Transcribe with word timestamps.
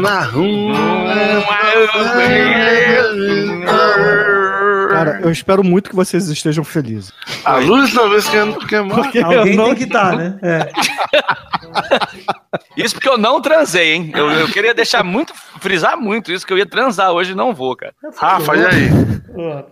Na 0.00 0.20
rua. 0.22 0.72
Cara, 4.90 5.20
eu 5.22 5.30
espero 5.30 5.64
muito 5.64 5.90
que 5.90 5.96
vocês 5.96 6.28
estejam 6.28 6.62
felizes. 6.62 7.12
A 7.44 7.56
luz 7.56 7.92
talvez 7.92 8.28
que 8.28 8.36
não 8.36 8.54
queimar. 8.54 8.96
Porque 8.98 9.18
eu 9.18 9.24
Alguém 9.24 9.56
não... 9.56 9.64
tem 9.66 9.74
que 9.74 9.84
estar, 9.84 10.16
né? 10.16 10.38
É. 10.42 10.70
Isso 12.76 12.94
porque 12.94 13.08
eu 13.08 13.18
não 13.18 13.40
transei, 13.40 13.94
hein? 13.94 14.12
Eu, 14.14 14.30
eu 14.30 14.48
queria 14.48 14.74
deixar 14.74 15.02
muito, 15.02 15.32
frisar 15.60 15.96
muito 15.96 16.30
isso, 16.30 16.46
que 16.46 16.52
eu 16.52 16.58
ia 16.58 16.66
transar 16.66 17.10
hoje 17.10 17.32
e 17.32 17.34
não 17.34 17.54
vou, 17.54 17.74
cara. 17.76 17.94
Rafa, 18.16 18.56
e 18.56 18.66
aí? 18.66 18.90
Pô, 19.34 19.64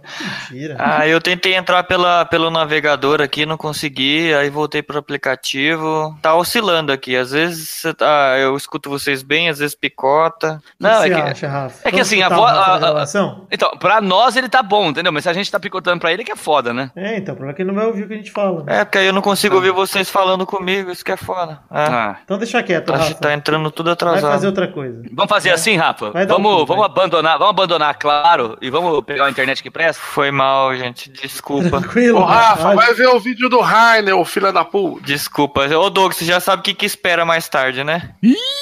mentira. 0.51 0.77
Ah, 0.79 1.07
eu 1.07 1.21
tentei 1.21 1.55
entrar 1.55 1.83
pela, 1.85 2.25
pelo 2.25 2.51
navegador 2.51 3.21
aqui, 3.21 3.45
não 3.45 3.57
consegui, 3.57 4.33
aí 4.35 4.49
voltei 4.51 4.83
pro 4.83 4.99
aplicativo. 4.99 6.17
Tá 6.23 6.35
oscilando 6.35 6.93
aqui, 6.93 7.17
às 7.17 7.31
vezes 7.33 7.83
tá- 7.97 8.37
eu 8.39 8.57
escuto 8.57 8.89
vocês 8.91 9.23
bem, 9.23 9.49
às 9.49 9.59
vezes 9.59 9.75
picota. 9.75 10.61
Não, 10.79 11.01
o 11.01 11.05
é 11.05 11.09
que 11.09 11.15
que- 11.15 11.21
acha, 11.21 11.48
Rafa? 11.48 11.79
é 11.81 11.91
que 11.91 11.91
Vamos 11.93 12.07
assim, 12.07 12.17
a 12.23 12.27
escutar 12.29 12.37
vo- 12.37 12.43
o 12.43 12.47
Rafa 12.47 12.61
a- 12.62 12.69
na 12.69 12.75
a- 12.75 12.79
gravação? 12.91 13.47
Então, 13.51 13.70
pra 13.79 14.01
nós 14.01 14.37
ele 14.37 14.48
tá 14.48 14.62
bom, 14.62 14.89
entendeu? 14.91 15.12
Mas 15.12 15.25
se 15.25 15.29
a 15.31 15.33
gente 15.33 15.51
tá 15.51 15.59
picotando 15.61 16.01
pra 16.01 16.12
ele, 16.12 16.25
que 16.25 16.33
é 16.33 16.37
foda, 16.37 16.73
né? 16.73 16.91
É, 16.97 17.17
então, 17.17 17.34
o 17.34 17.37
problema 17.37 17.53
é 17.53 17.55
que 17.56 17.62
ele 17.62 17.69
não 17.70 17.75
vai 17.77 17.87
ouvir 17.87 18.05
o 18.05 18.09
que 18.09 18.15
a 18.15 18.17
gente 18.17 18.31
fala. 18.31 18.65
né? 18.65 18.81
É, 18.81 18.84
porque 18.84 18.98
aí 18.98 19.06
eu 19.06 19.12
não 19.12 19.23
consigo 19.23 19.55
ouvir 19.56 19.70
vocês 19.73 20.09
falando 20.11 20.45
comigo, 20.47 20.91
isso 20.91 21.05
que 21.05 21.12
é 21.12 21.17
foda. 21.17 21.61
É. 21.70 21.81
Ah. 21.84 22.17
Então 22.25 22.39
deixa 22.39 22.62
quieto, 22.62 22.91
Rafa. 22.92 23.15
que 23.15 23.20
tá 23.20 23.33
entrando 23.33 23.70
tudo 23.70 23.87
Vai 23.87 23.92
atrasado. 23.95 24.33
fazer 24.33 24.47
outra 24.47 24.69
coisa. 24.69 25.03
Vamos 25.12 25.29
fazer 25.29 25.51
assim, 25.51 25.77
Rafa? 25.77 26.11
Vai 26.11 26.27
dar 26.27 26.34
um 26.37 26.42
Vamos, 26.42 26.67
vamos 26.67 26.83
vai. 26.87 26.91
abandonar, 26.91 27.39
vamos 27.39 27.51
abandonar, 27.51 27.95
claro, 27.98 28.56
e 28.61 28.70
vamos 28.70 29.03
pegar 29.05 29.27
a 29.27 29.31
internet 29.31 29.50
que 29.59 29.71
presta? 29.71 30.03
Foi 30.03 30.31
mal, 30.31 30.75
gente, 30.77 31.11
desculpa. 31.11 31.81
Tranquilo. 31.81 32.19
Ô, 32.21 32.25
Rafa, 32.25 32.63
Pode. 32.63 32.77
vai 32.77 32.95
ver 32.95 33.09
o 33.09 33.19
vídeo 33.19 33.49
do 33.49 33.61
Rainer, 33.61 34.17
ô 34.17 34.25
filho 34.25 34.53
da 34.53 34.65
puta. 34.65 35.05
Desculpa. 35.05 35.63
Ô, 35.77 35.91
Doug, 35.91 36.13
você 36.13 36.25
já 36.25 36.39
sabe 36.41 36.61
o 36.61 36.63
que, 36.63 36.75
que 36.75 36.87
espera 36.87 37.25
mais 37.25 37.49
tarde, 37.49 37.83
né? 37.83 38.11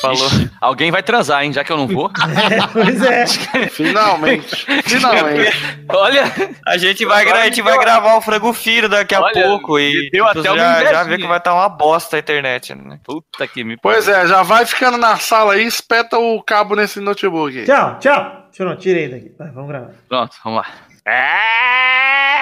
Falou. 0.00 0.28
Alguém 0.60 0.90
vai 0.90 1.02
transar, 1.02 1.42
hein? 1.44 1.52
Já 1.52 1.62
que 1.64 1.72
eu 1.72 1.76
não 1.76 1.86
vou. 1.86 2.10
É, 2.48 2.66
pois 2.72 3.02
é. 3.02 3.26
Finalmente. 3.68 4.66
Finalmente. 4.84 5.56
Olha, 5.88 6.24
A 6.66 6.76
gente 6.78 7.04
vai, 7.04 7.24
gra- 7.24 7.40
a 7.42 7.44
gente 7.44 7.62
vai 7.62 7.78
gravar 7.78 8.14
o 8.16 8.20
frango 8.20 8.52
filho 8.52 8.88
daqui 8.88 9.14
a 9.14 9.20
Olha, 9.20 9.32
pouco 9.42 9.78
e 9.78 10.10
deu 10.10 10.26
até 10.26 10.42
já, 10.42 10.54
já 10.54 10.80
invejinha. 10.80 11.04
vê 11.04 11.18
que 11.18 11.26
vai 11.26 11.38
estar 11.38 11.54
uma 11.54 11.68
bosta 11.68 12.16
a 12.16 12.18
internet, 12.18 12.74
né? 12.74 12.98
puta 13.04 13.46
que 13.46 13.64
me 13.64 13.76
Pois 13.76 14.08
é, 14.08 14.26
já 14.26 14.42
vai 14.42 14.64
ficando 14.66 14.96
na 14.98 15.16
sala 15.16 15.54
aí, 15.54 15.64
espeta 15.66 16.18
o 16.18 16.42
cabo 16.42 16.74
nesse 16.76 17.00
notebook 17.00 17.58
aí. 17.58 17.64
Tchau, 17.66 17.98
tchau. 17.98 18.47
Deixa 18.58 18.68
eu 18.68 18.74
não, 18.74 18.76
tira 18.76 18.98
ele 18.98 19.14
daqui. 19.14 19.32
Vai, 19.38 19.50
vamos 19.52 19.68
gravar. 19.68 19.90
Pronto, 20.08 20.36
vamos 20.42 20.58
lá. 20.58 20.66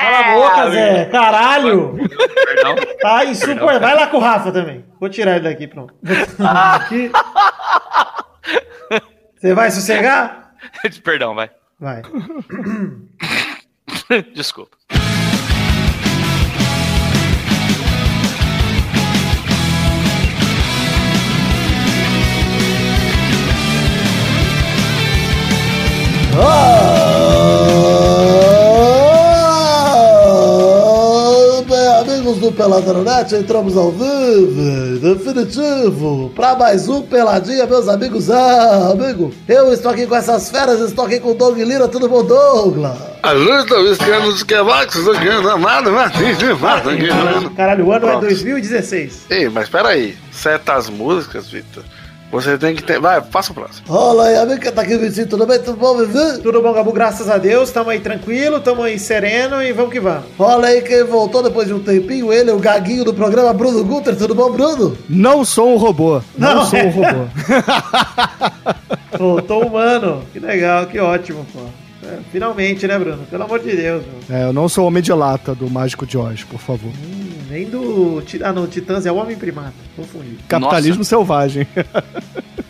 Cala 0.00 0.19
a 0.19 0.34
boca, 0.34 0.70
Zé. 0.70 1.05
Caralho. 1.11 1.98
Perdão. 2.47 2.75
Tá 3.03 3.25
insuportável. 3.27 3.81
Vai 3.81 3.95
lá 3.95 4.06
com 4.06 4.17
o 4.17 4.20
Rafa 4.20 4.50
também. 4.50 4.83
Vou 4.98 5.11
tirar 5.11 5.37
ele 5.37 5.47
daqui, 5.47 5.67
pronto. 5.67 5.94
Aqui. 6.42 7.12
Você 9.37 9.53
vai 9.53 9.70
sossegar? 9.70 10.55
Perdão, 11.05 11.34
vai. 11.34 11.50
Vai. 11.78 12.00
Desculpa. 14.34 14.75
Ah, 26.38 27.16
amigos 32.00 32.36
do 32.38 32.52
Peladronete, 32.52 33.34
entramos 33.36 33.76
ao 33.76 33.90
vivo, 33.92 34.98
definitivo, 35.00 36.30
pra 36.34 36.54
mais 36.54 36.88
um 36.88 37.02
Peladinha, 37.02 37.66
meus 37.66 37.88
amigos. 37.88 38.30
Ah, 38.30 38.90
amigo, 38.92 39.32
eu 39.48 39.72
estou 39.72 39.90
aqui 39.92 40.06
com 40.06 40.16
essas 40.16 40.50
feras, 40.50 40.80
estou 40.80 41.04
aqui 41.06 41.20
com 41.20 41.30
o 41.30 41.34
Doug 41.34 41.56
Lira, 41.58 41.88
tudo 41.88 42.08
bom, 42.08 42.24
Douglas? 42.24 42.96
A 43.22 43.32
luz 43.32 43.64
talvez 43.66 43.98
que 43.98 44.10
nos 44.18 44.42
quebaques, 44.42 45.04
do 45.04 45.12
que 45.12 45.28
amado, 45.28 45.90
Martins 45.90 46.38
de 46.38 46.54
Fato. 46.56 46.88
Caralho, 47.56 47.86
o 47.86 47.92
ano 47.92 48.06
é 48.06 48.10
Pronto. 48.10 48.26
2016. 48.26 49.26
Ei, 49.30 49.48
mas 49.48 49.69
peraí. 49.69 50.16
Certas 50.30 50.88
músicas, 50.88 51.48
Vitor, 51.48 51.82
você 52.44 52.58
tem 52.58 52.74
que 52.74 52.82
ter. 52.82 53.00
Vai, 53.00 53.20
passa 53.20 53.52
o 53.52 53.54
próximo. 53.54 53.86
Rola 53.88 54.26
aí, 54.26 54.36
amigo, 54.36 54.60
que 54.60 54.70
tá 54.70 54.82
aqui, 54.82 54.97
Vitinho, 54.97 55.26
tudo 55.26 55.47
bem, 55.47 55.58
tudo 55.58 55.76
bom, 55.76 55.97
Vivi? 55.97 56.42
Tudo 56.42 56.60
bom, 56.62 56.72
Gabu? 56.72 56.92
Graças 56.92 57.28
a 57.28 57.38
Deus. 57.38 57.70
Tamo 57.70 57.91
aí 57.91 58.00
tranquilo, 58.00 58.60
tamo 58.60 58.82
aí 58.82 58.98
sereno 58.98 59.62
e 59.62 59.72
vamos 59.72 59.92
que 59.92 60.00
vamos. 60.00 60.24
Rola 60.38 60.69
aí 60.69 60.82
quem 60.82 61.04
voltou 61.04 61.42
depois 61.42 61.66
de 61.69 61.75
um 61.75 61.80
tempinho, 61.80 62.32
ele, 62.32 62.50
o 62.52 62.58
gaguinho 62.58 63.04
do 63.04 63.14
programa, 63.14 63.52
Bruno 63.52 63.82
Guter, 63.84 64.16
tudo 64.16 64.34
bom, 64.34 64.50
Bruno? 64.50 64.96
Não 65.08 65.44
sou 65.44 65.75
um 65.75 65.76
robô. 65.76 66.20
Não, 66.36 66.56
Não, 66.56 66.64
sou 66.66 66.78
é. 66.78 66.84
um 66.84 66.91
robô. 66.91 67.26
Voltou 69.19 69.66
humano. 69.66 70.22
Que 70.32 70.38
legal, 70.38 70.86
que 70.86 70.98
ótimo, 70.98 71.46
pô. 71.52 71.60
É, 72.06 72.19
finalmente, 72.30 72.86
né, 72.86 72.98
Bruno? 72.98 73.25
Pelo 73.30 73.44
amor 73.44 73.58
de 73.60 73.75
Deus, 73.75 74.02
meu. 74.28 74.36
É, 74.38 74.44
eu 74.44 74.52
não 74.52 74.69
sou 74.69 74.84
o 74.84 74.86
homem 74.88 75.02
de 75.02 75.12
lata 75.12 75.54
do 75.54 75.69
Mágico 75.70 76.06
de 76.06 76.16
Oz, 76.16 76.44
por 76.44 76.60
favor. 76.60 76.91
Hum, 76.91 77.30
nem 77.56 77.65
do. 77.65 78.22
Ah, 78.44 78.53
não, 78.53 78.67
Titãs 78.67 79.06
é 79.06 79.12
o 79.12 79.17
Homem 79.17 79.37
Primata. 79.37 79.72
Confundi. 79.97 80.39
Capitalismo 80.47 81.03
selvagem. 81.05 81.67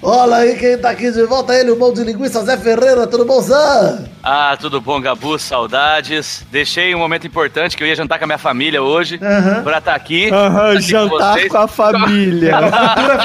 Rola 0.01 0.37
aí 0.37 0.57
quem 0.57 0.79
tá 0.79 0.91
aqui 0.91 1.11
de 1.11 1.25
volta, 1.25 1.53
ele, 1.55 1.73
o 1.73 1.79
mão 1.79 1.93
de 1.93 2.05
linguiça, 2.05 2.45
Zé 2.45 2.57
Ferreira, 2.57 3.07
tudo 3.09 3.25
bom, 3.25 3.41
Zé? 3.41 4.05
Ah, 4.29 4.57
tudo 4.61 4.81
bom, 4.81 5.01
Gabu? 5.01 5.39
Saudades. 5.39 6.45
Deixei 6.51 6.93
um 6.97 6.99
momento 6.99 7.29
importante 7.29 7.77
que 7.77 7.85
eu 7.85 7.87
ia 7.87 7.95
jantar 7.95 8.19
com 8.19 8.25
a 8.25 8.27
minha 8.27 8.39
família 8.39 8.83
hoje 8.83 9.21
Aham. 9.23 9.63
pra 9.63 9.79
estar 9.79 9.95
aqui. 9.95 10.29
Aham, 10.33 10.75
com 10.75 10.81
jantar 10.81 11.35
vocês. 11.35 11.49
com 11.49 11.59
a 11.59 11.69
família. 11.69 12.57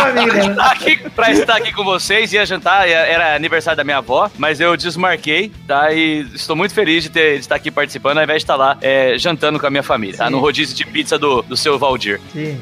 Família, 0.02 0.50
né? 0.50 0.54
Tá 0.54 0.72
aqui 0.72 0.98
pra 1.16 1.32
estar 1.32 1.56
aqui 1.56 1.72
com 1.72 1.84
vocês, 1.84 2.32
ia 2.34 2.46
jantar, 2.46 2.88
era 2.88 3.36
aniversário 3.36 3.78
da 3.78 3.84
minha 3.84 3.98
avó, 3.98 4.30
mas 4.38 4.60
eu 4.60 4.78
desmarquei, 4.78 5.52
tá? 5.68 5.92
E 5.92 6.20
estou 6.36 6.56
muito 6.56 6.74
feliz 6.74 7.02
de, 7.04 7.10
ter, 7.10 7.34
de 7.34 7.40
estar 7.40 7.56
aqui 7.56 7.72
participando, 7.72 8.20
ao 8.20 8.24
invés 8.24 8.40
de 8.40 8.44
estar 8.44 8.56
lá 8.56 8.78
é, 8.80 9.18
jantando 9.18 9.60
com 9.60 9.66
a 9.66 9.72
minha 9.72 9.82
família, 9.82 10.18
tá? 10.18 10.26
Sim. 10.26 10.32
No 10.32 10.40
rodízio 10.40 10.76
de 10.76 10.86
pizza 10.86 11.18
do, 11.18 11.42
do 11.42 11.58
seu 11.58 11.80
Valdir. 11.80 12.22
Sim. 12.32 12.60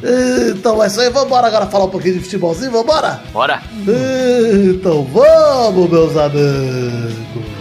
Então 0.55 0.81
é 0.81 0.87
isso 0.87 1.01
aí, 1.01 1.09
vambora 1.09 1.47
agora 1.47 1.67
falar 1.67 1.85
um 1.85 1.89
pouquinho 1.89 2.15
de 2.15 2.21
futebolzinho, 2.21 2.71
vambora? 2.71 3.21
Bora! 3.33 3.61
Então 4.73 5.03
vamos, 5.03 5.89
meus 5.89 6.15
amigos. 6.15 7.58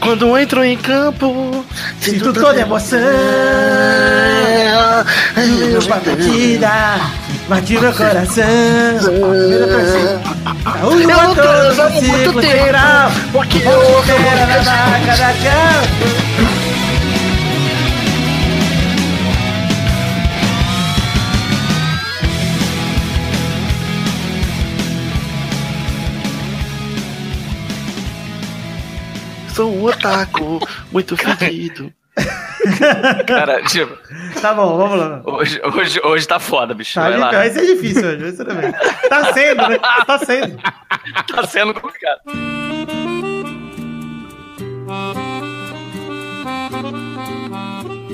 Quando 0.00 0.38
entro 0.38 0.64
em 0.64 0.76
campo, 0.76 1.64
Sinto 2.00 2.32
toda 2.32 2.60
emoção. 2.60 2.98
Uma 5.86 5.96
batida. 5.96 6.70
Bate 7.48 7.78
meu 7.78 7.92
coração. 7.92 8.44
Eu 10.82 10.92
a 10.92 11.06
não 11.06 11.34
transo 11.34 11.82
há 11.82 11.88
no 11.88 12.02
muito 12.02 12.40
tempo, 12.40 13.12
porque 13.32 13.58
eu 13.58 14.00
espera 14.00 14.46
na 14.46 14.58
sou 29.58 29.74
um 29.74 29.82
otaku 29.86 30.60
muito 30.92 31.16
fedido. 31.16 31.92
Cara, 33.26 33.60
tipo, 33.64 33.92
Tá 34.40 34.54
bom, 34.54 34.76
vamos 34.76 34.96
lá. 34.98 35.20
hoje, 35.24 35.60
hoje, 35.74 36.00
hoje 36.04 36.28
tá 36.28 36.38
foda, 36.38 36.74
bicho. 36.74 36.94
Tá, 36.94 37.02
Vai 37.10 37.12
difícil, 37.12 37.26
lá. 37.26 37.38
vai 37.38 37.50
ser 37.50 37.66
difícil 37.74 38.08
hoje, 38.08 38.22
vai 38.22 38.32
ser 38.32 38.54
bem. 38.54 38.72
Tá 39.08 39.32
sendo, 39.32 39.68
né? 39.68 39.78
Tá 40.06 40.18
sendo. 40.18 40.58
Tá 41.34 41.46
sendo 41.48 41.74
complicado. 41.74 42.20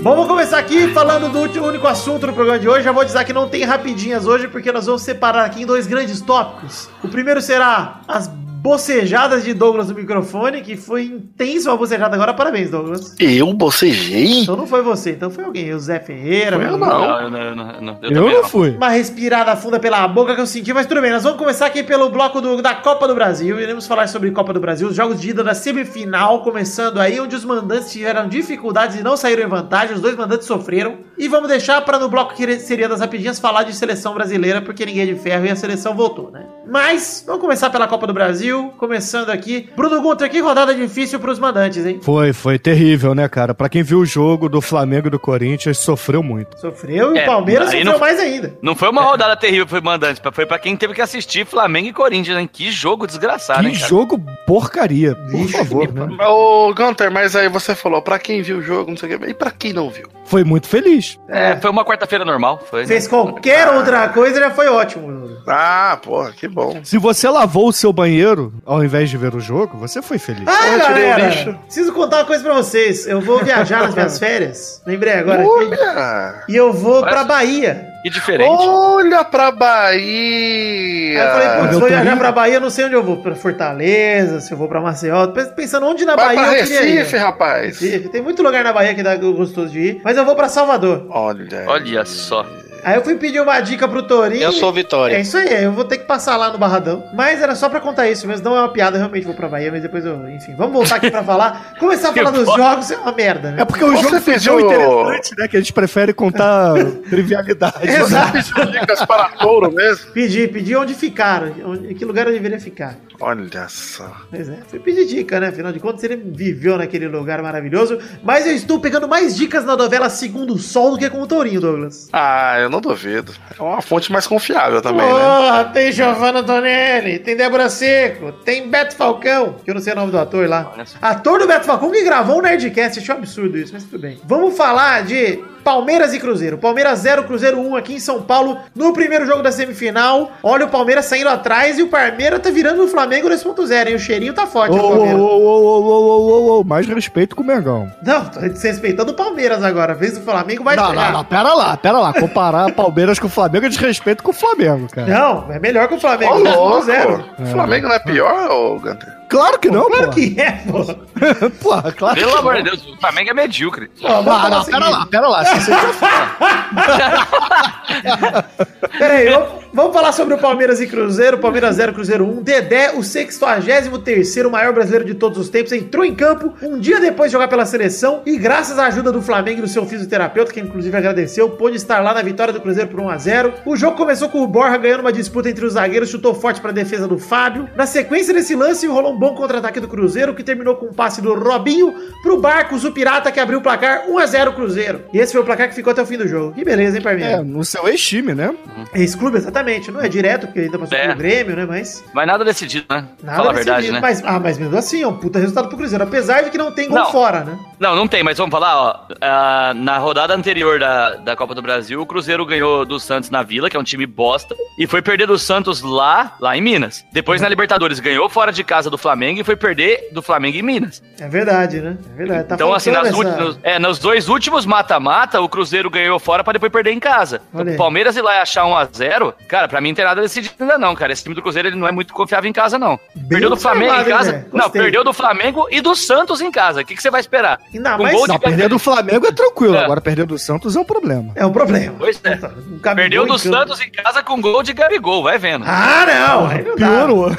Bom, 0.02 0.10
vamos 0.16 0.26
começar 0.28 0.58
aqui 0.58 0.88
falando 0.88 1.30
do 1.30 1.38
último, 1.38 1.66
único 1.66 1.86
assunto 1.86 2.26
do 2.26 2.32
programa 2.32 2.58
de 2.58 2.68
hoje. 2.68 2.84
Já 2.84 2.92
vou 2.92 3.04
dizer 3.04 3.24
que 3.24 3.32
não 3.32 3.48
tem 3.48 3.64
rapidinhas 3.64 4.26
hoje, 4.26 4.48
porque 4.48 4.70
nós 4.72 4.84
vamos 4.86 5.02
separar 5.02 5.44
aqui 5.44 5.62
em 5.62 5.66
dois 5.66 5.86
grandes 5.86 6.20
tópicos. 6.20 6.88
O 7.02 7.08
primeiro 7.08 7.40
será 7.40 8.00
as 8.08 8.30
bocejadas 8.68 9.44
de 9.44 9.52
Douglas 9.52 9.88
no 9.90 9.94
microfone, 9.94 10.62
que 10.62 10.74
foi 10.74 11.04
intenso 11.04 11.70
a 11.70 11.76
bocejada 11.76 12.16
agora. 12.16 12.32
Parabéns, 12.32 12.70
Douglas. 12.70 13.14
Eu 13.20 13.52
bocejei? 13.52 14.40
Então 14.40 14.56
não 14.56 14.66
foi 14.66 14.80
você, 14.80 15.10
então 15.10 15.30
foi 15.30 15.44
alguém. 15.44 15.74
O 15.74 15.78
Zé 15.78 16.00
Ferreira. 16.00 16.56
Foi 16.56 16.64
eu, 16.64 16.70
meu- 16.70 16.78
não. 16.78 16.98
Não, 16.98 17.20
eu 17.20 17.30
não, 17.30 17.54
não, 17.54 17.70
eu 17.74 17.82
não, 17.82 17.98
eu 18.02 18.10
Eu 18.30 18.42
não 18.42 18.48
fui. 18.48 18.70
Uma 18.70 18.88
respirada 18.88 19.54
funda 19.54 19.78
pela 19.78 20.08
boca 20.08 20.34
que 20.34 20.40
eu 20.40 20.46
senti, 20.46 20.72
mas 20.72 20.86
tudo 20.86 21.02
bem. 21.02 21.10
Nós 21.10 21.22
vamos 21.22 21.38
começar 21.38 21.66
aqui 21.66 21.82
pelo 21.82 22.08
bloco 22.08 22.40
do- 22.40 22.62
da 22.62 22.74
Copa 22.74 23.06
do 23.06 23.14
Brasil. 23.14 23.60
Iremos 23.60 23.86
falar 23.86 24.08
sobre 24.08 24.30
Copa 24.30 24.54
do 24.54 24.60
Brasil, 24.60 24.88
os 24.88 24.96
jogos 24.96 25.20
de 25.20 25.28
ida 25.28 25.44
da 25.44 25.52
semifinal, 25.52 26.40
começando 26.42 26.98
aí, 27.00 27.20
onde 27.20 27.36
os 27.36 27.44
mandantes 27.44 27.92
tiveram 27.92 28.26
dificuldades 28.26 28.98
e 28.98 29.02
não 29.02 29.14
saíram 29.14 29.42
em 29.42 29.48
vantagem. 29.48 29.94
Os 29.94 30.00
dois 30.00 30.16
mandantes 30.16 30.46
sofreram. 30.46 30.94
E 31.18 31.28
vamos 31.28 31.48
deixar 31.50 31.82
para 31.82 31.98
no 31.98 32.08
bloco 32.08 32.34
que 32.34 32.58
seria 32.60 32.88
das 32.88 33.00
rapidinhas 33.00 33.38
falar 33.38 33.64
de 33.64 33.74
seleção 33.76 34.14
brasileira, 34.14 34.62
porque 34.62 34.86
ninguém 34.86 35.02
é 35.02 35.06
de 35.12 35.16
ferro 35.20 35.44
e 35.44 35.50
a 35.50 35.56
seleção 35.56 35.94
voltou, 35.94 36.30
né? 36.30 36.46
Mas 36.66 37.22
vamos 37.26 37.42
começar 37.42 37.68
pela 37.68 37.86
Copa 37.86 38.06
do 38.06 38.14
Brasil. 38.14 38.53
Brasil, 38.54 38.72
começando 38.78 39.30
aqui. 39.30 39.68
Bruno 39.76 40.00
Gunter, 40.00 40.30
que 40.30 40.40
rodada 40.40 40.74
difícil 40.74 41.18
pros 41.18 41.38
mandantes, 41.38 41.84
hein? 41.84 41.98
Foi, 42.02 42.32
foi 42.32 42.58
terrível, 42.58 43.14
né, 43.14 43.28
cara? 43.28 43.54
Pra 43.54 43.68
quem 43.68 43.82
viu 43.82 43.98
o 43.98 44.06
jogo 44.06 44.48
do 44.48 44.60
Flamengo 44.60 45.08
e 45.08 45.10
do 45.10 45.18
Corinthians, 45.18 45.78
sofreu 45.78 46.22
muito. 46.22 46.58
Sofreu 46.58 47.14
e 47.14 47.18
É, 47.18 47.22
o 47.22 47.26
Palmeiras 47.26 47.70
sofreu 47.70 47.84
não- 47.84 47.98
mais 47.98 48.18
ainda. 48.20 48.54
Não 48.62 48.74
foi 48.76 48.88
uma 48.90 49.02
rodada 49.02 49.36
terrível 49.36 49.66
pro 49.66 49.82
mandante, 49.82 50.20
foi 50.32 50.46
pra 50.46 50.58
quem 50.58 50.76
teve 50.76 50.94
que 50.94 51.00
assistir 51.02 51.44
Flamengo 51.46 51.88
e 51.88 51.92
Corinthians, 51.92 52.38
hein? 52.38 52.48
Que 52.50 52.70
jogo 52.70 53.06
desgraçado, 53.06 53.62
que 53.62 53.68
hein, 53.68 53.74
cara? 53.74 53.88
jogo 53.88 54.20
porcaria, 54.46 55.14
por 55.14 55.30
Vixe, 55.40 55.52
favor, 55.58 55.92
né? 55.92 56.16
Ô, 56.26 56.72
Gunter, 56.74 57.10
mas 57.10 57.34
aí 57.34 57.48
você 57.48 57.74
falou, 57.74 58.00
pra 58.02 58.18
quem 58.18 58.42
viu 58.42 58.58
o 58.58 58.62
jogo, 58.62 58.90
não 58.90 58.96
sei 58.96 59.14
o 59.14 59.18
quê. 59.18 59.26
E 59.30 59.34
pra 59.34 59.50
quem 59.50 59.72
não 59.72 59.90
viu? 59.90 60.06
Foi 60.26 60.44
muito 60.44 60.68
feliz. 60.68 61.18
É, 61.28 61.56
foi 61.56 61.70
uma 61.70 61.84
quarta-feira 61.84 62.24
normal, 62.24 62.62
foi. 62.70 62.82
né? 62.82 62.86
Fez 62.86 63.06
qualquer 63.08 63.68
outra 63.68 64.08
coisa 64.08 64.38
já 64.38 64.50
foi 64.50 64.68
ótimo. 64.68 65.24
Ah, 65.46 65.98
porra, 66.02 66.32
que 66.32 66.48
bom. 66.48 66.80
Se 66.82 66.96
você 66.96 67.28
lavou 67.28 67.68
o 67.68 67.72
seu 67.72 67.92
banheiro 67.92 68.43
ao 68.64 68.82
invés 68.84 69.08
de 69.10 69.16
ver 69.16 69.34
o 69.34 69.40
jogo, 69.40 69.76
você 69.78 70.00
foi 70.02 70.18
feliz. 70.18 70.44
Ah, 70.46 70.68
Eu 70.74 70.80
tirei 70.80 71.12
o 71.12 71.16
lixo. 71.28 71.58
preciso 71.64 71.92
contar 71.92 72.18
uma 72.18 72.24
coisa 72.24 72.42
pra 72.42 72.54
vocês. 72.54 73.06
Eu 73.06 73.20
vou 73.20 73.42
viajar 73.44 73.82
nas 73.82 73.94
minhas 73.94 74.18
férias. 74.20 74.82
Lembrei 74.86 75.14
agora 75.14 75.40
aqui. 75.42 75.50
Olha! 75.50 76.44
E 76.48 76.56
eu 76.56 76.72
vou 76.72 77.00
Parece- 77.00 77.14
pra 77.16 77.24
Bahia. 77.24 77.86
Que 78.02 78.10
diferente. 78.10 78.50
Olha 78.50 79.24
pra 79.24 79.46
Aí 79.48 79.56
Bahia! 79.56 81.18
eu 81.22 81.30
falei, 81.32 81.48
putz, 81.60 81.72
eu 81.72 81.80
vou 81.80 81.88
viajar 81.88 82.18
pra 82.18 82.32
Bahia, 82.32 82.60
não 82.60 82.68
sei 82.68 82.84
onde 82.84 82.94
eu 82.94 83.02
vou. 83.02 83.16
Pra 83.22 83.34
Fortaleza, 83.34 84.40
se 84.40 84.52
eu 84.52 84.58
vou 84.58 84.68
pra 84.68 84.80
Maceió. 84.80 85.26
Tô 85.28 85.42
Pensando 85.54 85.86
onde 85.86 86.04
na 86.04 86.14
Vai 86.14 86.36
Bahia 86.36 86.48
pra 86.50 86.58
eu 86.58 86.62
queria 86.64 86.82
ir. 86.84 86.96
Recife, 86.98 87.16
rapaz! 87.16 87.80
Recife. 87.80 88.08
Tem 88.10 88.20
muito 88.20 88.42
lugar 88.42 88.62
na 88.62 88.72
Bahia 88.74 88.94
que 88.94 89.02
dá 89.02 89.16
gostoso 89.16 89.70
de 89.70 89.78
ir. 89.80 90.00
Mas 90.04 90.18
eu 90.18 90.24
vou 90.26 90.36
pra 90.36 90.48
Salvador. 90.50 91.06
Olha. 91.08 91.64
Olha 91.66 92.04
só. 92.04 92.44
Aí 92.84 92.96
eu 92.96 93.02
fui 93.02 93.14
pedir 93.16 93.40
uma 93.40 93.58
dica 93.60 93.88
pro 93.88 94.02
Torinho. 94.02 94.42
Eu 94.42 94.52
sou 94.52 94.70
É 94.70 94.72
Vitória. 94.72 95.18
isso 95.18 95.36
aí, 95.36 95.64
eu 95.64 95.72
vou 95.72 95.84
ter 95.84 95.98
que 95.98 96.04
passar 96.04 96.36
lá 96.36 96.50
no 96.50 96.58
Barradão. 96.58 97.04
Mas 97.14 97.40
era 97.40 97.54
só 97.54 97.68
pra 97.68 97.80
contar 97.80 98.08
isso 98.08 98.26
mesmo, 98.26 98.44
não 98.44 98.56
é 98.56 98.60
uma 98.60 98.68
piada, 98.68 98.96
eu 98.96 99.00
realmente 99.00 99.24
vou 99.24 99.34
pra 99.34 99.48
Bahia, 99.48 99.70
mas 99.70 99.82
depois 99.82 100.04
eu. 100.04 100.28
Enfim, 100.30 100.54
vamos 100.56 100.72
voltar 100.72 100.96
aqui 100.96 101.10
pra 101.10 101.22
falar. 101.24 101.74
Começar 101.78 102.10
a 102.10 102.12
falar 102.12 102.30
dos 102.30 102.46
jogos 102.54 102.90
é 102.90 102.96
uma 102.96 103.12
merda, 103.12 103.50
né? 103.52 103.62
É 103.62 103.64
porque 103.64 103.84
o 103.84 103.90
Você 103.90 104.02
jogo 104.02 104.10
tão 104.10 104.20
pediu- 104.22 104.60
interessante, 104.60 105.34
né? 105.38 105.48
Que 105.48 105.56
a 105.56 105.60
gente 105.60 105.72
prefere 105.72 106.12
contar 106.12 106.74
trivialidade. 107.08 107.88
Exato. 107.88 108.38
Dicas 108.70 109.04
para 109.06 109.28
touro 109.30 109.70
mesmo? 109.72 110.10
Pedi, 110.12 110.46
pedi 110.48 110.76
onde 110.76 110.94
ficaram, 110.94 111.52
onde, 111.66 111.92
em 111.92 111.94
que 111.94 112.04
lugar 112.04 112.26
eu 112.26 112.32
deveria 112.32 112.60
ficar. 112.60 112.94
Olha 113.20 113.68
só. 113.68 114.10
Pois 114.30 114.48
é, 114.48 114.58
fui 114.66 114.78
pedir 114.78 115.06
dica, 115.06 115.38
né? 115.38 115.48
Afinal 115.48 115.72
de 115.72 115.80
contas, 115.80 116.02
ele 116.04 116.16
viveu 116.16 116.76
naquele 116.76 117.08
lugar 117.08 117.40
maravilhoso. 117.42 117.98
Mas 118.22 118.46
eu 118.46 118.52
estou 118.52 118.80
pegando 118.80 119.06
mais 119.08 119.36
dicas 119.36 119.64
na 119.64 119.76
novela 119.76 120.10
Segundo 120.10 120.54
o 120.54 120.58
Sol 120.58 120.92
do 120.92 120.98
que 120.98 121.08
com 121.08 121.22
o 121.22 121.26
Tourinho, 121.26 121.60
Douglas. 121.60 122.08
Ah, 122.12 122.58
eu 122.60 122.68
não 122.68 122.80
duvido. 122.80 123.32
É 123.58 123.62
uma 123.62 123.80
fonte 123.80 124.10
mais 124.10 124.26
confiável 124.26 124.82
também, 124.82 125.06
né? 125.06 125.12
Porra, 125.12 125.64
tem 125.66 125.92
Giovanna 125.92 126.42
Tonelli, 126.42 127.18
tem 127.18 127.36
Débora 127.36 127.70
Seco, 127.70 128.32
tem 128.32 128.68
Beto 128.68 128.96
Falcão, 128.96 129.56
que 129.64 129.70
eu 129.70 129.74
não 129.74 129.80
sei 129.80 129.92
o 129.92 129.96
nome 129.96 130.10
do 130.10 130.18
ator 130.18 130.48
lá. 130.48 130.72
Olha 130.74 130.86
só. 130.86 130.98
Ator 131.00 131.38
do 131.38 131.46
Beto 131.46 131.66
Falcão 131.66 131.90
que 131.90 132.02
gravou 132.02 132.38
o 132.38 132.42
Nerdcast, 132.42 132.98
achei 132.98 133.14
um 133.14 133.18
absurdo 133.18 133.56
isso, 133.56 133.72
mas 133.72 133.84
tudo 133.84 134.00
bem. 134.00 134.20
Vamos 134.24 134.56
falar 134.56 135.04
de 135.04 135.42
Palmeiras 135.64 136.12
e 136.12 136.20
Cruzeiro. 136.20 136.58
Palmeiras 136.58 136.98
0, 137.00 137.24
Cruzeiro 137.24 137.58
1 137.58 137.74
aqui 137.76 137.94
em 137.94 137.98
São 137.98 138.22
Paulo, 138.22 138.58
no 138.74 138.92
primeiro 138.92 139.26
jogo 139.26 139.42
da 139.42 139.50
semifinal. 139.50 140.30
Olha 140.42 140.66
o 140.66 140.68
Palmeiras 140.68 141.06
saindo 141.06 141.30
atrás 141.30 141.78
e 141.78 141.82
o 141.82 141.88
Palmeiras 141.88 142.40
tá 142.40 142.50
virando 142.50 142.84
o 142.84 142.88
Flamengo 142.88 143.28
2.0, 143.28 143.88
hein? 143.88 143.94
O 143.94 143.98
cheirinho 143.98 144.34
tá 144.34 144.46
forte 144.46 144.78
Ô, 144.78 144.82
Palmeiras. 144.90 145.20
ô, 145.20 145.24
ô, 145.24 145.38
ô, 145.38 145.80
ô, 145.80 146.56
ô, 146.56 146.60
ô, 146.60 146.64
mais 146.64 146.86
respeito 146.86 147.34
com 147.34 147.42
o 147.42 147.46
Mengão. 147.46 147.90
Não, 148.02 148.26
tô 148.26 148.40
desrespeitando 148.40 149.12
o 149.12 149.14
Palmeiras 149.14 149.62
agora. 149.62 149.92
A 149.92 149.96
vez 149.96 150.18
do 150.18 150.20
Flamengo 150.20 150.62
vai 150.62 150.76
Não, 150.76 150.92
não, 150.92 151.12
não, 151.12 151.24
pera 151.24 151.54
lá, 151.54 151.76
pera 151.76 151.98
lá. 151.98 152.12
Comparar 152.12 152.70
Palmeiras 152.76 153.18
com 153.18 153.26
o 153.26 153.30
Flamengo 153.30 153.64
é 153.64 153.68
desrespeito 153.70 154.22
com 154.22 154.30
o 154.32 154.34
Flamengo, 154.34 154.86
cara. 154.90 155.06
Não, 155.08 155.50
é 155.50 155.58
melhor 155.58 155.88
que 155.88 155.94
o 155.94 156.00
Flamengo. 156.00 156.34
Ô, 156.34 156.38
louco! 156.38 156.86
2.0. 156.86 157.24
O 157.38 157.46
Flamengo 157.46 157.88
não 157.88 157.94
é 157.94 157.98
pior, 158.00 158.50
ô 158.50 158.78
Gunter? 158.78 159.13
Claro 159.28 159.58
que 159.58 159.70
não, 159.70 159.86
Claro 159.86 160.04
pô. 160.06 160.10
que 160.12 160.40
é, 160.40 160.52
pô. 160.70 160.84
Porra, 161.62 161.92
claro 161.92 162.14
Pelo 162.16 162.32
que 162.32 162.38
amor 162.38 162.54
não. 162.54 162.62
de 162.62 162.70
Deus, 162.70 162.86
o 162.88 162.96
Flamengo 163.00 163.30
é 163.30 163.34
medíocre. 163.34 163.90
Vamos 164.00 164.18
Ah, 164.28 164.34
falar 164.40 164.50
não, 164.50 164.62
o 164.62 164.66
pera 164.66 164.88
lá, 164.88 165.06
pera 165.06 165.28
lá. 165.28 165.44
Se 165.44 165.60
você 165.60 165.72
Peraí, 168.98 169.28
vamos, 169.30 169.48
vamos 169.72 169.92
falar 169.92 170.12
sobre 170.12 170.34
o 170.34 170.38
Palmeiras 170.38 170.80
e 170.80 170.86
Cruzeiro. 170.86 171.38
Palmeiras 171.38 171.76
0, 171.76 171.92
Cruzeiro 171.92 172.24
1. 172.24 172.42
Dedé, 172.42 172.92
o 172.92 173.02
63 173.02 174.34
maior 174.50 174.72
brasileiro 174.72 175.04
de 175.04 175.14
todos 175.14 175.38
os 175.38 175.48
tempos, 175.48 175.72
entrou 175.72 176.04
em 176.04 176.14
campo 176.14 176.52
um 176.62 176.78
dia 176.78 177.00
depois 177.00 177.30
de 177.30 177.32
jogar 177.32 177.48
pela 177.48 177.66
seleção 177.66 178.22
e 178.26 178.36
graças 178.38 178.78
à 178.78 178.86
ajuda 178.86 179.10
do 179.10 179.20
Flamengo 179.22 179.58
e 179.58 179.62
do 179.62 179.68
seu 179.68 179.84
fisioterapeuta, 179.86 180.52
que 180.52 180.60
inclusive 180.60 180.96
agradeceu, 180.96 181.50
pôde 181.50 181.76
estar 181.76 182.00
lá 182.00 182.14
na 182.14 182.22
vitória 182.22 182.52
do 182.52 182.60
Cruzeiro 182.60 182.90
por 182.90 183.00
1 183.00 183.08
a 183.10 183.18
0 183.18 183.54
O 183.66 183.76
jogo 183.76 183.96
começou 183.96 184.28
com 184.28 184.42
o 184.42 184.46
Borja 184.46 184.76
ganhando 184.76 185.00
uma 185.00 185.12
disputa 185.12 185.48
entre 185.50 185.64
os 185.64 185.72
zagueiros, 185.74 186.08
chutou 186.10 186.34
forte 186.34 186.60
para 186.60 186.70
a 186.70 186.74
defesa 186.74 187.08
do 187.08 187.18
Fábio. 187.18 187.68
Na 187.74 187.86
sequência 187.86 188.32
desse 188.34 188.54
lance, 188.54 188.86
rolou 188.86 189.13
um 189.14 189.18
bom 189.18 189.34
contra-ataque 189.34 189.80
do 189.80 189.88
Cruzeiro, 189.88 190.34
que 190.34 190.42
terminou 190.42 190.76
com 190.76 190.86
um 190.86 190.92
passe 190.92 191.22
do 191.22 191.34
Robinho 191.34 191.94
pro 192.22 192.38
Barcos, 192.40 192.84
o 192.84 192.92
Pirata, 192.92 193.30
que 193.32 193.40
abriu 193.40 193.58
o 193.58 193.62
placar 193.62 194.04
1 194.08 194.18
a 194.18 194.26
0 194.26 194.52
Cruzeiro. 194.52 195.02
E 195.12 195.18
esse 195.18 195.32
foi 195.32 195.40
o 195.40 195.44
placar 195.44 195.68
que 195.68 195.74
ficou 195.74 195.92
até 195.92 196.02
o 196.02 196.06
fim 196.06 196.18
do 196.18 196.26
jogo. 196.28 196.52
Que 196.54 196.64
beleza, 196.64 196.96
hein, 196.96 197.02
Parmeira? 197.02 197.32
É, 197.32 197.42
no 197.42 197.64
seu 197.64 197.86
ex-time, 197.88 198.34
né? 198.34 198.54
Ex-clube, 198.94 199.36
exatamente. 199.38 199.90
Não 199.90 200.00
é 200.00 200.08
direto, 200.08 200.46
porque 200.46 200.60
ainda 200.60 200.78
passou 200.78 200.96
É. 200.98 201.02
pelo 201.06 201.16
Grêmio, 201.18 201.56
né? 201.56 201.64
Mas. 201.66 202.04
Mas 202.12 202.26
nada 202.26 202.44
decidido, 202.44 202.86
né? 202.90 203.06
Nada 203.22 203.36
Fala 203.38 203.50
a 203.50 203.52
decidido. 203.54 203.74
verdade, 203.76 203.92
né? 203.92 204.00
Mas, 204.00 204.22
ah, 204.24 204.40
mas 204.40 204.58
mesmo 204.58 204.76
assim, 204.76 205.02
é 205.02 205.06
um 205.08 205.16
puta 205.16 205.38
resultado 205.38 205.68
pro 205.68 205.76
Cruzeiro. 205.78 206.04
Apesar 206.04 206.42
de 206.42 206.50
que 206.50 206.58
não 206.58 206.72
tem 206.72 206.88
gol 206.88 206.98
Não. 206.98 207.10
fora, 207.12 207.44
né? 207.44 207.58
Não, 207.78 207.94
não 207.96 208.06
tem, 208.08 208.22
mas 208.22 208.36
vamos 208.38 208.52
falar, 208.52 208.76
ó. 208.76 209.00
ah, 209.20 209.72
na 209.74 209.98
rodada 209.98 210.34
anterior 210.34 210.78
da, 210.78 211.16
da 211.16 211.36
Copa 211.36 211.54
do 211.54 211.62
Brasil, 211.62 212.00
o 212.00 212.06
Cruzeiro 212.06 212.44
ganhou 212.46 212.84
do 212.84 212.98
Santos 212.98 213.30
na 213.30 213.42
Vila, 213.42 213.68
que 213.70 213.76
é 213.76 213.80
um 213.80 213.84
time 213.84 214.06
bosta, 214.06 214.54
e 214.78 214.86
foi 214.86 215.02
perder 215.02 215.26
do 215.26 215.38
Santos 215.38 215.82
lá, 215.82 216.36
lá 216.40 216.56
em 216.56 216.60
Minas. 216.60 217.04
Depois 217.12 217.40
na 217.40 217.48
Libertadores 217.48 218.00
ganhou 218.00 218.28
fora 218.28 218.52
de 218.52 218.64
casa 218.64 218.88
do 218.90 218.98
Flamengo 219.04 219.40
e 219.40 219.44
foi 219.44 219.54
perder 219.54 220.08
do 220.12 220.22
Flamengo 220.22 220.56
em 220.56 220.62
Minas. 220.62 221.02
É 221.20 221.28
verdade, 221.28 221.80
né? 221.80 221.96
É 222.14 222.16
verdade. 222.16 222.48
Tá 222.48 222.54
então, 222.54 222.72
assim, 222.72 222.90
nas 222.90 223.08
essa- 223.08 223.16
últimas, 223.16 223.58
é, 223.62 223.78
nos 223.78 223.98
dois 223.98 224.28
últimos 224.30 224.64
mata-mata, 224.64 225.40
o 225.42 225.48
Cruzeiro 225.48 225.90
ganhou 225.90 226.18
fora 226.18 226.42
pra 226.42 226.54
depois 226.54 226.72
perder 226.72 226.92
em 226.92 226.98
casa. 227.00 227.42
Aí. 227.54 227.74
o 227.74 227.76
Palmeiras 227.76 228.16
ir 228.16 228.22
lá 228.22 228.36
e 228.36 228.38
achar 228.40 228.64
1x0, 228.64 229.34
cara, 229.46 229.68
pra 229.68 229.80
mim 229.80 229.88
não 229.88 229.94
tem 229.96 230.04
nada 230.04 230.20
decidido 230.22 230.54
ainda 230.58 230.78
não, 230.78 230.94
cara. 230.94 231.12
Esse 231.12 231.22
time 231.22 231.34
do 231.34 231.42
Cruzeiro 231.42 231.68
ele 231.68 231.76
não 231.76 231.86
é 231.86 231.92
muito 231.92 232.14
confiável 232.14 232.48
em 232.48 232.52
casa, 232.52 232.78
não. 232.78 232.98
Bem 233.14 233.28
perdeu 233.28 233.50
do 233.50 233.56
Flamengo 233.56 233.92
em 233.94 234.04
casa. 234.04 234.32
velho? 234.32 234.46
Não, 234.52 234.70
perdeu 234.70 235.04
do 235.04 235.12
Flamengo 235.12 235.66
e 235.70 235.80
do 235.82 235.94
Santos 235.94 236.40
em 236.40 236.50
casa. 236.50 236.80
O 236.80 236.84
que, 236.84 236.94
que 236.96 237.02
você 237.02 237.10
vai 237.10 237.20
esperar? 237.20 237.60
Ainda 237.72 237.98
mais. 237.98 238.12
gol 238.14 238.22
de 238.26 238.32
Não, 238.32 238.38
perder 238.38 238.68
do 238.68 238.78
Flamengo 238.78 239.26
é 239.26 239.32
tranquilo. 239.32 239.76
É. 239.76 239.84
Agora 239.84 240.00
perder 240.00 240.24
do 240.26 240.38
Santos 240.38 240.74
é 240.76 240.80
um 240.80 240.84
problema. 240.84 241.32
É 241.36 241.44
um 241.44 241.52
problema. 241.52 241.94
Pois 241.98 242.20
é. 242.24 242.34
Um 242.34 242.78
Gabigol 242.78 242.94
Perdeu 242.94 243.24
em 243.24 243.26
do 243.26 243.34
campo. 243.34 243.38
Santos 243.56 243.80
em 243.80 243.90
casa 243.90 244.22
com 244.22 244.40
gol 244.40 244.62
de 244.62 244.72
Gabigol, 244.72 245.22
vai 245.22 245.36
vendo. 245.38 245.64
Ah, 245.66 246.04
não! 246.06 246.46
Aí 246.48 246.62
não. 246.64 246.74
Piorou. 246.76 247.30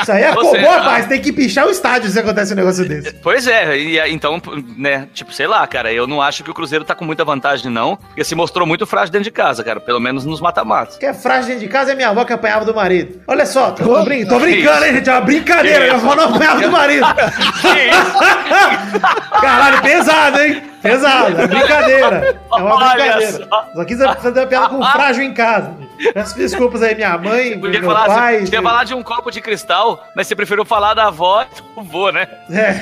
Isso 0.00 0.12
aí 0.12 0.22
é 0.22 0.32
Você- 0.32 0.58
comum, 0.62 0.84
rapaz. 0.94 1.08
Tem 1.08 1.20
que 1.20 1.32
pichar 1.32 1.66
o 1.66 1.70
estádio 1.70 2.10
se 2.10 2.18
acontece 2.18 2.52
um 2.52 2.56
negócio 2.56 2.86
desse. 2.88 3.12
Pois 3.14 3.46
é, 3.46 3.76
e 3.78 3.98
então, 4.12 4.40
né, 4.76 5.08
tipo, 5.14 5.32
sei 5.32 5.46
lá, 5.46 5.66
cara, 5.66 5.92
eu 5.92 6.06
não 6.06 6.20
acho 6.22 6.42
que 6.44 6.50
o 6.50 6.54
Cruzeiro 6.54 6.84
tá 6.84 6.94
com 6.94 7.04
muita 7.04 7.24
vantagem, 7.24 7.70
não, 7.70 7.96
porque 7.96 8.24
se 8.24 8.34
mostrou 8.34 8.66
muito 8.66 8.86
frágil 8.86 9.12
dentro 9.12 9.24
de 9.24 9.30
casa, 9.30 9.62
cara, 9.64 9.80
pelo 9.80 10.00
menos 10.00 10.24
nos 10.24 10.40
mata-matas. 10.40 10.96
Que 10.96 11.06
é 11.06 11.14
frágil 11.14 11.48
dentro 11.48 11.60
de 11.62 11.68
casa 11.68 11.92
é 11.92 11.94
minha 11.94 12.08
avó 12.10 12.24
que 12.24 12.32
apanhava 12.32 12.64
do 12.64 12.74
marido. 12.74 13.20
Olha 13.26 13.46
só, 13.46 13.70
tô, 13.72 14.00
Ô, 14.00 14.04
brin- 14.04 14.24
tô 14.26 14.36
que 14.38 14.42
brincando, 14.42 14.76
isso? 14.78 14.84
hein, 14.86 14.94
gente? 14.96 15.08
É 15.10 15.12
uma 15.12 15.20
brincadeira. 15.20 15.78
Que 15.78 15.84
Minha 15.84 15.94
avó 15.96 16.14
não 16.14 16.24
apanhava 16.34 16.60
do 16.60 16.70
marido. 16.70 17.06
Caralho, 19.40 19.82
pesado, 19.82 20.40
hein? 20.40 20.62
Pesado, 20.82 21.40
é 21.40 21.46
brincadeira. 21.46 22.40
É 22.52 22.56
uma 22.56 22.76
brincadeira. 22.76 23.32
só. 23.32 23.68
Só 23.74 23.84
quis 23.84 23.98
fazer 23.98 24.40
uma 24.40 24.46
piada 24.46 24.68
com 24.68 24.82
frágil 24.84 25.24
em 25.24 25.32
casa. 25.34 25.74
Peço 26.12 26.36
desculpas 26.36 26.82
aí, 26.82 26.94
minha 26.94 27.16
mãe, 27.18 27.58
Podia 27.58 27.80
meu 27.80 27.88
falar, 27.90 28.06
pai. 28.06 28.34
você 28.40 28.44
podia 28.46 28.62
falar 28.62 28.84
de 28.84 28.94
um 28.94 29.02
copo 29.02 29.30
de 29.30 29.40
cristal, 29.40 30.04
mas 30.16 30.26
você 30.26 30.34
preferiu 30.36 30.64
falar 30.64 30.94
da 30.94 31.06
avó 31.06 31.44
do 31.76 31.82
vô, 31.82 32.10
né? 32.10 32.26
É. 32.50 32.74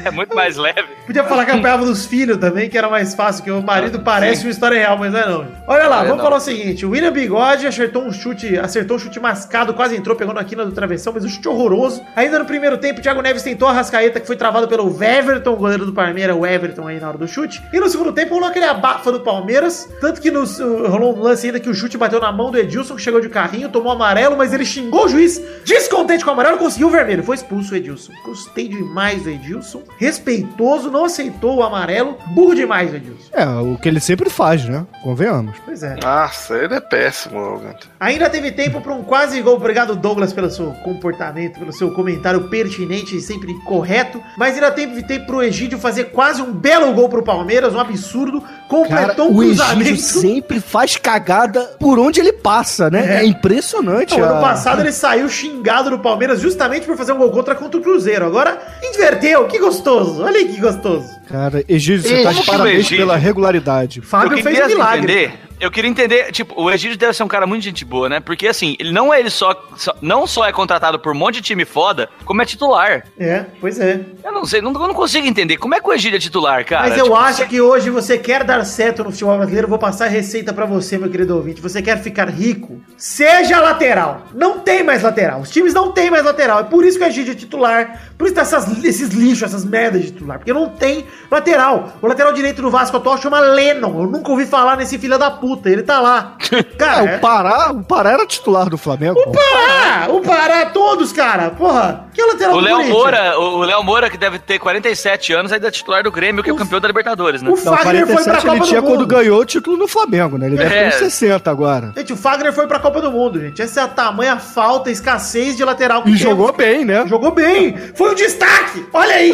É 0.04 0.10
muito 0.10 0.34
mais 0.34 0.56
leve. 0.56 0.88
Podia 1.06 1.24
falar 1.24 1.44
que 1.44 1.50
apanhava 1.50 1.84
dos 1.84 2.06
filhos 2.06 2.38
também, 2.38 2.68
que 2.70 2.76
era 2.78 2.88
mais 2.88 3.14
fácil, 3.14 3.44
que 3.44 3.50
o 3.50 3.62
marido 3.62 4.00
parece 4.00 4.44
uma 4.44 4.50
história 4.50 4.78
real, 4.78 4.96
mas 4.98 5.12
não 5.12 5.18
é 5.20 5.26
não. 5.28 5.46
Olha 5.66 5.86
lá, 5.86 5.96
É, 5.98 6.02
vamos 6.04 6.16
não. 6.18 6.24
falar 6.24 6.36
o 6.36 6.40
seguinte: 6.40 6.86
o 6.86 6.90
William 6.90 7.12
Bigode 7.12 7.66
acertou 7.66 8.02
um 8.02 8.12
chute, 8.12 8.58
acertou 8.58 8.96
um 8.96 9.00
chute 9.00 9.20
mascado, 9.20 9.74
quase 9.74 9.96
entrou, 9.96 10.16
pegou 10.16 10.34
na 10.34 10.42
quina 10.44 10.64
do 10.64 10.72
travessão, 10.72 11.12
mas 11.12 11.24
um 11.24 11.28
chute 11.28 11.48
horroroso. 11.48 12.02
Ainda 12.16 12.38
no 12.38 12.44
primeiro 12.44 12.78
tempo, 12.78 13.00
o 13.00 13.02
Thiago 13.02 13.20
Neves 13.20 13.42
tentou 13.42 13.68
a 13.68 13.72
rascaeta, 13.72 14.20
que 14.20 14.26
foi 14.26 14.36
travado 14.36 14.66
pelo 14.68 14.88
Everton, 15.02 15.52
o 15.52 15.56
goleiro 15.56 15.84
do 15.86 15.92
Palmeiras, 15.92 16.36
o 16.36 16.46
Everton 16.46 16.86
aí 16.88 16.98
na 16.98 17.08
hora 17.08 17.18
do 17.18 17.28
chute. 17.28 17.62
E 17.72 17.78
no 17.78 17.88
segundo 17.88 18.12
tempo 18.12 18.34
rolou 18.34 18.48
aquele 18.48 18.64
abafa 18.66 19.12
do 19.12 19.20
Palmeiras, 19.20 19.88
tanto 20.00 20.20
que 20.20 20.30
no, 20.30 20.44
rolou 20.88 21.16
um 21.16 21.20
lance 21.20 21.46
ainda 21.46 21.60
que 21.60 21.68
o 21.68 21.74
chute 21.74 21.98
bateu 21.98 22.09
na 22.18 22.32
mão 22.32 22.50
do 22.50 22.58
Edilson, 22.58 22.96
que 22.96 23.02
chegou 23.02 23.20
de 23.20 23.28
carrinho, 23.28 23.68
tomou 23.68 23.92
amarelo, 23.92 24.36
mas 24.36 24.52
ele 24.52 24.64
xingou 24.64 25.04
o 25.04 25.08
juiz, 25.08 25.40
descontente 25.64 26.24
com 26.24 26.30
o 26.30 26.32
amarelo, 26.32 26.58
conseguiu 26.58 26.88
o 26.88 26.90
vermelho. 26.90 27.22
Foi 27.22 27.36
expulso 27.36 27.74
o 27.74 27.76
Edilson. 27.76 28.12
Gostei 28.24 28.68
demais 28.68 29.22
do 29.22 29.30
Edilson. 29.30 29.82
Respeitoso, 29.98 30.90
não 30.90 31.04
aceitou 31.04 31.56
o 31.58 31.62
amarelo. 31.62 32.16
Burro 32.34 32.54
demais 32.54 32.92
o 32.92 32.96
Edilson. 32.96 33.28
É, 33.32 33.44
o 33.46 33.76
que 33.78 33.88
ele 33.88 34.00
sempre 34.00 34.28
faz, 34.30 34.64
né? 34.64 34.86
Convenhamos. 35.02 35.56
Pois 35.64 35.82
é. 35.82 35.96
Nossa, 36.02 36.54
ele 36.56 36.74
é 36.74 36.80
péssimo, 36.80 37.38
Gunter. 37.58 37.88
Ainda 38.00 38.28
teve 38.30 38.50
tempo 38.52 38.80
para 38.80 38.92
um 38.94 39.02
quase 39.02 39.40
gol. 39.42 39.56
Obrigado, 39.56 39.94
Douglas, 39.94 40.32
pelo 40.32 40.50
seu 40.50 40.72
comportamento, 40.84 41.58
pelo 41.58 41.72
seu 41.72 41.92
comentário 41.92 42.48
pertinente 42.48 43.16
e 43.16 43.20
sempre 43.20 43.54
correto. 43.64 44.20
Mas 44.36 44.54
ainda 44.54 44.70
teve 44.70 45.02
tempo 45.02 45.26
pro 45.26 45.42
Egídio 45.42 45.78
fazer 45.78 46.04
quase 46.06 46.40
um 46.42 46.52
belo 46.52 46.92
gol 46.94 47.08
pro 47.08 47.22
Palmeiras, 47.22 47.74
um 47.74 47.80
absurdo. 47.80 48.40
Cara, 48.40 48.58
Completou 48.68 49.30
um 49.30 49.36
o 49.36 49.42
Egídio 49.42 49.64
cruzamento. 49.64 50.00
sempre 50.00 50.60
faz 50.60 50.96
cagada 50.96 51.60
por 51.78 51.98
onde 52.00 52.20
ele 52.20 52.32
passa, 52.32 52.90
né? 52.90 53.22
É, 53.22 53.24
impressionante. 53.26 54.16
Não, 54.18 54.24
a- 54.24 54.30
ano 54.32 54.40
passado 54.40 54.80
ele 54.80 54.92
saiu 54.92 55.28
xingado 55.28 55.90
do 55.90 55.98
Palmeiras 55.98 56.40
justamente 56.40 56.86
por 56.86 56.96
fazer 56.96 57.12
um 57.12 57.18
gol 57.18 57.30
contra 57.30 57.54
contra 57.54 57.78
o 57.78 57.82
Cruzeiro. 57.82 58.24
Agora 58.26 58.58
inverteu, 58.82 59.46
que 59.46 59.58
gostoso. 59.58 60.22
Olha 60.22 60.36
aí 60.38 60.48
que 60.48 60.60
gostoso. 60.60 61.08
Cara, 61.28 61.64
Egídio, 61.68 62.02
você 62.08 62.22
tá 62.22 62.32
de 62.32 62.44
parabéns 62.44 62.78
Egídio- 62.80 62.98
pela 62.98 63.16
regularidade. 63.16 64.00
Fábio 64.00 64.42
fez 64.42 64.58
um 64.60 64.66
milagre. 64.66 64.98
entender. 65.12 65.38
Eu 65.60 65.70
queria 65.70 65.90
entender, 65.90 66.32
tipo, 66.32 66.54
o 66.60 66.70
Egídio 66.70 66.96
deve 66.96 67.12
ser 67.12 67.22
um 67.22 67.28
cara 67.28 67.46
muito 67.46 67.62
gente 67.62 67.84
boa, 67.84 68.08
né? 68.08 68.18
Porque 68.18 68.48
assim, 68.48 68.76
ele 68.78 68.92
não 68.92 69.12
é 69.12 69.20
ele 69.20 69.28
só, 69.30 69.54
só- 69.76 69.94
não 70.00 70.26
só 70.26 70.46
é 70.46 70.52
contratado 70.52 70.98
por 70.98 71.12
um 71.12 71.18
monte 71.18 71.34
de 71.36 71.42
time 71.42 71.64
foda, 71.66 72.08
como 72.24 72.40
é 72.40 72.46
titular. 72.46 73.04
É, 73.18 73.44
pois 73.60 73.78
é. 73.78 74.00
Eu 74.24 74.32
não 74.32 74.44
sei, 74.46 74.60
não, 74.62 74.72
eu 74.72 74.78
não 74.88 74.94
consigo 74.94 75.26
entender 75.26 75.58
como 75.58 75.74
é 75.74 75.80
que 75.80 75.86
o 75.88 75.92
Egídio 75.92 76.16
é 76.16 76.20
titular, 76.20 76.64
cara. 76.64 76.88
Mas 76.88 76.98
eu 76.98 77.04
Tipo, 77.04 77.16
acho 77.16 77.46
que 77.46 77.60
hoje 77.60 77.90
você 77.90 78.16
quer 78.16 78.42
dar 78.42 78.64
certo 78.64 79.04
no 79.04 79.10
futebol 79.10 79.36
brasileiro, 79.36 79.66
eu 79.66 79.70
vou 79.70 79.78
passar 79.78 80.06
a 80.06 80.08
receita 80.08 80.52
pra 80.52 80.64
você, 80.64 80.96
meu 80.96 81.10
querido 81.10 81.36
ouvinte. 81.36 81.60
Você 81.60 81.82
quer 81.82 82.00
ficar 82.02 82.28
rico? 82.30 82.80
Seja 82.96 83.60
lateral. 83.60 84.22
Não 84.34 84.60
tem 84.60 84.82
mais 84.82 85.02
lateral. 85.02 85.40
Os 85.40 85.50
times 85.50 85.74
não 85.74 85.92
têm 85.92 86.10
mais 86.10 86.24
lateral. 86.24 86.60
É 86.60 86.64
por 86.64 86.84
isso 86.84 86.98
que 86.98 87.04
o 87.04 87.08
Egídio 87.08 87.32
é 87.32 87.36
titular. 87.36 88.00
Por 88.16 88.26
isso 88.26 88.34
tá 88.34 88.42
essas- 88.42 88.82
esses 88.84 89.10
lixos, 89.10 89.42
essas 89.42 89.64
merdas 89.64 90.02
de 90.02 90.10
titular. 90.12 90.38
Porque 90.38 90.52
não 90.52 90.70
tem 90.70 91.04
lateral. 91.30 91.92
O 92.00 92.06
lateral 92.06 92.32
direito 92.32 92.62
do 92.62 92.70
Vasco 92.70 92.96
atual 92.96 93.18
chama 93.18 93.40
Lennon. 93.40 94.02
Eu 94.04 94.10
nunca 94.10 94.30
ouvi 94.30 94.46
falar 94.46 94.76
nesse 94.76 94.98
filho 94.98 95.18
da 95.18 95.30
puta. 95.30 95.49
Ele 95.64 95.82
tá 95.82 96.00
lá. 96.00 96.36
É, 96.84 96.86
Cara, 96.88 97.16
o 97.16 97.20
Pará, 97.20 97.70
o 97.72 97.82
Pará 97.82 98.10
era 98.12 98.26
titular 98.26 98.68
do 98.68 98.78
Flamengo. 98.78 99.18
o 99.20 99.32
Pará! 99.32 100.08
O 100.10 100.20
Pará, 100.20 100.66
todos, 100.66 101.12
cara. 101.12 101.50
Porra, 101.50 102.06
que 102.14 102.20
é 102.20 102.24
o 102.24 102.28
lateral 102.28 102.54
O 102.54 102.58
do 102.58 102.64
Léo? 102.64 102.88
Moura, 102.88 103.38
o 103.38 103.58
Léo 103.62 103.82
Moura, 103.82 104.08
que 104.10 104.16
deve 104.16 104.38
ter 104.38 104.58
47 104.58 105.32
anos, 105.32 105.52
ainda 105.52 105.68
é 105.68 105.70
titular 105.70 106.02
do 106.02 106.10
Grêmio, 106.10 106.42
que 106.42 106.50
é 106.50 106.52
o 106.52 106.56
campeão 106.56 106.80
da 106.80 106.86
Libertadores, 106.88 107.42
né? 107.42 107.48
O 107.50 107.52
Não, 107.56 107.58
Fagner 107.76 108.06
foi 108.06 108.22
pra 108.24 108.40
47 108.40 108.42
Copa 108.42 108.52
ele 108.54 108.60
do 108.60 108.66
tinha 108.66 108.80
Mundo. 108.80 108.90
quando 108.90 109.06
ganhou 109.06 109.40
o 109.40 109.44
título 109.44 109.76
no 109.76 109.86
Flamengo, 109.88 110.38
né? 110.38 110.46
Ele 110.46 110.56
deve 110.56 110.74
É. 110.74 110.82
ter 110.82 110.88
uns 110.88 110.98
60 110.98 111.50
agora. 111.50 111.92
Gente, 111.96 112.12
o 112.12 112.16
Fagner 112.16 112.52
foi 112.52 112.66
pra 112.66 112.78
Copa 112.78 113.00
do 113.00 113.10
Mundo, 113.10 113.40
gente. 113.40 113.60
Essa 113.60 113.80
é 113.80 113.84
a 113.84 113.88
tamanha 113.88 114.38
falta, 114.38 114.90
escassez 114.90 115.56
de 115.56 115.64
lateral 115.64 116.02
que 116.02 116.08
E 116.10 116.12
temos. 116.12 116.22
jogou 116.22 116.52
bem, 116.52 116.84
né? 116.84 117.04
Jogou 117.06 117.30
bem! 117.30 117.76
Foi 117.94 118.10
um 118.12 118.14
destaque! 118.14 118.86
Olha 118.92 119.14
aí! 119.16 119.32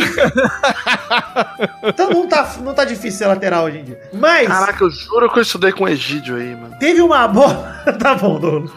então 1.84 2.10
não 2.10 2.26
tá, 2.28 2.48
não 2.62 2.74
tá 2.74 2.84
difícil 2.84 3.18
ser 3.18 3.26
lateral 3.26 3.64
hoje 3.64 3.78
em 3.78 3.84
dia. 3.84 4.00
Mas 4.12 4.48
Caraca, 4.48 4.84
eu 4.84 4.90
juro 4.90 5.30
que 5.30 5.38
eu 5.38 5.42
estudei 5.42 5.72
com 5.72 5.84
o 5.84 5.88
Egídio 5.88 6.36
aí, 6.36 6.54
mano. 6.54 6.76
teve 6.78 7.00
uma 7.00 7.26
bola. 7.36 7.82
tá 8.00 8.14
bom, 8.14 8.40
Douglas. 8.40 8.70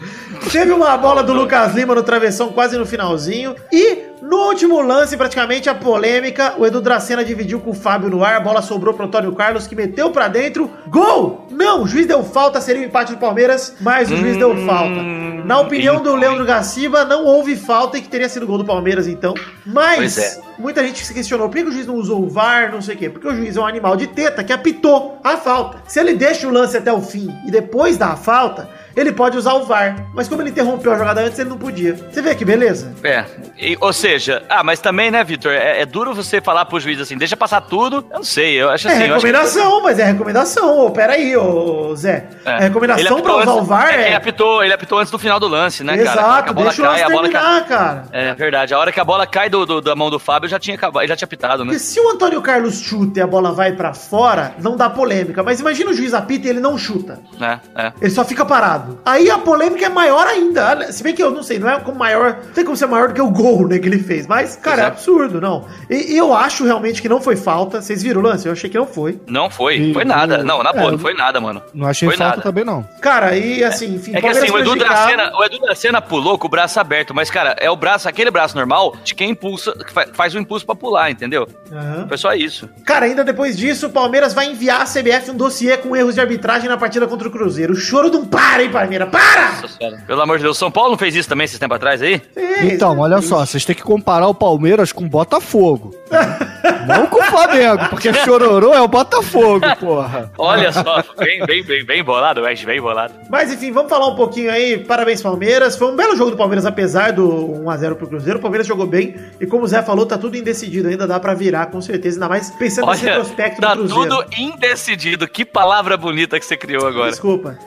Teve 0.52 0.72
uma 0.72 0.98
bola 0.98 1.22
do 1.22 1.34
Lucas 1.34 1.76
Lima 1.76 1.94
no 1.94 2.02
travessão 2.02 2.52
quase 2.52 2.78
no 2.78 2.86
finalzinho. 2.86 3.56
E 3.72 4.10
no 4.22 4.48
último 4.48 4.82
lance, 4.82 5.16
praticamente 5.16 5.70
a 5.70 5.76
polêmica, 5.76 6.56
o 6.58 6.66
Edu 6.66 6.82
Dracena 6.82 7.24
dividiu 7.24 7.60
com 7.60 7.72
o 7.72 7.74
Fábio 7.74 8.10
no 8.10 8.24
ar. 8.24 8.36
A 8.36 8.40
bola 8.40 8.62
sobrou 8.62 8.94
pro 8.94 9.06
Antônio 9.06 9.32
Carlos, 9.34 9.68
que 9.68 9.76
meteu 9.76 10.12
pra 10.12 10.28
dentro. 10.28 10.72
Gol! 10.88 11.48
Não, 11.52 11.84
o 11.84 11.88
juiz 11.88 12.06
deu 12.08 12.24
falta, 12.24 12.60
seria 12.60 12.82
o 12.82 12.86
empate 12.86 13.14
do 13.14 13.20
Palmeiras, 13.20 13.76
mas 13.80 14.10
o 14.10 14.16
juiz 14.16 14.38
deu 14.38 14.56
falta. 14.66 15.02
Na 15.46 15.60
opinião 15.60 16.02
do 16.02 16.16
Leandro 16.16 16.46
Gaciba, 16.46 17.06
não 17.06 17.26
houve 17.26 17.56
falta 17.56 17.98
e 17.98 18.02
que 18.02 18.08
teria 18.08 18.30
sido 18.30 18.46
gol 18.46 18.58
do 18.58 18.66
Palmeiras, 18.66 19.08
então. 19.08 19.34
Mas 19.66 20.18
é. 20.18 20.42
muita 20.58 20.84
gente 20.84 21.06
se 21.06 21.14
questionou 21.14 21.50
por 21.50 21.56
que 21.56 21.64
o 21.64 21.72
juiz 21.72 21.88
não 21.88 21.96
usou 21.96 22.24
o 22.24 22.30
VAR, 22.30 22.72
não 22.72 22.82
sei 22.82 22.96
o 22.96 22.98
quê. 22.98 23.10
Porque 23.10 23.28
o 23.28 23.36
juiz 23.36 23.56
é 23.56 23.60
um 23.60 23.66
animal 23.66 23.96
de 23.96 24.08
teta 24.08 24.44
que 24.44 24.54
apitou 24.54 25.20
a 25.24 25.38
falta. 25.38 25.82
Se 25.88 26.00
ele 26.00 26.14
deixa 26.14 26.48
o 26.48 26.52
lance 26.52 26.78
até 26.78 26.92
o 26.92 27.02
fim 27.02 27.36
e 27.48 27.52
depois 27.52 27.98
dá 27.98 28.08
a 28.08 28.16
falta, 28.16 28.70
ele 29.00 29.12
pode 29.12 29.38
usar 29.38 29.54
o 29.54 29.64
VAR. 29.66 30.08
Mas 30.14 30.28
como 30.28 30.42
ele 30.42 30.50
interrompeu 30.50 30.92
a 30.92 30.98
jogada 30.98 31.22
antes, 31.22 31.38
ele 31.40 31.50
não 31.50 31.58
podia. 31.58 31.96
Você 32.12 32.22
vê 32.22 32.36
que 32.36 32.44
beleza? 32.46 32.94
É, 33.04 33.26
e- 33.58 33.78
ou 33.80 33.94
seja, 33.94 34.44
ah, 34.50 34.64
mas 34.64 34.80
também, 34.80 35.10
né, 35.12 35.24
Vitor, 35.24 35.52
é, 35.52 35.82
é 35.82 35.86
duro 35.86 36.14
você 36.14 36.42
falar 36.42 36.66
pro 36.66 36.80
juiz 36.80 37.00
assim, 37.00 37.18
deixa 37.18 37.36
passar 37.38 37.62
tudo, 37.62 38.06
eu 38.12 38.18
não 38.18 38.24
sei, 38.24 38.56
eu 38.62 38.70
acho 38.70 38.88
É 38.88 38.92
assim... 38.94 39.04
eu 39.06 39.16
acho 39.16 39.26
que- 39.26 39.32
recomendação, 39.32 39.82
mas 39.84 40.00
é 40.00 40.04
recomendação. 40.06 40.86
Ô, 40.86 40.92
pera 40.92 41.14
aí, 41.14 41.36
ô 41.38 41.96
Zé. 41.96 42.26
É, 42.46 42.56
Ele 42.56 42.64
recomendação 42.66 43.22
pra 43.22 43.36
usar 43.36 43.52
antes- 43.52 43.62
o 43.62 43.64
VAR 43.66 43.94
é, 43.94 44.02
é. 44.04 44.06
Ele 44.08 44.16
apitou, 44.16 44.64
ele 44.64 44.74
apitou 44.74 45.00
antes 45.00 45.12
do 45.12 45.20
final 45.20 45.40
do 45.40 45.48
lance, 45.48 45.84
né, 45.84 45.98
cara? 45.98 46.20
Exato, 46.22 46.50
a 46.50 46.54
bola 46.54 46.68
deixa 46.68 46.82
o 46.82 46.86
lance 46.86 47.04
bola 47.04 47.30
cai. 47.30 47.42
terminar, 47.42 47.66
cara. 47.66 48.04
É 48.12 48.34
verdade, 48.34 48.74
a 48.74 48.80
hora 48.80 48.92
que 48.92 49.00
a 49.00 49.04
bola 49.06 49.26
cai 49.28 49.50
do, 49.50 49.66
do- 49.66 49.82
da 49.82 49.96
mão 49.96 50.10
do 50.10 50.20
Fábio 50.20 50.50
já 50.50 50.60
tinha 50.60 50.76
acabado, 50.76 51.08
já 51.08 51.16
tinha 51.16 51.26
apitado, 51.26 51.64
né? 51.64 51.72
Porque 51.72 51.80
se 51.80 52.00
o 52.00 52.10
Antônio 52.10 52.42
Carlos 52.42 52.80
chuta 52.80 53.20
e 53.20 53.22
a 53.22 53.28
bola 53.28 53.52
vai 53.52 53.72
pra 53.74 53.94
fora, 53.94 54.54
não 54.62 54.76
dá 54.76 54.90
polêmica. 54.90 55.44
Mas 55.44 55.60
imagina 55.60 55.92
o 55.92 55.94
juiz 55.94 56.14
apita 56.14 56.48
e 56.48 56.50
ele 56.50 56.60
não 56.60 56.78
chuta. 56.78 57.20
É, 57.40 57.60
é. 57.76 57.94
Ele 58.02 58.12
só 58.12 58.24
fica 58.26 58.46
parado. 58.46 58.89
Aí 59.06 59.30
a 59.30 59.38
polêmica 59.38 59.86
é 59.86 59.90
maior 59.90 60.26
ainda. 60.28 60.92
Se 60.92 61.04
bem 61.04 61.14
que 61.14 61.22
eu 61.24 61.32
não 61.32 61.44
sei, 61.44 61.60
não 61.60 61.70
é 61.70 61.80
como 61.80 61.98
maior. 61.98 62.38
Não 62.46 62.54
tem 62.54 62.64
como 62.66 62.76
ser 62.78 62.86
maior 62.88 63.08
do 63.10 63.14
que 63.14 63.22
o 63.22 63.30
gol, 63.30 63.68
né, 63.68 63.80
que 63.80 63.88
ele 63.88 64.00
fez. 64.00 64.28
Mas, 64.28 64.56
cara, 64.56 64.78
é 64.78 64.80
Exato. 64.86 64.98
absurdo, 64.98 65.42
não. 65.42 65.66
E, 65.90 66.16
eu 66.16 66.34
acho 66.34 66.64
realmente 66.66 67.02
que 67.02 67.10
não 67.10 67.22
foi 67.22 67.36
falta. 67.36 67.82
Vocês 67.82 68.02
viram 68.04 68.22
o 68.22 68.24
lance? 68.24 68.46
Eu 68.48 68.52
achei 68.54 68.70
que 68.70 68.78
não 68.78 68.86
foi. 68.88 69.20
Não 69.28 69.50
foi, 69.50 69.78
E- 69.78 69.94
foi 69.94 70.06
nada. 70.06 70.44
Não, 70.44 70.62
na 70.64 70.72
boa, 70.74 70.88
é, 70.88 70.92
não 70.92 71.00
foi 71.00 71.14
nada, 71.14 71.40
mano. 71.42 71.62
Não 71.74 71.88
achei 71.88 72.08
Foi 72.08 72.18
falta 72.18 72.32
nada. 72.38 72.42
também, 72.42 72.64
não. 72.64 72.84
Cara, 73.02 73.36
e 73.36 73.64
assim, 73.64 73.96
enfim, 73.96 74.16
É 74.16 74.22
que 74.22 74.28
assim, 74.28 74.50
o 74.52 74.58
Edu. 74.60 74.76
Dracena, 74.76 75.32
o 75.38 75.44
Edu 75.44 75.60
Dracena 75.60 76.02
pulou 76.02 76.38
com 76.38 76.48
o 76.48 76.50
braço 76.50 76.80
aberto, 76.80 77.14
mas, 77.14 77.30
cara, 77.30 77.56
é 77.60 77.70
o 77.70 77.76
braço, 77.76 78.08
aquele 78.08 78.32
braço 78.32 78.56
normal 78.56 78.96
de 79.04 79.14
quem 79.16 79.32
impulsa, 79.32 79.74
que 79.74 79.92
fa- 79.92 80.08
faz 80.14 80.34
o 80.34 80.40
impulso 80.40 80.66
pra 80.66 80.76
pular, 80.76 81.12
entendeu? 81.12 81.48
Aham. 81.72 82.06
Foi 82.08 82.18
só 82.18 82.34
isso. 82.34 82.70
Cara, 82.86 83.06
ainda 83.06 83.24
depois 83.24 83.58
disso, 83.58 83.88
o 83.88 83.90
Palmeiras 83.90 84.34
vai 84.34 84.48
enviar 84.48 84.82
à 84.82 84.86
CBF 84.86 85.32
um 85.32 85.36
dossiê 85.38 85.78
com 85.78 85.96
erros 85.96 86.16
de 86.16 86.22
arbitragem 86.22 86.70
na 86.70 86.78
partida 86.78 87.08
contra 87.08 87.28
o 87.28 87.32
Cruzeiro. 87.32 87.74
O 87.74 87.76
choro 87.76 88.10
não 88.10 88.26
para, 88.26 88.64
hein, 88.64 88.70
Palmeiras? 88.82 89.10
Para! 89.10 90.00
Pelo 90.06 90.22
amor 90.22 90.38
de 90.38 90.44
Deus, 90.44 90.58
São 90.58 90.72
Paulo 90.72 90.92
não 90.92 90.98
fez 90.98 91.16
isso 91.16 91.30
também 91.30 91.46
esses 91.46 91.60
tempos 91.60 91.76
atrás 91.76 92.02
aí? 92.02 92.22
Fez. 92.34 92.74
Então, 92.74 92.98
olha 93.00 93.22
só, 93.22 93.46
vocês 93.46 93.66
têm 93.66 93.76
que 93.76 93.84
comparar 93.84 94.28
o 94.28 94.34
Palmeiras 94.34 94.92
com 94.92 95.06
o 95.06 95.10
Botafogo. 95.10 95.96
não 96.90 97.08
com 97.08 97.20
o 97.20 97.24
Flamengo, 97.24 97.90
porque 97.90 98.14
Chororô 98.14 98.74
é 98.74 98.82
o 98.82 98.88
Botafogo, 98.88 99.66
porra. 99.80 100.32
Olha 100.38 100.72
só, 100.72 101.04
bem, 101.18 101.46
bem, 101.46 101.64
bem, 101.64 101.86
bem 101.86 102.04
bolado, 102.04 102.42
West, 102.42 102.66
bem 102.66 102.82
bolado. 102.82 103.14
Mas 103.30 103.52
enfim, 103.54 103.72
vamos 103.72 103.90
falar 103.90 104.08
um 104.08 104.16
pouquinho 104.16 104.52
aí. 104.52 104.78
Parabéns, 104.78 105.22
Palmeiras. 105.22 105.78
Foi 105.78 105.92
um 105.92 105.96
belo 105.96 106.16
jogo 106.16 106.32
do 106.32 106.38
Palmeiras, 106.38 106.66
apesar 106.66 107.14
do 107.14 107.28
1x0 107.64 107.96
pro 107.96 108.08
Cruzeiro. 108.08 108.40
O 108.40 108.42
Palmeiras 108.42 108.68
jogou 108.68 108.86
bem. 108.88 109.16
E 109.40 109.46
como 109.46 109.64
o 109.64 109.68
Zé 109.68 109.82
falou, 109.82 110.06
tá 110.06 110.18
tudo 110.18 110.36
indecidido 110.36 110.88
ainda. 110.90 111.08
Dá 111.08 111.20
pra 111.20 111.34
virar, 111.34 111.68
com 111.68 111.82
certeza. 111.82 112.18
Ainda 112.18 112.30
mais 112.30 112.50
pensando 112.52 112.88
nesse 112.88 113.06
Olha, 113.06 113.16
retrospecto 113.16 113.62
tá 113.62 113.76
do 113.76 113.86
Cruzeiro. 113.86 114.10
tudo 114.18 114.26
indecidido. 114.38 115.28
Que 115.28 115.46
palavra 115.46 115.96
bonita 115.96 116.40
que 116.40 116.46
você 116.46 116.58
criou 116.58 116.88
agora. 116.88 117.10
Desculpa. 117.12 117.58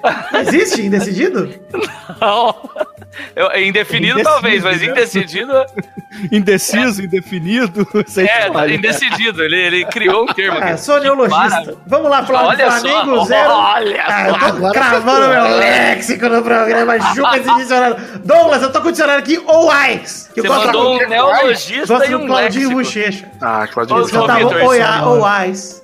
Existe 0.40 0.82
indecidido? 0.82 1.48
Não. 2.20 2.54
Eu, 3.36 3.50
indefinido 3.62 4.14
Indeciso, 4.20 4.34
talvez, 4.34 4.62
mas 4.64 4.80
né? 4.80 4.86
indecidido 4.86 5.52
Indeciso, 6.32 7.02
indefinido, 7.02 7.86
sem 8.06 8.26
é, 8.26 8.46
história. 8.46 8.74
indecidido. 8.74 9.42
Ele, 9.42 9.56
ele 9.56 9.84
criou 9.86 10.24
um 10.24 10.26
termo 10.26 10.58
aqui. 10.58 10.78
sou 10.80 11.00
neologista. 11.00 11.76
Vamos 11.86 12.10
lá 12.10 12.24
falar 12.24 12.46
Olha 12.48 12.64
do 12.66 12.70
Flamengo 12.80 13.16
só, 13.18 13.24
0. 13.24 13.50
olha 13.50 14.04
Ah, 14.06 14.28
eu 14.28 14.38
tô 14.38 14.44
Agora 14.46 14.72
cravando 14.72 15.28
meu 15.28 15.56
léxico 15.58 16.28
no 16.28 16.42
programa. 16.42 17.00
Chupa 17.14 17.38
esse 17.38 17.54
dicionário. 17.56 17.96
Douglas, 18.24 18.62
eu 18.62 18.72
tô 18.72 18.80
com 18.80 18.88
o 18.88 18.92
dicionário 18.92 19.22
aqui, 19.22 19.42
ou 19.46 19.70
Ais. 19.70 20.30
Que 20.34 20.40
Você 20.42 20.48
mandou 20.48 20.94
um 20.94 21.08
neologista 21.08 22.06
e 22.06 22.14
um 22.14 22.26
Claudinho 22.26 22.68
léxico. 22.68 22.72
Bochecha. 22.74 23.30
Ah, 23.40 23.66
Claudinho. 23.66 23.98
Ô, 23.98 24.08
Eu 24.08 24.22
Ô, 24.22 24.26
tava 24.26 24.38
Vitor, 24.38 24.62
ou 24.62 24.74
isso 24.74 24.84
a- 24.84 24.96
é 24.98 25.02
ou 25.02 25.24
Ais. 25.24 25.81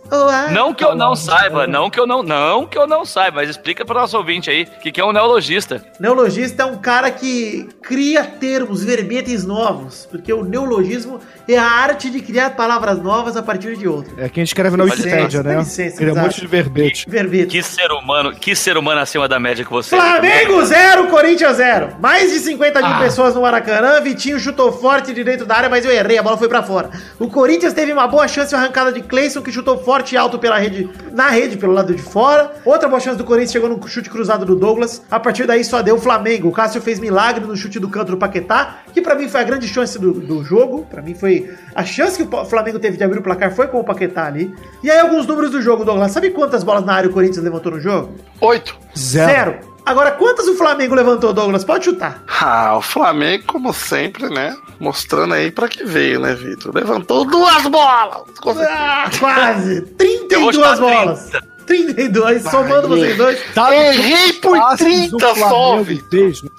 Não 0.53 0.73
que 0.73 0.85
eu 0.85 0.95
não 0.95 1.15
saiba, 1.15 1.67
não 1.67 1.91
que 1.91 2.01
eu 2.01 2.07
não, 2.07 2.23
não 2.23 2.67
que 2.67 2.79
eu 2.79 2.87
não 2.87 3.05
saiba, 3.05 3.37
mas 3.37 3.51
explica 3.51 3.85
para 3.85 4.01
nosso 4.01 4.17
ouvinte 4.17 4.51
aí 4.51 4.63
o 4.65 4.81
que, 4.81 4.93
que 4.93 5.01
é 5.01 5.05
um 5.05 5.13
neologista. 5.13 5.85
Neologista 6.01 6.63
é 6.63 6.67
um 6.67 6.79
cara 6.79 7.11
que 7.11 7.69
cria 7.83 8.25
termos, 8.25 8.83
verbetes 8.83 9.45
novos, 9.45 10.07
porque 10.11 10.33
o 10.33 10.45
neologismo 10.45 11.21
é 11.49 11.59
a 11.59 11.65
arte 11.65 12.11
de 12.11 12.21
criar 12.21 12.51
palavras 12.51 12.99
novas 13.03 13.37
a 13.37 13.43
partir 13.43 13.77
de 13.77 13.89
outras. 13.89 14.19
É 14.19 14.29
quem 14.29 14.45
escreve 14.45 14.77
na 14.77 14.85
Wikipédia, 14.85 15.43
né? 15.43 15.59
licença, 15.59 15.97
Cria 15.97 16.13
um 16.13 16.17
monte 16.17 16.41
de 16.41 16.47
verbete. 16.47 17.09
Verbetes. 17.09 17.51
Que 17.53 17.63
ser 17.63 17.91
humano, 17.91 18.33
que 18.35 18.55
ser 18.55 18.77
humano 18.77 19.01
acima 19.01 19.27
da 19.29 19.39
média 19.41 19.65
que 19.65 19.71
você. 19.71 19.95
é. 19.95 19.99
Flamengo 19.99 20.65
0, 20.65 21.07
Corinthians 21.09 21.57
0. 21.57 21.97
Mais 22.01 22.31
de 22.33 22.39
50 22.41 22.79
Ah. 22.79 22.89
mil 22.89 22.99
pessoas 22.99 23.35
no 23.35 23.43
Maracanã. 23.43 24.01
Vitinho 24.01 24.39
chutou 24.39 24.71
forte 24.73 25.13
de 25.15 25.25
dentro 25.25 25.47
da 25.47 25.57
área, 25.57 25.69
mas 25.69 25.85
eu 25.85 25.91
errei, 25.91 26.19
a 26.19 26.23
bola 26.23 26.37
foi 26.37 26.49
pra 26.49 26.63
fora. 26.63 26.91
O 27.19 27.29
Corinthians 27.29 27.73
teve 27.73 27.93
uma 27.93 28.07
boa 28.07 28.29
chance 28.29 28.55
arrancada 28.55 28.93
de 28.93 29.01
Cleison, 29.03 29.41
que 29.43 29.51
chutou 29.51 29.79
forte 29.79 30.15
e 30.15 30.19
alto 30.19 30.39
pela 30.39 30.59
rede, 30.59 30.89
na 31.13 31.29
rede, 31.29 31.57
pelo 31.57 31.73
lado 31.73 31.95
de 31.95 32.03
fora. 32.03 32.53
Outra 32.65 32.89
boa 32.89 33.01
chance 33.01 33.17
do 33.19 33.25
Corinthians 33.25 33.53
chegou 33.53 33.69
no 33.69 33.89
chute 33.89 34.11
cruzado 34.11 34.45
do 34.45 34.55
Douglas. 34.55 35.03
A 35.11 35.19
partir 35.19 35.47
daí 35.47 35.65
só 35.65 35.83
deu 35.83 35.97
o 35.97 36.01
Flamengo. 36.01 36.49
O 36.49 36.53
Cássio 36.53 36.81
fez 36.83 36.99
milagre 37.01 37.45
no 37.47 37.57
chute 37.57 37.79
do 37.79 37.89
canto 37.89 38.11
do 38.13 38.17
Paquetá, 38.19 38.79
que 38.93 39.01
pra 39.01 39.15
mim 39.15 39.29
foi 39.29 39.41
a 39.41 39.45
grande 39.45 39.67
chance 39.67 39.99
do, 39.99 40.13
do 40.13 40.45
jogo. 40.45 40.87
Pra 40.91 41.01
mim 41.03 41.15
foi 41.15 41.38
a 41.75 41.85
chance 41.85 42.17
que 42.17 42.35
o 42.35 42.45
Flamengo 42.45 42.79
teve 42.79 42.97
de 42.97 43.05
abrir 43.05 43.19
o 43.19 43.23
placar 43.23 43.55
foi 43.55 43.67
com 43.69 43.81
o 43.81 43.85
Paquetá 43.85 44.27
ali. 44.27 44.55
E 44.83 44.91
aí 44.91 44.99
alguns 44.99 45.27
números 45.27 45.51
do 45.51 45.61
jogo, 45.61 45.85
Douglas. 45.85 46.13
Sabe 46.13 46.31
quantas 46.31 46.65
bolas 46.65 46.85
na 46.85 46.95
área 46.95 47.11
o 47.11 47.13
Corinthians 47.13 47.45
levantou 47.45 47.73
no 47.73 47.81
jogo? 47.81 48.15
Oito. 48.41 48.77
Zero. 48.97 49.31
Zero. 49.33 49.69
Agora, 49.85 50.11
quantas 50.11 50.47
o 50.47 50.55
Flamengo 50.55 50.95
levantou, 50.95 51.33
Douglas? 51.33 51.65
Pode 51.65 51.87
chutar. 51.87 52.23
Ah, 52.41 52.77
o 52.77 52.83
Flamengo, 52.83 53.45
como 53.47 53.73
sempre, 53.73 54.29
né? 54.29 54.55
Mostrando 54.79 55.33
aí 55.33 55.51
pra 55.51 55.67
que 55.67 55.83
veio, 55.83 56.21
né, 56.21 56.35
Vitor? 56.35 56.75
Levantou 56.75 57.25
duas 57.25 57.67
bolas. 57.69 58.23
Ah, 58.69 59.11
quase. 59.19 59.77
Eu 59.79 60.41
vou 60.41 60.53
32 60.53 60.55
chutar 60.57 60.77
bolas. 60.79 61.31
32, 61.69 62.43
somando 62.43 62.89
vocês 62.89 63.17
dois. 63.17 63.39
Tá 63.55 63.75
Errei 63.75 64.33
por 64.35 64.59
passes 64.59 65.11
30 65.11 65.17
o 65.17 65.37
só, 65.37 65.85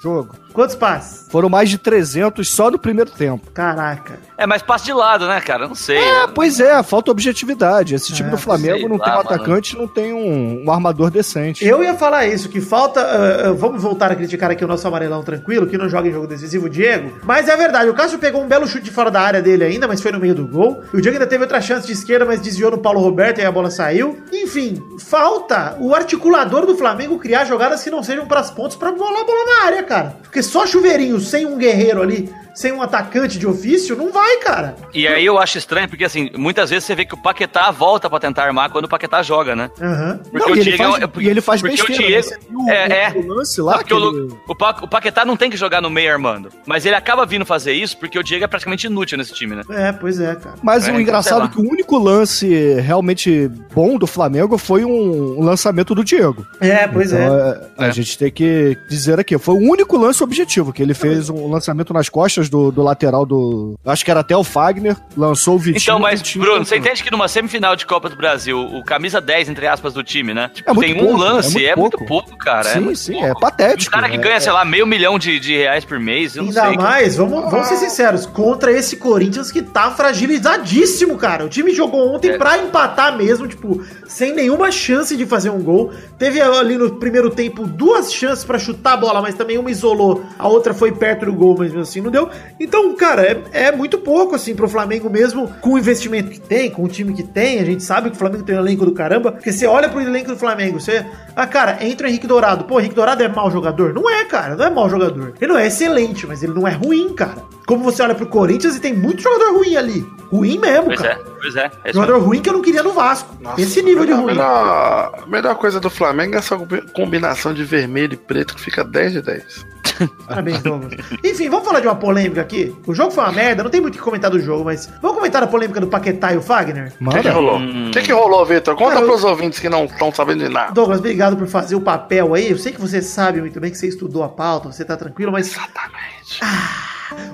Jogo. 0.02 0.34
Quantos 0.52 0.74
passes? 0.74 1.26
Foram 1.30 1.48
mais 1.48 1.68
de 1.70 1.78
300 1.78 2.48
só 2.50 2.70
no 2.70 2.78
primeiro 2.78 3.10
tempo. 3.10 3.50
Caraca. 3.52 4.18
É, 4.36 4.46
mas 4.46 4.62
passe 4.62 4.86
de 4.86 4.92
lado, 4.92 5.28
né, 5.28 5.40
cara? 5.40 5.64
Eu 5.64 5.68
Não 5.68 5.74
sei. 5.76 5.98
É, 5.98 6.26
pois 6.26 6.58
é, 6.58 6.82
falta 6.82 7.10
objetividade. 7.10 7.94
Esse 7.94 8.12
time 8.12 8.28
É, 8.28 8.30
do 8.32 8.38
Flamengo 8.38 8.88
não 8.88 8.96
lá, 8.96 9.04
tem 9.04 9.12
um 9.12 9.16
mano. 9.18 9.28
atacante, 9.28 9.76
não 9.78 9.86
tem 9.86 10.12
um, 10.12 10.64
um 10.64 10.70
armador 10.72 11.10
decente. 11.10 11.64
Eu 11.64 11.84
ia 11.84 11.94
falar 11.94 12.26
isso, 12.26 12.48
que 12.48 12.60
falta. 12.60 13.00
ah, 13.00 13.48
ah, 13.48 13.52
vamos 13.52 13.80
voltar 13.82 14.10
a 14.10 14.16
criticar 14.16 14.50
aqui 14.50 14.64
o 14.64 14.68
nosso 14.68 14.88
amarelão 14.88 15.22
tranquilo, 15.22 15.66
que 15.66 15.78
não 15.78 15.88
joga 15.88 16.08
em 16.08 16.12
jogo 16.12 16.26
decisivo, 16.26 16.66
o 16.66 16.70
Diego. 16.70 17.12
Mas 17.22 17.48
é 17.48 17.56
verdade, 17.56 17.88
o 17.90 17.94
Cássio 17.94 18.18
pegou 18.18 18.42
um 18.42 18.48
belo 18.48 18.66
chute 18.66 18.84
de 18.84 18.90
fora 18.90 19.10
da 19.10 19.20
área 19.20 19.40
dele 19.42 19.62
ainda, 19.64 19.86
mas 19.86 20.00
foi 20.00 20.10
no 20.10 20.18
meio 20.18 20.34
do 20.34 20.46
gol. 20.48 20.82
E 20.92 20.96
o 20.96 21.00
Diego 21.00 21.16
ainda 21.16 21.26
teve 21.28 21.44
outra 21.44 21.60
chance 21.60 21.86
de 21.86 21.92
esquerda, 21.92 22.24
mas 22.24 22.40
desviou 22.40 22.70
no 22.72 22.78
Paulo 22.78 22.98
Roberto 23.00 23.38
e 23.38 23.44
a 23.44 23.52
bola 23.52 23.70
saiu. 23.70 24.18
Enfim, 24.32 24.82
falta 24.98 25.76
o 25.78 25.94
articulador 25.94 26.66
do 26.66 26.76
Flamengo 26.76 27.18
criar 27.18 27.44
jogadas 27.44 27.84
que 27.84 27.90
não 27.90 28.02
sejam 28.02 28.26
pras 28.26 28.50
pontas 28.50 28.74
pra 28.76 28.90
bolar 28.90 29.20
a 29.20 29.24
bola 29.24 29.44
na 29.44 29.66
área, 29.66 29.82
cara. 29.90 30.14
Porque 30.22 30.40
só 30.40 30.64
chuveirinho 30.64 31.18
sem 31.18 31.44
um 31.44 31.58
guerreiro 31.58 32.00
ali, 32.00 32.32
sem 32.54 32.72
um 32.72 32.82
atacante 32.82 33.38
de 33.38 33.46
ofício, 33.46 33.96
não 33.96 34.12
vai, 34.12 34.36
cara. 34.38 34.76
E 34.92 35.06
aí 35.06 35.24
eu 35.24 35.38
acho 35.38 35.58
estranho, 35.58 35.88
porque 35.88 36.04
assim, 36.04 36.30
muitas 36.36 36.70
vezes 36.70 36.84
você 36.84 36.94
vê 36.94 37.04
que 37.04 37.14
o 37.14 37.22
Paquetá 37.22 37.70
volta 37.70 38.08
pra 38.10 38.18
tentar 38.20 38.44
armar 38.44 38.70
quando 38.70 38.84
o 38.84 38.88
Paquetá 38.88 39.22
joga, 39.22 39.54
né? 39.56 39.70
Aham. 39.80 40.20
Não, 40.32 40.54
e 40.56 40.60
ele 40.60 40.76
faz, 40.76 40.94
é- 41.02 41.08
e 41.20 41.28
ele 41.28 41.40
faz 41.40 41.60
porque 41.60 41.76
besteira. 41.76 42.02
o 42.02 42.06
Diego, 42.06 42.22
Você 42.22 42.38
viu 42.48 42.68
é, 42.68 43.04
é. 43.04 43.12
o 43.16 43.26
lance 43.26 43.60
lá 43.60 43.72
porque 43.74 43.88
que 43.88 43.94
o, 43.94 44.08
ele- 44.26 44.34
o, 44.48 44.54
Pa- 44.54 44.76
o 44.82 44.88
Paquetá 44.88 45.24
não 45.24 45.36
tem 45.36 45.50
que 45.50 45.56
jogar 45.56 45.80
no 45.80 45.90
meio 45.90 46.12
armando. 46.12 46.48
Mas 46.66 46.84
ele 46.86 46.94
acaba 46.94 47.24
vindo 47.26 47.44
fazer 47.46 47.72
isso 47.72 47.96
porque 47.98 48.18
o 48.18 48.22
Diego 48.22 48.44
é 48.44 48.46
praticamente 48.48 48.86
inútil 48.86 49.16
nesse 49.18 49.32
time, 49.34 49.56
né? 49.56 49.62
É, 49.70 49.92
pois 49.92 50.20
é, 50.20 50.34
cara. 50.34 50.56
Mas 50.62 50.84
É, 50.84 50.86
o 50.86 50.90
então, 50.90 51.00
engraçado 51.00 51.44
é 51.46 51.48
que 51.48 51.58
o 51.60 51.68
único 51.70 51.98
lance 51.98 52.74
realmente 52.80 53.48
bom 53.74 53.96
do 53.98 54.06
Flamengo 54.06 54.58
foi 54.58 54.84
um, 54.84 55.40
lançamento 55.40 55.94
do 55.94 56.04
Diego. 56.04 56.46
É, 56.60 56.86
pois 56.86 57.12
Então, 57.12 57.22
é. 57.22 57.50
é, 57.78 57.84
A 57.84 57.86
É. 57.88 57.92
gente 57.92 58.16
tem 58.18 58.30
que 58.30 58.76
dizer 58.88 59.18
aqui, 59.18 59.36
foi 59.38 59.54
o 59.54 59.58
único 59.58 59.96
lance 59.96 60.22
objetivo, 60.22 60.72
que 60.72 60.82
ele 60.82 60.94
fez 60.94 61.28
um 61.30 61.48
lançamento 61.50 61.92
nas 61.92 62.08
costas 62.08 62.39
do, 62.48 62.70
do 62.70 62.82
lateral 62.82 63.26
do. 63.26 63.74
Acho 63.84 64.04
que 64.04 64.10
era 64.10 64.20
até 64.20 64.36
o 64.36 64.42
Fagner, 64.44 64.96
lançou 65.16 65.56
o 65.56 65.58
Vitinho. 65.58 65.82
Então, 65.82 65.98
mas, 65.98 66.20
o 66.20 66.24
Vitinho 66.24 66.44
Bruno, 66.44 66.64
você 66.64 66.76
entende 66.76 67.02
que 67.02 67.10
numa 67.10 67.28
semifinal 67.28 67.76
de 67.76 67.84
Copa 67.86 68.08
do 68.08 68.16
Brasil, 68.16 68.58
o 68.60 68.84
camisa 68.84 69.20
10, 69.20 69.48
entre 69.48 69.66
aspas, 69.66 69.92
do 69.94 70.02
time, 70.02 70.32
né? 70.32 70.50
Tipo, 70.54 70.70
É 70.70 70.72
muito 70.74 70.86
tem 70.94 70.96
um 71.02 71.06
pouco, 71.06 71.20
lance, 71.20 71.64
é 71.66 71.70
é 71.70 71.76
muito 71.76 71.98
muito, 71.98 72.08
pouco, 72.08 72.36
cara. 72.38 72.68
é 72.68 72.72
Sim, 72.74 72.80
muito 72.80 72.98
sim, 72.98 73.12
pouco. 73.12 73.26
é 73.26 73.34
patético. 73.40 73.94
Um 73.96 74.00
cara 74.00 74.08
que 74.10 74.16
é- 74.16 74.20
ganha, 74.20 74.40
sei 74.40 74.52
lá, 74.52 74.64
meio 74.64 74.86
milhão 74.86 75.18
de, 75.18 75.38
de 75.40 75.56
reais 75.56 75.84
por 75.84 75.98
mês, 75.98 76.36
eu 76.36 76.42
não 76.44 76.50
Ainda 76.50 76.66
sei. 76.68 76.76
mais, 76.76 77.16
vamos, 77.16 77.50
vamos 77.50 77.66
ser 77.66 77.76
sinceros, 77.76 78.26
contra 78.26 78.72
esse 78.72 78.96
Corinthians 78.96 79.50
que 79.52 79.62
tá 79.62 79.90
fragilizadíssimo, 79.90 81.16
cara. 81.16 81.44
O 81.44 81.48
time 81.48 81.72
jogou 81.74 82.14
ontem 82.14 82.30
É. 82.30 82.38
pra 82.38 82.58
empatar 82.58 83.16
mesmo, 83.16 83.46
tipo, 83.48 83.82
sem 84.10 84.34
nenhuma 84.34 84.72
chance 84.72 85.16
de 85.16 85.24
fazer 85.24 85.50
um 85.50 85.62
gol. 85.62 85.92
Teve 86.18 86.40
ali 86.40 86.76
no 86.76 86.96
primeiro 86.96 87.30
tempo 87.30 87.66
duas 87.66 88.12
chances 88.12 88.44
pra 88.44 88.58
chutar 88.58 88.94
a 88.94 88.96
bola, 88.96 89.22
mas 89.22 89.36
também 89.36 89.56
uma 89.56 89.70
isolou, 89.70 90.24
a 90.36 90.48
outra 90.48 90.74
foi 90.74 90.90
perto 90.90 91.26
do 91.26 91.32
gol, 91.32 91.54
mas 91.56 91.68
mesmo 91.68 91.82
assim 91.82 92.00
não 92.00 92.10
deu. 92.10 92.28
Então, 92.58 92.94
cara, 92.96 93.22
é, 93.22 93.68
é 93.68 93.72
muito 93.72 93.98
pouco, 93.98 94.34
assim, 94.34 94.54
pro 94.54 94.68
Flamengo 94.68 95.08
mesmo, 95.08 95.48
com 95.60 95.70
o 95.70 95.78
investimento 95.78 96.28
que 96.30 96.40
tem, 96.40 96.70
com 96.70 96.82
o 96.82 96.88
time 96.88 97.14
que 97.14 97.22
tem. 97.22 97.60
A 97.60 97.64
gente 97.64 97.84
sabe 97.84 98.10
que 98.10 98.16
o 98.16 98.18
Flamengo 98.18 98.42
tem 98.42 98.56
um 98.56 98.58
elenco 98.58 98.84
do 98.84 98.92
caramba, 98.92 99.32
porque 99.32 99.52
você 99.52 99.66
olha 99.66 99.88
pro 99.88 100.00
elenco 100.00 100.28
do 100.28 100.36
Flamengo, 100.36 100.80
você. 100.80 101.06
Ah, 101.36 101.46
cara, 101.46 101.78
entra 101.80 102.06
o 102.06 102.10
Henrique 102.10 102.26
Dourado. 102.26 102.64
Pô, 102.64 102.80
Henrique 102.80 102.96
Dourado 102.96 103.22
é 103.22 103.28
mau 103.28 103.50
jogador? 103.50 103.94
Não 103.94 104.10
é, 104.10 104.24
cara, 104.24 104.56
não 104.56 104.64
é 104.64 104.70
mau 104.70 104.90
jogador. 104.90 105.34
Ele 105.40 105.52
não 105.52 105.58
é 105.58 105.68
excelente, 105.68 106.26
mas 106.26 106.42
ele 106.42 106.52
não 106.52 106.66
é 106.66 106.72
ruim, 106.72 107.14
cara. 107.14 107.44
Como 107.64 107.84
você 107.84 108.02
olha 108.02 108.14
pro 108.14 108.26
Corinthians 108.26 108.74
e 108.74 108.80
tem 108.80 108.92
muito 108.92 109.22
jogador 109.22 109.54
ruim 109.56 109.76
ali. 109.76 110.04
Ruim 110.30 110.58
mesmo, 110.58 110.86
Pois 110.86 111.00
cara. 111.00 111.14
é, 111.14 111.18
pois 111.40 111.56
é. 111.56 111.70
é 111.84 111.92
Jogador 111.92 112.18
ruim 112.22 112.40
que 112.40 112.48
eu 112.48 112.52
não 112.54 112.62
queria 112.62 112.82
no 112.82 112.92
Vasco. 112.92 113.36
Nossa, 113.40 113.60
Esse 113.60 113.82
nível 113.82 114.04
de 114.04 114.10
melhor, 114.12 114.22
ruim. 114.22 114.32
Melhor, 114.34 115.24
melhor 115.26 115.54
coisa 115.56 115.80
do 115.80 115.90
Flamengo 115.90 116.34
é 116.36 116.38
essa 116.38 116.56
combi- 116.56 116.82
combinação 116.92 117.52
de 117.52 117.64
vermelho 117.64 118.14
e 118.14 118.16
preto 118.16 118.54
que 118.54 118.60
fica 118.60 118.84
10 118.84 119.12
de 119.14 119.22
10. 119.22 119.66
Parabéns, 120.26 120.62
Douglas. 120.62 120.94
Enfim, 121.24 121.50
vamos 121.50 121.66
falar 121.66 121.80
de 121.80 121.86
uma 121.88 121.96
polêmica 121.96 122.40
aqui. 122.40 122.74
O 122.86 122.94
jogo 122.94 123.10
foi 123.10 123.22
uma 123.24 123.32
merda, 123.32 123.62
não 123.64 123.70
tem 123.70 123.80
muito 123.80 123.96
o 123.96 123.98
que 123.98 124.02
comentar 124.04 124.30
do 124.30 124.40
jogo, 124.40 124.64
mas 124.64 124.88
vamos 125.02 125.16
comentar 125.18 125.42
a 125.42 125.46
polêmica 125.46 125.80
do 125.80 125.88
Paquetá 125.88 126.32
e 126.32 126.36
o 126.38 126.42
Fagner? 126.42 126.86
O 126.86 126.90
que, 126.90 126.96
que 126.96 127.04
Manda. 127.04 127.32
rolou? 127.32 127.56
O 127.56 127.60
Hum. 127.60 127.90
que, 127.92 128.00
que 128.00 128.12
rolou, 128.12 128.46
Vitor? 128.46 128.76
Conta 128.76 128.92
Cara, 128.94 129.04
eu- 129.04 129.08
pros 129.08 129.24
ouvintes 129.24 129.58
que 129.58 129.68
não 129.68 129.84
estão 129.86 130.10
sabendo 130.14 130.44
de 130.44 130.48
nada. 130.48 130.72
Douglas, 130.72 131.00
obrigado 131.00 131.36
por 131.36 131.46
fazer 131.48 131.74
o 131.74 131.80
papel 131.80 132.32
aí. 132.34 132.50
Eu 132.50 132.56
sei 132.56 132.72
que 132.72 132.80
você 132.80 133.02
sabe 133.02 133.40
muito 133.40 133.60
bem 133.60 133.70
que 133.70 133.76
você 133.76 133.88
estudou 133.88 134.22
a 134.22 134.28
pauta, 134.28 134.70
você 134.72 134.84
tá 134.84 134.96
tranquilo, 134.96 135.32
mas 135.32 135.48
Exatamente. 135.50 136.40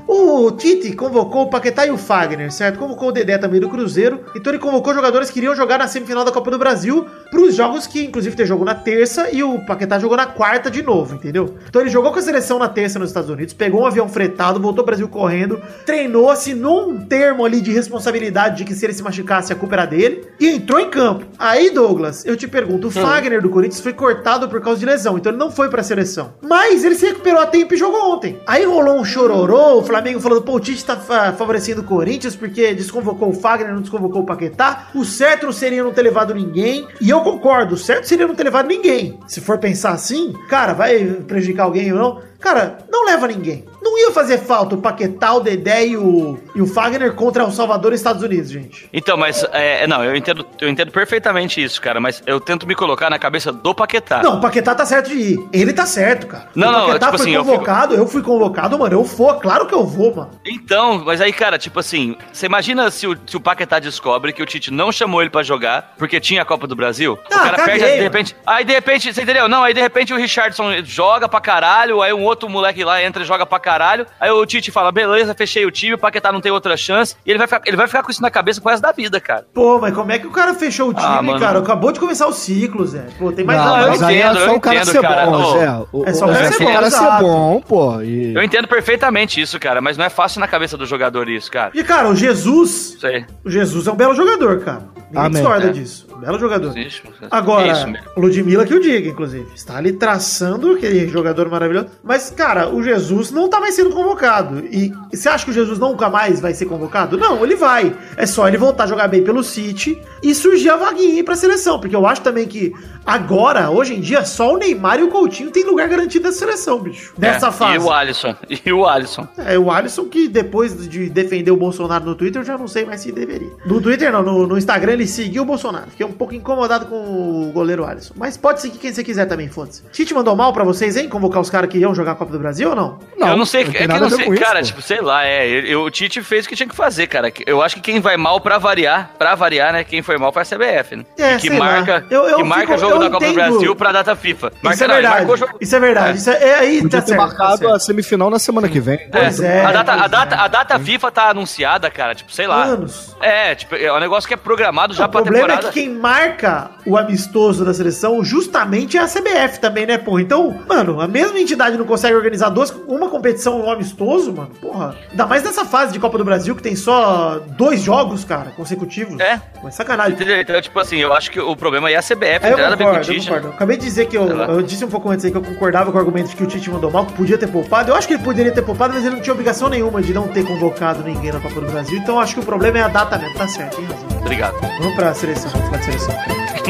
O 0.06 0.50
Tite 0.52 0.92
convocou 0.92 1.42
o 1.42 1.50
Paquetá 1.50 1.86
e 1.86 1.90
o 1.90 1.98
Fagner, 1.98 2.52
certo? 2.52 2.78
Convocou 2.78 3.08
o 3.08 3.12
Dedé 3.12 3.38
também 3.38 3.60
do 3.60 3.68
Cruzeiro. 3.68 4.20
Então 4.34 4.52
ele 4.52 4.60
convocou 4.60 4.94
jogadores 4.94 5.30
que 5.30 5.38
iriam 5.38 5.54
jogar 5.54 5.78
na 5.78 5.88
semifinal 5.88 6.24
da 6.24 6.32
Copa 6.32 6.50
do 6.50 6.58
Brasil 6.58 7.06
para 7.30 7.40
os 7.40 7.54
jogos 7.54 7.86
que, 7.86 8.04
inclusive, 8.04 8.36
tem 8.36 8.46
jogo 8.46 8.64
na 8.64 8.74
terça 8.74 9.30
e 9.30 9.42
o 9.42 9.64
Paquetá 9.66 9.98
jogou 9.98 10.16
na 10.16 10.26
quarta 10.26 10.70
de 10.70 10.82
novo, 10.82 11.14
entendeu? 11.14 11.56
Então 11.68 11.82
ele 11.82 11.90
jogou 11.90 12.12
com 12.12 12.18
a 12.18 12.22
seleção 12.22 12.58
na 12.58 12.68
terça 12.68 12.98
nos 12.98 13.10
Estados 13.10 13.30
Unidos, 13.30 13.52
pegou 13.54 13.82
um 13.82 13.86
avião 13.86 14.08
fretado, 14.08 14.60
voltou 14.60 14.82
ao 14.82 14.86
Brasil 14.86 15.08
correndo, 15.08 15.60
treinou, 15.84 16.30
assinou 16.30 16.88
um 16.88 17.04
termo 17.04 17.44
ali 17.44 17.60
de 17.60 17.72
responsabilidade 17.72 18.58
de 18.58 18.64
que 18.64 18.74
se 18.74 18.86
ele 18.86 18.92
se 18.92 19.02
machucasse 19.02 19.52
a 19.52 19.56
culpa 19.56 19.74
era 19.74 19.86
dele 19.86 20.26
e 20.38 20.48
entrou 20.48 20.80
em 20.80 20.90
campo. 20.90 21.26
Aí, 21.38 21.70
Douglas, 21.70 22.24
eu 22.24 22.36
te 22.36 22.46
pergunto, 22.46 22.88
o 22.88 22.90
Fagner 22.90 23.42
do 23.42 23.50
Corinthians 23.50 23.80
foi 23.80 23.92
cortado 23.92 24.48
por 24.48 24.60
causa 24.60 24.78
de 24.78 24.86
lesão, 24.86 25.18
então 25.18 25.32
ele 25.32 25.38
não 25.38 25.50
foi 25.50 25.68
pra 25.68 25.82
seleção. 25.82 26.34
Mas 26.40 26.84
ele 26.84 26.94
se 26.94 27.06
recuperou 27.06 27.40
a 27.40 27.46
tempo 27.46 27.74
e 27.74 27.76
jogou 27.76 28.12
ontem. 28.12 28.38
Aí 28.46 28.64
rolou 28.64 28.98
um 28.98 29.04
chororô, 29.04 29.65
o 29.74 29.82
Flamengo 29.82 30.20
falando, 30.20 30.42
pô, 30.42 30.54
o 30.54 30.60
Tite 30.60 30.84
tá 30.84 30.96
fa- 30.96 31.32
favorecendo 31.32 31.80
o 31.80 31.84
Corinthians 31.84 32.34
porque 32.36 32.72
desconvocou 32.74 33.28
o 33.30 33.32
Fagner, 33.32 33.72
não 33.74 33.80
desconvocou 33.82 34.22
o 34.22 34.26
Paquetá. 34.26 34.88
O 34.94 35.04
certo 35.04 35.52
seria 35.52 35.82
não 35.82 35.92
ter 35.92 36.02
levado 36.02 36.34
ninguém. 36.34 36.86
E 37.00 37.10
eu 37.10 37.20
concordo, 37.20 37.74
o 37.74 37.78
certo 37.78 38.04
seria 38.06 38.26
não 38.26 38.34
ter 38.34 38.44
levado 38.44 38.66
ninguém. 38.68 39.18
Se 39.26 39.40
for 39.40 39.58
pensar 39.58 39.90
assim, 39.92 40.32
cara, 40.48 40.72
vai 40.72 41.04
prejudicar 41.26 41.64
alguém 41.64 41.92
ou 41.92 41.98
não? 41.98 42.22
Cara, 42.40 42.78
não 42.90 43.04
leva 43.04 43.26
ninguém. 43.26 43.64
Não 43.82 43.98
ia 43.98 44.10
fazer 44.10 44.38
falta 44.38 44.74
o 44.74 44.78
Paquetá, 44.78 45.32
o 45.34 45.40
Dedé 45.40 45.86
e 45.86 45.96
o, 45.96 46.38
e 46.54 46.60
o 46.60 46.66
Fagner 46.66 47.12
contra 47.14 47.44
o 47.44 47.50
Salvador 47.50 47.92
e 47.92 47.94
Estados 47.94 48.22
Unidos, 48.22 48.50
gente. 48.50 48.88
Então, 48.92 49.16
mas, 49.16 49.44
é, 49.52 49.86
não, 49.86 50.04
eu 50.04 50.14
entendo, 50.14 50.44
eu 50.60 50.68
entendo 50.68 50.90
perfeitamente 50.90 51.62
isso, 51.62 51.80
cara, 51.80 52.00
mas 52.00 52.22
eu 52.26 52.40
tento 52.40 52.66
me 52.66 52.74
colocar 52.74 53.08
na 53.08 53.18
cabeça 53.18 53.52
do 53.52 53.74
Paquetá. 53.74 54.22
Não, 54.22 54.38
o 54.38 54.40
Paquetá 54.40 54.74
tá 54.74 54.84
certo 54.84 55.08
de 55.08 55.16
ir. 55.16 55.48
Ele 55.52 55.72
tá 55.72 55.86
certo, 55.86 56.26
cara. 56.26 56.48
Não, 56.54 56.68
o 56.68 56.72
não, 56.72 56.86
Paquetá 56.86 57.06
tipo 57.06 57.18
foi 57.18 57.26
assim, 57.26 57.34
eu 57.34 57.44
convocado, 57.44 57.94
eu, 57.94 58.06
fui 58.06 58.22
convocado, 58.22 58.78
mano. 58.78 58.94
Eu 58.94 59.04
vou, 59.04 59.34
claro 59.34 59.66
que 59.66 59.74
eu 59.74 59.84
vou, 59.84 60.14
mano. 60.14 60.30
Então, 60.44 61.02
mas 61.04 61.20
aí, 61.20 61.32
cara, 61.32 61.58
tipo 61.58 61.80
assim, 61.80 62.16
você 62.32 62.46
imagina 62.46 62.90
se 62.90 63.06
o, 63.06 63.16
se 63.26 63.36
o 63.36 63.40
Paquetá 63.40 63.78
descobre 63.78 64.32
que 64.32 64.42
o 64.42 64.46
Tite 64.46 64.70
não 64.70 64.90
chamou 64.92 65.20
ele 65.20 65.30
pra 65.30 65.42
jogar 65.42 65.94
porque 65.96 66.20
tinha 66.20 66.42
a 66.42 66.44
Copa 66.44 66.66
do 66.66 66.76
Brasil? 66.76 67.18
Ah, 67.30 67.36
o 67.36 67.38
cara 67.38 67.56
caguei, 67.56 67.78
perde, 67.78 67.96
de 67.96 68.02
repente. 68.02 68.36
Aí, 68.46 68.64
de 68.64 68.72
repente, 68.72 69.12
você 69.12 69.22
entendeu? 69.22 69.48
Não, 69.48 69.62
aí 69.62 69.72
de 69.72 69.80
repente 69.80 70.12
o 70.12 70.16
Richardson 70.16 70.82
joga 70.84 71.28
pra 71.28 71.40
caralho, 71.40 72.02
aí 72.02 72.12
um 72.12 72.25
outro 72.26 72.48
moleque 72.48 72.84
lá 72.84 73.02
entra 73.02 73.22
e 73.22 73.26
joga 73.26 73.46
pra 73.46 73.58
caralho. 73.58 74.06
Aí 74.20 74.30
o 74.30 74.44
Tite 74.46 74.70
fala: 74.70 74.92
beleza, 74.92 75.34
fechei 75.34 75.64
o 75.66 75.70
time, 75.70 75.94
o 75.94 75.98
Paquetá 75.98 76.30
não 76.32 76.40
tem 76.40 76.52
outra 76.52 76.76
chance. 76.76 77.14
E 77.24 77.30
ele 77.30 77.38
vai 77.38 77.46
ficar, 77.46 77.62
ele 77.64 77.76
vai 77.76 77.86
ficar 77.86 78.02
com 78.02 78.10
isso 78.10 78.22
na 78.22 78.30
cabeça 78.30 78.60
pro 78.60 78.70
resto 78.70 78.82
da 78.82 78.92
vida, 78.92 79.20
cara. 79.20 79.46
Pô, 79.54 79.78
mas 79.78 79.94
como 79.94 80.12
é 80.12 80.18
que 80.18 80.26
o 80.26 80.30
cara 80.30 80.54
fechou 80.54 80.90
o 80.90 80.94
time, 80.94 81.06
Ah, 81.06 81.22
mano. 81.22 81.38
cara? 81.40 81.58
Acabou 81.58 81.92
de 81.92 82.00
começar 82.00 82.26
o 82.26 82.32
ciclo, 82.32 82.84
Zé. 82.86 83.06
Pô, 83.18 83.32
tem 83.32 83.44
mais 83.44 83.58
Não, 83.58 83.66
nada. 83.66 83.82
eu 83.84 83.88
mas 83.90 84.02
aí 84.02 84.18
entendo, 84.18 84.38
é 84.38 84.40
só 84.44 84.46
eu 84.50 84.54
o 84.56 84.60
cara 84.60 84.76
entendo, 84.76 84.90
ser 84.92 85.02
cara. 85.02 85.26
bom, 85.26 85.52
Zé. 85.58 85.70
O, 85.92 86.04
é 86.06 86.12
só 86.12 86.24
o 86.26 86.32
cara 86.32 86.46
se 86.52 86.58
ser 86.58 86.64
o 86.64 86.66
cara 86.72 86.90
bom, 86.90 86.96
ser 86.96 87.22
bom, 87.22 87.60
pô. 87.60 88.02
E... 88.02 88.34
Eu 88.34 88.42
entendo 88.42 88.68
perfeitamente 88.68 89.40
isso, 89.40 89.58
cara, 89.58 89.80
mas 89.80 89.96
não 89.96 90.04
é 90.04 90.10
fácil 90.10 90.40
na 90.40 90.48
cabeça 90.48 90.76
do 90.76 90.86
jogador 90.86 91.28
isso, 91.28 91.50
cara. 91.50 91.70
E, 91.74 91.82
cara, 91.84 92.08
o 92.08 92.14
Jesus. 92.14 92.98
Aí. 93.04 93.24
O 93.44 93.50
Jesus 93.50 93.86
é 93.86 93.92
um 93.92 93.96
belo 93.96 94.14
jogador, 94.14 94.60
cara. 94.60 94.82
Ninguém 95.10 95.26
Amém. 95.26 95.32
discorda 95.42 95.66
É. 95.66 95.72
disso. 95.72 96.06
Belo 96.20 96.38
jogador. 96.38 96.76
Isso, 96.78 97.02
Agora, 97.30 97.94
o 98.16 98.20
Ludmilla 98.20 98.64
que 98.64 98.74
o 98.74 98.80
diga, 98.80 99.08
inclusive. 99.08 99.46
Está 99.54 99.76
ali 99.76 99.92
traçando 99.92 100.72
aquele 100.72 101.06
jogador 101.08 101.48
maravilhoso. 101.50 101.88
Mas, 102.02 102.30
cara, 102.30 102.68
o 102.74 102.82
Jesus 102.82 103.30
não 103.30 103.48
tá 103.48 103.60
mais 103.60 103.74
sendo 103.74 103.90
convocado. 103.90 104.60
E, 104.66 104.92
você 105.12 105.28
acha 105.28 105.44
que 105.44 105.50
o 105.50 105.54
Jesus 105.54 105.78
nunca 105.78 106.08
mais 106.08 106.40
vai 106.40 106.54
ser 106.54 106.66
convocado? 106.66 107.18
Não, 107.18 107.44
ele 107.44 107.54
vai. 107.54 107.94
É 108.16 108.26
só 108.26 108.48
ele 108.48 108.56
voltar 108.56 108.84
a 108.84 108.86
jogar 108.86 109.08
bem 109.08 109.22
pelo 109.22 109.44
City 109.44 110.00
e 110.22 110.34
surgir 110.34 110.70
a 110.70 110.76
vaguinha 110.76 111.14
aí 111.16 111.22
pra 111.22 111.36
seleção. 111.36 111.78
Porque 111.78 111.94
eu 111.94 112.06
acho 112.06 112.22
também 112.22 112.46
que 112.48 112.72
agora, 113.04 113.70
hoje 113.70 113.94
em 113.94 114.00
dia, 114.00 114.24
só 114.24 114.54
o 114.54 114.56
Neymar 114.56 114.98
e 114.98 115.02
o 115.02 115.08
Coutinho 115.08 115.50
tem 115.50 115.64
lugar 115.64 115.88
garantido 115.88 116.24
nessa 116.24 116.38
seleção, 116.38 116.80
bicho. 116.80 117.12
Nessa 117.18 117.48
É, 117.48 117.52
fase. 117.52 117.74
E 117.76 117.78
o 117.78 117.90
Alisson. 117.92 118.34
E 118.66 118.72
o 118.72 118.86
Alisson. 118.86 119.28
É, 119.36 119.58
o 119.58 119.70
Alisson 119.70 120.04
que 120.06 120.28
depois 120.28 120.88
de 120.88 121.08
defender 121.10 121.50
o 121.50 121.56
Bolsonaro 121.56 122.04
no 122.04 122.14
Twitter, 122.14 122.40
eu 122.40 122.46
já 122.46 122.56
não 122.58 122.66
sei 122.66 122.84
mais 122.84 123.02
se 123.02 123.12
deveria. 123.12 123.50
No 123.66 123.80
Twitter 123.80 124.10
não, 124.10 124.22
no, 124.22 124.46
no 124.46 124.56
Instagram 124.58 124.95
ele 124.96 125.06
seguiu 125.06 125.42
o 125.42 125.46
Bolsonaro. 125.46 125.90
Fiquei 125.90 126.04
um 126.06 126.12
pouco 126.12 126.34
incomodado 126.34 126.86
com 126.86 126.96
o 126.96 127.50
goleiro 127.52 127.84
Alisson. 127.84 128.14
Mas 128.16 128.36
pode 128.36 128.60
seguir 128.60 128.78
quem 128.78 128.92
você 128.92 129.04
quiser 129.04 129.26
também, 129.26 129.48
foda-se. 129.48 129.82
Tite 129.92 130.12
mandou 130.14 130.34
mal 130.34 130.52
pra 130.52 130.64
vocês, 130.64 130.96
hein? 130.96 131.08
Convocar 131.08 131.40
os 131.40 131.50
caras 131.50 131.70
que 131.70 131.78
iam 131.78 131.94
jogar 131.94 132.12
a 132.12 132.14
Copa 132.14 132.32
do 132.32 132.38
Brasil 132.38 132.70
ou 132.70 132.76
não? 132.76 132.98
eu 133.18 133.36
não 133.36 133.44
sei, 133.46 133.64
tem 133.64 133.82
é 133.82 133.86
que 133.88 133.92
eu 133.94 134.00
não 134.00 134.10
sei, 134.10 134.28
isso, 134.28 134.40
cara, 134.42 134.58
pô. 134.60 134.64
tipo, 134.64 134.82
sei 134.82 135.00
lá, 135.00 135.24
é, 135.24 135.46
eu- 135.48 135.82
o 135.82 135.90
Tite 135.90 136.22
fez 136.22 136.44
o 136.46 136.48
que 136.48 136.56
tinha 136.56 136.68
que 136.68 136.74
fazer, 136.76 137.06
cara. 137.06 137.32
Eu 137.46 137.62
acho 137.62 137.76
que 137.76 137.80
quem 137.80 138.00
vai 138.00 138.16
mal 138.16 138.40
pra 138.40 138.58
variar, 138.58 139.10
pra 139.18 139.34
variar, 139.34 139.72
né, 139.72 139.84
quem 139.84 140.02
foi 140.02 140.16
mal 140.18 140.32
foi 140.32 140.42
a 140.42 140.44
CBF, 140.44 140.96
né? 140.96 141.04
É, 141.18 141.34
E 141.34 141.38
que 141.38 141.48
sei 141.48 141.58
lá. 141.58 141.64
marca, 141.66 142.04
Eu- 142.10 142.24
eu 142.28 142.36
que 142.38 142.44
marca 142.44 142.66
fico- 142.68 142.78
jogo 142.78 142.94
eu 142.94 142.98
da 143.00 143.10
Copa 143.10 143.26
do. 143.26 143.34
Brasil 143.34 143.76
pra 143.76 143.92
data 143.92 144.16
FIFA. 144.16 144.46
Isso 144.48 144.58
Marca, 144.62 144.84
é 144.84 144.88
não, 144.88 144.94
ele 144.94 145.02
verdade. 145.02 145.16
marcou 145.26 145.36
jogo- 145.36 145.58
Isso 145.60 145.76
é 145.76 145.80
verdade. 145.80 146.18
Isso 146.18 146.30
é, 146.30 146.42
é 146.42 146.54
aí, 146.58 146.82
Podia 146.82 146.90
tá 147.00 147.04
ter 147.04 147.08
certo. 147.08 147.18
tá 147.20 147.26
marcado 147.26 147.58
certo. 147.58 147.74
a 147.74 147.78
semifinal 147.78 148.30
na 148.30 148.38
semana 148.38 148.68
que 148.68 148.80
vem. 148.80 148.98
Pois 149.10 149.40
é, 149.40 149.64
a 149.64 149.72
data, 149.72 149.92
a 149.92 150.06
data, 150.06 150.34
é. 150.34 150.38
a 150.38 150.48
data 150.48 150.78
FIFA 150.78 151.10
tá 151.10 151.28
anunciada, 151.30 151.90
cara, 151.90 152.14
tipo, 152.14 152.32
sei 152.32 152.46
lá. 152.46 152.64
Anos. 152.64 153.14
É, 153.20 153.54
tipo, 153.54 153.74
é 153.74 153.92
um 153.92 154.00
negócio 154.00 154.26
que 154.26 154.34
é 154.34 154.36
programado 154.36 154.85
já 154.94 155.06
o 155.06 155.08
problema 155.08 155.54
é 155.54 155.56
que 155.58 155.70
quem 155.70 155.90
marca 155.90 156.70
o 156.86 156.96
amistoso 156.96 157.64
da 157.64 157.74
seleção 157.74 158.22
justamente 158.24 158.96
é 158.96 159.00
a 159.00 159.06
CBF 159.06 159.60
também, 159.60 159.86
né, 159.86 159.98
porra? 159.98 160.22
Então, 160.22 160.58
mano, 160.68 161.00
a 161.00 161.08
mesma 161.08 161.38
entidade 161.38 161.76
não 161.76 161.84
consegue 161.84 162.14
organizar 162.14 162.48
duas, 162.50 162.70
uma 162.86 163.08
competição 163.08 163.60
um 163.60 163.70
amistoso, 163.70 164.32
mano, 164.32 164.50
porra. 164.60 164.96
Ainda 165.10 165.26
mais 165.26 165.42
nessa 165.42 165.64
fase 165.64 165.92
de 165.92 165.98
Copa 165.98 166.18
do 166.18 166.24
Brasil 166.24 166.54
que 166.54 166.62
tem 166.62 166.76
só 166.76 167.40
dois 167.56 167.80
jogos, 167.80 168.24
cara, 168.24 168.50
consecutivos. 168.50 169.18
É. 169.20 169.40
É 169.64 169.70
sacanagem. 169.70 170.12
Entendeu? 170.12 170.40
Então, 170.40 170.60
tipo 170.60 170.78
assim, 170.78 170.98
eu 170.98 171.12
acho 171.12 171.30
que 171.30 171.40
o 171.40 171.56
problema 171.56 171.88
aí 171.88 171.94
é 171.94 171.98
a 171.98 172.02
CBF, 172.02 172.46
É, 172.46 172.52
eu 172.52 172.76
concordo, 172.76 173.12
eu 173.12 173.20
concordo. 173.20 173.46
Eu 173.48 173.52
Acabei 173.52 173.76
de 173.76 173.84
dizer 173.84 174.06
que 174.06 174.16
eu, 174.16 174.28
eu 174.28 174.62
disse 174.62 174.84
um 174.84 174.88
pouco 174.88 175.08
antes 175.10 175.24
aí 175.24 175.30
que 175.30 175.36
eu 175.36 175.42
concordava 175.42 175.90
com 175.90 175.96
o 175.96 176.00
argumento 176.00 176.28
de 176.28 176.36
que 176.36 176.42
o 176.42 176.46
Tite 176.46 176.70
mandou 176.70 176.90
mal, 176.90 177.06
que 177.06 177.12
podia 177.12 177.38
ter 177.38 177.48
poupado. 177.48 177.90
Eu 177.90 177.96
acho 177.96 178.06
que 178.06 178.14
ele 178.14 178.22
poderia 178.22 178.52
ter 178.52 178.62
poupado, 178.62 178.94
mas 178.94 179.04
ele 179.04 179.16
não 179.16 179.22
tinha 179.22 179.32
obrigação 179.32 179.68
nenhuma 179.68 180.02
de 180.02 180.12
não 180.12 180.28
ter 180.28 180.44
convocado 180.44 181.02
ninguém 181.02 181.32
na 181.32 181.40
Copa 181.40 181.60
do 181.60 181.70
Brasil. 181.70 181.98
Então 181.98 182.20
acho 182.20 182.34
que 182.34 182.40
o 182.40 182.44
problema 182.44 182.78
é 182.78 182.82
a 182.82 182.88
data 182.88 183.18
mesmo. 183.18 183.34
Tá 183.34 183.48
certo, 183.48 183.76
tem 183.76 183.84
razão. 183.86 184.06
Obrigado. 184.20 184.54
Vamos 184.78 184.94
pra 184.94 185.14
seleção, 185.14 185.50
vamos 185.50 185.70
de 185.78 185.84
seleção. 185.84 186.14
Você 186.14 186.56
é 186.58 186.60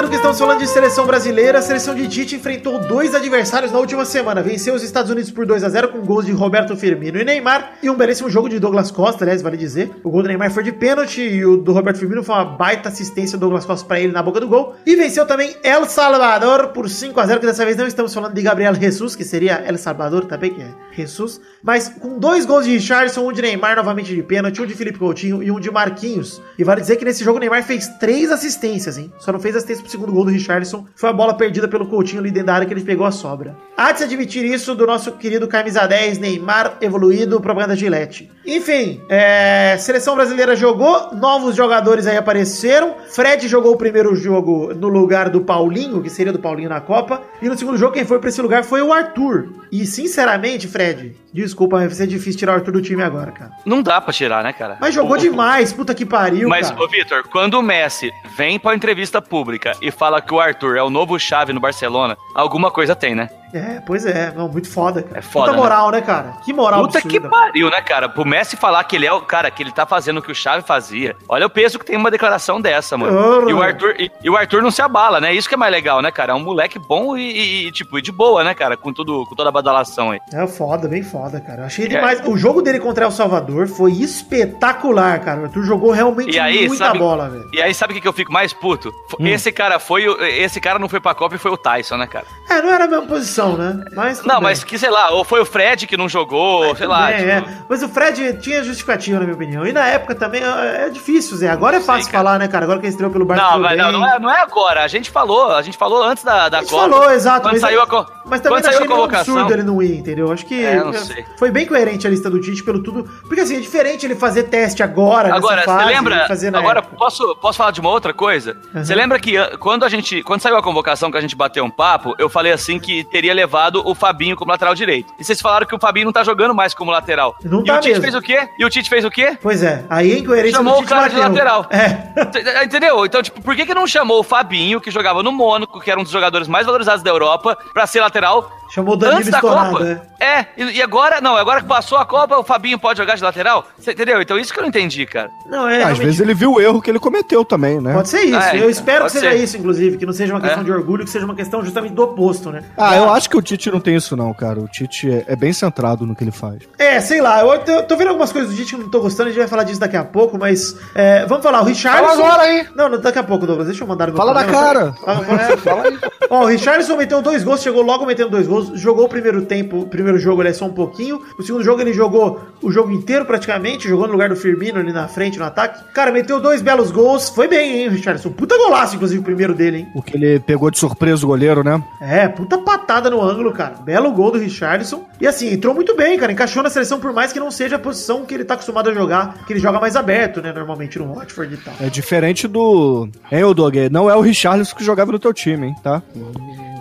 Aproveitando 0.00 0.10
que 0.10 0.16
estamos 0.16 0.38
falando 0.38 0.60
de 0.60 0.66
seleção 0.66 1.06
brasileira, 1.06 1.58
a 1.58 1.62
seleção 1.62 1.94
de 1.94 2.08
Tite 2.08 2.34
enfrentou 2.34 2.78
dois 2.78 3.14
adversários 3.14 3.70
na 3.70 3.78
última 3.78 4.06
semana. 4.06 4.42
Venceu 4.42 4.74
os 4.74 4.82
Estados 4.82 5.10
Unidos 5.10 5.30
por 5.30 5.44
2 5.44 5.62
a 5.62 5.68
0 5.68 5.88
com 5.88 6.00
gols 6.00 6.24
de 6.24 6.32
Roberto 6.32 6.74
Firmino 6.74 7.20
e 7.20 7.24
Neymar 7.24 7.74
e 7.82 7.90
um 7.90 7.94
belíssimo 7.94 8.30
jogo 8.30 8.48
de 8.48 8.58
Douglas 8.58 8.90
Costa, 8.90 9.24
aliás, 9.24 9.42
vale 9.42 9.58
dizer. 9.58 9.90
O 10.02 10.10
gol 10.10 10.22
do 10.22 10.28
Neymar 10.28 10.50
foi 10.52 10.62
de 10.62 10.72
pênalti 10.72 11.20
e 11.20 11.44
o 11.44 11.58
do 11.58 11.74
Roberto 11.74 11.98
Firmino 11.98 12.24
foi 12.24 12.34
uma 12.34 12.46
baita 12.46 12.88
assistência 12.88 13.36
do 13.36 13.42
Douglas 13.42 13.66
Costa 13.66 13.86
para 13.86 14.00
ele 14.00 14.10
na 14.10 14.22
boca 14.22 14.40
do 14.40 14.48
gol. 14.48 14.74
E 14.86 14.96
venceu 14.96 15.26
também 15.26 15.54
El 15.62 15.84
Salvador 15.84 16.68
por 16.68 16.88
5 16.88 17.20
a 17.20 17.26
0 17.26 17.40
que 17.40 17.46
dessa 17.46 17.66
vez 17.66 17.76
não 17.76 17.86
estamos 17.86 18.14
falando 18.14 18.32
de 18.32 18.40
Gabriel 18.40 18.74
Jesus, 18.74 19.14
que 19.14 19.24
seria 19.24 19.62
El 19.66 19.76
Salvador 19.76 20.24
também, 20.24 20.54
que 20.54 20.62
é 20.62 20.70
Jesus, 20.92 21.42
mas 21.62 21.90
com 21.90 22.18
dois 22.18 22.46
gols 22.46 22.64
de 22.64 22.72
Richardson, 22.72 23.28
um 23.28 23.32
de 23.32 23.42
Neymar 23.42 23.76
novamente 23.76 24.14
de 24.14 24.22
pênalti, 24.22 24.62
um 24.62 24.66
de 24.66 24.74
Felipe 24.74 24.98
Coutinho 24.98 25.42
e 25.42 25.50
um 25.50 25.60
de 25.60 25.70
Marquinhos. 25.70 26.40
E 26.58 26.64
vale 26.64 26.80
dizer 26.80 26.96
que 26.96 27.04
nesse 27.04 27.22
jogo 27.22 27.36
o 27.36 27.40
Neymar 27.40 27.62
fez 27.64 27.86
três 27.98 28.32
assistências, 28.32 28.96
hein? 28.96 29.12
Só 29.18 29.30
não 29.30 29.38
fez 29.38 29.54
assistência 29.54 29.89
segundo 29.90 30.12
gol 30.12 30.24
do 30.24 30.30
Richardson. 30.30 30.86
Foi 30.94 31.08
a 31.08 31.12
bola 31.12 31.34
perdida 31.34 31.68
pelo 31.68 31.86
Coutinho 31.86 32.20
ali 32.20 32.30
dentro 32.30 32.46
da 32.46 32.54
área 32.54 32.66
que 32.66 32.72
ele 32.72 32.82
pegou 32.82 33.06
a 33.06 33.10
sobra. 33.10 33.56
Há 33.76 33.92
de 33.92 33.98
se 33.98 34.04
admitir 34.04 34.44
isso 34.44 34.74
do 34.74 34.86
nosso 34.86 35.12
querido 35.12 35.48
camisa 35.48 35.86
10, 35.86 36.18
Neymar, 36.18 36.78
evoluído, 36.80 37.40
propaganda 37.40 37.76
Gillette. 37.76 38.30
Enfim, 38.46 39.02
é, 39.08 39.76
seleção 39.78 40.14
brasileira 40.14 40.56
jogou, 40.56 41.14
novos 41.14 41.54
jogadores 41.54 42.06
aí 42.06 42.16
apareceram. 42.16 42.94
Fred 43.08 43.46
jogou 43.46 43.72
o 43.72 43.76
primeiro 43.76 44.14
jogo 44.16 44.72
no 44.74 44.88
lugar 44.88 45.28
do 45.28 45.42
Paulinho, 45.42 46.02
que 46.02 46.08
seria 46.08 46.32
do 46.32 46.38
Paulinho 46.38 46.68
na 46.68 46.80
Copa. 46.80 47.22
E 47.42 47.48
no 47.48 47.56
segundo 47.56 47.76
jogo, 47.76 47.92
quem 47.92 48.04
foi 48.04 48.18
pra 48.18 48.28
esse 48.30 48.40
lugar 48.40 48.64
foi 48.64 48.80
o 48.82 48.92
Arthur. 48.92 49.48
E 49.70 49.84
sinceramente, 49.86 50.66
Fred, 50.66 51.14
desculpa, 51.32 51.76
vai 51.78 51.90
ser 51.90 52.06
difícil 52.06 52.38
tirar 52.38 52.52
o 52.52 52.54
Arthur 52.56 52.72
do 52.72 52.82
time 52.82 53.02
agora, 53.02 53.30
cara. 53.30 53.50
Não 53.66 53.82
dá 53.82 54.00
pra 54.00 54.12
tirar, 54.12 54.42
né, 54.42 54.52
cara? 54.52 54.78
Mas 54.80 54.94
jogou 54.94 55.16
O- 55.16 55.18
demais, 55.20 55.72
puta 55.72 55.94
que 55.94 56.06
pariu, 56.06 56.48
Mas, 56.48 56.70
cara. 56.70 56.82
ô 56.82 56.88
Vitor, 56.88 57.22
quando 57.30 57.54
o 57.54 57.62
Messi 57.62 58.10
vem 58.36 58.58
pra 58.58 58.74
entrevista 58.74 59.20
pública 59.20 59.72
e 59.82 59.90
fala 59.90 60.20
que 60.20 60.32
o 60.32 60.40
Arthur 60.40 60.76
é 60.76 60.82
o 60.82 60.90
novo 60.90 61.18
chave 61.18 61.52
no 61.52 61.60
Barcelona, 61.60 62.16
alguma 62.34 62.70
coisa 62.70 62.96
tem, 62.96 63.14
né? 63.14 63.28
É, 63.52 63.80
pois 63.84 64.06
é, 64.06 64.32
não, 64.36 64.48
muito 64.48 64.70
foda, 64.70 65.02
cara. 65.02 65.18
É 65.18 65.22
foda, 65.22 65.46
Puta 65.50 65.56
moral, 65.62 65.90
né, 65.90 66.00
cara? 66.00 66.34
Que 66.44 66.52
moral 66.52 66.82
Puta 66.82 67.00
que 67.02 67.18
pariu, 67.20 67.68
né, 67.70 67.80
cara? 67.82 68.08
Pro 68.08 68.24
Messi 68.24 68.56
falar 68.56 68.84
que 68.84 68.96
ele 68.96 69.06
é 69.06 69.12
o 69.12 69.20
cara, 69.22 69.50
que 69.50 69.62
ele 69.62 69.72
tá 69.72 69.84
fazendo 69.86 70.18
o 70.18 70.22
que 70.22 70.30
o 70.30 70.34
Chave 70.34 70.62
fazia. 70.66 71.16
Olha 71.28 71.46
o 71.46 71.50
peso 71.50 71.78
que 71.78 71.84
tem 71.84 71.96
uma 71.96 72.10
declaração 72.10 72.60
dessa, 72.60 72.96
mano. 72.96 73.48
E 73.48 73.52
o 73.52 73.62
Arthur, 73.62 73.94
e, 73.98 74.10
e 74.22 74.30
o 74.30 74.36
Arthur 74.36 74.62
não 74.62 74.70
se 74.70 74.80
abala, 74.82 75.20
né? 75.20 75.32
Isso 75.34 75.48
que 75.48 75.54
é 75.54 75.58
mais 75.58 75.72
legal, 75.72 76.00
né, 76.02 76.10
cara? 76.10 76.32
É 76.32 76.34
um 76.34 76.40
moleque 76.44 76.78
bom 76.78 77.16
e, 77.16 77.66
e- 77.66 77.72
tipo, 77.72 77.98
e 77.98 78.02
de 78.02 78.12
boa, 78.12 78.44
né, 78.44 78.54
cara? 78.54 78.76
Com 78.76 78.92
tudo, 78.92 79.24
com 79.26 79.34
toda 79.34 79.48
a 79.48 79.52
badalação 79.52 80.10
aí. 80.12 80.20
É 80.32 80.46
foda, 80.46 80.86
bem 80.88 81.02
foda, 81.02 81.40
cara. 81.40 81.62
Eu 81.62 81.66
Achei 81.66 81.86
É. 81.86 81.88
demais. 81.88 82.20
O 82.26 82.36
jogo 82.36 82.62
dele 82.62 82.78
contra 82.80 83.04
El 83.04 83.10
Salvador 83.10 83.66
foi 83.68 83.92
espetacular, 83.92 85.20
cara. 85.20 85.40
O 85.40 85.44
Arthur 85.44 85.62
jogou 85.64 85.90
realmente 85.90 86.38
aí, 86.38 86.66
muita 86.68 86.86
sabe- 86.86 86.98
bola, 86.98 87.28
velho. 87.28 87.48
E 87.52 87.60
aí, 87.62 87.74
sabe 87.74 87.96
o 87.96 88.00
que, 88.00 88.06
eu 88.06 88.12
fico 88.12 88.32
mais 88.32 88.52
puto? 88.52 88.92
F- 89.10 89.16
Esse 89.28 89.52
cara 89.52 89.78
foi 89.78 90.04
esse 90.40 90.60
cara 90.60 90.78
não 90.78 90.88
foi 90.88 91.00
pra 91.00 91.14
Copa 91.14 91.34
e 91.34 91.38
foi 91.38 91.50
o 91.50 91.56
Tyson, 91.56 91.96
né, 91.96 92.06
cara? 92.06 92.26
É, 92.48 92.60
não 92.62 92.70
era 92.72 92.84
a 92.84 92.88
mesma 92.88 93.06
posição, 93.06 93.39
né? 93.56 93.84
Mas 93.94 94.22
Não, 94.24 94.36
bem. 94.36 94.42
mas 94.44 94.64
que, 94.64 94.78
sei 94.78 94.90
lá, 94.90 95.10
ou 95.10 95.24
foi 95.24 95.40
o 95.40 95.44
Fred 95.44 95.86
que 95.86 95.96
não 95.96 96.08
jogou, 96.08 96.74
sei 96.76 96.86
lá. 96.86 97.10
É, 97.10 97.16
tipo, 97.16 97.28
é. 97.30 97.44
Mas 97.68 97.82
o 97.82 97.88
Fred 97.88 98.38
tinha 98.40 98.62
justificativa, 98.62 99.18
na 99.18 99.24
minha 99.24 99.34
opinião. 99.34 99.66
E 99.66 99.72
na 99.72 99.86
época 99.86 100.14
também 100.14 100.42
é 100.42 100.70
é 100.86 100.88
difícil, 100.90 101.36
Zé. 101.36 101.48
Agora 101.48 101.76
é 101.76 101.80
fácil 101.80 102.10
cara. 102.10 102.24
falar, 102.24 102.38
né, 102.38 102.48
cara? 102.48 102.64
Agora 102.64 102.78
que 102.78 102.86
ele 102.86 102.90
estreou 102.92 103.10
pelo 103.12 103.24
Barça. 103.24 103.44
Não, 103.44 103.58
mas 103.60 103.76
não, 103.78 103.92
não 103.92 104.06
é, 104.06 104.18
não 104.18 104.30
é 104.30 104.40
agora. 104.40 104.82
A 104.84 104.88
gente 104.88 105.10
falou, 105.10 105.52
a 105.52 105.62
gente 105.62 105.76
falou 105.76 106.02
antes 106.02 106.22
da, 106.24 106.48
da 106.48 106.58
A 106.58 106.60
gente 106.60 106.70
Copa. 106.70 106.88
falou, 106.90 107.10
exato. 107.12 107.42
Quando 107.42 107.52
mas, 107.52 107.60
saiu 107.60 107.80
a, 107.82 107.86
co- 107.86 108.06
mas 108.26 108.40
também 108.40 108.58
achei 108.60 108.86
meio 108.86 109.04
absurdo 109.04 109.52
ele 109.52 109.62
não 109.62 109.82
ir, 109.82 109.96
entendeu? 109.98 110.30
Acho 110.32 110.46
que 110.46 110.64
É, 110.64 110.76
não 110.82 110.92
sei. 110.92 111.24
foi 111.38 111.50
bem 111.50 111.66
coerente 111.66 112.06
a 112.06 112.10
lista 112.10 112.28
do 112.30 112.40
Tite 112.40 112.62
pelo 112.62 112.82
tudo. 112.82 113.04
Porque 113.26 113.40
assim, 113.40 113.56
é 113.56 113.60
diferente 113.60 114.06
ele 114.06 114.14
fazer 114.14 114.44
teste 114.44 114.82
agora, 114.82 115.34
Agora, 115.34 115.56
nessa 115.56 115.70
você 115.72 115.78
fase, 115.78 115.92
lembra? 115.94 116.58
Agora, 116.58 116.78
época. 116.80 116.96
posso, 116.96 117.36
posso 117.36 117.58
falar 117.58 117.70
de 117.72 117.80
uma 117.80 117.90
outra 117.90 118.12
coisa? 118.12 118.56
Uhum. 118.74 118.84
Você 118.84 118.94
lembra 118.94 119.18
que 119.18 119.34
quando 119.58 119.84
a 119.84 119.88
gente. 119.88 120.22
Quando 120.22 120.40
saiu 120.40 120.56
a 120.56 120.62
convocação 120.62 121.10
que 121.10 121.16
a 121.16 121.20
gente 121.20 121.36
bateu 121.36 121.64
um 121.64 121.70
papo, 121.70 122.14
eu 122.18 122.28
falei 122.28 122.52
assim 122.52 122.78
que 122.78 123.04
teria 123.04 123.29
levado 123.34 123.82
o 123.86 123.94
Fabinho 123.94 124.36
como 124.36 124.50
lateral 124.50 124.74
direito. 124.74 125.12
E 125.18 125.24
vocês 125.24 125.40
falaram 125.40 125.66
que 125.66 125.74
o 125.74 125.78
Fabinho 125.78 126.06
não 126.06 126.12
tá 126.12 126.22
jogando 126.24 126.54
mais 126.54 126.74
como 126.74 126.90
lateral. 126.90 127.36
Não 127.44 127.60
e 127.62 127.64
tá 127.64 127.74
o 127.76 127.80
Tite 127.80 127.88
mesmo. 127.90 128.02
fez 128.02 128.14
o 128.14 128.22
quê? 128.22 128.48
E 128.58 128.64
o 128.64 128.70
Tite 128.70 128.88
fez 128.90 129.04
o 129.04 129.10
quê? 129.10 129.36
Pois 129.40 129.62
é, 129.62 129.84
aí 129.90 130.12
a 130.12 130.18
incoerência 130.18 130.56
Chamou 130.56 130.80
o 130.80 130.84
cara 130.84 131.08
de 131.08 131.16
lateral. 131.16 131.66
É. 131.70 132.64
Entendeu? 132.64 133.04
Então, 133.06 133.22
tipo, 133.22 133.40
por 133.42 133.54
que, 133.56 133.66
que 133.66 133.74
não 133.74 133.86
chamou 133.86 134.20
o 134.20 134.22
Fabinho, 134.24 134.80
que 134.80 134.90
jogava 134.90 135.22
no 135.22 135.32
Mônaco, 135.32 135.80
que 135.80 135.90
era 135.90 135.98
um 135.98 136.02
dos 136.02 136.12
jogadores 136.12 136.48
mais 136.48 136.66
valorizados 136.66 137.02
da 137.02 137.10
Europa, 137.10 137.56
pra 137.72 137.86
ser 137.86 138.00
lateral? 138.00 138.50
Chamou 138.72 138.94
o 138.94 138.96
Danilo 138.96 139.18
Antes 139.18 139.30
da 139.32 139.38
estourado, 139.38 139.72
Copa? 139.72 139.84
né? 139.84 140.00
É, 140.20 140.46
e, 140.56 140.80
agora, 140.80 141.20
não, 141.20 141.34
agora 141.36 141.60
que 141.60 141.66
passou 141.66 141.98
a 141.98 142.04
Copa, 142.06 142.38
o 142.38 142.44
Fabinho 142.44 142.78
pode 142.78 142.98
jogar 142.98 143.16
de 143.16 143.22
lateral? 143.22 143.66
Você 143.76 143.90
entendeu? 143.90 144.22
Então 144.22 144.38
isso 144.38 144.52
que 144.52 144.60
eu 144.60 144.62
não 144.62 144.68
entendi, 144.68 145.04
cara. 145.06 145.28
Não, 145.46 145.66
é. 145.68 145.72
Às 145.78 145.78
realmente- 145.78 146.04
vezes 146.04 146.20
ele 146.20 146.34
viu 146.34 146.52
o 146.52 146.60
erro 146.60 146.80
que 146.80 146.88
ele 146.88 147.00
cometeu 147.00 147.44
também, 147.44 147.80
né? 147.80 147.92
Pode 147.94 148.08
ser 148.08 148.20
isso. 148.22 148.38
É, 148.38 148.62
eu 148.62 148.70
espero 148.70 149.06
que 149.06 149.10
seja 149.10 149.32
ser. 149.32 149.42
isso, 149.42 149.56
inclusive. 149.56 149.96
Que 149.96 150.06
não 150.06 150.12
seja 150.12 150.32
uma 150.32 150.40
questão 150.40 150.60
É. 150.60 150.64
de 150.64 150.70
orgulho, 150.70 151.02
que 151.04 151.10
seja 151.10 151.24
uma 151.24 151.34
questão 151.34 151.64
justamente 151.64 151.94
do 151.94 152.02
oposto, 152.04 152.50
né? 152.52 152.62
Ah, 152.76 152.96
eu 152.96 153.12
acho 153.12 153.19
que 153.28 153.36
o 153.36 153.42
Tite 153.42 153.70
não 153.70 153.80
tem 153.80 153.96
isso 153.96 154.16
não, 154.16 154.32
cara. 154.32 154.60
O 154.60 154.68
Tite 154.68 155.10
é, 155.10 155.24
é 155.28 155.36
bem 155.36 155.52
centrado 155.52 156.06
no 156.06 156.14
que 156.14 156.24
ele 156.24 156.30
faz. 156.30 156.60
É, 156.78 157.00
sei 157.00 157.20
lá. 157.20 157.40
Eu 157.40 157.58
tô, 157.60 157.82
tô 157.82 157.96
vendo 157.96 158.08
algumas 158.08 158.32
coisas 158.32 158.50
do 158.50 158.56
Tite 158.56 158.74
que 158.74 158.80
eu 158.80 158.84
não 158.84 158.90
tô 158.90 159.00
gostando. 159.00 159.28
A 159.28 159.32
gente 159.32 159.40
vai 159.40 159.48
falar 159.48 159.64
disso 159.64 159.80
daqui 159.80 159.96
a 159.96 160.04
pouco, 160.04 160.38
mas. 160.38 160.76
é, 160.94 161.26
vamos 161.26 161.42
falar. 161.42 161.62
O 161.62 161.64
Richardson. 161.64 162.06
Fala 162.06 162.12
agora 162.12 162.42
aí. 162.42 162.66
Não, 162.74 162.88
não, 162.88 163.00
daqui 163.00 163.18
a 163.18 163.22
pouco, 163.22 163.46
Douglas. 163.46 163.68
Deixa 163.68 163.82
eu 163.84 163.88
mandar 163.88 164.10
Fala 164.12 164.32
na 164.32 164.44
cara. 164.44 164.92
Fala. 164.92 165.26
É, 165.26 165.88
aí. 165.88 165.98
Ó, 166.30 166.44
o 166.44 166.46
Richardson 166.46 166.96
meteu 166.96 167.20
dois 167.20 167.42
gols, 167.42 167.60
chegou 167.60 167.82
logo 167.82 168.06
metendo 168.06 168.30
dois 168.30 168.46
gols, 168.46 168.70
jogou 168.74 169.06
o 169.06 169.08
primeiro 169.08 169.42
tempo, 169.42 169.80
o 169.80 169.86
primeiro 169.86 170.16
jogo 170.16 170.40
ele 170.42 170.50
é 170.50 170.52
só 170.52 170.64
um 170.64 170.72
pouquinho, 170.72 171.20
o 171.36 171.42
segundo 171.42 171.64
jogo 171.64 171.80
ele 171.80 171.92
jogou 171.92 172.40
o 172.62 172.70
jogo 172.70 172.92
inteiro 172.92 173.24
praticamente, 173.24 173.88
jogou 173.88 174.06
no 174.06 174.12
lugar 174.12 174.28
do 174.28 174.36
Firmino 174.36 174.78
ali 174.78 174.92
na 174.92 175.08
frente, 175.08 175.40
no 175.40 175.44
ataque. 175.44 175.82
Cara, 175.92 176.12
meteu 176.12 176.40
dois 176.40 176.62
belos 176.62 176.92
gols, 176.92 177.28
foi 177.28 177.48
bem, 177.48 177.80
hein, 177.80 177.88
o 177.88 177.90
Richardson. 177.90 178.30
Puta 178.30 178.56
golaço, 178.56 178.94
inclusive, 178.94 179.20
o 179.20 179.24
primeiro 179.24 179.54
dele, 179.54 179.78
hein. 179.78 179.88
O 179.92 180.02
que 180.02 180.16
ele 180.16 180.38
pegou 180.38 180.70
de 180.70 180.78
surpresa 180.78 181.24
o 181.24 181.28
goleiro, 181.28 181.64
né? 181.64 181.82
É, 182.00 182.28
puta 182.28 182.58
patada 182.58 183.09
no 183.10 183.20
ângulo, 183.22 183.52
cara. 183.52 183.74
Belo 183.82 184.12
gol 184.12 184.30
do 184.30 184.38
Richardson. 184.38 185.04
E 185.20 185.26
assim, 185.26 185.52
entrou 185.52 185.74
muito 185.74 185.94
bem, 185.96 186.18
cara. 186.18 186.32
Encaixou 186.32 186.62
na 186.62 186.70
seleção, 186.70 187.00
por 187.00 187.12
mais 187.12 187.32
que 187.32 187.40
não 187.40 187.50
seja 187.50 187.76
a 187.76 187.78
posição 187.78 188.24
que 188.24 188.34
ele 188.34 188.44
tá 188.44 188.54
acostumado 188.54 188.90
a 188.90 188.94
jogar, 188.94 189.44
que 189.46 189.52
ele 189.52 189.60
joga 189.60 189.80
mais 189.80 189.96
aberto, 189.96 190.40
né, 190.40 190.52
normalmente 190.52 190.98
no 190.98 191.12
Watford 191.12 191.54
e 191.54 191.56
tal. 191.58 191.74
É 191.80 191.90
diferente 191.90 192.46
do. 192.46 193.08
Hein, 193.30 193.44
ô 193.44 193.52
Doug? 193.54 193.76
Não 193.90 194.08
é 194.08 194.16
o 194.16 194.20
Richarlison 194.20 194.76
que 194.76 194.84
jogava 194.84 195.12
no 195.12 195.18
teu 195.18 195.32
time, 195.34 195.68
hein, 195.68 195.74
tá? 195.82 196.02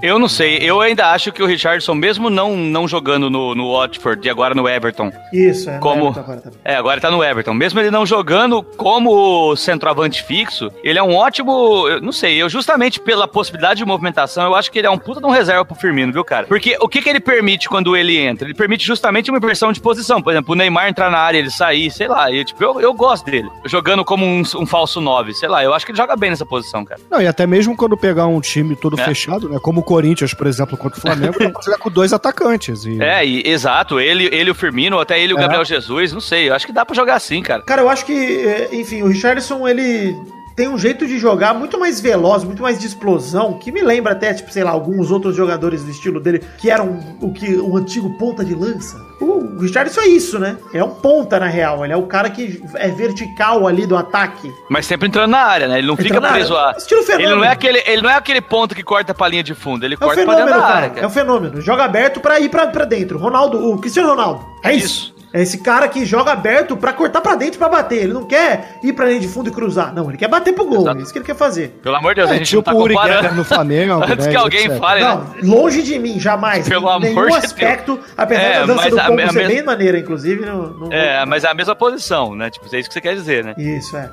Eu 0.01 0.17
não 0.17 0.27
sei, 0.29 0.57
eu 0.57 0.79
ainda 0.81 1.07
acho 1.11 1.31
que 1.31 1.41
o 1.43 1.45
Richardson, 1.45 1.93
mesmo 1.93 2.29
não, 2.29 2.55
não 2.55 2.87
jogando 2.87 3.29
no, 3.29 3.53
no 3.53 3.73
Watford 3.73 4.25
e 4.25 4.29
agora 4.29 4.55
no 4.55 4.67
Everton, 4.67 5.11
Isso, 5.33 5.69
é. 5.69 5.77
como. 5.79 6.05
Everton 6.07 6.19
agora 6.21 6.41
também. 6.41 6.59
É, 6.63 6.75
agora 6.75 6.93
ele 6.95 7.01
tá 7.01 7.11
no 7.11 7.23
Everton. 7.23 7.53
Mesmo 7.53 7.79
ele 7.79 7.91
não 7.91 8.05
jogando 8.05 8.63
como 8.63 9.55
centroavante 9.55 10.23
fixo, 10.23 10.71
ele 10.83 10.97
é 10.99 11.03
um 11.03 11.15
ótimo. 11.15 11.87
eu 11.87 12.01
Não 12.01 12.11
sei, 12.11 12.41
eu 12.41 12.49
justamente 12.49 12.99
pela 12.99 13.27
possibilidade 13.27 13.79
de 13.79 13.85
movimentação, 13.85 14.45
eu 14.45 14.55
acho 14.55 14.71
que 14.71 14.79
ele 14.79 14.87
é 14.87 14.89
um 14.89 14.97
puta 14.97 15.19
de 15.19 15.25
um 15.25 15.31
reserva 15.31 15.65
pro 15.65 15.75
Firmino, 15.75 16.13
viu, 16.13 16.23
cara? 16.23 16.45
Porque 16.47 16.77
o 16.79 16.87
que, 16.87 17.01
que 17.01 17.09
ele 17.09 17.19
permite 17.19 17.67
quando 17.67 17.95
ele 17.95 18.17
entra? 18.17 18.47
Ele 18.47 18.55
permite 18.55 18.85
justamente 18.85 19.29
uma 19.29 19.37
inversão 19.37 19.71
de 19.71 19.79
posição. 19.81 20.21
Por 20.21 20.31
exemplo, 20.31 20.53
o 20.53 20.55
Neymar 20.55 20.87
entrar 20.89 21.09
na 21.11 21.19
área, 21.19 21.37
ele 21.37 21.49
sair, 21.51 21.91
sei 21.91 22.07
lá. 22.07 22.31
E, 22.31 22.43
tipo, 22.45 22.63
eu, 22.63 22.79
eu 22.79 22.93
gosto 22.93 23.25
dele. 23.25 23.49
Jogando 23.65 24.03
como 24.05 24.25
um, 24.25 24.41
um 24.57 24.65
falso 24.65 25.01
9, 25.01 25.33
sei 25.33 25.49
lá. 25.49 25.63
Eu 25.63 25.73
acho 25.73 25.85
que 25.85 25.91
ele 25.91 25.97
joga 25.97 26.15
bem 26.15 26.29
nessa 26.29 26.45
posição, 26.45 26.85
cara. 26.85 26.99
Não, 27.09 27.21
e 27.21 27.27
até 27.27 27.45
mesmo 27.45 27.75
quando 27.75 27.97
pegar 27.97 28.27
um 28.27 28.39
time 28.39 28.75
todo 28.75 28.99
É. 28.99 29.03
fechado, 29.03 29.49
né? 29.49 29.59
Como 29.61 29.81
o 29.81 29.83
Corinthians, 29.89 30.35
por 30.35 30.45
exemplo, 30.45 30.77
contra 30.77 30.99
o 30.99 31.01
Flamengo, 31.01 31.33
dá 31.39 31.49
pra 31.49 31.61
jogar 31.63 31.79
com 31.79 31.89
dois 31.89 32.13
atacantes. 32.13 32.85
E... 32.85 33.01
É, 33.01 33.25
e, 33.25 33.41
exato. 33.43 33.99
Ele, 33.99 34.29
ele, 34.31 34.51
o 34.51 34.53
Firmino, 34.53 34.99
até 34.99 35.19
ele, 35.19 35.33
o 35.33 35.37
É. 35.37 35.41
Gabriel 35.41 35.65
Jesus, 35.65 36.13
não 36.13 36.21
sei. 36.21 36.47
Eu 36.47 36.53
acho 36.53 36.67
que 36.67 36.71
dá 36.71 36.85
pra 36.85 36.95
jogar 36.95 37.15
assim, 37.15 37.41
cara. 37.41 37.63
Cara, 37.63 37.81
eu 37.81 37.89
acho 37.89 38.05
que, 38.05 38.13
é, 38.13 38.69
enfim, 38.71 39.01
o 39.01 39.07
Richardson, 39.07 39.67
ele 39.67 40.15
tem 40.59 40.67
um 40.67 40.77
jeito 40.77 41.07
de 41.07 41.17
jogar 41.17 41.53
muito 41.53 41.79
mais 41.79 42.01
veloz, 42.01 42.43
muito 42.43 42.61
mais 42.61 42.77
de 42.77 42.85
explosão, 42.85 43.53
que 43.53 43.71
me 43.71 43.81
lembra 43.81 44.11
até, 44.11 44.33
tipo, 44.33 44.51
sei 44.51 44.61
lá, 44.61 44.71
alguns 44.71 45.09
outros 45.09 45.33
jogadores 45.33 45.85
do 45.85 45.89
estilo 45.89 46.19
dele, 46.19 46.43
que 46.57 46.69
eram 46.69 46.99
o 47.21 47.31
que 47.31 47.55
o 47.55 47.77
antigo 47.77 48.17
ponta 48.17 48.43
de 48.43 48.53
lança. 48.53 48.97
O, 49.21 49.57
Richardson 49.57 50.01
é 50.01 50.07
isso, 50.09 50.37
né? 50.37 50.57
É 50.73 50.83
um 50.83 50.89
ponta, 50.89 51.39
na 51.39 51.47
real. 51.47 51.85
Ele 51.85 51.93
é 51.93 51.95
o 51.95 52.03
cara 52.07 52.29
que 52.29 52.61
é 52.75 52.89
vertical 52.89 53.65
ali 53.67 53.85
do 53.87 53.95
ataque. 53.95 54.51
Mas 54.69 54.85
sempre 54.85 55.07
entrando 55.07 55.31
na 55.31 55.39
área, 55.39 55.65
né? 55.69 55.77
Ele 55.77 55.87
não 55.87 55.93
Entra 55.93 56.05
fica 56.05 56.21
preso 56.21 56.53
área. 56.57 56.75
a. 56.75 56.77
Estilo 56.77 56.99
Ele 57.03 57.07
não, 57.13 57.17
fenômeno. 57.19 57.43
é 57.45 57.51
aquele, 57.53 57.83
ele 57.87 58.01
não 58.01 58.09
é 58.09 58.15
aquele 58.15 58.41
ponto 58.41 58.75
que 58.75 58.83
corta 58.83 59.13
pra 59.13 59.29
linha 59.29 59.43
de 59.43 59.55
fundo, 59.55 59.85
ele 59.85 59.93
É 59.93 59.97
corta 59.97 60.25
pra 60.25 60.35
dentro 60.35 60.43
fenômeno, 60.45 60.61
da 60.61 60.73
cara. 60.73 60.85
área. 60.87 60.99
É 61.01 61.05
o 61.07 61.09
fenômeno. 61.09 61.61
Joga 61.61 61.85
aberto 61.85 62.19
pra 62.19 62.37
ir 62.41 62.49
pra, 62.49 62.67
pra 62.67 62.83
dentro. 62.83 63.17
Ronaldo, 63.17 63.65
o 63.71 63.77
Cristiano 63.79 64.09
Ronaldo. 64.09 64.45
É 64.61 64.73
isso. 64.73 64.85
Isso. 65.13 65.18
É 65.31 65.41
esse 65.41 65.59
cara 65.59 65.87
que 65.87 66.03
joga 66.05 66.31
aberto 66.31 66.75
pra 66.75 66.91
cortar 66.91 67.21
pra 67.21 67.35
dentro 67.35 67.59
pra 67.59 67.69
bater. 67.69 68.03
Ele 68.03 68.13
não 68.13 68.23
quer 68.25 68.79
ir 68.83 68.93
pra 68.93 69.05
linha 69.05 69.19
de 69.19 69.27
fundo 69.27 69.49
e 69.49 69.51
cruzar. 69.53 69.93
Não, 69.93 70.09
ele 70.09 70.17
quer 70.17 70.27
bater 70.27 70.53
pro 70.53 70.65
gol. 70.65 70.81
Exato. 70.81 70.97
É 70.99 71.01
isso 71.03 71.13
que 71.13 71.19
ele 71.19 71.25
quer 71.25 71.35
fazer. 71.35 71.79
Pelo 71.83 71.95
amor 71.95 72.15
de 72.15 72.21
Deus, 72.21 72.31
a 72.31 72.35
É, 72.35 72.37
gente 72.39 72.55
não 72.55 72.61
tipo 72.63 72.71
tá 72.71 72.77
comparando. 72.77 73.35
no 73.35 73.43
Flamengo. 73.43 73.93
Antes 74.09 74.25
né, 74.25 74.31
que 74.31 74.37
alguém 74.37 74.65
etc. 74.65 74.79
fale, 74.79 75.01
né? 75.01 75.21
Não, 75.43 75.55
longe 75.61 75.83
de 75.83 75.99
mim, 75.99 76.19
jamais. 76.19 76.67
Pelo 76.67 76.87
Em 76.87 76.95
amor 76.95 77.01
nenhum 77.01 77.27
de 77.39 77.45
aspecto, 77.45 77.99
apesar 78.17 78.41
É, 78.41 78.53
da 78.61 78.65
dança 78.65 78.73
mas 78.81 78.89
do 78.91 78.99
a- 78.99 79.03
pombo 79.05 79.21
a 79.21 79.27
ser 79.29 79.37
mes- 79.39 79.47
bem 79.47 79.63
maneira, 79.63 79.99
inclusive. 79.99 80.45
Não, 80.45 80.61
não 80.73 80.91
É, 80.91 81.25
mas 81.25 81.43
é 81.43 81.47
a 81.49 81.53
mesma 81.53 81.75
posição, 81.75 82.33
né? 82.35 82.49
Tipo, 82.49 82.65
é 82.75 82.79
isso 82.79 82.87
que 82.89 82.93
você 82.93 83.01
quer 83.01 83.13
dizer, 83.15 83.43
né? 83.43 83.53
Isso, 83.57 83.95
é. 83.97 84.09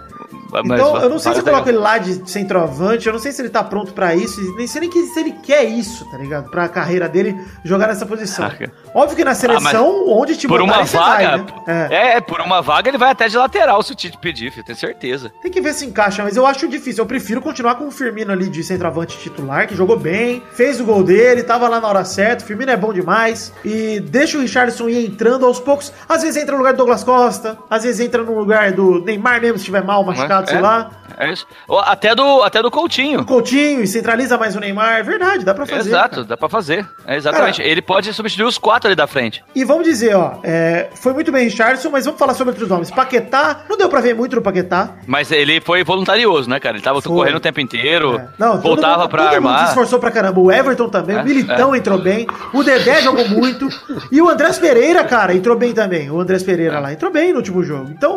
Então, 0.64 1.00
eu 1.00 1.09
não 1.09 1.18
sei 1.18 1.32
se 1.32 1.40
eu 1.40 1.44
coloco 1.44 1.68
ele 1.68 1.78
lá 1.78 1.98
de 1.98 2.30
centroavante, 2.30 3.06
eu 3.06 3.12
não 3.12 3.20
sei 3.20 3.32
se 3.32 3.42
ele 3.42 3.48
tá 3.48 3.62
pronto 3.64 3.92
pra 3.92 4.14
isso, 4.14 4.40
nem 4.56 4.66
sei 4.66 4.80
nem 4.82 4.90
que, 4.90 5.02
se 5.06 5.20
ele 5.20 5.32
quer 5.32 5.64
isso, 5.64 6.04
tá 6.11 6.16
ligado? 6.18 6.50
Pra 6.50 6.68
carreira 6.68 7.09
dele 7.09 7.37
jogar 7.64 7.87
nessa 7.88 8.06
posição. 8.06 8.46
Ah, 8.46 8.50
cara. 8.50 8.72
Óbvio 8.94 9.16
que 9.16 9.24
na 9.24 9.35
seleção, 9.35 10.09
onde 10.09 10.37
te 10.37 10.46
Por 10.48 10.61
uma 10.61 10.82
botarem, 10.82 10.87
você 10.87 10.96
vai, 10.96 11.26
vaga. 11.26 11.37
né? 11.66 11.88
É. 11.90 12.16
É. 12.16 12.20
por 12.20 12.40
uma 12.40 12.62
vaga 12.62 12.88
ele 12.88 12.98
vai 12.98 13.11
até 13.11 13.28
de 13.28 13.37
lateral 13.37 13.82
se 13.82 13.92
o 13.92 13.94
Tite 13.94 14.18
pedir, 14.18 14.50
filho, 14.50 14.64
tenho 14.64 14.78
certeza. 14.78 15.30
Tem 15.42 15.50
que 15.50 15.61
ver 15.61 15.74
se 15.74 15.85
encaixa, 15.85 16.22
mas 16.22 16.37
eu 16.37 16.46
acho 16.46 16.66
difícil. 16.68 17.02
Eu 17.02 17.06
prefiro 17.06 17.40
continuar 17.40 17.74
com 17.76 17.87
o 17.87 17.90
Firmino 17.90 18.32
ali 18.32 18.48
de 18.48 18.62
centroavante 18.62 19.18
titular, 19.18 19.66
que 19.66 19.74
jogou 19.76 19.98
bem, 19.98 20.42
fez 20.52 20.80
o 20.80 20.85
gol 20.85 21.02
dele, 21.02 21.42
tava 21.42 21.68
lá 21.68 21.80
na 21.80 21.88
hora 21.88 22.04
certa. 22.04 22.44
O 22.44 22.46
Firmino 22.46 22.70
é 22.70 22.76
bom 22.76 22.92
demais. 22.92 23.52
E 23.64 24.00
deixa 24.00 24.38
o 24.38 24.40
Richardson 24.40 24.88
ir 24.88 25.06
entrando 25.06 25.44
aos 25.44 25.59
poucos. 25.61 25.92
Às 26.09 26.22
vezes 26.22 26.40
entra 26.40 26.52
no 26.52 26.59
lugar 26.59 26.72
do 26.72 26.76
Douglas 26.78 27.04
Costa, 27.04 27.59
às 27.68 27.82
vezes 27.85 28.00
entra 28.00 28.22
no 28.22 28.38
lugar 28.38 28.72
do 28.72 29.00
Neymar 29.04 29.40
mesmo, 29.40 29.56
se 29.59 29.62
estiver 29.62 29.82
mal, 29.85 30.02
machucado, 30.04 30.36
É. 30.36 30.36
sei 30.44 30.61
lá. 30.61 30.90
É 31.18 31.33
isso. 31.33 31.46
Até 31.85 32.14
do, 32.14 32.42
até 32.42 32.61
do 32.61 32.70
Coutinho. 32.70 33.25
Coutinho 33.25 33.83
e 33.83 33.87
centraliza 33.87 34.37
mais 34.37 34.55
o 34.55 34.61
Neymar. 34.61 34.99
É 34.99 35.03
verdade, 35.03 35.44
dá 35.44 35.55
pra 35.55 35.64
fazer. 35.64 35.88
Exato, 35.88 36.16
cara. 36.16 36.25
dá 36.27 36.37
pra 36.37 36.49
fazer. 36.49 36.87
É 37.07 37.16
exatamente. 37.16 37.57
Cara- 37.59 37.68
ele 37.68 37.81
pode 37.81 38.12
substituir 38.12 38.44
os 38.46 38.59
quatro 38.59 38.88
ali 38.88 38.94
da 38.96 39.07
frente. 39.07 39.42
E 39.55 39.64
vamos 39.64 39.85
dizer, 39.85 40.14
ó, 40.14 40.40
é, 40.42 40.88
foi 40.94 41.14
muito 41.14 41.33
bem 41.33 41.44
Richardson, 41.44 41.88
mas 41.90 42.05
vamos 42.05 42.18
falar 42.18 42.35
sobre 42.35 42.51
outros 42.51 42.68
nomes. 42.68 42.90
Paquetá, 42.90 43.61
não 43.68 43.79
deu 43.79 43.88
pra 43.88 44.01
ver 44.01 44.14
muito 44.14 44.37
no 44.37 44.42
Paquetá. 44.42 44.90
Mas 45.07 45.31
ele 45.33 45.61
foi 45.61 45.83
voluntarioso, 45.85 46.51
né, 46.51 46.61
cara? 46.61 46.77
Ele 46.77 46.85
tava 46.85 47.01
Foi. 47.01 47.12
correndo 47.12 47.37
o 47.37 47.40
tempo 47.40 47.61
inteiro, 47.61 48.16
É. 48.18 48.27
Não, 48.38 48.61
voltava 48.61 48.99
mundo- 49.05 49.09
pra 49.11 49.22
todo 49.31 49.35
mundo 49.37 49.42
se 49.42 49.49
armar. 49.55 49.68
esforçou 49.68 49.99
pra 49.99 50.11
caramba. 50.11 50.38
O 50.40 50.53
Everton 50.53 50.88
também, 50.90 51.16
É, 51.16 51.22
o 51.22 51.25
Militão 51.25 51.75
entrou 51.75 51.99
bem, 51.99 52.27
o 52.53 52.62
Dedé 52.62 53.01
jogou 53.01 53.27
muito. 53.29 53.68
E 54.12 54.20
o 54.20 54.29
Andrés 54.29 54.59
Pereira, 54.59 55.03
cara, 55.05 55.35
entrou 55.35 55.57
bem 55.57 55.72
também. 55.72 56.11
O 56.11 56.20
Andrés 56.20 56.42
É. 56.42 56.44
Pereira 56.44 56.79
lá 56.81 56.92
entrou 56.92 57.11
bem 57.11 57.31
no 57.33 57.38
último 57.38 57.62
jogo. 57.62 57.88
Então, 57.90 58.16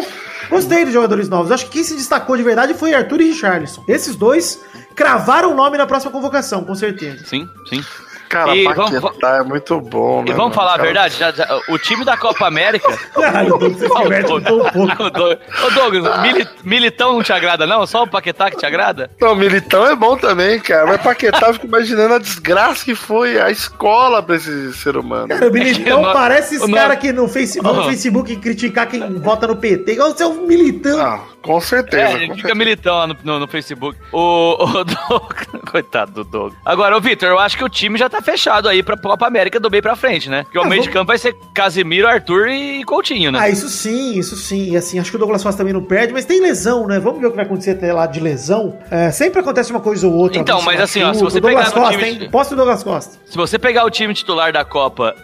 gostei 0.49 0.84
de 0.84 0.91
jogadores 0.91 1.29
novos. 1.29 1.51
Acho 1.51 1.65
que 1.65 1.71
quem 1.71 1.84
se 1.84 1.95
destacou 2.09 2.35
de 2.35 2.41
verdade 2.41 2.73
foi 2.73 2.93
Arthur 2.93 3.21
e 3.21 3.25
Richarlison. 3.25 3.83
Esses 3.87 4.15
dois 4.15 4.59
cravaram 4.95 5.51
o 5.51 5.55
nome 5.55 5.77
na 5.77 5.85
próxima 5.85 6.11
convocação, 6.11 6.63
com 6.63 6.73
certeza. 6.73 7.23
Sim, 7.25 7.47
sim. 7.69 7.83
Cara, 8.29 8.55
E 8.55 8.63
Paquetá 8.63 9.01
vamos- 9.01 9.23
é 9.23 9.43
muito 9.43 9.81
bom, 9.81 10.17
né? 10.23 10.25
E 10.29 10.33
vamos 10.33 10.37
mano? 10.37 10.53
falar 10.53 10.69
a 10.75 10.77
Cara, 10.77 10.83
verdade? 10.83 11.15
Já- 11.17 11.31
já- 11.31 11.59
o 11.67 11.77
time 11.79 12.05
da 12.05 12.15
Copa 12.15 12.45
América. 12.45 12.87
Ô, 14.29 14.39
Doug- 14.39 15.37
Ô, 15.65 15.69
Douglas, 15.73 16.21
Mili- 16.21 16.47
Militão 16.63 17.13
não 17.13 17.23
te 17.23 17.33
agrada, 17.33 17.65
não? 17.65 17.85
Só 17.87 18.03
o 18.03 18.07
Paquetá 18.07 18.51
que 18.51 18.57
te 18.57 18.65
agrada? 18.65 19.09
Não, 19.19 19.35
Militão 19.35 19.85
é 19.85 19.95
bom 19.95 20.15
também, 20.15 20.59
cara. 20.59 20.85
Mas 20.85 21.01
Paquetá 21.01 21.47
eu 21.47 21.53
fico 21.55 21.65
imaginando 21.67 22.13
a 22.15 22.19
desgraça 22.19 22.85
que 22.85 22.95
foi 22.95 23.39
a 23.41 23.49
escola 23.49 24.21
pra 24.21 24.35
esse 24.35 24.73
ser 24.73 24.95
humano. 24.97 25.27
Cara, 25.29 25.47
o 25.49 25.51
Militão 25.53 26.01
o 26.01 26.05
no- 26.05 26.13
parece 26.13 26.55
esse 26.55 26.63
o 26.63 26.67
no- 26.67 26.75
cara 26.75 26.95
que 26.95 27.11
no, 27.11 27.27
face, 27.27 27.61
no 27.61 27.71
Uhum. 27.71 27.83
Facebook 27.85 28.35
criticar 28.37 28.87
quem 28.87 29.01
vota 29.19 29.47
no 29.47 29.55
PT. 29.55 29.93
Igual 29.93 30.11
você 30.11 30.23
é 30.23 30.27
um 30.27 30.45
militão. 30.45 30.99
Ah, 31.01 31.19
com 31.41 31.59
certeza. 31.59 32.03
É, 32.03 32.07
com 32.11 32.15
ele 32.17 32.21
fica 32.27 32.35
certeza. 32.35 32.55
militão 32.55 32.95
lá 32.95 33.07
no, 33.07 33.17
no, 33.23 33.39
no 33.39 33.47
Facebook. 33.47 33.97
O, 34.11 34.55
o 34.63 34.83
Doug. 34.83 35.31
Coitado 35.71 36.11
do 36.11 36.23
Doug. 36.23 36.53
Agora, 36.65 36.95
ô 36.97 37.01
Vitor, 37.01 37.29
eu 37.29 37.39
acho 37.39 37.57
que 37.57 37.63
o 37.63 37.69
time 37.69 37.97
já 37.97 38.09
tá 38.09 38.18
fechado 38.21 38.67
aí 38.67 38.82
pra 38.84 38.97
Copa 38.97 39.25
América 39.27 39.60
do 39.60 39.69
meio 39.69 39.84
pra 39.84 39.95
frente, 39.95 40.29
né? 40.29 40.43
Porque 40.43 40.58
o 40.58 40.62
Ah, 40.63 40.65
meio 40.67 40.82
de 40.82 40.88
vamos- 40.88 40.93
campo 40.99 41.08
vai 41.08 41.17
ser 41.17 41.36
Casimiro, 41.53 42.08
Arthur 42.08 42.47
e 42.49 42.84
Coutinho, 42.84 43.32
né? 43.32 43.39
Ah, 43.41 43.49
isso 43.49 43.67
sim, 43.69 44.17
isso 44.17 44.36
sim. 44.36 44.71
E 44.71 44.77
assim, 44.77 44.99
acho 44.99 45.10
que 45.10 45.15
o 45.15 45.19
Douglas 45.19 45.43
Costa 45.43 45.58
também 45.58 45.73
não 45.73 45.84
perde, 45.84 46.13
mas 46.13 46.25
tem 46.25 46.41
lesão, 46.41 46.88
né? 46.88 46.99
Vamos 46.99 47.19
ver 47.19 47.27
o 47.27 47.29
que 47.32 47.36
vai 47.36 47.45
acontecer 47.45 47.71
até 47.71 47.91
lá 47.93 48.05
de 48.08 48.19
lesão. 48.19 48.77
É, 48.89 49.12
sempre 49.12 49.39
acontece 49.39 49.71
uma 49.71 49.79
coisa 49.79 50.08
ou 50.08 50.13
outra. 50.13 50.39
Então, 50.39 50.62
mas 50.62 50.79
assim, 50.79 51.01
ó, 51.03 51.13
se 51.13 51.21
você 51.23 51.38
O 51.38 51.41
Douglas 51.41 51.69
pegar 51.69 51.75
no 51.79 51.86
Costa, 51.88 51.97
time- 52.05 52.23
hein? 52.23 52.29
Posta 52.32 52.53
o 52.53 52.58
Douglas 52.58 52.84
Costa. 52.84 53.17
Se 53.25 53.38
você 53.38 53.58
pegar 53.60 53.86
o 53.86 53.89
time 53.89 54.13
titular 54.13 54.51
da 54.51 54.63
Copa 54.65 55.15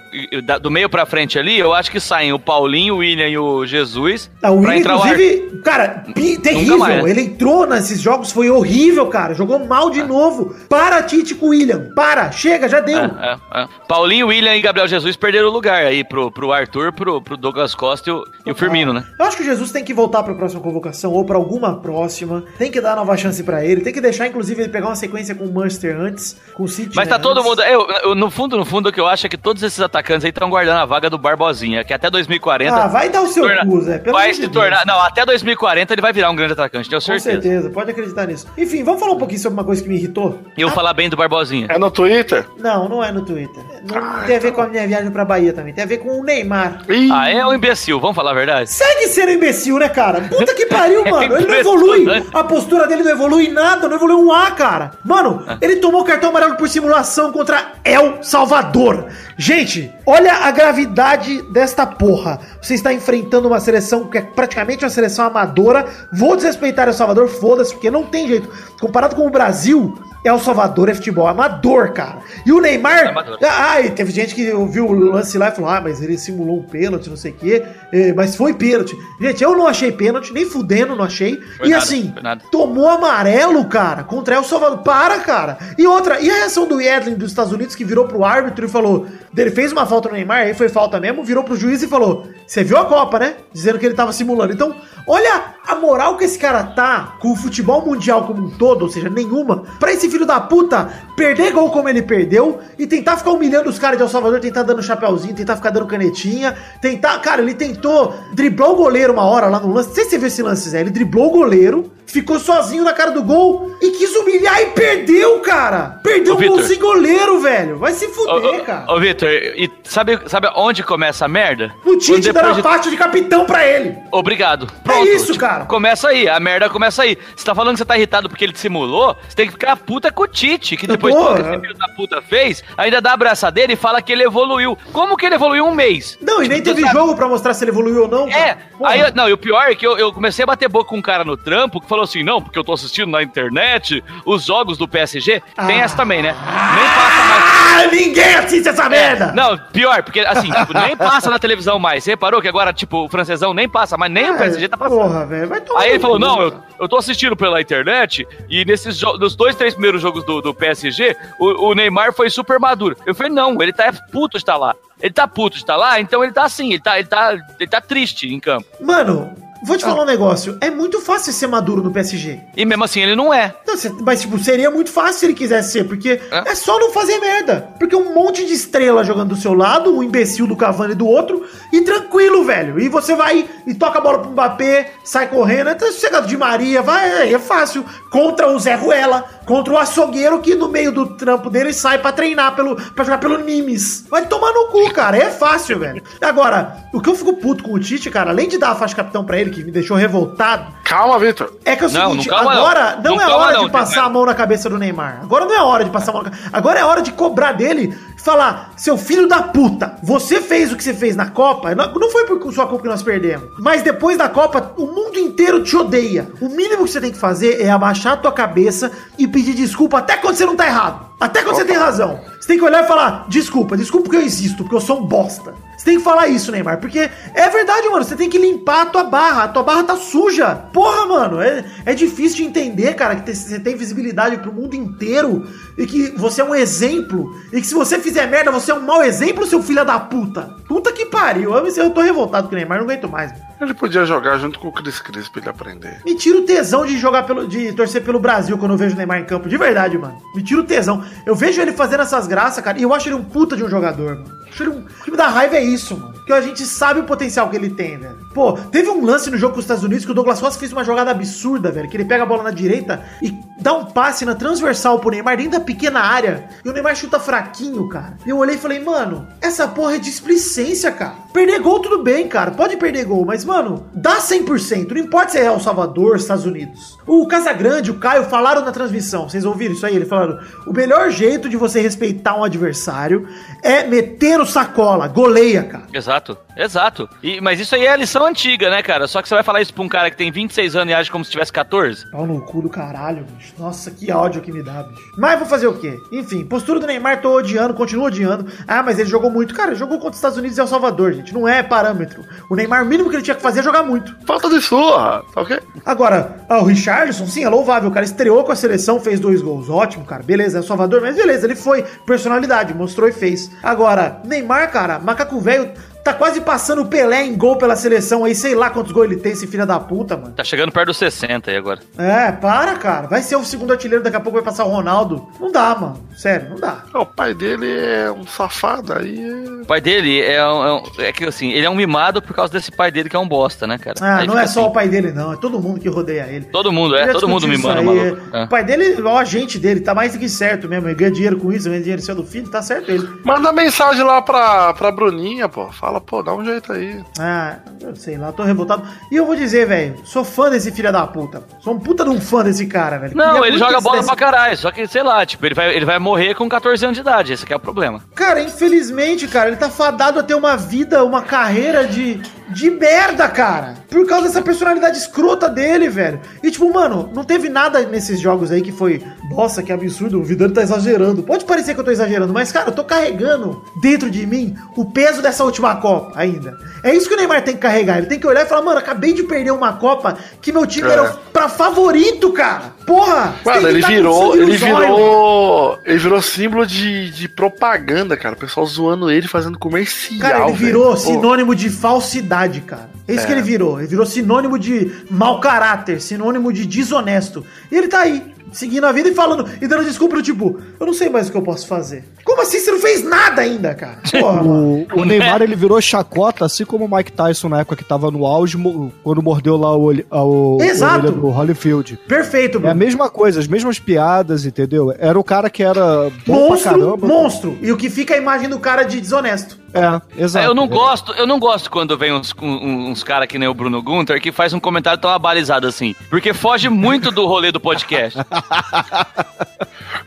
do 0.61 0.71
meio 0.71 0.89
pra 0.89 1.05
frente 1.05 1.37
ali, 1.37 1.57
eu 1.59 1.73
acho 1.73 1.91
que 1.91 1.99
saem 1.99 2.31
o 2.31 2.39
Paulinho, 2.39 2.95
o 2.95 2.97
William 2.97 3.27
e 3.27 3.37
o 3.37 3.65
Jesus. 3.65 4.29
Ah, 4.41 4.51
o 4.51 4.61
pra 4.61 4.69
Willian, 4.69 4.79
entrar 4.79 4.97
o 4.97 5.01
Ar- 5.01 5.07
inclusive, 5.13 5.61
cara, 5.63 6.03
terrível. 6.41 6.77
mais, 6.77 7.03
né? 7.03 7.09
Ele 7.09 7.21
entrou 7.21 7.65
nesses 7.67 7.99
jogos, 8.01 8.31
foi 8.31 8.49
horrível, 8.49 9.07
cara. 9.07 9.33
Jogou 9.33 9.59
mal 9.65 9.87
Ah. 9.87 9.91
de 9.91 10.03
novo. 10.03 10.55
Para, 10.69 11.01
Tite 11.03 11.35
com 11.35 11.47
o 11.47 11.49
William. 11.49 11.89
Para, 11.95 12.31
chega, 12.31 12.67
já 12.69 12.79
deu. 12.85 12.97
É, 12.97 13.37
é, 13.53 13.61
é. 13.63 13.67
Paulinho, 13.87 14.27
William 14.27 14.55
e 14.55 14.61
Gabriel 14.61 14.87
Jesus 14.87 15.15
perderam 15.15 15.47
o 15.49 15.51
lugar 15.51 15.83
aí 15.85 16.03
pro, 16.03 16.31
pro 16.31 16.51
Arthur, 16.51 16.93
pro, 16.93 17.21
pro 17.21 17.35
Douglas 17.37 17.73
Costa 17.75 18.09
e 18.09 18.13
o, 18.13 18.23
e 18.45 18.51
o 18.51 18.55
Firmino, 18.55 18.93
né? 18.93 19.03
Eu 19.19 19.25
acho 19.25 19.37
que 19.37 19.43
o 19.43 19.45
Jesus 19.45 19.71
tem 19.71 19.83
que 19.83 19.93
voltar 19.93 20.23
pra 20.23 20.33
próxima 20.35 20.61
convocação 20.61 21.11
ou 21.11 21.25
pra 21.25 21.35
alguma 21.37 21.79
próxima. 21.81 22.43
Tem 22.57 22.71
que 22.71 22.79
dar 22.81 22.95
nova 22.95 23.15
chance 23.17 23.43
pra 23.43 23.63
ele. 23.65 23.81
Tem 23.81 23.93
que 23.93 24.01
deixar, 24.01 24.27
inclusive, 24.27 24.61
ele 24.61 24.69
pegar 24.71 24.87
uma 24.87 24.95
sequência 24.95 25.33
com 25.35 25.45
o 25.45 25.53
Manchester 25.53 25.97
antes, 25.99 26.35
com 26.53 26.63
o 26.63 26.67
City. 26.67 26.95
Mas 26.95 27.07
né, 27.07 27.13
tá 27.15 27.19
todo 27.19 27.37
antes. 27.39 27.49
mundo. 27.49 27.61
Eu, 27.63 27.87
eu, 28.03 28.15
no 28.15 28.29
fundo, 28.29 28.57
no 28.57 28.65
fundo, 28.65 28.89
o 28.89 28.91
que 28.91 28.99
eu 28.99 29.07
acho 29.07 29.25
é 29.25 29.29
que 29.29 29.37
todos 29.37 29.61
esses 29.63 29.79
atacantes 29.79 30.23
aí 30.25 30.29
estão 30.29 30.49
guardando 30.49 30.77
a 30.79 30.85
vaga 30.85 31.09
do 31.09 31.17
Barbosinha, 31.17 31.83
que 31.83 31.93
até 31.93 32.09
2040. 32.09 32.75
Ah, 32.75 32.87
vai 32.87 33.09
dar 33.09 33.21
o 33.21 33.27
seu 33.27 33.43
torna- 33.43 33.65
cu, 33.65 33.81
Zé. 33.81 33.97
pelo 33.99 34.15
vai 34.15 34.33
se 34.33 34.41
de 34.41 34.47
tornar. 34.49 34.85
Não, 34.85 34.99
até 34.99 35.25
2040 35.25 35.93
ele 35.93 36.01
vai 36.01 36.13
virar 36.13 36.29
um 36.29 36.35
grande 36.35 36.53
atacante, 36.53 36.89
tenho 36.89 37.01
Com 37.01 37.05
certeza. 37.05 37.41
certeza, 37.41 37.69
pode 37.69 37.91
acreditar 37.91 38.27
nisso. 38.27 38.47
Enfim, 38.57 38.83
vamos 38.83 38.99
falar 38.99 39.13
um 39.13 39.17
pouquinho 39.17 39.39
sobre 39.39 39.57
uma 39.59 39.63
coisa 39.63 39.81
que 39.81 39.89
me 39.89 39.95
irritou? 39.95 40.39
E 40.57 40.61
eu 40.61 40.69
falar 40.69 40.93
bem 40.93 41.09
do 41.09 41.15
Barbosinha. 41.17 41.67
É 41.69 41.77
no 41.77 41.89
Twitter? 41.91 42.45
Não, 42.57 42.74
não 42.89 43.03
é 43.03 43.11
no 43.11 43.21
Twitter. 43.21 43.63
Não 43.83 44.23
tem 44.25 44.35
a 44.35 44.39
ver 44.39 44.51
com 44.51 44.61
a 44.61 44.67
minha 44.67 44.85
viagem 44.87 45.09
pra 45.11 45.23
Bahia 45.23 45.53
também. 45.53 45.73
Tem 45.73 45.83
a 45.83 45.87
ver 45.87 45.97
com 45.99 46.19
o 46.19 46.23
Neymar. 46.23 46.81
Ih, 46.89 47.09
Ah, 47.11 47.29
é 47.29 47.45
um 47.45 47.53
imbecil, 47.53 47.99
vamos 47.99 48.15
falar 48.15 48.31
a 48.31 48.33
verdade? 48.33 48.69
Segue 48.69 49.07
sendo 49.07 49.31
imbecil, 49.31 49.79
né, 49.79 49.87
cara? 49.89 50.21
Puta 50.21 50.53
que 50.53 50.65
pariu, 50.65 51.03
mano. 51.09 51.35
Ele 51.37 51.47
não 51.47 51.55
evolui. 51.55 52.05
A 52.33 52.43
postura 52.43 52.87
dele 52.87 53.03
não 53.03 53.11
evolui 53.11 53.45
em 53.47 53.51
nada, 53.53 53.87
não 53.87 53.95
evolui 53.95 54.15
um 54.15 54.31
A, 54.33 54.51
cara. 54.51 54.91
Mano, 55.03 55.43
ele 55.61 55.77
tomou 55.77 56.03
cartão 56.03 56.29
amarelo 56.29 56.55
por 56.57 56.67
simulação 56.67 57.31
contra 57.31 57.73
El 57.83 58.21
Salvador. 58.21 59.05
Gente, 59.37 59.91
olha 60.05 60.33
a 60.33 60.51
gravidade 60.51 61.41
desta 61.51 61.85
porra. 61.85 62.39
Você 62.61 62.73
está 62.75 62.91
enfrentando 62.93 63.47
uma 63.47 63.59
seleção 63.59 64.05
que 64.05 64.17
é 64.17 64.21
praticamente 64.21 64.83
uma 64.83 64.89
seleção 64.89 65.25
amadora. 65.25 65.85
Vou 66.11 66.35
desrespeitar 66.35 66.87
El 66.87 66.93
Salvador, 66.93 67.27
foda-se, 67.27 67.73
porque 67.73 67.89
não 67.91 68.03
tem 68.03 68.27
jeito. 68.27 68.49
Comparado 68.79 69.15
com 69.15 69.25
o 69.27 69.29
Brasil, 69.29 69.97
El 70.23 70.39
Salvador 70.39 70.89
é 70.89 70.93
futebol 70.93 71.27
amador, 71.27 71.91
cara. 71.93 72.17
E 72.45 72.51
o 72.51 72.59
Neymar. 72.65 73.13
Ah, 73.43 73.81
e 73.81 73.91
teve 73.91 74.11
gente 74.11 74.35
que 74.35 74.51
ouviu 74.51 74.87
o 74.87 74.93
lance 74.93 75.37
lá 75.37 75.49
e 75.49 75.51
falou: 75.51 75.69
ah, 75.69 75.81
mas 75.81 76.01
ele 76.01 76.17
simulou 76.17 76.59
um 76.59 76.63
pênalti, 76.63 77.09
não 77.09 77.17
sei 77.17 77.31
o 77.31 77.35
quê. 77.35 77.63
eh, 77.93 78.13
mas 78.13 78.35
foi 78.35 78.53
pênalti. 78.53 78.97
Gente, 79.19 79.43
eu 79.43 79.55
não 79.55 79.67
achei 79.67 79.91
pênalti, 79.91 80.33
nem 80.33 80.45
fudendo, 80.45 80.95
não 80.95 81.05
achei. 81.05 81.39
Foi 81.57 81.67
e 81.67 81.69
nada, 81.71 81.83
assim, 81.83 82.13
tomou 82.51 82.89
amarelo, 82.89 83.63
cara, 83.65 84.03
contra 84.03 84.35
El 84.35 84.43
Salvador. 84.43 84.79
Para, 84.79 85.19
cara. 85.19 85.57
E 85.77 85.85
outra, 85.87 86.19
e 86.19 86.29
a 86.29 86.35
reação 86.35 86.67
do 86.67 86.81
Edlin 86.81 87.15
dos 87.15 87.31
Estados 87.31 87.51
Unidos 87.53 87.75
que 87.75 87.85
virou 87.85 88.07
pro 88.07 88.23
árbitro 88.23 88.65
e 88.65 88.69
falou: 88.69 89.07
ele 89.37 89.51
fez 89.51 89.71
uma 89.71 89.85
falta 89.85 90.09
no 90.09 90.15
Neymar, 90.15 90.39
aí 90.39 90.53
foi 90.53 90.69
falta 90.69 90.99
mesmo, 90.99 91.23
virou 91.23 91.43
pro 91.43 91.55
juiz 91.55 91.81
e 91.83 91.87
falou: 91.87 92.27
Você 92.45 92.63
viu 92.63 92.77
a 92.77 92.85
Copa, 92.85 93.19
né? 93.19 93.35
Dizendo 93.53 93.77
que 93.79 93.85
ele 93.85 93.95
tava 93.95 94.11
simulando. 94.11 94.53
Então, 94.53 94.75
olha 95.07 95.55
a 95.67 95.75
moral 95.75 96.17
que 96.17 96.23
esse 96.23 96.37
cara 96.37 96.63
tá 96.63 97.15
com 97.19 97.31
o 97.31 97.35
futebol 97.35 97.85
mundial 97.85 98.25
como 98.25 98.47
um 98.47 98.49
todo, 98.51 98.83
ou 98.83 98.89
seja, 98.89 99.09
nenhuma, 99.09 99.63
pra 99.79 99.91
esse 99.91 100.09
filho 100.09 100.25
da 100.25 100.39
puta 100.39 100.89
perder 101.15 101.51
gol 101.53 101.71
como 101.71 101.89
ele 101.89 102.01
perdeu 102.01 102.59
e 102.77 102.85
tentar 102.85 103.17
ficar 103.17 103.31
humilhando 103.31 103.69
os 103.69 103.79
caras 103.79 103.97
de 103.97 104.03
El 104.03 104.09
Salvador, 104.09 104.39
tentar 104.39 104.63
dando 104.63 104.83
chapéuzinho, 104.83 105.35
tentar 105.35 105.55
ficar 105.55 105.69
dando 105.71 105.87
canetinha, 105.87 106.55
tentar. 106.81 107.19
Cara, 107.19 107.41
ele 107.41 107.53
tentou 107.53 108.13
driblar 108.33 108.69
o 108.69 108.75
goleiro 108.75 109.13
uma 109.13 109.23
hora 109.23 109.47
lá 109.47 109.59
no 109.59 109.73
lance. 109.73 109.89
Não 109.89 109.95
sei 109.95 110.03
se 110.03 110.11
você 110.11 110.17
viu 110.17 110.27
esse 110.27 110.43
lance, 110.43 110.69
Zé. 110.69 110.81
Ele 110.81 110.89
driblou 110.89 111.27
o 111.27 111.31
goleiro, 111.31 111.91
ficou 112.05 112.39
sozinho 112.39 112.83
na 112.83 112.93
cara 112.93 113.11
do 113.11 113.23
gol 113.23 113.75
e 113.81 113.91
quis 113.91 114.15
humilhar 114.15 114.61
e 114.61 114.67
perdeu, 114.67 115.39
cara! 115.39 115.99
Perdeu 116.03 116.35
um 116.37 116.47
gol 116.47 116.61
sem 116.63 116.79
goleiro, 116.79 117.39
velho! 117.41 117.77
Vai 117.77 117.93
se 117.93 118.07
fuder, 118.09 118.61
ô, 118.61 118.63
cara! 118.63 118.85
ô, 118.89 118.99
Vitor, 118.99 119.29
e 119.29 119.69
sabe, 119.83 120.19
sabe 120.27 120.47
onde 120.55 120.83
começa 120.83 121.25
a 121.25 121.27
merda? 121.27 121.73
O 121.85 121.97
Tite 121.97 122.31
dando 122.31 122.33
depois 122.33 122.51
a 122.51 122.55
de- 122.55 122.61
faixa 122.61 122.89
de 122.89 122.97
capitão 122.97 123.45
pra 123.45 123.65
ele! 123.67 123.97
Obrigado. 124.11 124.67
isso, 125.05 125.27
Tipo, 125.33 125.39
cara. 125.39 125.65
Começa 125.65 126.09
aí, 126.09 126.27
a 126.29 126.39
merda 126.39 126.69
começa 126.69 127.03
aí. 127.03 127.17
Você 127.35 127.45
tá 127.45 127.53
falando 127.55 127.73
que 127.73 127.79
você 127.79 127.85
tá 127.85 127.97
irritado 127.97 128.29
porque 128.29 128.43
ele 128.45 128.55
simulou? 128.55 129.15
Você 129.27 129.35
tem 129.35 129.45
que 129.47 129.51
ficar 129.53 129.75
puta 129.77 130.11
com 130.11 130.23
o 130.23 130.27
Tite, 130.27 130.77
que 130.77 130.87
depois 130.87 131.13
de 131.13 131.19
tudo 131.21 131.35
que 131.35 131.41
esse 131.49 131.59
filho 131.59 131.73
da 131.77 131.87
puta 131.95 132.21
fez, 132.21 132.63
ainda 132.77 133.01
dá 133.01 133.11
a 133.11 133.13
abraçadeira 133.13 133.73
e 133.73 133.75
fala 133.75 134.01
que 134.01 134.11
ele 134.11 134.23
evoluiu. 134.23 134.77
Como 134.93 135.17
que 135.17 135.25
ele 135.25 135.35
evoluiu 135.35 135.65
um 135.65 135.73
mês? 135.75 136.17
Não, 136.21 136.41
e 136.43 136.47
nem 136.47 136.57
Você 136.59 136.63
teve 136.63 136.81
sabe- 136.81 136.93
jogo 136.93 137.15
pra 137.15 137.27
mostrar 137.27 137.53
se 137.53 137.63
ele 137.63 137.71
evoluiu 137.71 138.03
ou 138.03 138.07
não. 138.07 138.27
É, 138.27 138.31
cara. 138.31 138.57
Porra. 138.77 138.91
aí, 138.91 139.11
não, 139.13 139.27
e 139.29 139.33
o 139.33 139.37
pior 139.37 139.63
é 139.69 139.75
que 139.75 139.85
eu, 139.85 139.97
eu 139.97 140.11
comecei 140.13 140.43
a 140.43 140.45
bater 140.45 140.69
boca 140.69 140.89
com 140.89 140.97
um 140.97 141.01
cara 141.01 141.23
no 141.23 141.35
trampo 141.37 141.79
que 141.81 141.87
falou 141.87 142.04
assim, 142.05 142.23
não, 142.23 142.41
porque 142.41 142.57
eu 142.57 142.63
tô 142.63 142.71
assistindo 142.73 143.11
na 143.11 143.21
internet 143.21 144.03
os 144.25 144.45
jogos 144.45 144.77
do 144.77 144.87
PSG. 144.87 145.41
Tem 145.67 145.81
Ah. 145.81 145.83
essa 145.83 145.97
também, 145.97 146.21
né? 146.23 146.33
Nem 146.33 146.85
passa 146.85 147.25
mais. 147.29 147.55
Ah, 147.75 147.87
ninguém 147.91 148.35
assiste 148.35 148.69
essa 148.69 148.87
merda! 148.87 149.33
Não, 149.33 149.57
pior, 149.57 150.01
porque 150.01 150.21
assim, 150.21 150.49
tipo, 150.49 150.73
nem 150.73 150.95
passa 150.97 151.29
na 151.29 151.37
televisão 151.37 151.77
mais. 151.77 152.03
Você 152.03 152.11
reparou 152.11 152.41
que 152.41 152.47
agora, 152.47 152.71
tipo, 152.71 153.03
o 153.05 153.09
francesão 153.09 153.53
nem 153.53 153.67
passa, 153.67 153.97
mas 153.97 154.09
nem 154.11 154.31
o 154.31 154.37
PSG 154.37 154.67
tá 154.69 154.77
passando. 154.77 154.97
Porra, 154.99 155.25
velho, 155.25 155.49
vai 155.49 155.59
tomar 155.61 155.81
Aí 155.81 155.89
ele 155.91 155.99
falou: 155.99 156.17
não, 156.17 156.41
eu, 156.41 156.53
eu 156.79 156.87
tô 156.87 156.97
assistindo 156.97 157.35
pela 157.35 157.59
internet 157.59 158.25
e 158.49 158.63
nesses 158.63 159.01
nos 159.01 159.35
dois, 159.35 159.55
três 159.55 159.73
primeiros 159.73 160.01
jogos 160.01 160.23
do, 160.23 160.41
do 160.41 160.53
PSG, 160.53 161.15
o, 161.37 161.69
o 161.69 161.73
Neymar 161.75 162.13
foi 162.13 162.29
super 162.29 162.59
maduro. 162.59 162.95
Eu 163.05 163.13
falei, 163.13 163.31
não, 163.31 163.61
ele 163.61 163.73
tá 163.73 163.91
puto 164.11 164.37
de 164.37 164.43
estar 164.43 164.55
lá. 164.55 164.73
Ele 165.01 165.13
tá 165.13 165.27
puto 165.27 165.57
de 165.57 165.63
estar 165.63 165.75
lá, 165.75 165.99
então 165.99 166.23
ele 166.23 166.31
tá 166.31 166.43
assim, 166.45 166.69
ele 166.69 166.79
tá, 166.81 166.97
ele 166.97 167.07
tá, 167.09 167.33
ele 167.59 167.69
tá 167.69 167.81
triste 167.81 168.33
em 168.33 168.39
campo. 168.39 168.65
Mano, 168.79 169.35
vou 169.65 169.77
te 169.77 169.83
falar 169.83 170.03
um 170.03 170.05
negócio. 170.05 170.57
É 170.61 170.69
muito 170.69 171.01
fácil 171.01 171.33
ser 171.33 171.47
maduro 171.47 171.81
no 171.81 171.91
PSG. 171.91 172.39
E 172.55 172.65
mesmo 172.65 172.83
assim 172.83 173.01
ele 173.01 173.15
não 173.15 173.33
é. 173.33 173.53
Não, 173.67 173.75
Mas, 174.01 174.21
tipo, 174.21 174.37
seria 174.39 174.71
muito 174.71 174.89
fácil 174.91 175.13
se 175.19 175.25
ele 175.25 175.33
quisesse 175.33 175.71
ser, 175.73 175.83
porque 175.85 176.21
É. 176.31 176.49
é 176.51 176.55
só 176.55 176.79
não 176.79 176.91
fazer 176.91 177.17
merda. 177.19 177.69
Porque 177.79 177.95
um 177.95 178.13
monte 178.13 178.45
de 178.45 178.53
estrela 178.53 179.03
jogando 179.03 179.29
do 179.29 179.35
seu 179.35 179.53
lado, 179.53 179.95
o 179.95 180.03
imbecil 180.03 180.47
do 180.47 180.55
Cavani 180.55 180.93
do 180.95 181.07
outro, 181.07 181.45
e 181.73 181.81
tranquilo, 181.81 182.43
velho. 182.43 182.79
E 182.79 182.87
você 182.89 183.15
vai 183.15 183.45
e 183.67 183.73
toca 183.73 183.97
a 183.99 184.01
bola 184.01 184.19
pro 184.19 184.31
Mbappé, 184.31 184.93
sai 185.03 185.27
correndo, 185.27 185.69
é 185.69 185.79
sossegado 185.79 186.27
de 186.27 186.37
Maria, 186.37 186.81
vai, 186.81 187.33
é, 187.33 187.39
fácil. 187.39 187.83
Contra 188.09 188.49
o 188.49 188.59
Zé 188.59 188.75
Ruela, 188.75 189.25
contra 189.45 189.73
o 189.73 189.77
açougueiro 189.77 190.39
que 190.39 190.55
no 190.55 190.69
meio 190.69 190.91
do 190.91 191.15
trampo 191.15 191.49
dele 191.49 191.73
sai 191.73 191.97
pra 191.99 192.11
treinar, 192.11 192.55
pelo, 192.55 192.75
pra 192.75 193.03
jogar 193.03 193.17
pelo 193.17 193.37
Nimes. 193.37 194.05
Vai 194.09 194.25
tomar 194.25 194.51
no 194.53 194.67
cu, 194.67 194.89
cara, 194.93 195.17
é 195.17 195.29
fácil, 195.29 195.79
velho. 195.79 196.01
Agora, 196.21 196.77
o 196.93 197.01
que 197.01 197.09
eu 197.09 197.15
fico 197.15 197.33
puto 197.37 197.63
com 197.63 197.73
o 197.73 197.79
Tite, 197.79 198.09
cara, 198.09 198.29
além 198.31 198.47
de 198.47 198.57
dar 198.57 198.69
a 198.71 198.75
faixa 198.75 198.95
capitão 198.95 199.23
pra 199.25 199.37
ele, 199.39 199.51
que 199.55 199.63
me 199.65 199.71
deixou 199.71 199.95
revoltado, 199.97 200.73
Calma, 200.83 201.17
Vitor. 201.19 201.51
é 201.65 201.75
que 201.75 201.83
é 201.83 201.87
o 201.87 201.91
Não, 201.91 202.11
seguinte, 202.11 202.29
não 202.29 202.37
agora 202.37 202.99
não, 203.03 203.15
Não 203.15 203.21
é 203.21 203.27
hora 203.27 203.57
não, 203.57 203.65
de 203.65 203.71
passar 203.71 203.91
Neymar. 203.91 204.05
a 204.05 204.09
mão 204.13 204.25
na 204.25 204.33
cabeça 204.33 204.69
do 204.69 204.77
Neymar. 204.77 205.19
Agora 205.23 205.45
não 205.45 205.55
é 205.55 205.61
hora 205.61 205.83
de 205.83 205.89
passar 205.89 206.11
a 206.11 206.13
mão 206.13 206.23
na 206.23 206.29
cabeça. 206.29 206.49
Agora 206.53 206.79
é 206.79 206.83
hora 206.85 207.01
de 207.01 207.11
cobrar 207.11 207.53
dele 207.53 207.97
e 208.17 208.21
falar: 208.21 208.71
seu 208.77 208.97
filho 208.97 209.27
da 209.27 209.41
puta, 209.41 209.95
você 210.03 210.41
fez 210.41 210.71
o 210.71 210.75
que 210.75 210.83
você 210.83 210.93
fez 210.93 211.15
na 211.15 211.29
Copa. 211.29 211.73
Não 211.73 211.91
não 211.93 212.11
foi 212.11 212.25
por 212.25 212.53
sua 212.53 212.67
culpa 212.67 212.83
que 212.83 212.89
nós 212.89 213.01
perdemos. 213.03 213.49
Mas 213.59 213.81
depois 213.81 214.17
da 214.17 214.29
Copa, 214.29 214.73
o 214.77 214.85
mundo 214.87 215.17
inteiro 215.17 215.63
te 215.63 215.75
odeia. 215.75 216.29
O 216.41 216.49
mínimo 216.49 216.83
que 216.85 216.91
você 216.91 217.01
tem 217.01 217.11
que 217.11 217.17
fazer 217.17 217.61
é 217.61 217.69
abaixar 217.69 218.13
a 218.13 218.17
tua 218.17 218.31
cabeça 218.31 218.91
e 219.17 219.27
pedir 219.27 219.53
desculpa 219.53 219.97
até 219.99 220.17
quando 220.17 220.35
você 220.35 220.45
não 220.45 220.55
tá 220.55 220.65
errado. 220.67 221.05
Até 221.19 221.41
quando 221.41 221.55
você 221.55 221.65
tem 221.65 221.77
razão. 221.77 222.19
Você 222.39 222.47
tem 222.47 222.57
que 222.57 222.63
olhar 222.63 222.83
e 222.83 222.87
falar: 222.87 223.25
desculpa, 223.29 223.77
desculpa 223.77 224.05
porque 224.05 224.17
eu 224.17 224.25
existo, 224.25 224.63
porque 224.63 224.75
eu 224.75 224.81
sou 224.81 225.01
um 225.01 225.05
bosta. 225.05 225.53
Você 225.77 225.85
tem 225.85 225.97
que 225.97 226.03
falar 226.03 226.27
isso, 226.27 226.51
Neymar, 226.51 226.79
porque 226.79 227.09
é 227.33 227.49
verdade, 227.49 227.87
mano. 227.89 228.03
Você 228.03 228.15
tem 228.15 228.29
que 228.29 228.37
limpar 228.37 228.83
a 228.83 228.85
tua 228.85 229.03
barra. 229.03 229.43
A 229.43 229.47
tua 229.47 229.63
barra 229.63 229.83
tá 229.83 229.97
suja. 229.97 230.55
Porra, 230.55 231.05
mano. 231.05 231.41
É, 231.41 231.65
é 231.85 231.93
difícil 231.93 232.37
de 232.37 232.43
entender, 232.43 232.95
cara, 232.95 233.15
que 233.15 233.35
você 233.35 233.59
tem 233.59 233.75
visibilidade 233.75 234.37
pro 234.37 234.53
mundo 234.53 234.75
inteiro 234.75 235.47
e 235.77 235.85
que 235.85 236.11
você 236.17 236.41
é 236.41 236.43
um 236.43 236.55
exemplo. 236.55 237.35
E 237.51 237.61
que 237.61 237.67
se 237.67 237.73
você 237.73 237.99
fizer 237.99 238.27
merda, 238.27 238.51
você 238.51 238.71
é 238.71 238.75
um 238.75 238.81
mau 238.81 239.03
exemplo, 239.03 239.45
seu 239.45 239.61
filho 239.61 239.85
da 239.85 239.99
puta. 239.99 240.55
Puta 240.67 240.91
que 240.91 241.05
pariu. 241.05 241.53
Eu, 241.53 241.67
eu 241.67 241.89
tô 241.91 242.01
revoltado 242.01 242.47
com 242.47 242.55
o 242.55 242.57
Neymar, 242.57 242.77
não 242.77 242.85
aguento 242.85 243.09
mais. 243.09 243.31
Ele 243.59 243.73
podia 243.73 244.05
jogar 244.05 244.37
junto 244.37 244.59
com 244.59 244.67
o 244.67 244.71
Cris 244.71 244.99
Cris 244.99 245.29
pra 245.29 245.41
ele 245.41 245.49
aprender. 245.49 246.01
Me 246.05 246.15
tira 246.15 246.39
o 246.39 246.45
tesão 246.45 246.85
de 246.85 246.97
jogar 246.97 247.23
pelo. 247.23 247.47
de 247.47 247.71
torcer 247.73 248.03
pelo 248.03 248.19
Brasil 248.19 248.57
quando 248.57 248.71
eu 248.71 248.77
vejo 248.77 248.95
o 248.95 248.97
Neymar 248.97 249.19
em 249.19 249.25
campo. 249.25 249.47
De 249.47 249.57
verdade, 249.57 249.97
mano. 249.97 250.17
Me 250.35 250.43
tira 250.43 250.61
o 250.61 250.65
tesão. 250.65 251.03
Eu 251.25 251.35
vejo 251.35 251.61
ele 251.61 251.71
fazendo 251.71 252.01
essas 252.01 252.27
graças, 252.27 252.63
cara, 252.63 252.77
e 252.77 252.83
eu 252.83 252.93
acho 252.93 253.07
ele 253.07 253.15
um 253.15 253.23
puta 253.23 253.55
de 253.55 253.63
um 253.63 253.69
jogador, 253.69 254.15
mano. 254.17 254.39
Acho 254.49 254.63
ele 254.63 254.69
um. 254.71 254.79
O 254.79 255.03
que 255.03 255.11
me 255.11 255.17
dá 255.17 255.27
raiva 255.27 255.55
é 255.55 255.63
isso, 255.63 255.97
mano. 255.97 256.14
Porque 256.25 256.33
a 256.33 256.41
gente 256.41 256.65
sabe 256.65 257.01
o 257.01 257.03
potencial 257.03 257.47
que 257.51 257.55
ele 257.55 257.69
tem, 257.69 257.99
velho. 257.99 258.17
Pô, 258.33 258.53
teve 258.53 258.89
um 258.89 259.05
lance 259.05 259.29
no 259.29 259.37
jogo 259.37 259.53
com 259.53 259.59
os 259.59 259.65
Estados 259.65 259.83
Unidos 259.83 260.03
que 260.03 260.09
o 260.09 260.13
Douglas 260.13 260.39
Costa 260.39 260.59
fez 260.59 260.73
uma 260.73 260.83
jogada 260.83 261.11
absurda, 261.11 261.71
velho. 261.71 261.87
Que 261.87 261.95
ele 261.95 262.05
pega 262.05 262.23
a 262.23 262.25
bola 262.25 262.41
na 262.41 262.49
direita 262.49 263.05
e 263.21 263.31
dá 263.61 263.73
um 263.73 263.85
passe 263.85 264.25
na 264.25 264.33
transversal 264.33 264.97
pro 264.97 265.11
Neymar 265.11 265.37
dentro 265.37 265.51
da 265.51 265.59
pequena 265.59 265.99
área. 265.99 266.49
E 266.65 266.67
o 266.67 266.73
Neymar 266.73 266.95
chuta 266.95 267.19
fraquinho, 267.19 267.87
cara. 267.89 268.17
E 268.25 268.31
eu 268.31 268.39
olhei 268.39 268.55
e 268.55 268.57
falei, 268.57 268.79
mano, 268.79 269.27
essa 269.39 269.67
porra 269.67 269.97
é 269.97 269.99
displicência, 269.99 270.91
cara. 270.91 271.13
Perder 271.31 271.59
gol, 271.59 271.79
tudo 271.79 272.01
bem, 272.01 272.27
cara. 272.27 272.49
Pode 272.49 272.75
perder 272.77 273.05
gol, 273.05 273.23
mas, 273.23 273.45
mano, 273.45 273.85
dá 273.93 274.17
100%. 274.17 274.89
Não 274.89 274.97
importa 274.97 275.33
se 275.33 275.37
é 275.37 275.45
El 275.45 275.59
Salvador, 275.59 276.15
Estados 276.15 276.45
Unidos. 276.45 276.94
O 277.07 277.27
Casagrande, 277.27 277.91
o 277.91 277.95
Caio 277.95 278.23
falaram 278.25 278.63
na 278.63 278.71
transmissão. 278.71 279.29
Vocês 279.29 279.45
ouviram 279.45 279.73
isso 279.73 279.85
aí? 279.85 279.95
Ele 279.95 280.05
falaram: 280.05 280.39
o 280.65 280.73
melhor 280.73 281.09
jeito 281.11 281.47
de 281.47 281.55
você 281.55 281.79
respeitar 281.81 282.35
um 282.35 282.43
adversário 282.43 283.27
é 283.61 283.83
meter 283.83 284.39
o 284.39 284.45
sacola, 284.45 285.07
goleia, 285.07 285.63
cara. 285.63 285.85
Exato, 285.93 286.37
exato. 286.57 287.07
E, 287.21 287.39
mas 287.41 287.59
isso 287.59 287.75
aí 287.75 287.85
é 287.85 287.91
a 287.91 287.95
lição 287.95 288.25
antiga, 288.25 288.69
né, 288.69 288.81
cara? 288.81 289.07
Só 289.07 289.21
que 289.21 289.29
você 289.29 289.35
vai 289.35 289.43
falar 289.43 289.61
isso 289.61 289.73
pra 289.73 289.83
um 289.83 289.89
cara 289.89 290.09
que 290.09 290.17
tem 290.17 290.31
26 290.31 290.75
anos 290.75 290.91
e 290.91 290.95
age 290.95 291.11
como 291.11 291.23
se 291.23 291.31
tivesse 291.31 291.51
14. 291.51 292.09
Pau 292.11 292.25
no 292.25 292.41
cu 292.41 292.61
do 292.61 292.69
caralho, 292.69 293.25
bicho. 293.37 293.53
Nossa, 293.57 293.91
que 293.91 294.11
ódio 294.11 294.41
que 294.41 294.51
me 294.51 294.63
dá, 294.63 294.83
bicho. 294.83 295.11
Mas 295.17 295.37
vou 295.37 295.47
fazer 295.47 295.67
o 295.67 295.73
quê? 295.73 295.95
Enfim, 296.11 296.43
postura 296.45 296.79
do 296.79 296.87
Neymar, 296.87 297.21
tô 297.21 297.35
odiando, 297.37 297.73
continuo 297.73 298.05
odiando. 298.05 298.51
Ah, 298.67 298.81
mas 298.81 298.97
ele 298.97 299.09
jogou 299.09 299.29
muito. 299.29 299.53
Cara, 299.53 299.71
ele 299.71 299.79
jogou 299.79 299.97
contra 299.97 300.11
os 300.11 300.17
Estados 300.17 300.37
Unidos 300.37 300.57
e 300.57 300.61
El 300.61 300.67
Salvador, 300.67 301.13
gente. 301.13 301.33
Não 301.33 301.47
é 301.47 301.61
parâmetro. 301.61 302.23
O 302.49 302.55
Neymar, 302.55 302.83
o 302.83 302.85
mínimo 302.85 303.09
que 303.09 303.15
ele 303.15 303.23
tinha 303.23 303.35
que 303.35 303.41
fazer 303.41 303.59
é 303.59 303.63
jogar 303.63 303.83
muito. 303.83 304.15
Falta 304.25 304.49
de 304.49 304.61
surra, 304.61 305.23
tá 305.33 305.41
ok? 305.41 305.59
Agora, 305.85 306.37
ah, 306.49 306.59
o 306.59 306.65
Richarlison, 306.95 307.27
sim, 307.27 307.43
é 307.43 307.49
louvável. 307.49 307.91
Cara 307.91 308.05
estreou 308.05 308.43
com 308.43 308.51
a 308.51 308.55
seleção, 308.55 308.99
fez 308.99 309.19
dois 309.19 309.41
gols. 309.41 309.69
Ótimo, 309.69 310.05
cara. 310.05 310.23
Beleza, 310.23 310.59
é 310.59 310.61
Salvador, 310.61 311.01
mas 311.01 311.15
beleza, 311.15 311.45
ele 311.45 311.55
foi. 311.55 311.83
Personalidade, 312.05 312.73
mostrou 312.73 313.09
e 313.09 313.11
fez. 313.11 313.51
Agora, 313.61 314.21
Neymar, 314.23 314.71
cara, 314.71 314.99
macaco 314.99 315.39
velho, 315.39 315.71
tá 316.05 316.13
quase 316.13 316.39
passando 316.39 316.83
o 316.83 316.85
Pelé 316.85 317.25
em 317.25 317.35
gol 317.35 317.57
pela 317.57 317.75
seleção 317.75 318.23
aí. 318.23 318.33
Sei 318.33 318.55
lá 318.55 318.69
quantos 318.69 318.91
gols 318.93 319.07
ele 319.07 319.17
tem, 319.19 319.31
esse 319.33 319.47
filho 319.47 319.65
da 319.65 319.79
puta, 319.79 320.15
mano. 320.15 320.31
Tá 320.33 320.43
chegando 320.43 320.71
perto 320.71 320.87
dos 320.87 320.97
60 320.97 321.51
aí 321.51 321.57
agora. 321.57 321.79
É, 321.97 322.31
para, 322.31 322.75
cara. 322.75 323.07
Vai 323.07 323.21
ser 323.23 323.35
o 323.35 323.43
segundo 323.43 323.71
artilheiro, 323.73 324.03
daqui 324.03 324.15
a 324.15 324.19
pouco 324.19 324.37
vai 324.37 324.45
passar 324.45 324.63
o 324.65 324.69
Ronaldo. 324.69 325.27
Não 325.39 325.51
dá, 325.51 325.75
mano. 325.75 325.99
Sério, 326.15 326.51
não 326.51 326.57
dá. 326.57 326.83
O 326.93 327.05
pai 327.05 327.33
dele 327.33 327.67
é 327.77 328.09
um 328.11 328.25
safado, 328.25 328.93
aí 328.93 329.19
é... 329.19 329.61
O 329.63 329.65
pai 329.65 329.81
dele 329.81 330.21
é, 330.21 330.45
um, 330.47 330.63
é, 330.65 330.73
um- 330.73 330.83
é 330.99 331.11
que 331.11 331.25
assim, 331.25 331.51
ele 331.51 331.65
é 331.65 331.69
um 331.69 331.75
mimado 331.75 332.21
por 332.21 332.33
causa 332.35 332.53
desse 332.53 332.71
pai 332.71 332.91
dele 332.91 333.09
que 333.09 333.15
é 333.15 333.19
um 333.19 333.27
bosta, 333.27 333.65
né, 333.65 333.77
cara? 333.79 333.95
Ah, 333.99 334.17
Aí 334.19 334.27
não 334.27 334.37
é 334.37 334.45
só 334.45 334.59
assim. 334.61 334.69
o 334.69 334.71
pai 334.71 334.87
dele, 334.87 335.11
não. 335.11 335.33
É 335.33 335.37
todo 335.37 335.59
mundo 335.59 335.79
que 335.79 335.89
rodeia 335.89 336.27
ele. 336.29 336.45
Todo 336.45 336.71
mundo, 336.71 336.95
é, 336.95 337.07
todo 337.11 337.27
mundo 337.27 337.47
mimando, 337.47 337.83
maluco. 337.83 338.21
é. 338.31 338.41
É. 338.41 338.43
O 338.43 338.47
pai 338.47 338.63
dele, 338.63 339.01
o 339.01 339.17
agente 339.17 339.57
dele, 339.57 339.79
tá 339.81 339.95
mais 339.95 340.13
do 340.13 340.19
que 340.19 340.29
certo 340.29 340.69
mesmo. 340.69 340.87
Ele 340.87 340.95
ganha 340.95 341.09
dinheiro 341.11 341.37
com 341.37 341.51
isso, 341.51 341.67
ganha 341.67 341.79
dinheiro 341.81 341.99
em 342.01 342.05
cima 342.05 342.15
do 342.15 342.23
filho, 342.25 342.47
tá 342.49 342.61
certo 342.61 342.91
ele. 342.91 343.09
Manda 343.25 343.51
mensagem 343.51 344.03
lá 344.03 344.21
pra, 344.21 344.71
pra 344.75 344.91
Bruninha, 344.91 345.49
pô. 345.49 345.71
Fala, 345.71 345.94
pô, 345.99 346.21
dá 346.23 346.33
um 346.33 346.43
jeito 346.43 346.71
aí. 346.71 347.03
Ah, 347.19 347.55
eu 347.81 347.95
sei 347.95 348.17
lá, 348.17 348.31
tô 348.31 348.43
revoltado. 348.43 348.83
E 349.11 349.15
eu 349.15 349.25
vou 349.25 349.35
dizer, 349.35 349.65
velho, 349.67 349.95
sou 350.03 350.23
fã 350.23 350.49
desse 350.49 350.71
filho 350.71 350.91
da 350.91 351.05
puta. 351.07 351.43
Sou 351.61 351.73
um 351.73 351.79
puta 351.79 352.03
de 352.03 352.09
um 352.09 352.19
fã 352.21 352.43
desse 352.43 352.65
cara, 352.65 352.97
velho. 352.97 353.15
Não, 353.15 353.35
Queria 353.35 353.47
ele 353.47 353.57
joga 353.57 353.79
bola 353.81 353.97
desse- 353.97 354.07
pra 354.07 354.15
caralho, 354.15 354.57
só 354.57 354.71
que, 354.71 354.87
sei 354.87 355.03
lá, 355.03 355.25
tipo, 355.25 355.45
ele 355.45 355.55
vai, 355.55 355.75
ele 355.75 355.85
vai 355.85 355.99
morrer 355.99 356.35
com 356.35 356.47
14 356.49 356.83
anos 356.85 356.95
de 356.95 357.01
idade, 357.01 357.33
esse 357.33 357.43
aqui 357.43 357.53
é 357.53 357.55
o 357.55 357.59
problema. 357.59 358.01
Cara, 358.15 358.41
infelizmente, 358.41 359.27
cara, 359.27 359.49
ele 359.49 359.57
tá 359.57 359.69
fadado 359.69 360.19
a 360.19 360.23
ter 360.23 360.35
uma 360.35 360.55
vida, 360.57 361.03
uma 361.03 361.21
carreira 361.21 361.87
de, 361.87 362.21
de 362.49 362.69
merda, 362.69 363.27
cara. 363.27 363.75
Por 363.89 364.05
causa 364.05 364.27
dessa 364.27 364.41
personalidade 364.41 364.97
escrota 364.97 365.49
dele, 365.49 365.89
velho. 365.89 366.19
E 366.43 366.51
tipo, 366.51 366.71
mano, 366.73 367.09
não 367.13 367.23
teve 367.23 367.49
nada 367.49 367.81
nesses 367.81 368.19
jogos 368.19 368.51
aí 368.51 368.61
que 368.61 368.71
foi. 368.71 369.01
Nossa, 369.29 369.63
que 369.63 369.71
absurdo, 369.71 370.19
o 370.19 370.23
Vidano 370.23 370.53
tá 370.53 370.61
exagerando. 370.61 371.23
Pode 371.23 371.45
parecer 371.45 371.73
que 371.73 371.79
eu 371.79 371.83
tô 371.83 371.91
exagerando, 371.91 372.31
mas, 372.33 372.51
cara, 372.51 372.69
eu 372.69 372.73
tô 372.73 372.83
carregando 372.83 373.63
dentro 373.81 374.09
de 374.11 374.25
mim 374.27 374.55
o 374.75 374.85
peso 374.85 375.21
dessa 375.21 375.43
última 375.43 375.75
Copa 375.77 376.11
ainda. 376.15 376.57
É 376.83 376.93
isso 376.93 377.07
que 377.07 377.13
o 377.15 377.17
Neymar 377.17 377.43
tem 377.43 377.55
que 377.55 377.61
carregar. 377.61 377.97
Ele 377.97 378.07
tem 378.07 378.19
que 378.19 378.27
olhar 378.27 378.45
e 378.45 378.49
falar, 378.49 378.61
mano, 378.61 378.77
acabei 378.79 379.13
de 379.13 379.23
perder 379.23 379.51
uma 379.51 379.73
Copa 379.73 380.17
que 380.41 380.51
meu 380.51 380.65
time 380.67 380.87
É. 380.87 380.91
era 380.93 381.17
pra 381.33 381.49
favorito, 381.49 382.31
cara. 382.31 382.74
Porra! 382.85 383.35
Mano, 383.45 383.67
ele 383.69 383.81
virou, 383.85 384.35
ele 384.35 384.57
zóio. 384.57 384.77
virou. 384.77 385.79
Ele 385.85 385.97
virou 385.97 386.21
símbolo 386.21 386.65
de, 386.65 387.09
de 387.09 387.27
propaganda, 387.27 388.15
cara. 388.15 388.35
O 388.35 388.37
pessoal 388.37 388.65
zoando 388.65 389.09
ele, 389.09 389.27
fazendo 389.27 389.57
comercial. 389.57 390.19
Cara, 390.19 390.43
ele 390.43 390.53
velho. 390.53 390.55
virou 390.65 390.89
Pô, 390.91 390.97
sinônimo 390.97 391.55
de 391.55 391.69
falsidade, 391.69 392.61
cara. 392.61 392.89
É 393.07 393.13
isso 393.13 393.23
É. 393.23 393.25
que 393.27 393.31
ele 393.33 393.41
virou. 393.41 393.79
Ele 393.79 393.87
virou 393.87 394.05
sinônimo 394.05 394.57
de 394.59 394.91
mau 395.09 395.39
caráter, 395.39 396.01
sinônimo 396.01 396.51
de 396.53 396.65
desonesto. 396.65 397.45
E 397.71 397.75
ele 397.75 397.87
tá 397.87 398.01
aí, 398.01 398.23
seguindo 398.51 398.85
a 398.85 398.91
vida 398.91 399.09
e 399.09 399.13
falando, 399.15 399.47
e 399.61 399.67
dando 399.67 399.83
desculpa 399.85 400.21
tipo, 400.21 400.59
eu 400.79 400.85
não 400.85 400.93
sei 400.93 401.09
mais 401.09 401.27
o 401.27 401.31
que 401.31 401.37
eu 401.37 401.41
posso 401.41 401.67
fazer. 401.67 402.03
Como 402.23 402.41
assim 402.41 402.59
você 402.59 402.71
não 402.71 402.79
fez 402.79 403.03
nada 403.03 403.41
ainda, 403.41 403.73
cara? 403.73 403.97
Porra, 404.19 404.43
mano. 404.43 404.87
O, 404.95 405.01
o 405.01 405.05
Neymar 405.05 405.41
ele 405.41 405.55
virou 405.55 405.79
chacota, 405.81 406.45
assim 406.45 406.65
como 406.65 406.85
o 406.85 406.95
Mike 406.95 407.11
Tyson 407.11 407.49
na 407.49 407.59
época 407.59 407.75
que 407.75 407.83
tava 407.83 408.09
no 408.11 408.25
auge, 408.25 408.57
quando 409.03 409.21
mordeu 409.21 409.57
lá 409.57 409.75
o, 409.75 409.91
o 410.11 410.57
Exato. 410.61 411.11
do 411.11 411.27
Holyfield. 411.27 411.99
Perfeito, 412.07 412.61
É 412.65 412.69
a 412.69 412.73
mesma 412.73 413.09
coisa, 413.09 413.39
as 413.39 413.47
mesmas 413.47 413.79
piadas, 413.79 414.45
entendeu? 414.45 414.93
Era 414.97 415.19
o 415.19 415.23
cara 415.23 415.49
que 415.49 415.63
era 415.63 416.09
bom 416.25 416.49
Monstro, 416.49 416.69
pra 416.69 416.79
caramba. 416.79 417.07
monstro. 417.07 417.57
E 417.61 417.71
o 417.71 417.77
que 417.77 417.89
fica 417.89 418.13
a 418.13 418.17
imagem 418.17 418.49
do 418.49 418.59
cara 418.59 418.83
de 418.83 418.99
desonesto. 419.01 419.57
É, 419.75 420.23
exato. 420.23 420.45
É, 420.45 420.49
eu 420.49 420.55
não 420.55 420.67
gosto, 420.67 421.11
eu 421.13 421.27
não 421.27 421.37
gosto 421.37 421.69
quando 421.69 421.97
vem 421.97 422.13
uns, 422.13 422.33
um- 422.41 422.89
uns 422.89 423.03
caras 423.03 423.27
que 423.27 423.37
nem 423.37 423.47
o 423.47 423.53
Bruno 423.53 423.81
Gunter 423.83 424.21
que 424.21 424.31
faz 424.31 424.53
um 424.53 424.59
comentário 424.59 424.99
tão 425.01 425.11
abalizado 425.11 425.67
assim. 425.67 425.93
Porque 426.09 426.33
foge 426.33 426.69
muito 426.69 427.11
do 427.11 427.25
rolê 427.27 427.51
do 427.51 427.59
podcast. 427.59 428.17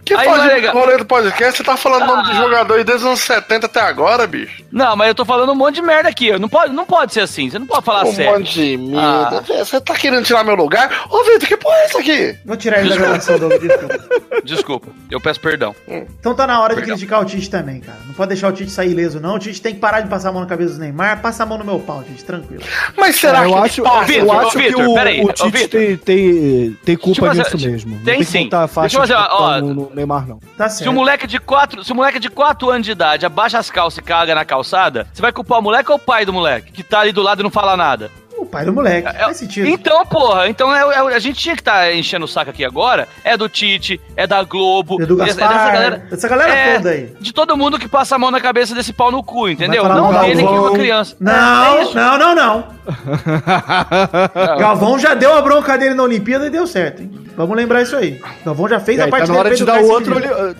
Que 0.04 0.14
Aí 0.14 0.26
é 0.26 0.34
legal. 0.54 0.74
rolê 0.74 0.96
do 0.96 1.04
podcast? 1.04 1.58
Você 1.58 1.62
tá 1.64 1.76
falando 1.76 2.02
o 2.04 2.06
nome 2.06 2.22
do 2.28 2.34
jogador 2.34 2.74
aí 2.78 2.84
desde 2.84 3.02
os 3.04 3.08
anos 3.08 3.20
70 3.20 3.66
até 3.66 3.80
agora, 3.80 4.26
bicho? 4.26 4.64
Não, 4.72 4.96
mas 4.96 5.08
eu 5.08 5.14
tô 5.14 5.22
falando 5.24 5.52
um 5.52 5.54
monte 5.54 5.76
de 5.76 5.82
merda 5.82 6.08
aqui. 6.08 6.36
Não 6.38 6.48
pode, 6.48 6.72
não 6.72 6.86
pode 6.86 7.12
ser 7.12 7.20
assim. 7.20 7.50
Você 7.50 7.58
não 7.58 7.66
pode 7.66 7.84
falar 7.84 8.04
um 8.06 8.12
sério. 8.14 8.38
monte 8.38 8.54
de 8.54 8.76
merda. 8.78 9.44
Ah. 9.46 9.64
Você 9.64 9.78
tá 9.82 9.94
querendo 9.94 10.24
tirar 10.24 10.44
meu 10.44 10.54
lugar? 10.54 11.04
Ô, 11.10 11.22
Vitor, 11.24 11.46
que 11.48 11.56
porra 11.58 11.76
é 11.76 11.86
isso 11.86 11.98
aqui? 11.98 12.38
Vou 12.44 12.56
tirar 12.56 12.80
ele 12.80 12.88
da 12.90 12.96
gravação 12.96 13.38
do 13.38 13.48
desculpa. 13.58 13.98
Desculpa, 14.44 14.88
eu 15.10 15.20
peço 15.20 15.40
perdão. 15.40 15.74
Então 15.86 16.34
tá 16.34 16.46
na 16.46 16.60
hora 16.60 16.74
de 16.74 16.80
Perdão. 16.80 16.96
criticar 16.96 17.20
o 17.20 17.24
Tite 17.24 17.50
também, 17.50 17.80
cara. 17.80 17.98
Não 18.06 18.14
pode 18.14 18.28
deixar 18.28 18.48
o 18.48 18.52
Tite 18.52 18.70
sair 18.70 18.92
ileso, 18.92 19.20
não. 19.20 19.34
O 19.34 19.38
Tite 19.38 19.57
tem 19.62 19.74
que 19.74 19.80
parar 19.80 20.00
de 20.00 20.08
passar 20.08 20.28
a 20.30 20.32
mão 20.32 20.40
na 20.42 20.46
cabeça 20.46 20.74
do 20.74 20.80
Neymar. 20.80 21.20
Passa 21.20 21.42
a 21.42 21.46
mão 21.46 21.58
no 21.58 21.64
meu 21.64 21.78
pau, 21.80 22.02
Tite, 22.02 22.24
tranquilo. 22.24 22.62
Mas 22.96 23.16
será 23.16 23.44
eu 23.44 23.52
que 23.52 23.58
acho, 23.58 23.82
passa? 23.82 24.12
eu 24.12 24.20
Vitor, 24.24 24.36
acho 24.36 24.58
ô, 24.58 24.60
que 24.60 24.74
o, 24.74 24.94
peraí, 24.94 25.24
o 25.24 25.32
Tite 25.32 25.50
Vitor. 25.50 25.68
tem, 25.80 25.96
tem, 25.96 26.72
tem 26.84 26.96
culpa 26.96 27.26
eu 27.26 27.34
nisso 27.34 27.50
fazer- 27.50 27.70
mesmo. 27.70 28.00
Tem 28.04 28.18
que 28.18 28.24
sim. 28.24 28.48
Deixa 28.80 28.96
eu 28.96 29.00
fazer, 29.00 29.14
ó, 29.14 29.60
no, 29.60 29.74
no 29.74 29.90
Neymar, 29.94 30.26
não. 30.26 30.38
Tá 30.56 30.68
Se 30.68 30.88
o 30.88 30.92
moleque 30.92 31.26
de 31.26 31.38
4, 31.38 31.84
se 31.84 31.92
o 31.92 31.94
moleque 31.94 32.18
de 32.18 32.30
4 32.30 32.70
anos 32.70 32.84
de 32.86 32.92
idade 32.92 33.26
abaixa 33.26 33.58
as 33.58 33.70
calças 33.70 33.98
e 33.98 34.02
caga 34.02 34.34
na 34.34 34.44
calçada, 34.44 35.06
você 35.12 35.20
vai 35.22 35.32
culpar 35.32 35.58
o 35.58 35.62
moleque 35.62 35.90
ou 35.90 35.96
o 35.96 36.00
pai 36.00 36.24
do 36.24 36.32
moleque? 36.32 36.72
Que 36.72 36.82
tá 36.82 37.00
ali 37.00 37.12
do 37.12 37.22
lado 37.22 37.40
e 37.40 37.42
não 37.42 37.50
fala 37.50 37.76
nada? 37.76 38.10
Pai 38.50 38.64
do 38.64 38.72
moleque. 38.72 39.08
É- 39.08 39.12
Faz 39.24 39.36
sentido. 39.36 39.68
Então, 39.68 40.04
porra, 40.06 40.48
então 40.48 40.74
é, 40.74 40.80
é- 40.80 41.16
a 41.16 41.18
gente 41.18 41.38
tinha 41.38 41.54
que 41.54 41.60
estar 41.60 41.92
enchendo 41.94 42.24
o 42.24 42.28
saco 42.28 42.50
aqui 42.50 42.64
agora. 42.64 43.06
É 43.22 43.36
do 43.36 43.48
Tite, 43.48 44.00
é 44.16 44.26
da 44.26 44.42
Globo, 44.42 45.00
É 45.02 45.06
do 45.06 45.20
é- 45.20 45.24
é 45.24 45.26
Gaspar, 45.26 45.98
dessa 46.10 46.28
galera 46.28 46.52
é, 46.52 46.76
toda 46.76 46.90
aí. 46.90 47.12
De 47.20 47.32
todo 47.32 47.56
mundo 47.56 47.78
que 47.78 47.88
passa 47.88 48.16
a 48.16 48.18
mão 48.18 48.30
na 48.30 48.40
cabeça 48.40 48.74
desse 48.74 48.92
pau 48.92 49.10
no 49.12 49.22
cu, 49.22 49.48
entendeu? 49.48 49.84
Não 49.84 50.20
dele 50.20 50.42
que 50.42 50.48
é 50.48 50.50
uma 50.50 50.72
criança. 50.72 51.14
É 51.20 51.24
Não, 51.24 51.94
não, 51.94 52.18
não, 52.18 52.34
não. 52.34 52.64
Galvão 54.58 54.98
já 54.98 55.14
deu 55.14 55.34
a 55.36 55.42
bronca 55.42 55.76
dele 55.76 55.94
na 55.94 56.02
Olimpíada 56.02 56.46
e 56.46 56.50
deu 56.50 56.66
certo, 56.66 57.02
hein? 57.02 57.27
Vamos 57.38 57.56
lembrar 57.56 57.82
isso 57.82 57.96
aí. 57.96 58.20
Galvão 58.44 58.68
já 58.68 58.80
fez 58.80 58.98
a 58.98 59.04
aí, 59.04 59.10
parte 59.10 59.26
tá 59.28 59.32
na 59.32 59.38
hora 59.38 59.48
dele 59.50 59.58
de 59.60 59.64
dar 59.64 59.80
outro. 59.80 60.14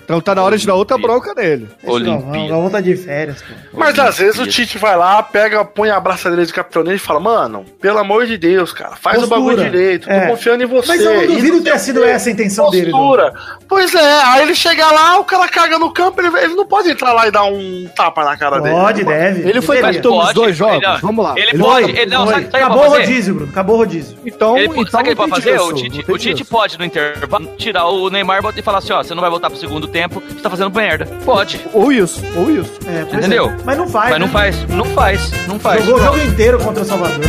Então 0.04 0.20
tá 0.20 0.32
na 0.34 0.42
hora 0.44 0.56
de 0.56 0.64
dar 0.66 0.74
outra 0.74 0.96
bronca 0.96 1.34
nele. 1.34 1.68
Olimpíada. 1.84 2.48
Galvão 2.48 2.70
tá 2.70 2.80
de 2.80 2.94
férias, 2.96 3.42
pô. 3.42 3.78
Mas 3.78 3.98
às 3.98 4.16
vezes 4.18 4.38
o 4.40 4.46
Tite 4.46 4.78
vai 4.78 4.96
lá, 4.96 5.20
pega, 5.22 5.64
põe 5.64 5.90
a 5.90 5.98
braçadeira 5.98 6.46
de 6.46 6.52
capitão 6.52 6.84
nele 6.84 6.94
e 6.96 7.00
fala, 7.00 7.18
mano, 7.18 7.64
pelo 7.80 7.98
amor 7.98 8.26
de 8.26 8.38
Deus, 8.38 8.72
cara, 8.72 8.94
faz 8.94 9.18
Postura. 9.18 9.40
o 9.40 9.44
bagulho 9.44 9.64
direito, 9.70 10.08
É. 10.08 10.20
tô 10.20 10.26
confiando 10.28 10.62
em 10.62 10.66
você. 10.66 10.86
Mas 10.88 11.00
eu 11.02 11.14
não 11.14 11.22
E 11.24 11.26
duvido 11.26 11.56
não 11.56 11.62
ter 11.64 11.78
sido 11.80 12.04
essa 12.04 12.28
a 12.28 12.32
intenção 12.32 12.70
dele. 12.70 12.92
Dom. 12.92 12.98
postura. 12.98 13.34
Pois 13.68 13.94
é, 13.94 14.22
aí 14.22 14.42
ele 14.42 14.54
chega 14.54 14.90
lá, 14.90 15.18
o 15.18 15.24
cara 15.24 15.48
caga 15.48 15.78
no 15.80 15.92
campo, 15.92 16.20
ele, 16.20 16.28
ele 16.38 16.54
não 16.54 16.64
pode 16.66 16.88
entrar 16.90 17.12
lá 17.12 17.26
e 17.26 17.30
dar 17.32 17.42
um 17.44 17.88
tapa 17.96 18.24
na 18.24 18.36
cara 18.36 18.60
dele. 18.60 18.74
Pode, 18.74 19.04
deve. 19.04 19.48
Ele 19.48 19.60
foi 19.60 19.78
capitão 19.80 20.12
dos 20.12 20.22
Pode, 20.26 20.34
dois 20.34 20.56
jogos? 20.56 20.76
ele- 20.76 20.98
Vamos 21.02 21.24
lá. 21.24 21.34
ele 21.36 21.50
Ele 21.50 21.58
pode, 21.58 21.92
foi? 21.92 22.00
ele 22.02 22.10
não, 22.14 22.26
sabe, 22.28 22.46
Acabou 22.52 22.84
o 22.86 22.88
rodízio, 22.90 23.34
Bruno. 23.34 23.50
Acabou 23.50 23.74
o 23.74 23.78
rodízio. 23.78 24.16
Então, 24.24 24.56
Ele, 24.56 24.66
então 24.68 24.86
sabe 24.86 25.02
o 25.02 25.04
que 25.04 25.08
ele 25.10 25.16
pode 25.16 25.30
fazer? 25.42 25.58
o 25.60 25.72
Tite, 25.72 25.88
disso. 26.34 26.44
Pode, 26.68 26.78
no 26.78 26.84
intervalo, 26.84 27.46
tirar 27.56 27.86
o 27.86 28.10
Neymar 28.10 28.42
e 28.54 28.62
falar 28.62 28.78
assim, 28.78 28.92
ó, 28.92 29.02
você 29.02 29.14
não 29.14 29.22
vai 29.22 29.30
voltar 29.30 29.48
pro 29.48 29.58
segundo 29.58 29.88
tempo, 29.88 30.20
você 30.20 30.40
tá 30.40 30.50
fazendo 30.50 30.74
merda. 30.74 31.06
Pode. 31.24 31.64
Ou 31.72 31.90
isso, 31.90 32.22
ou 32.36 32.50
isso. 32.50 32.78
É, 32.86 33.02
Entendeu? 33.02 33.46
é. 33.46 33.56
Mas 33.64 33.78
não 33.78 33.88
faz. 33.88 34.10
Mas 34.10 34.20
não 34.20 34.26
né? 34.26 34.32
faz, 34.32 34.68
não 34.68 34.84
faz, 34.84 35.30
não 35.46 35.58
faz. 35.58 35.84
Jogou 35.84 36.00
o 36.00 36.04
jogo 36.04 36.18
inteiro 36.18 36.58
contra 36.58 36.82
o 36.82 36.86
Salvador. 36.86 37.24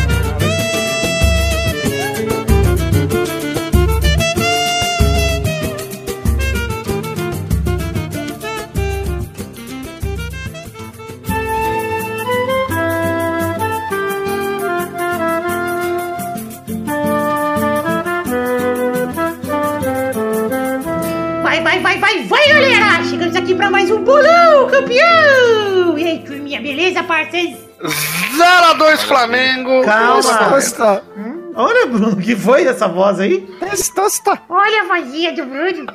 Pra 23.60 23.70
mais 23.70 23.91
um 23.91 24.01
bolão, 24.05 24.68
campeão! 24.70 25.97
E 25.97 26.07
aí, 26.07 26.20
turminha, 26.26 26.62
beleza, 26.62 27.03
parceiros? 27.03 27.60
0x2 27.82 28.97
Flamengo. 29.05 29.84
Calma. 29.84 30.22
Tosta, 30.24 31.03
Hum? 31.18 31.51
Olha, 31.55 31.86
Bruno, 31.88 32.16
que 32.16 32.38
foi 32.38 32.66
essa 32.66 32.88
voz 32.88 33.20
aí? 33.20 33.45
tosta. 33.93 34.41
Olha 34.47 34.84
a 34.84 34.86
vozinha 34.95 35.34
do 35.34 35.45
Bruno. 35.45 35.86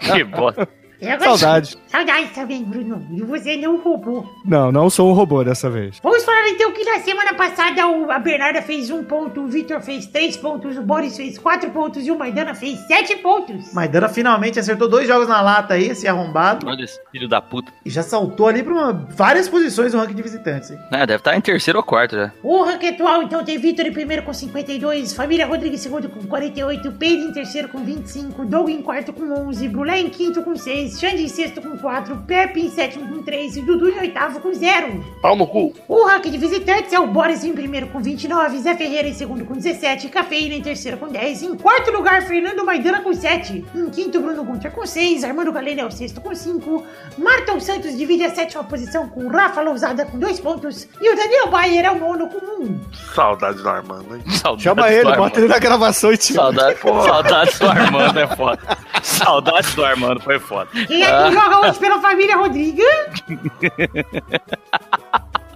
Que 0.00 0.24
bosta. 0.24 0.66
Eu 1.02 1.18
gostei. 1.18 1.36
Saudade. 1.38 1.76
Saudades 1.88 2.30
também, 2.32 2.62
Bruno. 2.64 3.04
E 3.12 3.20
você 3.22 3.56
não 3.56 3.76
roubou. 3.78 4.26
Não, 4.44 4.70
não 4.72 4.88
sou 4.88 5.10
um 5.10 5.12
robô 5.12 5.42
dessa 5.44 5.68
vez. 5.68 5.98
Vamos 6.02 6.24
falar 6.24 6.48
então 6.48 6.72
que 6.72 6.84
na 6.84 7.00
semana 7.00 7.34
passada 7.34 7.86
o- 7.88 8.10
a 8.10 8.18
Bernarda 8.18 8.62
fez 8.62 8.88
um 8.90 9.02
ponto, 9.04 9.42
o 9.42 9.48
Vitor 9.48 9.80
fez 9.80 10.06
três 10.06 10.36
pontos, 10.36 10.76
o 10.78 10.82
Boris 10.82 11.16
fez 11.16 11.36
quatro 11.38 11.70
pontos 11.70 12.06
e 12.06 12.10
o 12.10 12.18
Maidana 12.18 12.54
fez 12.54 12.78
sete 12.86 13.16
pontos. 13.16 13.72
Maidana 13.74 14.08
finalmente 14.08 14.58
acertou 14.58 14.88
dois 14.88 15.06
jogos 15.08 15.28
na 15.28 15.40
lata 15.40 15.74
aí, 15.74 15.88
esse 15.88 16.06
arrombado. 16.06 16.66
Olha 16.68 16.84
esse 16.84 16.98
filho 17.10 17.28
da 17.28 17.40
puta. 17.42 17.72
E 17.84 17.90
já 17.90 18.02
saltou 18.02 18.46
ali 18.46 18.62
pra 18.62 18.72
uma- 18.72 18.92
várias 19.10 19.48
posições 19.48 19.92
no 19.92 20.00
ranking 20.00 20.14
de 20.14 20.22
visitantes. 20.22 20.70
hein? 20.70 20.78
É, 20.92 20.98
deve 21.06 21.16
estar 21.16 21.36
em 21.36 21.40
terceiro 21.40 21.78
ou 21.78 21.84
quarto 21.84 22.14
já. 22.16 22.32
O 22.42 22.62
ranking 22.62 22.88
atual, 22.88 23.22
então, 23.22 23.44
tem 23.44 23.58
Vitor 23.58 23.84
em 23.86 23.92
primeiro 23.92 24.22
com 24.22 24.32
52, 24.32 25.12
Família 25.12 25.46
Rodrigues 25.46 25.80
em 25.80 25.82
segundo 25.82 26.08
com 26.08 26.22
48, 26.26 26.92
Pedro 26.92 27.28
em 27.28 27.32
terceiro 27.32 27.68
com 27.68 27.78
25, 27.78 28.44
Doug 28.44 28.68
em 28.68 28.82
quarto 28.82 29.12
com 29.12 29.24
11, 29.48 29.68
Brulé 29.68 29.98
em 30.00 30.08
quinto 30.08 30.42
com 30.42 30.54
6, 30.56 30.91
Xande 30.98 31.22
em 31.22 31.28
sexto 31.28 31.60
com 31.60 31.76
4, 31.76 32.16
Pepe 32.26 32.60
em 32.60 32.70
sétimo 32.70 33.08
com 33.08 33.22
3 33.22 33.56
e 33.56 33.62
Dudu 33.62 33.88
em 33.88 33.98
oitavo 33.98 34.40
com 34.40 34.52
0. 34.52 35.04
Pau 35.20 35.36
no 35.36 35.46
cu. 35.46 35.72
O 35.88 36.06
ranking 36.06 36.30
de 36.30 36.38
visitantes 36.38 36.92
é 36.92 36.98
o 37.00 37.06
Boris 37.06 37.44
em 37.44 37.52
primeiro 37.52 37.88
com 37.88 38.00
29, 38.00 38.58
Zé 38.58 38.74
Ferreira 38.76 39.08
em 39.08 39.14
segundo 39.14 39.44
com 39.44 39.54
17, 39.54 40.08
Cafeína 40.08 40.54
em 40.54 40.62
terceiro 40.62 40.96
com 40.96 41.08
10, 41.08 41.42
em 41.42 41.54
quarto 41.56 41.90
lugar, 41.90 42.22
Fernando 42.22 42.64
Maidana 42.64 43.00
com 43.00 43.12
7, 43.12 43.64
em 43.74 43.90
quinto, 43.90 44.20
Bruno 44.20 44.44
Gunter 44.44 44.70
com 44.70 44.86
6, 44.86 45.24
Armando 45.24 45.52
Galena 45.52 45.82
é 45.82 45.86
o 45.86 45.90
sexto 45.90 46.20
com 46.20 46.34
5, 46.34 46.84
Marton 47.18 47.60
Santos 47.60 47.96
divide 47.96 48.24
a 48.24 48.34
sétima 48.34 48.64
posição 48.64 49.08
com 49.08 49.28
Rafa 49.28 49.60
Lousada 49.60 50.04
com 50.06 50.18
2 50.18 50.40
pontos 50.40 50.88
e 51.00 51.10
o 51.12 51.16
Daniel 51.16 51.48
Bayer 51.48 51.84
é 51.84 51.90
o 51.90 51.98
nono 51.98 52.28
com 52.28 52.62
1. 52.62 52.80
Saudade 53.14 53.62
do 53.62 53.68
Armando, 53.68 54.16
hein? 54.16 54.22
Saudades 54.30 54.62
Chama 54.62 54.82
do 54.82 54.88
ele, 54.88 54.98
Armando. 55.00 55.16
bota 55.16 55.40
ele 55.40 55.48
na 55.48 55.58
gravação 55.58 56.12
e 56.12 56.16
tira. 56.16 56.42
Saudades, 56.42 56.80
saudades 56.80 57.58
do 57.58 57.66
Armando 57.66 58.18
é 58.18 58.26
foda. 58.26 58.78
Saudades 59.02 59.74
do 59.74 59.84
Armando 59.84 60.20
foi 60.20 60.38
foda. 60.38 60.68
Quem 60.86 61.02
é 61.02 61.06
que 61.24 61.32
joga 61.32 61.60
hoje 61.68 61.78
pela 61.78 62.00
família 62.00 62.36
Rodrigues? 62.36 62.84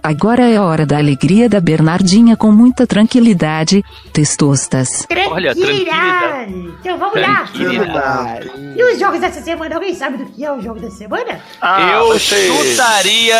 Agora 0.03 0.43
é 0.49 0.55
a 0.55 0.63
hora 0.63 0.85
da 0.85 0.97
alegria 0.97 1.49
da 1.49 1.59
Bernardinha 1.59 2.37
com 2.37 2.49
muita 2.49 2.87
tranquilidade. 2.87 3.83
Testostas. 4.13 5.05
Olha, 5.29 5.53
Tranquilidade. 5.53 6.53
Então 6.79 6.97
vamos 6.97 7.19
lá. 7.19 7.45
Tranquilidade. 7.53 8.51
E 8.77 8.83
os 8.93 8.97
jogos 8.99 9.19
dessa 9.19 9.41
semana? 9.41 9.75
Alguém 9.75 9.93
sabe 9.93 10.17
do 10.17 10.25
que 10.27 10.45
é 10.45 10.51
o 10.51 10.61
jogo 10.61 10.79
da 10.79 10.89
semana? 10.89 11.41
Ah, 11.61 11.91
Eu 11.91 12.17
chutaria 12.19 13.35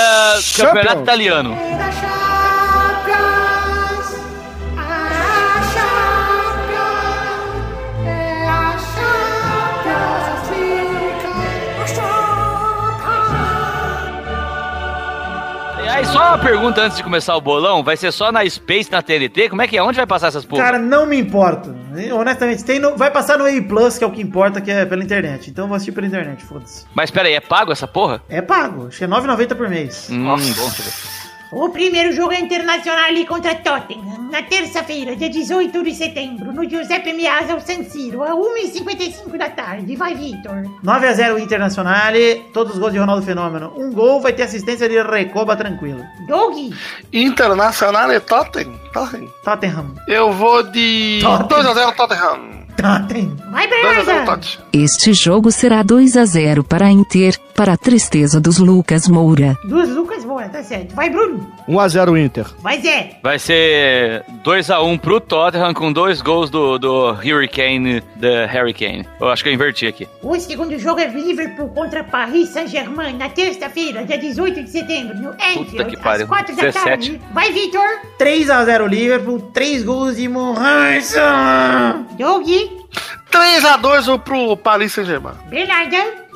campeonato 0.58 0.88
Champions. 0.90 1.02
italiano. 1.04 1.58
Aí, 15.98 16.06
só 16.06 16.20
uma 16.30 16.38
pergunta 16.38 16.80
antes 16.82 16.96
de 16.96 17.04
começar 17.04 17.36
o 17.36 17.42
bolão: 17.42 17.82
vai 17.84 17.98
ser 17.98 18.12
só 18.12 18.32
na 18.32 18.48
Space, 18.48 18.92
na 18.92 19.02
TNT? 19.02 19.50
Como 19.50 19.64
é 19.64 19.68
que 19.68 19.76
é? 19.76 19.82
Onde 19.82 19.98
vai 19.98 20.06
passar 20.06 20.28
essas 20.28 20.46
porra? 20.46 20.62
Cara, 20.64 20.78
não 20.80 21.08
me 21.08 21.18
importo. 21.20 21.76
Honestamente, 22.14 22.64
tem 22.64 22.78
no- 22.80 22.96
vai 22.96 23.10
passar 23.10 23.36
no 23.38 23.46
A 23.46 23.62
Plus, 23.68 23.98
que 23.98 24.04
é 24.04 24.08
o 24.08 24.12
que 24.12 24.22
importa, 24.22 24.62
que 24.62 24.70
é 24.70 24.86
pela 24.86 25.04
internet. 25.04 25.50
Então 25.50 25.64
eu 25.64 25.68
vou 25.68 25.76
assistir 25.76 25.92
pela 25.94 26.06
internet, 26.06 26.44
foda-se. 26.46 26.86
Mas 26.94 27.10
pera 27.10 27.28
aí, 27.28 27.34
é 27.34 27.40
pago 27.40 27.72
essa 27.72 27.88
porra? 27.88 28.22
É 28.30 28.42
pago, 28.44 28.88
acho 28.88 28.98
que 29.00 29.04
é 29.06 29.08
9,90 29.08 29.56
por 29.56 29.68
mês. 29.68 30.08
Hum, 30.12 30.24
bom 30.28 30.38
saber. 30.38 31.27
O 31.52 31.70
primeiro 31.70 32.12
jogo 32.12 32.34
é 32.34 32.40
Internacional 32.40 33.08
contra 33.26 33.56
Tottenham, 33.56 34.30
na 34.30 34.42
terça-feira, 34.44 35.16
dia 35.16 35.30
18 35.30 35.82
de 35.82 35.94
setembro, 35.96 36.52
no 36.52 36.70
Giuseppe 36.70 37.14
Meazza, 37.14 37.54
ao 37.54 37.62
San 37.62 37.84
Siro, 37.84 38.22
a 38.22 38.32
1h55 38.32 39.38
da 39.38 39.50
tarde. 39.50 39.96
Vai, 39.96 40.14
Vitor. 40.14 40.64
9x0 40.84 41.40
Internacional, 41.40 42.14
todos 42.54 42.74
os 42.74 42.80
gols 42.80 42.92
de 42.92 43.00
Ronaldo 43.00 43.26
Fenômeno. 43.26 43.72
Um 43.78 43.94
gol 43.94 44.20
vai 44.20 44.34
ter 44.34 44.44
assistência 44.44 44.90
de 44.90 45.02
Recoba 45.02 45.56
tranquilo. 45.56 46.04
Doug. 46.28 46.74
Internacional 47.14 48.12
e 48.12 48.20
Tottenham. 48.20 48.78
Tottenham. 48.92 49.30
Tottenham. 49.44 49.96
Eu 50.08 50.34
vou 50.34 50.64
de 50.64 51.20
Tottenham. 51.22 51.74
2x0 51.74 51.96
Tottenham. 51.96 52.67
Tottenham. 52.78 53.36
Vai, 53.52 53.68
2x0 53.68 53.70
Bernarda. 54.06 54.26
Tottenham. 54.26 54.64
Este 54.74 55.14
jogo 55.14 55.52
será 55.52 55.82
2 55.84 56.16
a 56.18 56.26
0 56.26 56.64
para 56.64 56.86
a 56.86 56.92
Inter, 56.92 57.38
para 57.56 57.74
a 57.74 57.78
tristeza 57.78 58.40
dos 58.40 58.60
Lucas 58.60 59.08
Moura. 59.08 59.58
Duas 59.66 59.90
Lucas 59.90 60.24
Moura, 60.24 60.48
tá 60.50 60.62
certo. 60.64 60.96
Vai, 60.96 61.10
Bruno. 61.10 61.46
1x0 61.68 62.24
Inter. 62.26 62.46
Vai, 62.60 62.80
Zé. 62.82 63.18
Vai 63.24 63.40
ser 63.40 64.24
2x1 64.44 65.00
pro 65.00 65.20
Tottenham 65.20 65.74
com 65.74 65.92
dois 65.92 66.22
gols 66.22 66.50
do, 66.50 66.78
do 66.78 67.10
Hurricane, 67.12 68.02
da 68.16 68.46
Hurricane. 68.46 69.06
Eu 69.20 69.30
acho 69.30 69.44
que 69.44 69.50
eu 69.50 69.54
inverti 69.54 69.88
aqui. 69.88 70.08
O 70.22 70.40
segundo 70.40 70.78
jogo 70.78 71.00
é 71.00 71.08
Liverpool 71.08 71.70
contra 71.70 72.04
Paris 72.04 72.50
Saint-Germain, 72.50 73.18
na 73.18 73.30
terça-feira, 73.30 74.06
dia 74.06 74.18
18 74.18 74.64
de 74.64 74.70
setembro, 74.70 75.18
no 75.18 75.30
Anfield, 75.30 75.86
que 75.90 75.96
às 75.96 76.02
pariu. 76.02 76.28
4 76.28 76.56
da 76.56 76.62
17. 76.64 76.86
tarde. 76.86 77.22
Vai, 77.34 77.52
Vitor. 77.52 77.88
3x0 78.20 78.88
Liverpool, 78.88 79.40
3 79.54 79.84
gols 79.84 80.16
de 80.18 80.28
Mohamed 80.28 81.04
Salah. 81.04 82.04
Doug. 82.18 82.48
3x2 83.32 84.20
pro 84.20 84.56
Paris 84.58 84.94
Saint-Germain. 84.94 85.34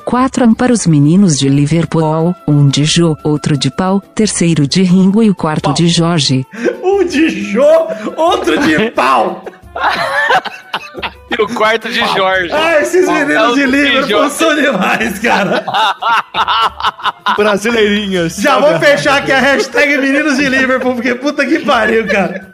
4 0.04 0.54
para 0.56 0.72
os 0.72 0.86
meninos 0.86 1.38
de 1.38 1.48
Liverpool, 1.48 2.34
um 2.46 2.68
de 2.68 2.84
Jô, 2.84 3.16
outro 3.22 3.56
de 3.56 3.70
Pau, 3.70 4.00
terceiro 4.00 4.66
de 4.66 4.82
Ringo 4.82 5.22
e 5.22 5.30
o 5.30 5.34
quarto 5.34 5.72
de 5.72 5.88
Jorge. 5.88 6.44
Um 6.82 7.04
de 7.04 7.52
Jô, 7.52 7.88
outro 8.16 8.58
de 8.60 8.90
pau. 8.92 9.44
E 11.30 11.42
o 11.42 11.48
quarto 11.48 11.88
de 11.88 11.98
Jorge. 12.14 12.50
Ah, 12.52 12.80
esses 12.80 13.08
É 13.08 13.24
meninos 13.24 13.52
o 13.52 13.54
de 13.54 13.66
Liverpool 13.66 14.28
são 14.30 14.54
demais, 14.54 15.18
cara. 15.18 15.64
Brasileirinhas. 17.36 18.36
Já 18.36 18.58
vou 18.60 18.78
fechar 18.78 19.16
aqui 19.18 19.32
a 19.32 19.40
hashtag 19.40 19.96
meninos 19.98 20.36
de 20.36 20.48
Liverpool, 20.48 20.94
porque 20.94 21.14
puta 21.14 21.44
que 21.46 21.58
pariu, 21.60 22.06
cara. 22.06 22.52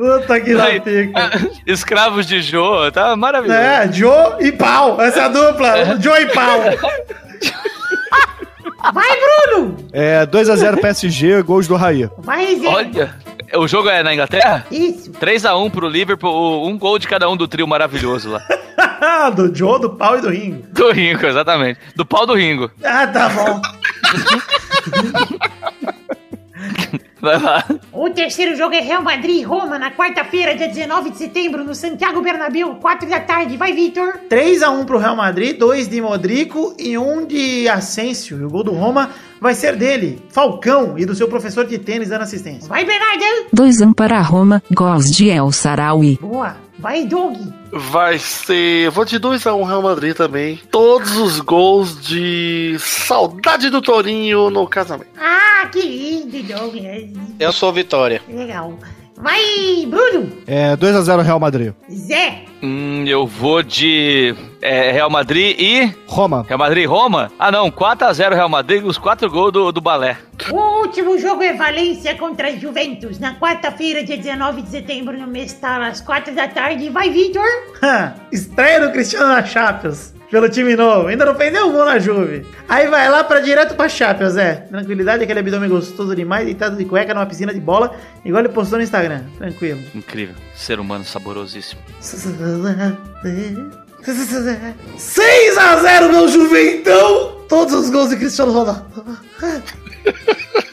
Puta 0.00 0.40
que 0.40 0.58
Aí, 0.58 0.80
pica. 0.80 1.30
Escravos 1.66 2.24
de 2.24 2.40
Jô, 2.40 2.90
tá 2.90 3.14
maravilhoso. 3.14 3.60
É, 3.60 3.92
Joe 3.92 4.34
e 4.40 4.50
pau. 4.50 4.98
Essa 4.98 5.20
é 5.20 5.24
a 5.24 5.28
dupla. 5.28 6.00
Joe 6.00 6.22
e 6.22 6.26
pau. 6.28 6.58
Vai, 8.94 9.08
Bruno. 9.20 9.76
É 9.92 10.24
2x0 10.24 10.80
PSG, 10.80 11.42
gols 11.42 11.68
do 11.68 11.76
Raí. 11.76 12.08
Vai, 12.16 12.46
reserva. 12.46 12.76
Olha, 12.78 13.14
o 13.56 13.68
jogo 13.68 13.90
é 13.90 14.02
na 14.02 14.14
Inglaterra? 14.14 14.64
Isso. 14.70 15.12
3x1 15.12 15.70
pro 15.70 15.86
Liverpool, 15.86 16.66
um 16.66 16.78
gol 16.78 16.98
de 16.98 17.06
cada 17.06 17.28
um 17.28 17.36
do 17.36 17.46
trio 17.46 17.68
maravilhoso 17.68 18.30
lá. 18.30 18.40
do 19.36 19.54
Joe, 19.54 19.78
do 19.82 19.90
pau 19.90 20.16
e 20.16 20.22
do 20.22 20.30
Ringo. 20.30 20.62
Do 20.72 20.92
Ringo, 20.92 21.26
exatamente. 21.26 21.78
Do 21.94 22.06
pau 22.06 22.24
do 22.24 22.32
Ringo. 22.32 22.70
Ah, 22.82 23.06
tá 23.06 23.28
bom. 23.28 23.60
Vai 27.20 27.40
lá. 27.40 27.64
O 27.92 28.08
terceiro 28.10 28.56
jogo 28.56 28.74
é 28.74 28.80
Real 28.80 29.02
Madrid 29.02 29.36
e 29.36 29.42
Roma 29.42 29.78
na 29.78 29.90
quarta-feira, 29.90 30.56
dia 30.56 30.68
19 30.68 31.10
de 31.10 31.18
setembro, 31.18 31.64
no 31.64 31.74
Santiago 31.74 32.22
Bernabéu, 32.22 32.76
4 32.76 33.08
da 33.08 33.20
tarde. 33.20 33.56
Vai, 33.56 33.72
Vitor. 33.72 34.20
3x1 34.28 34.84
pro 34.86 34.98
Real 34.98 35.16
Madrid, 35.16 35.58
2 35.58 35.88
de 35.88 36.00
Modrico 36.00 36.74
e 36.78 36.96
1 36.96 37.26
de 37.26 37.68
Asensio. 37.68 38.40
E 38.40 38.44
o 38.44 38.48
gol 38.48 38.64
do 38.64 38.72
Roma 38.72 39.10
vai 39.40 39.54
ser 39.54 39.76
dele, 39.76 40.22
Falcão, 40.30 40.98
e 40.98 41.04
do 41.04 41.14
seu 41.14 41.28
professor 41.28 41.66
de 41.66 41.78
tênis 41.78 42.08
dando 42.08 42.22
assistência. 42.22 42.68
Vai, 42.68 42.84
Bernarda. 42.84 43.24
2 43.52 43.76
para 43.96 44.18
a 44.18 44.22
Roma, 44.22 44.62
gols 44.72 45.10
de 45.10 45.28
El 45.28 45.50
Sarawi. 45.52 46.18
Boa. 46.20 46.69
Vai, 46.80 47.04
Doug. 47.04 47.36
Vai 47.70 48.18
ser. 48.18 48.90
Vou 48.90 49.04
de 49.04 49.20
2x1 49.20 49.66
Real 49.66 49.82
Madrid 49.82 50.16
também. 50.16 50.58
Todos 50.70 51.14
os 51.16 51.38
gols 51.40 52.00
de 52.00 52.76
saudade 52.78 53.68
do 53.68 53.82
Torinho 53.82 54.48
no 54.50 54.66
casamento. 54.66 55.10
Ah, 55.18 55.66
que 55.70 55.82
lindo, 55.82 56.42
Doug. 56.42 56.76
É 56.76 57.06
Eu 57.38 57.52
sou 57.52 57.70
Vitória. 57.72 58.22
Legal. 58.28 58.74
Vai, 59.16 59.40
Bruno. 59.86 60.32
É 60.46 60.74
2x0 60.76 61.20
Real 61.22 61.38
Madrid. 61.38 61.74
Zé. 61.92 62.44
Hum, 62.62 63.04
eu 63.06 63.26
vou 63.26 63.62
de 63.62 64.34
é, 64.62 64.90
Real 64.90 65.10
Madrid 65.10 65.56
e. 65.58 65.94
Roma. 66.06 66.44
Real 66.46 66.58
Madrid 66.58 66.84
e 66.84 66.86
Roma? 66.86 67.30
Ah, 67.38 67.50
não. 67.50 67.70
4x0 67.70 68.34
Real 68.34 68.48
Madrid, 68.48 68.84
os 68.84 68.98
4 68.98 69.30
gols 69.30 69.52
do, 69.52 69.72
do 69.72 69.80
balé. 69.80 70.16
O 70.50 70.80
último 70.80 71.18
jogo 71.18 71.42
é 71.42 71.52
Valência 71.52 72.14
contra 72.16 72.56
Juventus, 72.56 73.18
na 73.18 73.34
quarta-feira, 73.34 74.02
dia 74.02 74.16
19 74.16 74.62
de 74.62 74.70
setembro, 74.70 75.16
no 75.16 75.26
Mestal, 75.26 75.82
às 75.82 76.00
4 76.00 76.34
da 76.34 76.48
tarde. 76.48 76.88
Vai, 76.88 77.10
Vitor. 77.10 77.46
Estreia 78.32 78.80
do 78.80 78.92
Cristiano 78.92 79.28
na 79.28 79.44
Champions. 79.44 80.14
Pelo 80.30 80.48
time 80.48 80.76
novo. 80.76 81.08
Ainda 81.08 81.24
não 81.24 81.34
fez 81.34 81.52
nenhum 81.52 81.72
gol 81.72 81.84
na 81.84 81.98
Juve. 81.98 82.46
Aí 82.68 82.86
vai 82.86 83.08
lá 83.10 83.24
pra 83.24 83.40
direto 83.40 83.74
pra 83.74 83.88
Champions, 83.88 84.36
é. 84.36 84.54
Tranquilidade, 84.54 85.24
aquele 85.24 85.40
abdômen 85.40 85.68
gostoso 85.68 86.14
demais, 86.14 86.44
deitado 86.44 86.76
de 86.76 86.84
cueca 86.84 87.12
numa 87.12 87.26
piscina 87.26 87.52
de 87.52 87.60
bola, 87.60 87.96
igual 88.24 88.44
ele 88.44 88.52
postou 88.52 88.78
no 88.78 88.84
Instagram. 88.84 89.24
Tranquilo. 89.38 89.80
Incrível. 89.92 90.36
Ser 90.54 90.78
humano 90.78 91.04
saborosíssimo. 91.04 91.80
6x0, 94.96 96.10
meu 96.10 96.28
Juventão! 96.28 97.40
Todos 97.48 97.74
os 97.74 97.90
gols 97.90 98.10
de 98.10 98.16
Cristiano 98.16 98.52
Ronaldo. 98.52 98.84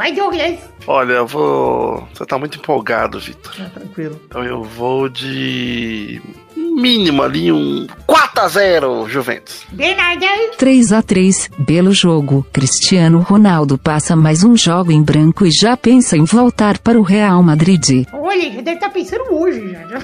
Vai, 0.00 0.12
Douglas. 0.12 0.58
Olha, 0.86 1.12
eu 1.12 1.26
vou. 1.26 2.08
Você 2.14 2.24
tá 2.24 2.38
muito 2.38 2.56
empolgado, 2.58 3.20
Vitor. 3.20 3.52
Ah, 3.60 3.68
tranquilo. 3.68 4.18
Então 4.24 4.42
eu 4.42 4.62
vou 4.64 5.10
de. 5.10 6.22
Mínimo 6.56 7.22
ali 7.22 7.52
um 7.52 7.86
4x0 8.08 9.06
Juventus. 9.10 9.66
Bernarda. 9.70 10.26
3 10.56 10.92
a 10.94 11.02
3 11.02 11.50
belo 11.58 11.92
jogo. 11.92 12.46
Cristiano 12.50 13.20
Ronaldo 13.20 13.76
passa 13.76 14.16
mais 14.16 14.42
um 14.42 14.56
jogo 14.56 14.90
em 14.90 15.02
branco 15.02 15.44
e 15.44 15.50
já 15.50 15.76
pensa 15.76 16.16
em 16.16 16.24
voltar 16.24 16.78
para 16.78 16.98
o 16.98 17.02
Real 17.02 17.42
Madrid. 17.42 18.06
Olha, 18.10 18.52
já 18.52 18.62
deve 18.62 18.76
estar 18.76 18.88
pensando 18.88 19.24
hoje 19.30 19.70
já. 19.70 19.98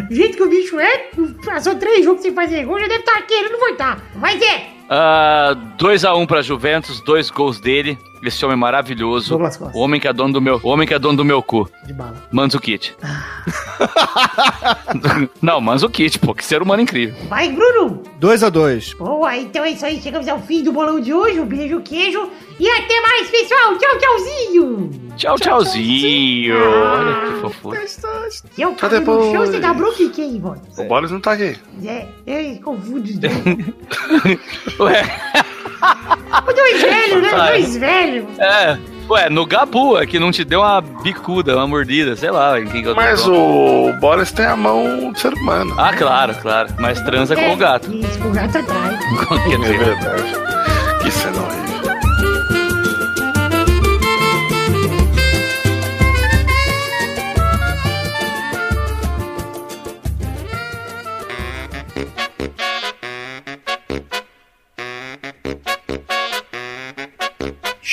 Do 0.00 0.14
jeito 0.14 0.38
que 0.38 0.42
o 0.42 0.48
bicho 0.48 0.80
é, 0.80 1.10
passou 1.44 1.74
três 1.74 2.02
jogos 2.06 2.22
sem 2.22 2.32
fazer 2.32 2.64
gol, 2.64 2.80
já 2.80 2.88
deve 2.88 3.00
estar 3.00 3.20
querendo 3.26 3.58
voltar. 3.58 4.02
Vai, 4.14 4.38
Zé. 4.38 4.68
Ah, 4.88 5.54
2x1 5.78 6.26
pra 6.26 6.40
Juventus, 6.40 7.00
dois 7.00 7.28
gols 7.28 7.60
dele. 7.60 7.98
Esse 8.26 8.44
homem 8.44 8.56
maravilhoso. 8.56 9.30
Douglas 9.30 9.56
Costa. 9.56 9.78
O 9.78 9.80
homem 9.80 10.00
que 10.00 10.08
é 10.08 10.12
dono 10.12 10.32
do 10.32 10.40
meu, 10.40 10.60
o 10.60 10.68
homem 10.68 10.86
que 10.86 10.92
é 10.92 10.98
dono 10.98 11.16
do 11.16 11.24
meu 11.24 11.40
cu. 11.40 11.70
De 11.84 11.92
bala. 11.92 12.26
Manzukit. 12.32 12.96
Não, 15.40 15.60
Manzukit, 15.60 16.18
pô, 16.18 16.34
que 16.34 16.44
ser 16.44 16.60
humano 16.60 16.82
incrível. 16.82 17.14
Vai, 17.28 17.50
Bruno. 17.50 18.02
2x2. 18.20 18.96
Boa, 18.96 19.36
então 19.36 19.64
é 19.64 19.70
isso 19.70 19.86
aí. 19.86 20.00
Chegamos 20.00 20.26
ao 20.26 20.40
fim 20.40 20.64
do 20.64 20.72
bolão 20.72 21.00
de 21.00 21.14
hoje. 21.14 21.38
Um 21.38 21.46
beijo, 21.46 21.80
queijo. 21.82 22.28
E 22.58 22.68
até 22.68 23.00
mais, 23.00 23.30
pessoal. 23.30 23.78
Tchau, 23.78 23.98
tchauzinho. 23.98 24.90
Tchau, 25.16 25.36
tchauzinho. 25.36 26.56
Olha 26.56 27.26
que 27.26 27.40
fofura. 27.40 27.78
Eu 28.58 28.70
no 28.70 28.78
show, 28.78 28.88
depois. 28.88 29.50
você 29.50 29.60
dá 29.60 29.72
bronca 29.72 30.02
em 30.02 30.10
quem, 30.10 30.40
mano? 30.40 30.60
O 30.76 30.84
Boris 30.84 31.10
não 31.10 31.20
tá 31.20 31.32
aqui. 31.32 31.56
Zé, 31.80 32.08
eu 32.26 32.60
confundo 32.60 33.04
os 33.04 33.18
dois. 33.18 33.34
Ué, 34.80 35.02
Os 36.46 36.54
dois 36.54 36.82
velhos, 36.82 37.22
né? 37.22 37.30
Vai. 37.30 37.50
dois 37.52 37.76
velhos. 37.76 38.38
é. 38.38 38.78
Ué, 39.08 39.30
no 39.30 39.46
Gabu, 39.46 39.96
é 39.96 40.04
que 40.04 40.18
não 40.18 40.32
te 40.32 40.44
deu 40.44 40.60
uma 40.62 40.80
bicuda, 40.80 41.54
uma 41.54 41.66
mordida, 41.66 42.16
sei 42.16 42.28
lá. 42.28 42.58
Em 42.60 42.66
quem 42.66 42.82
que 42.82 42.92
Mas 42.92 43.24
o 43.24 43.92
Boris 44.00 44.32
tem 44.32 44.44
a 44.44 44.56
mão 44.56 45.12
de 45.12 45.20
ser 45.20 45.32
humano. 45.32 45.72
Ah, 45.78 45.92
claro, 45.96 46.34
claro. 46.42 46.74
Mas 46.80 47.00
transa 47.02 47.36
com 47.36 47.52
o 47.52 47.56
gato. 47.56 47.88
Isso, 47.94 48.18
com 48.18 48.30
o 48.30 48.32
gato 48.32 48.58
atrás. 48.58 48.98
Quer 49.48 49.54
É 49.54 49.78
verdade. 49.78 50.32
Que 51.04 51.10
cena 51.12 51.40
horrível. 51.40 51.65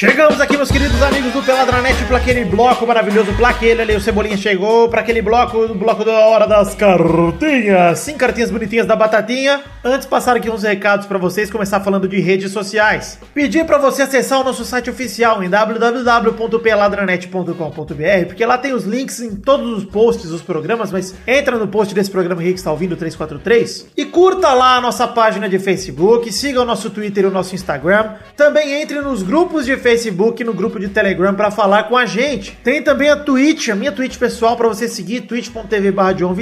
Chegamos 0.04 0.42
aqui, 0.42 0.58
meus 0.58 0.70
queridos 0.70 1.02
amigos 1.02 1.32
do 1.32 1.42
Peladranet, 1.42 2.04
para 2.04 2.18
aquele 2.18 2.44
bloco 2.44 2.86
maravilhoso, 2.86 3.32
para 3.38 3.48
aquele 3.48 3.84
ali, 3.84 3.96
o 3.96 4.02
Cebolinha 4.02 4.36
chegou, 4.36 4.90
para 4.90 5.00
aquele 5.00 5.22
bloco, 5.22 5.58
o 5.58 5.74
bloco 5.74 6.04
da 6.04 6.12
hora 6.12 6.46
das 6.46 6.76
cartinhas. 6.76 8.00
Sim, 8.00 8.18
cartinhas 8.18 8.52
bonitinhas 8.52 8.86
da 8.86 8.98
Batatinha. 8.98 9.62
Antes, 9.82 10.06
passar 10.06 10.36
aqui 10.36 10.50
uns 10.50 10.64
recados 10.64 11.06
para 11.06 11.18
vocês, 11.18 11.50
começar 11.50 11.80
falando 11.80 12.06
de 12.06 12.20
redes 12.20 12.52
sociais. 12.52 13.18
Pedir 13.34 13.66
para 13.66 13.78
você 13.78 14.02
acessar 14.02 14.42
o 14.42 14.44
nosso 14.44 14.66
site 14.66 14.90
oficial 14.90 15.42
em 15.42 15.50
www.peladranet.com.br, 15.50 18.26
porque 18.28 18.46
lá 18.46 18.58
tem 18.58 18.74
os 18.74 18.84
links 18.84 19.22
em 19.22 19.38
todos 19.38 19.78
os 19.78 19.86
posts 19.86 20.30
dos 20.30 20.42
programas, 20.42 20.92
mas 20.92 21.16
entra 21.26 21.58
no 21.58 21.70
post 21.70 21.96
desse 21.96 22.12
programa 22.12 22.42
aqui 22.42 22.52
que 22.52 22.60
está 22.60 22.72
ouvindo, 22.72 22.98
343, 22.98 23.88
e 23.96 24.04
curta 24.04 24.54
lá 24.54 24.76
a 24.76 24.82
nossa 24.82 25.08
página 25.08 25.48
de 25.48 25.60
Facebook, 25.60 26.30
siga 26.34 26.62
o 26.62 26.66
nosso 26.66 26.90
Twitter 26.90 27.24
e 27.24 27.28
o 27.28 27.32
nosso 27.32 27.56
Instagram. 27.56 28.16
Também 28.36 28.82
entre 28.82 29.00
nos 29.00 29.24
grupos 29.24 29.66
de 29.66 29.78
Facebook 29.78 29.93
e 29.94 30.44
no 30.44 30.54
grupo 30.54 30.80
de 30.80 30.88
Telegram 30.90 31.34
para 31.36 31.52
falar 31.52 31.84
com 31.84 31.96
a 31.96 32.06
gente. 32.06 32.58
Tem 32.64 32.82
também 32.82 33.10
a 33.10 33.16
Twitch, 33.16 33.70
a 33.70 33.76
minha 33.76 33.92
Twitch 33.92 34.18
pessoal 34.18 34.58
para 34.58 34.68
você 34.68 34.88
seguir, 34.88 35.22
twitch.tv. 35.22 35.94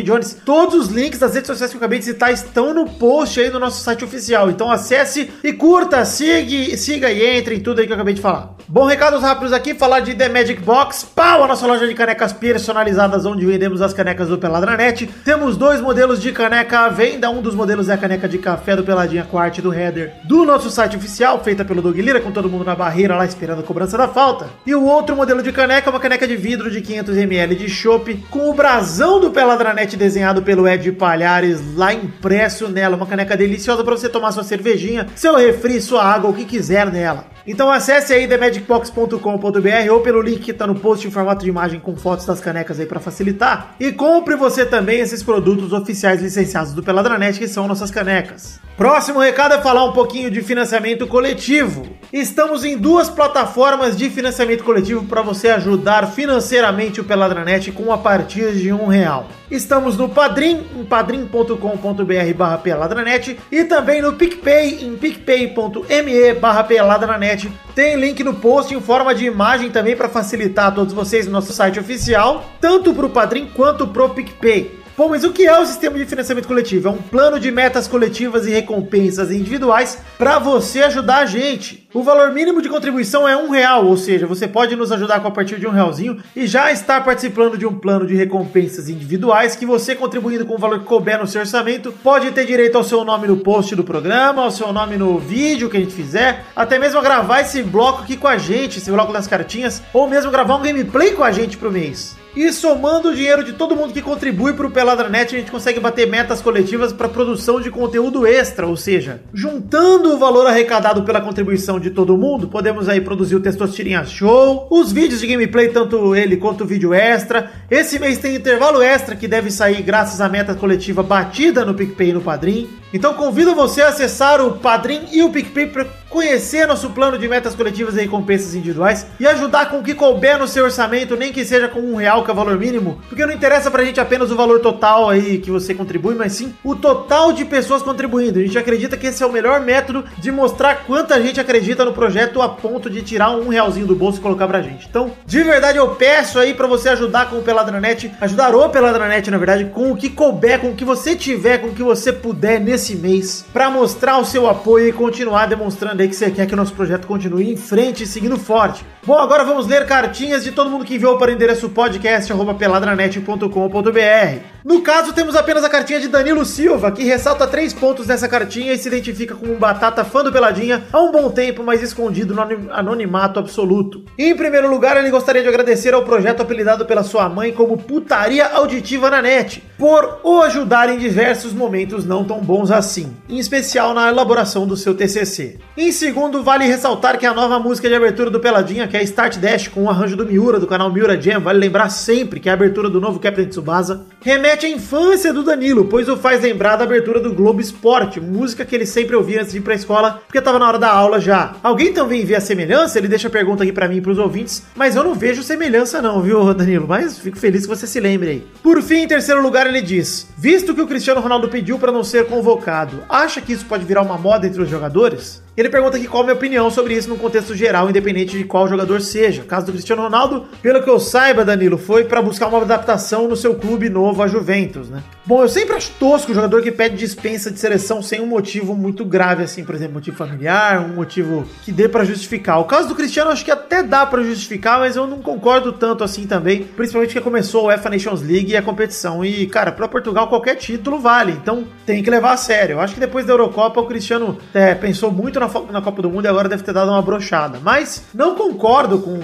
Jones. 0.04 0.38
Todos 0.46 0.76
os 0.76 0.88
links 0.88 1.20
das 1.20 1.34
redes 1.34 1.48
sociais 1.48 1.72
que 1.72 1.78
eu 1.78 1.80
acabei 1.80 2.00
de 2.00 2.06
citar 2.06 2.32
estão 2.32 2.74
no 2.74 2.88
post 2.88 3.40
aí 3.40 3.50
do 3.50 3.60
nosso 3.60 3.84
site 3.84 4.06
oficial. 4.06 4.50
Então 4.50 4.72
acesse 4.72 5.30
e 5.44 5.52
curta, 5.52 6.06
siga, 6.06 6.78
siga 6.78 7.12
e 7.12 7.38
entre 7.38 7.56
em 7.56 7.60
tudo 7.60 7.82
aí 7.82 7.86
que 7.86 7.92
eu 7.92 7.96
acabei 7.96 8.14
de 8.14 8.22
falar. 8.22 8.56
Bom, 8.68 8.86
recados 8.86 9.22
rápidos 9.22 9.52
aqui, 9.52 9.74
falar 9.74 10.00
de 10.00 10.16
The 10.16 10.30
Magic 10.30 10.62
Box, 10.62 11.06
pau, 11.14 11.44
a 11.44 11.48
nossa 11.48 11.68
loja 11.68 11.86
de 11.86 11.94
canecas 11.94 12.32
personalizadas 12.32 13.26
onde 13.26 13.46
vendemos 13.46 13.82
as 13.82 13.94
canecas 13.94 14.30
do 14.30 14.38
Peladranet. 14.38 15.08
Temos 15.26 15.58
dois 15.58 15.82
modelos 15.82 16.22
de 16.22 16.32
caneca 16.32 16.80
à 16.80 16.90
venda, 16.90 17.30
um 17.30 17.42
dos 17.42 17.54
modelos 17.54 17.90
é 17.90 17.94
a 17.94 17.98
caneca 17.98 18.30
de 18.30 18.38
café 18.38 18.76
do 18.76 18.84
Peladinha 18.84 19.28
com 19.30 19.38
arte 19.38 19.62
do 19.62 19.74
header 19.74 20.14
do 20.24 20.46
nosso 20.46 20.70
site 20.70 20.96
oficial, 20.96 21.44
feita 21.44 21.66
pelo 21.66 21.82
Doug 21.82 21.98
Lira, 21.98 22.22
com 22.22 22.32
todo 22.32 22.50
mundo 22.50 22.64
na 22.64 22.76
barreira 22.76 23.16
lá 23.16 23.26
esperando 23.26 23.41
a 23.50 23.64
cobrança 23.64 23.98
da 23.98 24.08
falta. 24.08 24.48
E 24.66 24.76
o 24.76 24.84
outro 24.84 25.16
modelo 25.16 25.42
de 25.42 25.52
caneca 25.52 25.90
é 25.90 25.92
uma 25.92 26.00
caneca 26.00 26.28
de 26.28 26.36
vidro 26.36 26.70
de 26.70 26.82
500ml 26.82 27.56
de 27.56 27.70
chopp, 27.70 28.14
com 28.30 28.50
o 28.50 28.54
brasão 28.54 29.20
do 29.20 29.32
Peladranet 29.32 29.96
desenhado 29.96 30.42
pelo 30.44 30.68
Ed 30.68 30.92
Palhares 30.92 31.62
lá 31.76 31.94
impresso 31.94 32.68
nela. 32.68 32.96
Uma 32.96 33.08
caneca 33.08 33.36
deliciosa 33.36 33.84
para 33.84 33.96
você 33.96 34.10
tomar 34.10 34.32
sua 34.32 34.44
cervejinha, 34.44 35.08
seu 35.16 35.36
refri, 35.36 35.82
sua 35.82 36.04
água, 36.04 36.30
o 36.30 36.34
que 36.34 36.46
quiser 36.46 36.92
nela. 36.92 37.26
Então 37.46 37.72
acesse 37.72 38.14
aí 38.14 38.28
themagicbox.com.br 38.28 39.92
ou 39.92 40.02
pelo 40.02 40.22
link 40.22 40.40
que 40.40 40.54
tá 40.54 40.68
no 40.68 40.76
post 40.76 41.08
em 41.08 41.12
formato 41.12 41.44
de 41.44 41.50
imagem 41.50 41.80
com 41.80 41.96
fotos 41.96 42.26
das 42.26 42.40
canecas 42.40 42.80
aí 42.80 42.86
para 42.86 43.00
facilitar. 43.00 43.76
E 43.80 43.92
compre 43.92 44.36
você 44.36 44.66
também 44.66 45.00
esses 45.00 45.24
produtos 45.24 45.74
oficiais 45.74 46.22
licenciados 46.22 46.74
do 46.74 46.84
Peladranet, 46.84 47.40
que 47.40 47.48
são 47.48 47.68
nossas 47.68 47.92
canecas. 47.92 48.60
Próximo 48.78 49.20
recado 49.20 49.54
é 49.54 49.62
falar 49.62 49.86
um 49.86 49.94
pouquinho 49.94 50.32
de 50.32 50.42
financiamento 50.42 51.06
coletivo. 51.06 51.86
Estamos 52.12 52.64
em 52.64 52.78
duas 52.78 53.10
plataformas 53.10 53.96
de 53.96 54.10
financiamento 54.10 54.64
coletivo 54.64 55.06
para 55.06 55.22
você 55.22 55.50
ajudar 55.50 56.08
financeiramente 56.08 57.00
o 57.00 57.04
Peladranet 57.04 57.72
com 57.72 57.94
a 57.94 57.98
partir 57.98 58.54
de 58.54 58.74
um 58.74 58.88
real. 58.88 59.28
Estamos 59.52 59.98
no 59.98 60.08
Padrim, 60.08 60.66
em 60.78 60.86
padrim.com.br 60.86 62.34
barra 62.36 62.58
peladranet 62.58 63.38
e 63.52 63.66
também 63.66 64.02
no 64.02 64.14
PicPay, 64.14 64.86
em 64.86 64.96
picpay.me 64.96 66.34
barra 66.36 66.64
peladranet. 66.64 67.31
Tem 67.74 67.96
link 67.96 68.24
no 68.24 68.34
post 68.34 68.74
em 68.74 68.82
forma 68.82 69.16
de 69.16 69.26
imagem 69.26 69.70
também 69.70 69.96
para 69.96 70.10
facilitar 70.10 70.68
a 70.68 70.72
todos 70.72 70.94
vocês 70.94 71.26
no 71.26 71.32
nosso 71.32 71.54
site 71.54 71.80
oficial, 71.80 72.52
tanto 72.60 72.94
para 72.94 73.06
o 73.06 73.10
Padrim 73.10 73.48
quanto 73.48 73.88
para 73.88 74.04
o 74.04 74.10
PicPay. 74.10 74.81
Bom, 75.02 75.10
mas 75.10 75.24
o 75.24 75.32
que 75.32 75.48
é 75.48 75.60
o 75.60 75.66
sistema 75.66 75.98
de 75.98 76.06
financiamento 76.06 76.48
coletivo? 76.48 76.88
É 76.88 76.92
um 76.92 77.02
plano 77.02 77.40
de 77.40 77.50
metas 77.50 77.88
coletivas 77.88 78.46
e 78.46 78.52
recompensas 78.52 79.32
individuais 79.32 79.98
para 80.16 80.38
você 80.38 80.84
ajudar 80.84 81.22
a 81.22 81.26
gente. 81.26 81.90
O 81.92 82.04
valor 82.04 82.32
mínimo 82.32 82.62
de 82.62 82.70
contribuição 82.70 83.28
é 83.28 83.36
um 83.36 83.50
real, 83.50 83.88
ou 83.88 83.98
seja, 83.98 84.28
você 84.28 84.48
pode 84.48 84.76
nos 84.76 84.92
ajudar 84.92 85.20
com 85.20 85.28
a 85.28 85.32
partir 85.32 85.60
de 85.60 85.66
um 85.66 85.72
realzinho 85.72 86.22
e 86.36 86.46
já 86.46 86.72
estar 86.72 87.04
participando 87.04 87.58
de 87.58 87.66
um 87.66 87.74
plano 87.74 88.06
de 88.06 88.14
recompensas 88.14 88.90
individuais 88.90 89.56
que 89.56 89.66
você 89.66 89.96
contribuindo 89.96 90.46
com 90.46 90.54
o 90.54 90.60
valor 90.60 90.82
que 90.82 90.86
couber 90.86 91.18
no 91.18 91.26
seu 91.26 91.42
orçamento 91.42 91.92
pode 92.04 92.30
ter 92.30 92.46
direito 92.46 92.78
ao 92.78 92.84
seu 92.84 93.04
nome 93.04 93.26
no 93.26 93.38
post 93.38 93.76
do 93.76 93.84
programa, 93.84 94.44
ao 94.44 94.52
seu 94.52 94.72
nome 94.72 94.98
no 94.98 95.18
vídeo 95.18 95.68
que 95.68 95.78
a 95.78 95.80
gente 95.80 95.96
fizer, 95.96 96.46
até 96.56 96.78
mesmo 96.78 97.00
a 97.00 97.02
gravar 97.02 97.42
esse 97.42 97.64
bloco 97.64 98.04
aqui 98.04 98.16
com 98.16 98.28
a 98.28 98.38
gente, 98.38 98.78
esse 98.78 98.92
bloco 98.92 99.12
das 99.12 99.26
cartinhas, 99.26 99.82
ou 99.92 100.08
mesmo 100.08 100.30
gravar 100.30 100.58
um 100.58 100.62
gameplay 100.62 101.14
com 101.14 101.24
a 101.24 101.32
gente 101.32 101.58
pro 101.58 101.72
mês. 101.72 102.21
E 102.36 102.52
somando 102.54 103.10
o 103.10 103.14
dinheiro 103.14 103.44
de 103.44 103.52
todo 103.52 103.76
mundo 103.76 103.94
que 103.94 104.02
contribui 104.02 104.54
para 104.54 104.66
o 104.66 104.72
Peladranet, 104.72 105.36
a 105.36 105.40
gente 105.40 105.52
consegue 105.52 105.82
bater 105.82 106.08
metas 106.08 106.42
coletivas 106.42 106.94
para 106.94 107.10
produção 107.10 107.60
de 107.60 107.70
conteúdo 107.70 108.26
extra, 108.26 108.66
ou 108.66 108.78
seja, 108.78 109.22
juntando 109.34 110.14
o 110.14 110.18
valor 110.18 110.48
arrecadado 110.48 111.04
pela 111.04 111.20
contribuição 111.20 111.78
de 111.78 111.90
todo 111.90 112.18
mundo, 112.18 112.48
podemos 112.48 112.88
aí 112.88 113.02
produzir 113.02 113.36
o 113.36 113.42
Testostirinha 113.42 114.06
Show, 114.06 114.68
os 114.72 114.94
vídeos 114.94 115.20
de 115.20 115.28
gameplay, 115.28 115.70
tanto 115.70 116.16
ele 116.16 116.38
quanto 116.38 116.64
o 116.64 116.68
vídeo 116.68 116.94
extra. 116.94 117.52
Esse 117.70 118.00
mês 118.00 118.18
tem 118.18 118.36
intervalo 118.36 118.82
extra 118.82 119.16
que 119.16 119.28
deve 119.28 119.52
sair 119.52 119.82
graças 119.82 120.22
à 120.22 120.30
meta 120.30 120.56
coletiva 120.56 121.04
batida 121.04 121.66
no 121.66 121.74
PicPay 121.74 122.12
e 122.12 122.14
no 122.14 122.22
Padrim. 122.22 122.81
Então 122.94 123.14
convido 123.14 123.56
você 123.56 123.82
a 123.82 123.90
acessar 123.90 124.42
o 124.42 124.58
Padrim 124.58 125.06
e 125.12 125.24
o 125.24 125.30
PicPay 125.30 125.68
para 125.68 125.86
conhecer 126.12 126.68
nosso 126.68 126.90
plano 126.90 127.18
de 127.18 127.26
metas 127.28 127.56
coletivas 127.56 127.96
e 127.96 128.02
recompensas 128.02 128.54
individuais 128.54 129.08
e 129.18 129.26
ajudar 129.26 129.70
com 129.70 129.80
o 129.80 129.84
que 129.84 129.96
couber 129.96 130.38
no 130.38 130.46
seu 130.48 130.66
orçamento, 130.66 131.16
nem 131.16 131.32
que 131.32 131.46
seja 131.46 131.70
com 131.70 131.80
um 131.80 131.96
real, 131.96 132.24
que 132.24 132.30
é 132.30 132.34
o 132.34 132.36
valor 132.36 132.60
mínimo, 132.60 133.02
porque 133.08 133.26
não 133.26 133.34
interessa 133.34 133.72
pra 133.72 133.86
gente 133.86 134.00
apenas 134.00 134.30
o 134.30 134.36
valor 134.36 134.60
total 134.60 135.10
aí 135.10 135.38
que 135.38 135.50
você 135.50 135.74
contribui, 135.74 136.14
mas 136.16 136.34
sim 136.34 136.54
o 136.66 136.76
total 136.76 137.32
de 137.32 137.46
pessoas 137.46 137.82
contribuindo. 137.82 138.40
A 138.40 138.42
gente 138.42 138.58
acredita 138.58 138.98
que 138.98 139.08
esse 139.08 139.24
é 139.24 139.26
o 139.26 139.32
melhor 139.32 139.62
método 139.62 140.04
de 140.18 140.30
mostrar 140.32 140.84
quanta 140.86 141.22
gente 141.22 141.40
acredita 141.40 141.86
no 141.86 141.94
projeto 141.94 142.42
a 142.42 142.50
ponto 142.50 142.90
de 142.90 143.02
tirar 143.02 143.32
um 143.32 143.48
realzinho 143.48 143.88
do 143.88 143.96
bolso 143.96 144.20
e 144.20 144.22
colocar 144.22 144.48
pra 144.48 144.62
gente. 144.62 144.88
Então, 144.90 145.12
de 145.26 145.42
verdade, 145.44 145.78
eu 145.78 145.96
peço 145.96 146.40
aí 146.40 146.54
para 146.54 146.68
você 146.68 146.90
ajudar 146.90 147.30
com 147.30 147.38
o 147.38 147.42
Peladranet, 147.42 148.12
ajudar 148.20 148.54
o 148.54 148.70
Peladranet, 148.70 149.32
na 149.32 149.38
verdade, 149.38 149.66
com 149.74 149.94
o 149.94 149.96
que 149.96 150.10
couber, 150.10 150.60
com 150.60 150.72
o 150.72 150.76
que 150.76 150.84
você 150.84 151.16
tiver, 151.16 151.60
com 151.60 151.68
o 151.68 151.74
que 151.74 151.84
você 151.84 152.12
puder 152.12 152.60
nesse 152.60 152.81
mês, 152.90 153.46
para 153.54 153.70
mostrar 153.70 154.18
o 154.18 154.26
seu 154.26 154.50
apoio 154.50 154.88
e 154.88 154.94
continuar 154.94 155.46
demonstrando 155.46 156.02
aí 156.02 156.08
que 156.08 156.16
você 156.16 156.32
quer 156.32 156.48
que 156.48 156.54
o 156.54 156.58
nosso 156.58 156.74
projeto 156.74 157.08
continue 157.08 157.52
em 157.52 157.58
frente 157.58 158.04
e 158.04 158.08
seguindo 158.08 158.38
forte. 158.38 158.86
Bom, 159.04 159.18
agora 159.18 159.44
vamos 159.44 159.66
ler 159.68 159.88
cartinhas 159.88 160.44
de 160.44 160.52
todo 160.52 160.70
mundo 160.70 160.86
que 160.86 160.94
enviou 160.96 161.18
para 161.18 161.32
o 161.32 161.34
endereço 161.34 161.70
podcast@peladranet.com.br. 161.70 164.52
No 164.64 164.82
caso, 164.82 165.12
temos 165.12 165.36
apenas 165.36 165.64
a 165.64 165.70
cartinha 165.70 166.00
de 166.00 166.08
Danilo 166.08 166.46
Silva, 166.46 166.92
que 166.92 167.04
ressalta 167.04 167.48
três 167.48 167.74
pontos 167.74 168.06
nessa 168.06 168.28
cartinha 168.28 168.74
e 168.74 168.78
se 168.78 168.88
identifica 168.88 169.34
como 169.34 169.54
um 169.54 169.58
batata 169.58 170.06
fã 170.06 170.24
do 170.24 170.32
Peladinha 170.32 170.84
há 170.94 171.02
um 171.02 171.12
bom 171.12 171.32
tempo, 171.32 171.64
mas 171.64 171.82
escondido 171.82 172.36
no 172.36 172.42
anonimato 172.72 173.40
absoluto. 173.40 174.04
Em 174.18 174.36
primeiro 174.36 174.70
lugar, 174.70 174.98
ele 174.98 175.10
gostaria 175.10 175.42
de 175.42 175.48
agradecer 175.48 175.94
ao 175.94 176.04
projeto 176.04 176.42
apelidado 176.42 176.86
pela 176.86 177.04
sua 177.04 177.28
mãe 177.28 177.52
como 177.52 177.78
Putaria 177.78 178.48
Auditiva 178.48 179.10
na 179.10 179.22
Net, 179.22 179.64
por 179.78 180.20
o 180.24 180.42
ajudar 180.42 180.90
em 180.90 180.98
diversos 180.98 181.54
momentos 181.54 182.06
não 182.06 182.24
tão 182.24 182.40
bons 182.40 182.71
assim, 182.78 183.16
em 183.30 183.38
especial 183.38 183.94
na 183.94 184.10
elaboração 184.10 184.68
do 184.68 184.78
seu 184.78 184.96
TCC. 184.96 185.60
Em 185.78 185.92
segundo, 185.92 186.44
vale 186.44 186.66
ressaltar 186.66 187.18
que 187.18 187.26
a 187.26 187.34
nova 187.34 187.60
música 187.60 187.88
de 187.88 187.96
abertura 187.96 188.30
do 188.30 188.40
Peladinha, 188.40 188.88
que 188.88 188.98
é 188.98 189.04
Start 189.04 189.38
Dash 189.38 189.68
com 189.68 189.84
o 189.84 189.90
arranjo 189.90 190.16
do 190.16 190.26
Miura, 190.26 190.60
do 190.60 190.68
canal 190.68 190.92
Miura 190.92 191.20
Jam, 191.20 191.40
vale 191.40 191.60
lembrar 191.60 191.90
sempre 191.90 192.40
que 192.40 192.50
é 192.50 192.52
a 192.52 192.56
abertura 192.56 192.90
do 192.90 193.02
novo 193.02 193.20
Captain 193.20 193.48
Tsubasa, 193.48 194.06
remete 194.22 194.68
à 194.68 194.70
infância 194.70 195.34
do 195.34 195.44
Danilo, 195.44 195.86
pois 195.86 196.08
o 196.08 196.16
faz 196.16 196.42
lembrar 196.42 196.76
da 196.76 196.84
abertura 196.84 197.20
do 197.20 197.34
Globo 197.34 197.60
Esporte, 197.60 198.20
música 198.22 198.64
que 198.64 198.76
ele 198.76 198.86
sempre 198.86 199.16
ouvia 199.16 199.42
antes 199.42 199.52
de 199.52 199.58
ir 199.58 199.62
pra 199.62 199.74
escola, 199.74 200.22
porque 200.28 200.40
tava 200.40 200.60
na 200.60 200.68
hora 200.68 200.78
da 200.78 200.92
aula 200.92 201.20
já. 201.20 201.56
Alguém 201.64 201.92
também 201.92 202.24
vê 202.24 202.36
a 202.36 202.42
semelhança? 202.42 203.00
Ele 203.00 203.08
deixa 203.08 203.28
a 203.28 203.32
pergunta 203.32 203.64
aqui 203.64 203.74
para 203.74 203.88
mim 203.88 203.98
e 203.98 204.02
pros 204.02 204.20
ouvintes, 204.20 204.64
mas 204.76 204.96
eu 204.96 205.04
não 205.04 205.16
vejo 205.16 205.42
semelhança 205.42 206.02
não, 206.02 206.22
viu, 206.22 206.54
Danilo? 206.54 206.88
Mas 206.88 207.18
fico 207.18 207.38
feliz 207.38 207.64
que 207.64 207.76
você 207.76 207.88
se 207.88 208.00
lembre 208.00 208.30
aí. 208.30 208.48
Por 208.62 208.82
fim, 208.84 209.02
em 209.02 209.08
terceiro 209.08 209.42
lugar, 209.42 209.66
ele 209.66 209.82
diz: 209.82 210.28
Visto 210.38 210.76
que 210.76 210.82
o 210.82 210.88
Cristiano 210.88 211.20
Ronaldo 211.20 211.50
pediu 211.50 211.80
para 211.80 211.92
não 211.92 212.04
ser 212.04 212.28
convocado, 212.28 213.04
acha 213.10 213.42
que 213.42 213.54
isso 213.54 213.66
pode 213.66 213.86
virar 213.86 214.04
uma 214.04 214.18
moda 214.18 214.46
entre 214.46 214.62
os 214.62 214.70
jogadores? 214.70 215.42
Ele 215.56 215.68
pergunta 215.68 215.98
aqui 215.98 216.08
qual 216.08 216.24
a 216.24 216.26
minha 216.26 216.36
opinião 216.36 216.72
sobre 216.72 216.94
isso 216.94 217.10
no 217.10 217.18
contexto 217.18 217.54
geral, 217.54 217.90
independente 217.90 218.38
de 218.38 218.46
qual 218.46 218.70
jogador 218.70 219.02
seja. 219.02 219.42
O 219.42 219.46
caso 219.46 219.66
do 219.66 219.74
Cristiano 219.74 220.02
Ronaldo, 220.02 220.46
pelo 220.62 220.82
que 220.82 220.90
eu 220.90 220.98
saiba, 220.98 221.44
Danilo, 221.44 221.78
foi 221.78 222.06
para 222.06 222.22
buscar 222.22 222.48
uma 222.48 222.62
adaptação 222.62 223.28
no 223.28 223.36
seu 223.36 223.56
clube 223.56 223.90
novo, 223.90 224.24
a 224.24 224.28
Juventus, 224.28 224.90
né? 224.90 225.04
Bom, 225.26 225.42
eu 225.42 225.50
sempre 225.50 225.76
acho 225.76 225.92
tosco 226.00 226.32
o 226.32 226.36
jogador 226.36 226.62
que 226.62 226.72
pede 226.72 226.96
dispensa 226.96 227.52
de 227.52 227.60
seleção 227.60 228.02
sem 228.02 228.22
um 228.22 228.26
motivo 228.26 228.74
muito 228.74 229.04
grave, 229.04 229.44
assim, 229.44 229.66
por 229.66 229.76
exemplo, 229.76 229.96
motivo 229.96 230.16
familiar, 230.16 230.80
um 230.80 230.96
motivo 230.96 231.46
que 231.64 231.72
dê 231.72 231.90
para 231.90 232.06
justificar. 232.06 232.60
O 232.62 232.64
caso 232.64 232.88
do 232.88 232.96
Cristiano, 232.96 233.30
acho 233.30 233.44
que 233.44 233.52
até 233.52 233.84
dá 233.84 234.06
para 234.06 234.24
justificar, 234.24 234.80
mas 234.80 234.96
eu 234.96 235.06
não 235.06 235.22
concordo 235.22 235.74
tanto 235.74 236.02
assim 236.02 236.26
também, 236.26 236.64
principalmente 236.64 237.14
que 237.14 237.20
começou 237.20 237.66
o 237.66 237.68
UEFA 237.68 237.90
Nations 237.90 238.22
League 238.22 238.52
e 238.52 238.58
a 238.58 238.62
competição. 238.62 239.24
E, 239.24 239.46
cara, 239.48 239.74
para 239.74 239.88
Portugal 239.90 240.30
qualquer 240.30 240.56
título 240.56 240.98
vale, 240.98 241.34
então 241.34 241.66
tem 241.86 242.02
que 242.02 242.10
levar 242.10 242.32
a 242.32 242.38
sério. 242.38 242.76
Eu 242.76 242.80
acho 242.80 242.94
que 242.94 243.00
depois 243.02 243.26
da 243.26 243.34
Eurocopa 243.34 243.82
o 243.82 243.86
Cristiano 243.86 244.38
é, 244.54 244.74
pensou 244.74 245.12
muito 245.12 245.41
na, 245.42 245.72
na 245.72 245.82
Copa 245.82 246.02
do 246.02 246.10
Mundo 246.10 246.26
e 246.26 246.28
agora 246.28 246.48
deve 246.48 246.64
ter 246.64 246.74
dado 246.74 246.90
uma 246.90 247.02
brochada. 247.02 247.60
Mas 247.62 248.06
não 248.14 248.36
concordo 248.36 249.00
com 249.00 249.20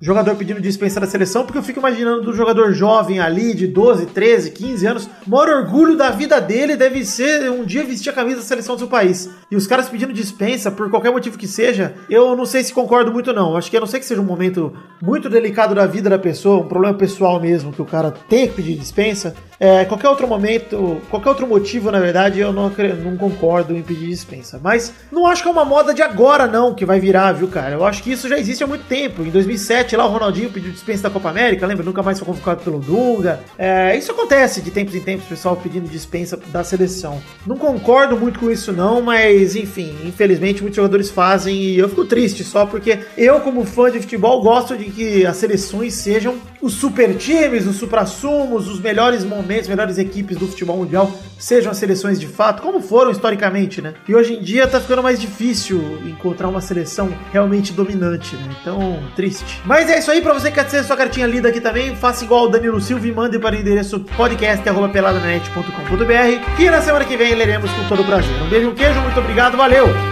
jogador 0.00 0.34
pedindo 0.34 0.60
dispensa 0.60 0.98
da 0.98 1.06
seleção, 1.06 1.44
porque 1.44 1.58
eu 1.58 1.62
fico 1.62 1.78
imaginando 1.78 2.22
do 2.22 2.32
jogador 2.32 2.72
jovem 2.72 3.20
ali, 3.20 3.52
de 3.52 3.66
12, 3.66 4.06
13, 4.06 4.50
15 4.52 4.86
anos, 4.86 5.10
o 5.26 5.30
maior 5.30 5.48
orgulho 5.48 5.96
da 5.96 6.10
vida 6.10 6.40
dele 6.40 6.74
deve 6.74 7.04
ser 7.04 7.50
um 7.50 7.64
dia 7.64 7.84
vestir 7.84 8.08
a 8.08 8.12
camisa 8.14 8.38
da 8.38 8.42
seleção 8.42 8.76
do 8.76 8.78
seu 8.78 8.88
país. 8.88 9.28
E 9.50 9.56
os 9.56 9.66
caras 9.66 9.88
pedindo 9.90 10.12
dispensa, 10.12 10.70
por 10.70 10.88
qualquer 10.88 11.12
motivo 11.12 11.36
que 11.36 11.46
seja, 11.46 11.94
eu 12.08 12.34
não 12.34 12.46
sei 12.46 12.64
se 12.64 12.72
concordo 12.72 13.12
muito 13.12 13.32
não. 13.32 13.56
Acho 13.56 13.70
que 13.70 13.76
a 13.76 13.80
não 13.80 13.86
ser 13.86 13.98
que 13.98 14.06
seja 14.06 14.20
um 14.20 14.24
momento 14.24 14.72
muito 15.02 15.28
delicado 15.28 15.74
da 15.74 15.86
vida 15.86 16.08
da 16.08 16.18
pessoa, 16.18 16.64
um 16.64 16.68
problema 16.68 16.96
pessoal 16.96 17.38
mesmo, 17.38 17.72
que 17.72 17.82
o 17.82 17.86
cara 17.86 18.10
tem 18.10 18.48
que 18.48 18.54
pedir 18.54 18.76
dispensa, 18.76 19.34
é, 19.60 19.84
qualquer 19.84 20.08
outro 20.08 20.26
momento, 20.26 21.02
qualquer 21.10 21.28
outro 21.28 21.46
motivo, 21.46 21.90
na 21.90 22.00
verdade, 22.00 22.40
eu 22.40 22.50
não, 22.50 22.72
não 23.04 23.16
concordo 23.18 23.76
em 23.76 23.82
pedir 23.82 24.08
dispensa. 24.08 24.58
Mas 24.62 24.90
não 25.12 25.26
acho 25.26 25.42
que 25.42 25.48
é 25.48 25.52
uma 25.52 25.66
moda 25.66 25.92
de 25.92 26.00
agora, 26.00 26.46
não, 26.46 26.74
que 26.74 26.86
vai 26.86 26.98
virar, 26.98 27.32
viu, 27.32 27.46
cara? 27.46 27.74
Eu 27.74 27.84
acho 27.84 28.02
que 28.02 28.10
isso 28.10 28.26
já 28.26 28.38
existe 28.38 28.64
há 28.64 28.66
muito 28.66 28.86
tempo. 28.86 29.22
Em 29.22 29.28
2007, 29.28 29.94
lá 29.96 30.06
o 30.06 30.10
Ronaldinho 30.10 30.48
pediu 30.48 30.72
dispensa 30.72 31.02
da 31.02 31.10
Copa 31.10 31.28
América, 31.28 31.66
lembra? 31.66 31.84
Nunca 31.84 32.02
mais 32.02 32.18
foi 32.18 32.26
convocado 32.26 32.62
pelo 32.62 32.78
Dunga. 32.78 33.40
É, 33.58 33.94
isso 33.98 34.12
acontece 34.12 34.62
de 34.62 34.70
tempos 34.70 34.94
em 34.94 35.00
tempos, 35.00 35.26
pessoal 35.26 35.54
pedindo 35.54 35.90
dispensa 35.90 36.38
da 36.46 36.64
seleção. 36.64 37.20
Não 37.46 37.58
concordo 37.58 38.16
muito 38.16 38.40
com 38.40 38.50
isso, 38.50 38.72
não, 38.72 39.02
mas 39.02 39.56
enfim, 39.56 39.94
infelizmente 40.06 40.62
muitos 40.62 40.76
jogadores 40.76 41.10
fazem 41.10 41.54
e 41.54 41.78
eu 41.78 41.88
fico 41.90 42.06
triste 42.06 42.42
só 42.44 42.64
porque 42.64 43.00
eu, 43.14 43.40
como 43.40 43.66
fã 43.66 43.90
de 43.90 44.00
futebol, 44.00 44.40
gosto 44.42 44.74
de 44.74 44.86
que 44.86 45.26
as 45.26 45.36
seleções 45.36 45.92
sejam 45.92 46.38
os 46.60 46.74
super 46.74 47.16
times, 47.16 47.66
os 47.66 47.76
supra-sumos, 47.76 48.68
os 48.68 48.80
melhores 48.80 49.24
momentos, 49.24 49.68
melhores 49.68 49.98
equipes 49.98 50.36
do 50.36 50.46
futebol 50.46 50.76
mundial 50.76 51.10
sejam 51.38 51.70
as 51.70 51.78
seleções 51.78 52.20
de 52.20 52.26
fato, 52.26 52.62
como 52.62 52.80
foram 52.80 53.10
historicamente, 53.10 53.80
né? 53.80 53.94
E 54.06 54.14
hoje 54.14 54.34
em 54.34 54.42
dia 54.42 54.66
tá 54.66 54.80
ficando 54.80 55.02
mais 55.02 55.18
difícil 55.18 55.80
encontrar 56.06 56.48
uma 56.48 56.60
seleção 56.60 57.10
realmente 57.32 57.72
dominante, 57.72 58.36
né? 58.36 58.54
Então, 58.60 59.02
triste. 59.16 59.60
Mas 59.64 59.88
é 59.88 59.98
isso 59.98 60.10
aí, 60.10 60.20
pra 60.20 60.34
você 60.34 60.50
que 60.50 60.56
quer 60.56 60.68
ter 60.68 60.84
sua 60.84 60.96
cartinha 60.96 61.26
lida 61.26 61.48
aqui 61.48 61.60
também, 61.60 61.96
faça 61.96 62.24
igual 62.24 62.44
o 62.44 62.48
Danilo 62.48 62.80
Silva 62.80 63.06
e 63.06 63.12
mande 63.12 63.38
para 63.38 63.56
o 63.56 63.58
endereço 63.58 64.00
podcast.peladanet.com.br 64.16 66.56
que 66.56 66.70
na 66.70 66.82
semana 66.82 67.04
que 67.04 67.16
vem 67.16 67.34
leremos 67.34 67.70
com 67.72 67.88
todo 67.88 68.02
o 68.02 68.04
prazer. 68.04 68.30
Um 68.42 68.48
beijo, 68.48 68.68
um 68.68 68.74
queijo, 68.74 69.00
muito 69.00 69.18
obrigado, 69.18 69.56
valeu! 69.56 70.09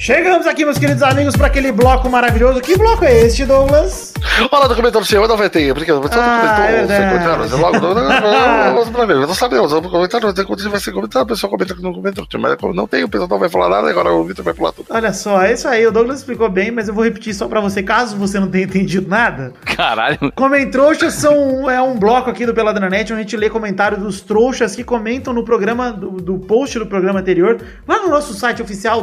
Chegamos 0.00 0.46
aqui, 0.46 0.64
meus 0.64 0.78
queridos 0.78 1.02
amigos, 1.02 1.36
para 1.36 1.48
aquele 1.48 1.70
bloco 1.70 2.08
maravilhoso. 2.08 2.62
Que 2.62 2.74
bloco 2.74 3.04
é 3.04 3.26
este, 3.26 3.44
Douglas? 3.44 4.14
Olha 4.50 4.66
lá, 4.66 4.74
comentário 4.74 5.06
seu, 5.06 5.28
não 5.28 5.36
vai 5.36 5.50
ter. 5.50 5.74
Porque 5.74 5.92
você 5.92 6.18
Ah, 6.18 6.66
é 6.70 6.86
verdade. 6.86 7.54
Logo, 7.54 7.78
não, 7.78 9.34
sabemos. 9.34 9.72
O 9.74 9.82
comentário, 9.82 10.32
quando 10.46 10.70
vai 10.70 10.80
ser 10.80 10.92
comentado, 10.92 11.22
a 11.24 11.26
pessoa 11.26 11.50
comenta 11.50 11.74
que 11.74 11.82
não 11.82 11.92
comentou. 11.92 12.26
Mas 12.38 12.56
não 12.74 12.86
tem, 12.86 13.04
o 13.04 13.10
pessoal 13.10 13.28
não 13.28 13.38
vai 13.38 13.50
falar 13.50 13.68
nada, 13.68 13.90
agora 13.90 14.10
o 14.10 14.24
Vitor 14.24 14.42
vai 14.42 14.54
falar 14.54 14.72
tudo. 14.72 14.86
Olha 14.88 15.12
só, 15.12 15.42
é 15.42 15.52
isso 15.52 15.68
aí. 15.68 15.86
O 15.86 15.92
Douglas 15.92 16.20
explicou 16.20 16.48
bem, 16.48 16.70
mas 16.70 16.88
eu 16.88 16.94
vou 16.94 17.04
repetir 17.04 17.34
só 17.34 17.46
pra 17.46 17.60
você, 17.60 17.82
caso 17.82 18.16
você 18.16 18.40
não 18.40 18.48
tenha 18.48 18.64
entendido 18.64 19.06
nada. 19.06 19.52
Caralho. 19.66 20.32
Comentroxas 20.34 21.12
são 21.12 21.70
é 21.70 21.80
um 21.82 21.98
bloco 21.98 22.30
aqui 22.30 22.46
do 22.46 22.54
Peladranet 22.54 23.12
onde 23.12 23.20
a 23.20 23.22
gente 23.22 23.36
lê 23.36 23.50
comentários 23.50 24.00
dos 24.00 24.22
trouxas 24.22 24.74
que 24.74 24.82
comentam 24.82 25.34
no 25.34 25.44
programa 25.44 25.92
do, 25.92 26.12
do 26.12 26.38
post 26.38 26.78
do 26.78 26.86
programa 26.86 27.20
anterior, 27.20 27.60
lá 27.86 27.98
no 27.98 28.08
nosso 28.08 28.32
site 28.32 28.62
oficial 28.62 29.02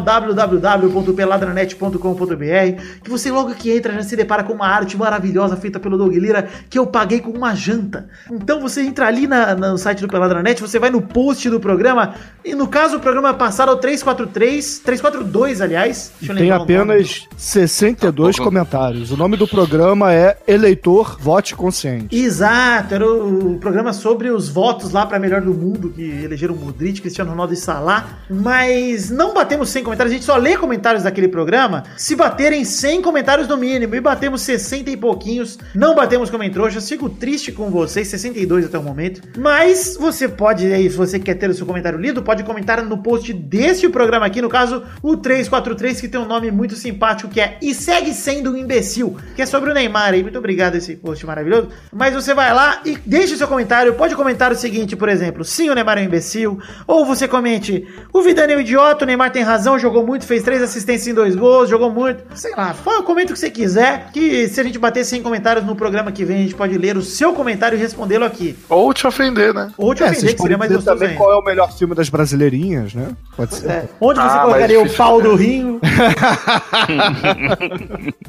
www.peladranet.com.br, 0.87 2.81
que 3.03 3.09
você 3.09 3.31
logo 3.31 3.53
que 3.53 3.71
entra 3.71 3.93
já 3.93 4.03
se 4.03 4.15
depara 4.15 4.43
com 4.43 4.53
uma 4.53 4.67
arte 4.67 4.97
maravilhosa 4.97 5.55
feita 5.55 5.79
pelo 5.79 5.97
Doug 5.97 6.13
Lira 6.15 6.47
que 6.69 6.77
eu 6.79 6.85
paguei 6.87 7.19
com 7.19 7.31
uma 7.31 7.53
janta. 7.55 8.07
Então 8.31 8.59
você 8.61 8.81
entra 8.81 9.07
ali 9.07 9.27
na- 9.27 9.55
no 9.55 9.77
site 9.77 10.01
do 10.01 10.07
Peladranet, 10.07 10.61
você 10.61 10.79
vai 10.79 10.89
no 10.89 11.01
post 11.01 11.49
do 11.49 11.59
programa 11.59 12.15
e 12.43 12.53
no 12.55 12.67
caso 12.67 12.97
o 12.97 12.99
programa 12.99 13.33
passado 13.33 13.71
é 13.71 13.73
o 13.73 13.77
343, 13.77 14.79
342 14.79 15.61
aliás. 15.61 16.11
Deixa 16.19 16.33
eu 16.33 16.37
Tem 16.37 16.51
apenas 16.51 17.27
62 17.37 18.35
Tá 18.35 18.43
pouco. 18.43 18.51
comentários. 18.51 19.11
O 19.11 19.17
nome 19.17 19.37
do 19.37 19.47
programa 19.47 20.13
é 20.13 20.37
Eleitor 20.47 21.17
Vote 21.19 21.55
Consciente. 21.55 22.15
Exato, 22.15 22.93
era 22.93 23.05
o, 23.05 23.53
o 23.55 23.59
programa 23.59 23.93
sobre 23.93 24.29
os 24.29 24.49
votos 24.49 24.91
lá 24.91 25.05
para 25.05 25.19
melhor 25.19 25.41
do 25.41 25.53
mundo, 25.53 25.89
que 25.89 26.01
elegeram 26.23 26.55
Modric, 26.55 27.01
Cristiano 27.01 27.31
Ronaldo 27.31 27.53
e 27.53 27.57
Salah. 27.57 28.05
Mas 28.29 29.09
não 29.09 29.33
batemos 29.33 29.69
100 29.69 29.83
comentários, 29.83 30.11
a 30.11 30.15
gente 30.15 30.25
só 30.25 30.35
lê 30.37 30.55
comentários 30.57 30.76
daquele 31.03 31.27
programa 31.27 31.83
se 31.95 32.15
baterem 32.15 32.63
100 32.63 33.01
comentários 33.01 33.47
no 33.47 33.57
mínimo. 33.57 33.95
E 33.95 34.01
batemos 34.01 34.41
60 34.41 34.89
e 34.89 34.97
pouquinhos, 34.97 35.57
não 35.73 35.95
batemos 35.95 36.29
comentroxas. 36.29 36.87
Fico 36.87 37.09
triste 37.09 37.51
com 37.51 37.69
vocês, 37.69 38.07
62 38.07 38.65
até 38.65 38.77
o 38.77 38.83
momento. 38.83 39.21
Mas 39.37 39.97
você 39.99 40.27
pode, 40.27 40.71
aí, 40.71 40.89
se 40.89 40.95
você 40.95 41.19
quer 41.19 41.35
ter 41.35 41.49
o 41.49 41.53
seu 41.53 41.65
comentário 41.65 41.99
lido, 41.99 42.21
pode 42.21 42.43
comentar 42.43 42.83
no 42.83 42.97
post 42.97 43.33
deste 43.33 43.89
programa 43.89 44.25
aqui, 44.25 44.41
no 44.41 44.49
caso, 44.49 44.83
o 45.01 45.17
343, 45.17 46.01
que 46.01 46.07
tem 46.07 46.19
um 46.19 46.25
nome 46.25 46.51
muito 46.51 46.75
simpático, 46.75 47.29
que 47.29 47.41
é 47.41 47.57
E 47.61 47.73
Segue 47.73 48.13
Sendo 48.13 48.51
um 48.51 48.57
Imbecil, 48.57 49.17
que 49.35 49.41
é 49.41 49.45
sobre 49.45 49.71
o 49.71 49.73
Neymar 49.73 50.13
aí. 50.13 50.21
Muito 50.21 50.37
obrigado 50.37 50.75
esse 50.75 50.95
post 50.95 51.25
maravilhoso. 51.25 51.69
Mas 51.91 52.13
você 52.13 52.33
vai 52.33 52.53
lá 52.53 52.81
e 52.85 52.97
deixa 53.05 53.33
o 53.33 53.37
seu 53.37 53.47
comentário. 53.47 53.93
Pode 53.93 54.15
comentar 54.15 54.51
o 54.51 54.55
seguinte, 54.55 54.95
por 54.95 55.09
exemplo, 55.09 55.43
sim, 55.43 55.69
o 55.69 55.75
Neymar 55.75 55.97
é 55.97 56.01
um 56.01 56.05
imbecil. 56.05 56.59
Ou 56.85 57.05
você 57.05 57.27
comente, 57.27 57.87
o 58.13 58.21
Vidane 58.21 58.53
é 58.53 58.57
um 58.57 58.61
idiota, 58.61 59.03
o 59.03 59.07
Neymar 59.07 59.31
tem 59.31 59.43
razão, 59.43 59.79
jogou 59.79 60.05
muito, 60.05 60.25
fez 60.25 60.43
três 60.43 60.61
assistências 60.69 61.07
em 61.07 61.13
dois 61.13 61.35
gols, 61.35 61.69
jogou 61.69 61.91
muito. 61.91 62.23
Sei 62.35 62.53
lá, 62.55 62.73
fala, 62.73 63.03
comenta 63.03 63.31
o 63.31 63.33
que 63.33 63.39
você 63.39 63.49
quiser, 63.49 64.09
que 64.13 64.47
se 64.47 64.59
a 64.59 64.63
gente 64.63 64.77
bater 64.79 65.03
100 65.05 65.21
comentários 65.21 65.65
no 65.65 65.75
programa 65.75 66.11
que 66.11 66.23
vem, 66.25 66.37
a 66.37 66.41
gente 66.41 66.55
pode 66.55 66.77
ler 66.77 66.97
o 66.97 67.01
seu 67.01 67.33
comentário 67.33 67.77
e 67.77 67.81
respondê-lo 67.81 68.25
aqui. 68.25 68.57
Ou 68.69 68.93
te 68.93 69.05
ofender, 69.07 69.53
né? 69.53 69.71
Ou 69.77 69.93
te 69.95 70.03
É, 70.03 70.07
ofender, 70.11 70.35
que 70.35 70.41
seria 70.41 70.57
mais 70.57 70.71
gostoso 70.71 70.95
também 70.95 71.09
ainda. 71.09 71.19
qual 71.19 71.31
é 71.31 71.35
o 71.37 71.43
melhor 71.43 71.71
filme 71.71 71.93
das 71.95 72.09
brasileirinhas, 72.09 72.93
né? 72.93 73.09
Pode 73.35 73.55
ser. 73.55 73.69
É. 73.69 73.85
Onde 73.99 74.19
você 74.19 74.37
Ah, 74.37 74.39
colocaria 74.41 74.81
o 74.81 74.89
pau 74.93 75.21
do 75.21 75.35
Rinho? 75.35 75.79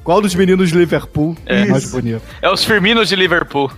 Qual 0.05 0.21
dos 0.21 0.35
meninos 0.35 0.71
de 0.71 0.77
Liverpool 0.79 1.37
é 1.47 1.65
mais 1.67 1.85
Isso. 1.85 1.93
bonito? 1.93 2.23
É 2.41 2.51
os 2.51 2.65
Firminos 2.65 3.09
de 3.09 3.17
Liverpool. 3.17 3.71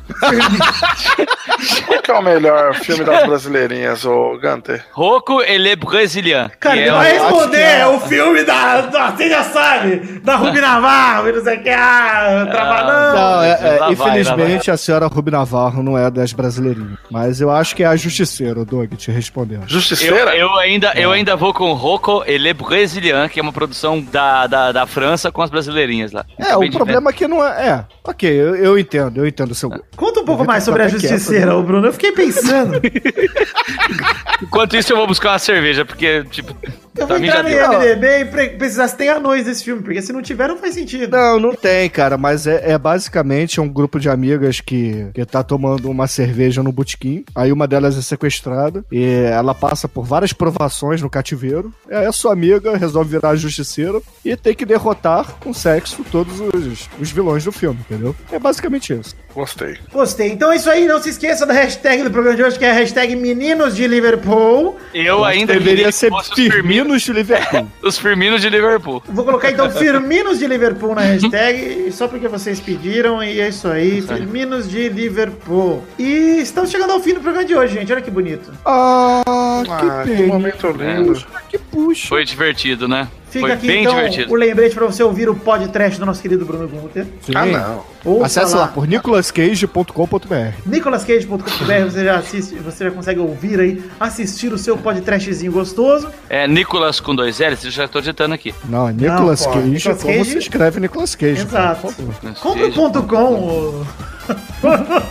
Qual 1.86 2.02
que 2.02 2.10
é 2.10 2.14
o 2.14 2.22
melhor 2.22 2.74
filme 2.74 3.04
das 3.04 3.26
brasileirinhas, 3.26 4.04
ô 4.04 4.38
Gunter? 4.40 4.84
Rocco 4.92 5.40
e 5.42 5.58
Le 5.58 5.76
Brésilien. 5.76 6.50
Cara, 6.60 6.76
ele 6.76 6.88
é 6.88 6.92
vai 6.92 7.12
responder, 7.12 7.58
é 7.60 7.86
o 7.86 8.00
filme 8.00 8.44
da, 8.50 8.80
da 8.82 9.10
você 9.10 9.28
já 9.28 9.44
sabe, 9.44 9.96
da 10.22 10.36
Rubi 10.36 10.60
Navarro, 10.60 11.28
e 11.28 11.32
não 11.32 11.42
sei 11.44 11.56
o 11.58 11.62
que, 11.62 11.68
ah, 11.70 12.46
Trabalhão. 12.50 13.14
Não, 13.14 13.42
é- 13.42 13.50
é, 13.60 13.78
Lá 13.78 13.90
vai, 13.90 13.92
infelizmente 13.92 14.70
a 14.70 14.76
senhora 14.76 15.06
Rubi 15.06 15.30
Navarro 15.30 15.82
não 15.82 15.96
é 15.96 16.10
das 16.10 16.32
brasileirinhas. 16.32 16.98
Mas 17.10 17.40
eu 17.40 17.50
acho 17.50 17.74
que 17.76 17.82
é 17.82 17.86
a 17.86 17.96
justiceira, 17.96 18.60
o 18.60 18.64
Doug, 18.64 18.92
te 18.94 19.10
respondendo. 19.10 19.62
Eu, 19.62 19.68
Justiceira? 19.68 20.36
eu 20.36 20.54
ainda, 20.58 20.92
eu 20.96 21.10
ainda 21.12 21.36
vou 21.36 21.52
com 21.54 21.72
Rocco 21.72 22.22
e 22.26 22.36
Le 22.38 22.52
Brésilien, 22.54 23.28
que 23.28 23.38
é 23.38 23.42
uma 23.42 23.52
produção 23.52 24.00
da, 24.00 24.46
da, 24.46 24.72
da 24.72 24.86
França 24.86 25.30
com 25.30 25.42
as 25.42 25.50
brasileirinhas 25.50 26.12
lá. 26.12 26.24
É, 26.38 26.44
Acabei 26.44 26.68
o 26.68 26.72
problema 26.72 27.10
é 27.10 27.12
que 27.12 27.26
não 27.28 27.44
é. 27.44 27.50
É, 27.68 27.84
ok, 28.04 28.30
eu, 28.30 28.56
eu 28.56 28.78
entendo, 28.78 29.18
eu 29.18 29.26
entendo 29.26 29.50
o 29.50 29.54
seu. 29.54 29.70
Conta 29.96 30.20
um 30.20 30.24
pouco 30.24 30.42
Eu 30.42 30.46
mais 30.46 30.64
sobre 30.64 30.82
a 30.82 30.86
até 30.86 30.96
quieto, 30.98 31.10
Justiceira, 31.12 31.56
ô 31.56 31.62
Bruno. 31.62 31.86
Eu 31.88 31.92
fiquei 31.92 32.12
pensando. 32.12 32.80
Enquanto 34.42 34.76
isso, 34.76 34.92
eu 34.92 34.96
vou 34.96 35.06
buscar 35.06 35.32
uma 35.32 35.38
cerveja, 35.38 35.84
porque, 35.84 36.24
tipo, 36.30 36.54
Eu 36.96 37.06
vou 37.06 37.18
entrar 37.18 37.42
no. 37.42 37.48
IMDB 37.50 38.20
e 38.20 38.24
pre- 38.48 38.56
precisar 38.56 38.88
se 38.88 38.96
tem 38.96 39.08
anões 39.08 39.44
desse 39.44 39.64
filme, 39.64 39.82
porque 39.82 40.00
se 40.00 40.12
não 40.12 40.22
tiver, 40.22 40.48
não 40.48 40.56
faz 40.56 40.74
sentido. 40.74 41.10
Não, 41.16 41.38
não 41.38 41.54
tem, 41.54 41.88
cara, 41.90 42.16
mas 42.16 42.46
é, 42.46 42.72
é 42.72 42.78
basicamente 42.78 43.60
um 43.60 43.68
grupo 43.68 43.98
de 43.98 44.08
amigas 44.08 44.60
que, 44.60 45.06
que 45.14 45.24
tá 45.24 45.42
tomando 45.42 45.90
uma 45.90 46.06
cerveja 46.06 46.62
no 46.62 46.72
botequim. 46.72 47.24
Aí 47.34 47.52
uma 47.52 47.66
delas 47.66 47.96
é 47.96 48.02
sequestrada 48.02 48.84
e 48.90 49.04
ela 49.04 49.54
passa 49.54 49.88
por 49.88 50.04
várias 50.04 50.32
provações 50.32 51.02
no 51.02 51.10
cativeiro. 51.10 51.72
E 51.88 51.94
aí 51.94 52.06
a 52.06 52.12
sua 52.12 52.32
amiga 52.32 52.76
resolve 52.76 53.10
virar 53.10 53.30
a 53.30 53.36
justiceira 53.36 54.00
e 54.24 54.36
tem 54.36 54.54
que 54.54 54.64
derrotar 54.64 55.34
com 55.40 55.52
sexo 55.52 56.04
todos 56.10 56.40
os, 56.40 56.88
os 56.98 57.10
vilões 57.10 57.44
do 57.44 57.52
filme, 57.52 57.78
entendeu? 57.80 58.14
É 58.32 58.38
basicamente 58.38 58.92
isso. 58.92 59.14
Gostei. 59.34 59.76
Gostei. 59.92 60.32
Então 60.32 60.52
é 60.52 60.56
isso 60.56 60.68
aí. 60.70 60.86
Não 60.86 61.00
se 61.00 61.10
esqueça 61.10 61.46
da 61.46 61.52
hashtag 61.54 62.02
do 62.02 62.10
programa 62.10 62.36
de 62.36 62.42
hoje, 62.42 62.58
que 62.58 62.64
é 62.64 62.70
a 62.70 62.74
hashtag 62.74 63.14
Meninos 63.16 63.76
de 63.76 63.86
Liverpool. 63.86 64.76
Eu 64.92 65.24
ainda 65.24 65.52
Deveria 65.52 65.92
ser 65.92 66.10
Firminos 66.34 67.02
de 67.02 67.12
Liverpool. 67.12 67.68
os 67.82 67.98
Firminos 67.98 68.29
de 68.38 68.48
Liverpool. 68.50 69.02
Vou 69.08 69.24
colocar 69.24 69.50
então 69.50 69.70
Firminos 69.70 70.38
de 70.38 70.46
Liverpool 70.46 70.94
na 70.94 71.00
hashtag, 71.02 71.90
só 71.92 72.06
porque 72.06 72.28
vocês 72.28 72.60
pediram, 72.60 73.22
e 73.22 73.40
é 73.40 73.48
isso 73.48 73.66
aí. 73.68 74.02
Firminos 74.02 74.68
de 74.68 74.88
Liverpool. 74.88 75.82
E 75.98 76.40
estamos 76.40 76.70
chegando 76.70 76.92
ao 76.92 77.00
fim 77.00 77.14
do 77.14 77.20
programa 77.20 77.44
de 77.46 77.54
hoje, 77.54 77.74
gente. 77.74 77.92
Olha 77.92 78.02
que 78.02 78.10
bonito. 78.10 78.52
Ah, 78.64 79.22
Ah, 79.68 80.02
que 80.04 80.10
que 80.10 80.16
pena. 80.16 80.28
momento 80.28 80.66
lindo. 80.70 81.24
Que 81.48 81.58
puxa. 81.58 82.08
Foi 82.08 82.24
divertido, 82.24 82.86
né? 82.86 83.08
Fica 83.30 83.40
Foi 83.46 83.52
aqui 83.52 83.66
bem 83.66 83.82
então 83.82 83.94
divertido. 83.94 84.32
o 84.32 84.34
lembrete 84.36 84.74
pra 84.74 84.86
você 84.86 85.02
ouvir 85.02 85.28
o 85.28 85.34
podcast 85.36 85.98
do 86.00 86.04
nosso 86.06 86.20
querido 86.20 86.44
Bruno 86.44 86.66
Gunter. 86.68 87.06
Sim. 87.22 87.32
Ah, 87.34 87.46
não. 87.46 87.82
Ouça 88.04 88.40
Acesse 88.40 88.56
lá 88.56 88.66
por 88.68 88.86
nicolascage.com.br. 88.88 90.34
nicolascage.com.br 90.66 91.84
você 91.84 92.04
já 92.04 92.16
assiste, 92.16 92.54
você 92.56 92.84
já 92.84 92.90
consegue 92.90 93.20
ouvir 93.20 93.60
aí, 93.60 93.82
assistir 94.00 94.52
o 94.52 94.58
seu 94.58 94.76
podcastzinho 94.78 95.52
gostoso. 95.52 96.08
É 96.28 96.48
Nicolas 96.48 96.98
com 96.98 97.14
dois 97.14 97.38
L's, 97.40 97.64
eu 97.64 97.70
já 97.70 97.86
tô 97.86 98.00
ditando 98.00 98.34
aqui. 98.34 98.54
Não, 98.64 98.88
é 98.88 98.92
Nicolas 98.92 99.44
pô, 99.46 99.52
Cage, 99.52 99.68
Nicolas 99.68 100.02
como 100.02 100.16
Cage- 100.18 100.30
se 100.30 100.38
escreve 100.38 100.80
Nicolas 100.80 101.14
Cage. 101.14 101.42
Exato. 101.42 101.86
ô- 101.88 103.84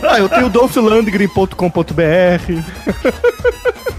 Ah, 0.08 0.18
eu 0.18 0.28
tenho 0.28 0.48
dolphlandgren.com.br. 0.48 1.90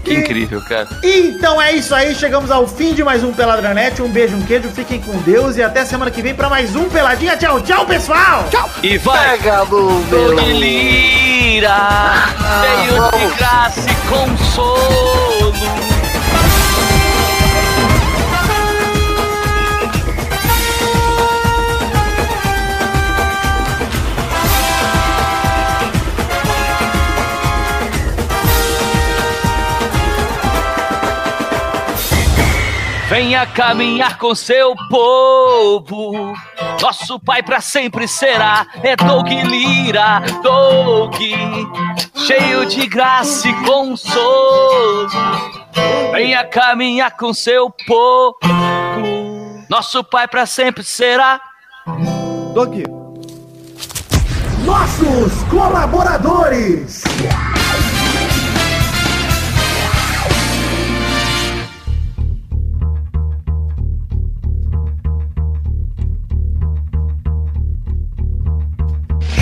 Que 0.04 0.14
incrível, 0.14 0.60
cara. 0.62 0.88
Então 1.02 1.60
é 1.60 1.72
isso 1.72 1.94
aí, 1.94 2.14
chegamos 2.14 2.50
ao 2.50 2.66
fim 2.66 2.92
de 2.92 3.04
mais 3.04 3.22
um 3.22 3.32
Peladranet. 3.32 4.02
Um 4.02 4.08
beijo, 4.08 4.36
um 4.36 4.42
queijo, 4.42 4.68
fiquem 4.70 5.00
com 5.00 5.16
Deus 5.18 5.56
e 5.56 5.62
até 5.62 5.84
semana 5.84 6.10
que 6.10 6.20
vem 6.20 6.34
pra 6.34 6.48
mais 6.48 6.74
um 6.74 6.88
Peladinha. 6.88 7.36
Tchau, 7.36 7.60
tchau, 7.60 7.86
pessoal! 7.86 8.46
Tchau! 8.50 8.68
E 8.82 8.98
vai! 8.98 9.38
Pega 9.38 9.64
no 9.64 10.00
meu. 10.06 10.32
Lira, 10.34 11.76
veio 12.60 13.28
de 13.30 13.36
graça 13.36 13.90
e 13.90 13.94
consolo. 14.08 15.91
Venha 33.12 33.44
caminhar 33.44 34.16
com 34.16 34.34
seu 34.34 34.74
povo. 34.88 36.32
Nosso 36.80 37.20
pai 37.20 37.42
pra 37.42 37.60
sempre 37.60 38.08
será. 38.08 38.66
É 38.82 38.96
Doug 38.96 39.28
Lira, 39.28 40.22
Doug, 40.42 41.14
cheio 42.26 42.64
de 42.64 42.86
graça 42.86 43.48
e 43.48 43.64
consolo. 43.66 45.10
Venha 46.12 46.42
caminhar 46.46 47.14
com 47.14 47.34
seu 47.34 47.68
povo. 47.86 48.38
Nosso 49.68 50.02
pai 50.02 50.26
pra 50.26 50.46
sempre 50.46 50.82
será. 50.82 51.38
Doug, 52.54 52.82
Nossos 54.64 55.42
colaboradores! 55.50 57.04